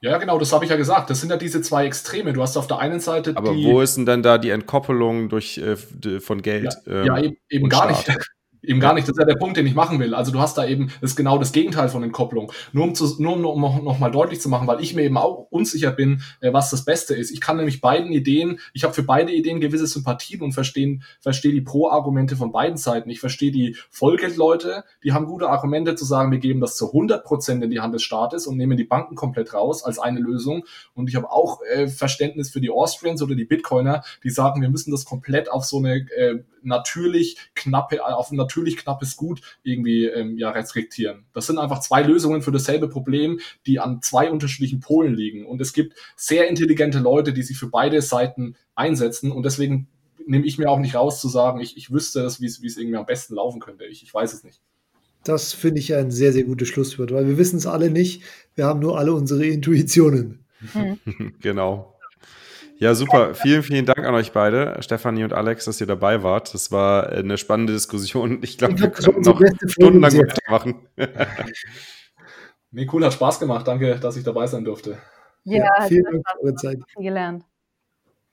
Ja, 0.00 0.16
genau, 0.18 0.38
das 0.38 0.52
habe 0.52 0.64
ich 0.64 0.70
ja 0.70 0.76
gesagt. 0.76 1.10
Das 1.10 1.20
sind 1.20 1.30
ja 1.30 1.36
diese 1.36 1.60
zwei 1.60 1.86
Extreme. 1.86 2.32
Du 2.32 2.40
hast 2.40 2.56
auf 2.56 2.68
der 2.68 2.78
einen 2.78 3.00
Seite. 3.00 3.36
Aber 3.36 3.52
wo 3.56 3.80
ist 3.80 3.96
denn 3.96 4.06
dann 4.06 4.22
da 4.22 4.38
die 4.38 4.50
Entkoppelung 4.50 5.28
durch, 5.28 5.58
äh, 5.58 5.76
von 6.20 6.40
Geld? 6.40 6.72
Ja, 6.86 6.92
ähm, 6.92 7.06
ja 7.06 7.18
eben, 7.18 7.36
eben 7.48 7.68
gar 7.68 7.92
Staat? 7.92 8.16
nicht. 8.16 8.30
Eben 8.68 8.80
gar 8.80 8.92
nicht. 8.92 9.08
Das 9.08 9.16
ist 9.16 9.18
ja 9.18 9.24
der 9.24 9.36
Punkt, 9.36 9.56
den 9.56 9.66
ich 9.66 9.74
machen 9.74 9.98
will. 9.98 10.14
Also 10.14 10.30
du 10.30 10.40
hast 10.40 10.58
da 10.58 10.66
eben 10.66 10.90
das 11.00 11.16
genau 11.16 11.38
das 11.38 11.52
Gegenteil 11.52 11.88
von 11.88 12.02
Entkopplung. 12.02 12.52
Nur 12.72 12.84
um, 12.84 12.94
zu, 12.94 13.16
nur 13.18 13.32
um, 13.32 13.62
noch 13.82 13.98
mal 13.98 14.10
deutlich 14.10 14.42
zu 14.42 14.50
machen, 14.50 14.66
weil 14.66 14.82
ich 14.82 14.94
mir 14.94 15.04
eben 15.04 15.16
auch 15.16 15.46
unsicher 15.48 15.90
bin, 15.90 16.20
äh, 16.40 16.52
was 16.52 16.68
das 16.68 16.84
Beste 16.84 17.14
ist. 17.14 17.30
Ich 17.30 17.40
kann 17.40 17.56
nämlich 17.56 17.80
beiden 17.80 18.12
Ideen, 18.12 18.60
ich 18.74 18.84
habe 18.84 18.92
für 18.92 19.02
beide 19.02 19.32
Ideen 19.32 19.60
gewisse 19.60 19.86
Sympathien 19.86 20.42
und 20.42 20.52
verstehe 20.52 20.98
verstehe 21.20 21.52
die 21.52 21.62
Pro-Argumente 21.62 22.36
von 22.36 22.52
beiden 22.52 22.76
Seiten. 22.76 23.08
Ich 23.08 23.20
verstehe 23.20 23.50
die 23.50 23.74
Vollgeldleute, 23.88 24.84
die 25.02 25.12
haben 25.12 25.24
gute 25.24 25.48
Argumente 25.48 25.94
zu 25.94 26.04
sagen, 26.04 26.30
wir 26.30 26.38
geben 26.38 26.60
das 26.60 26.76
zu 26.76 26.88
100 26.88 27.24
Prozent 27.24 27.64
in 27.64 27.70
die 27.70 27.80
Hand 27.80 27.94
des 27.94 28.02
Staates 28.02 28.46
und 28.46 28.58
nehmen 28.58 28.76
die 28.76 28.84
Banken 28.84 29.14
komplett 29.14 29.54
raus 29.54 29.82
als 29.82 29.98
eine 29.98 30.20
Lösung. 30.20 30.64
Und 30.92 31.08
ich 31.08 31.16
habe 31.16 31.30
auch 31.30 31.62
äh, 31.72 31.88
Verständnis 31.88 32.50
für 32.50 32.60
die 32.60 32.70
Austrians 32.70 33.22
oder 33.22 33.34
die 33.34 33.46
Bitcoiner, 33.46 34.02
die 34.22 34.30
sagen, 34.30 34.60
wir 34.60 34.68
müssen 34.68 34.90
das 34.90 35.06
komplett 35.06 35.50
auf 35.50 35.64
so 35.64 35.78
eine 35.78 36.06
äh, 36.10 36.42
natürlich 36.62 37.38
knappe, 37.54 38.04
auf 38.04 38.30
natürlich 38.32 38.57
knappes 38.76 39.16
Gut 39.16 39.40
irgendwie 39.62 40.06
ähm, 40.06 40.38
ja, 40.38 40.50
restriktieren. 40.50 41.26
Das 41.32 41.46
sind 41.46 41.58
einfach 41.58 41.80
zwei 41.80 42.02
Lösungen 42.02 42.42
für 42.42 42.52
dasselbe 42.52 42.88
Problem, 42.88 43.40
die 43.66 43.80
an 43.80 44.02
zwei 44.02 44.30
unterschiedlichen 44.30 44.80
Polen 44.80 45.14
liegen. 45.14 45.46
Und 45.46 45.60
es 45.60 45.72
gibt 45.72 45.96
sehr 46.16 46.48
intelligente 46.48 46.98
Leute, 46.98 47.32
die 47.32 47.42
sich 47.42 47.58
für 47.58 47.68
beide 47.68 48.02
Seiten 48.02 48.56
einsetzen. 48.74 49.32
Und 49.32 49.44
deswegen 49.44 49.88
nehme 50.26 50.46
ich 50.46 50.58
mir 50.58 50.70
auch 50.70 50.78
nicht 50.78 50.94
raus 50.94 51.20
zu 51.20 51.28
sagen, 51.28 51.60
ich, 51.60 51.76
ich 51.76 51.90
wüsste 51.90 52.22
das, 52.22 52.40
wie 52.40 52.46
es 52.46 52.76
irgendwie 52.76 52.96
am 52.96 53.06
besten 53.06 53.34
laufen 53.34 53.60
könnte. 53.60 53.84
Ich, 53.84 54.02
ich 54.02 54.12
weiß 54.12 54.32
es 54.32 54.44
nicht. 54.44 54.60
Das 55.24 55.52
finde 55.52 55.80
ich 55.80 55.94
ein 55.94 56.10
sehr, 56.10 56.32
sehr 56.32 56.44
gutes 56.44 56.68
Schlusswort, 56.68 57.12
weil 57.12 57.26
wir 57.26 57.38
wissen 57.38 57.56
es 57.56 57.66
alle 57.66 57.90
nicht. 57.90 58.22
Wir 58.54 58.66
haben 58.66 58.80
nur 58.80 58.98
alle 58.98 59.12
unsere 59.12 59.46
Intuitionen. 59.46 60.44
Hm. 60.72 60.98
genau. 61.40 61.97
Ja, 62.78 62.94
super. 62.94 63.34
Vielen, 63.34 63.62
vielen 63.62 63.86
Dank 63.86 63.98
an 63.98 64.14
euch 64.14 64.32
beide, 64.32 64.76
Stefanie 64.80 65.24
und 65.24 65.32
Alex, 65.32 65.64
dass 65.64 65.80
ihr 65.80 65.86
dabei 65.86 66.22
wart. 66.22 66.54
Das 66.54 66.70
war 66.70 67.08
eine 67.08 67.36
spannende 67.36 67.72
Diskussion. 67.72 68.38
Ich 68.42 68.56
glaube, 68.56 68.78
wir 68.78 68.90
können 68.90 69.20
noch 69.22 69.40
stundenlang 69.66 70.16
weitermachen. 70.16 70.86
nee, 72.70 72.88
cool, 72.92 73.04
hat 73.04 73.14
Spaß 73.14 73.40
gemacht. 73.40 73.66
Danke, 73.66 73.96
dass 73.96 74.16
ich 74.16 74.22
dabei 74.22 74.46
sein 74.46 74.64
durfte. 74.64 74.98
Ja, 75.44 75.64
ja 75.64 75.86
vielen 75.88 76.04
Dank 76.04 76.24
für 76.30 76.44
eure 76.44 76.54
Zeit. 76.54 76.78
Viel 76.94 77.04
gelernt. 77.04 77.44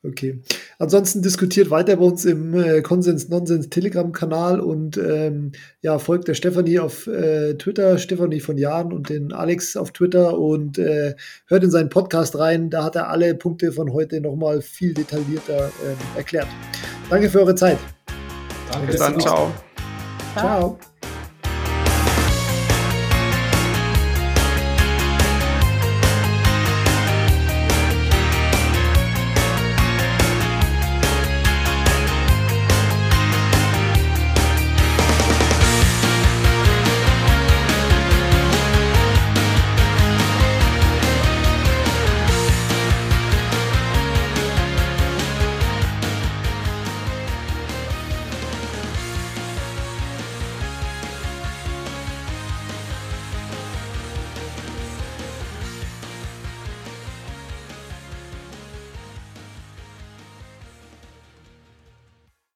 Okay. 0.03 0.41
Ansonsten 0.79 1.21
diskutiert 1.21 1.69
weiter 1.69 1.95
bei 1.95 2.05
uns 2.05 2.25
im 2.25 2.53
äh, 2.53 2.81
Konsens-Nonsens-Telegram-Kanal 2.81 4.59
und 4.59 4.97
ähm, 4.97 5.53
ja, 5.81 5.99
folgt 5.99 6.27
der 6.27 6.33
Stefanie 6.33 6.79
auf 6.79 7.07
äh, 7.07 7.55
Twitter, 7.55 7.97
Stefanie 7.97 8.39
von 8.39 8.57
Jahren 8.57 8.91
und 8.91 9.09
den 9.09 9.31
Alex 9.31 9.77
auf 9.77 9.91
Twitter 9.91 10.37
und 10.37 10.77
äh, 10.77 11.15
hört 11.47 11.63
in 11.63 11.71
seinen 11.71 11.89
Podcast 11.89 12.37
rein. 12.37 12.69
Da 12.69 12.83
hat 12.83 12.95
er 12.95 13.09
alle 13.09 13.35
Punkte 13.35 13.71
von 13.71 13.93
heute 13.93 14.21
nochmal 14.21 14.61
viel 14.61 14.93
detaillierter 14.93 15.71
ähm, 15.85 15.97
erklärt. 16.15 16.47
Danke 17.09 17.29
für 17.29 17.39
eure 17.39 17.55
Zeit. 17.55 17.77
Danke, 18.71 18.87
Bis 18.87 18.97
dann. 18.97 19.19
Ciao. 19.19 19.51
Ciao. 20.35 20.77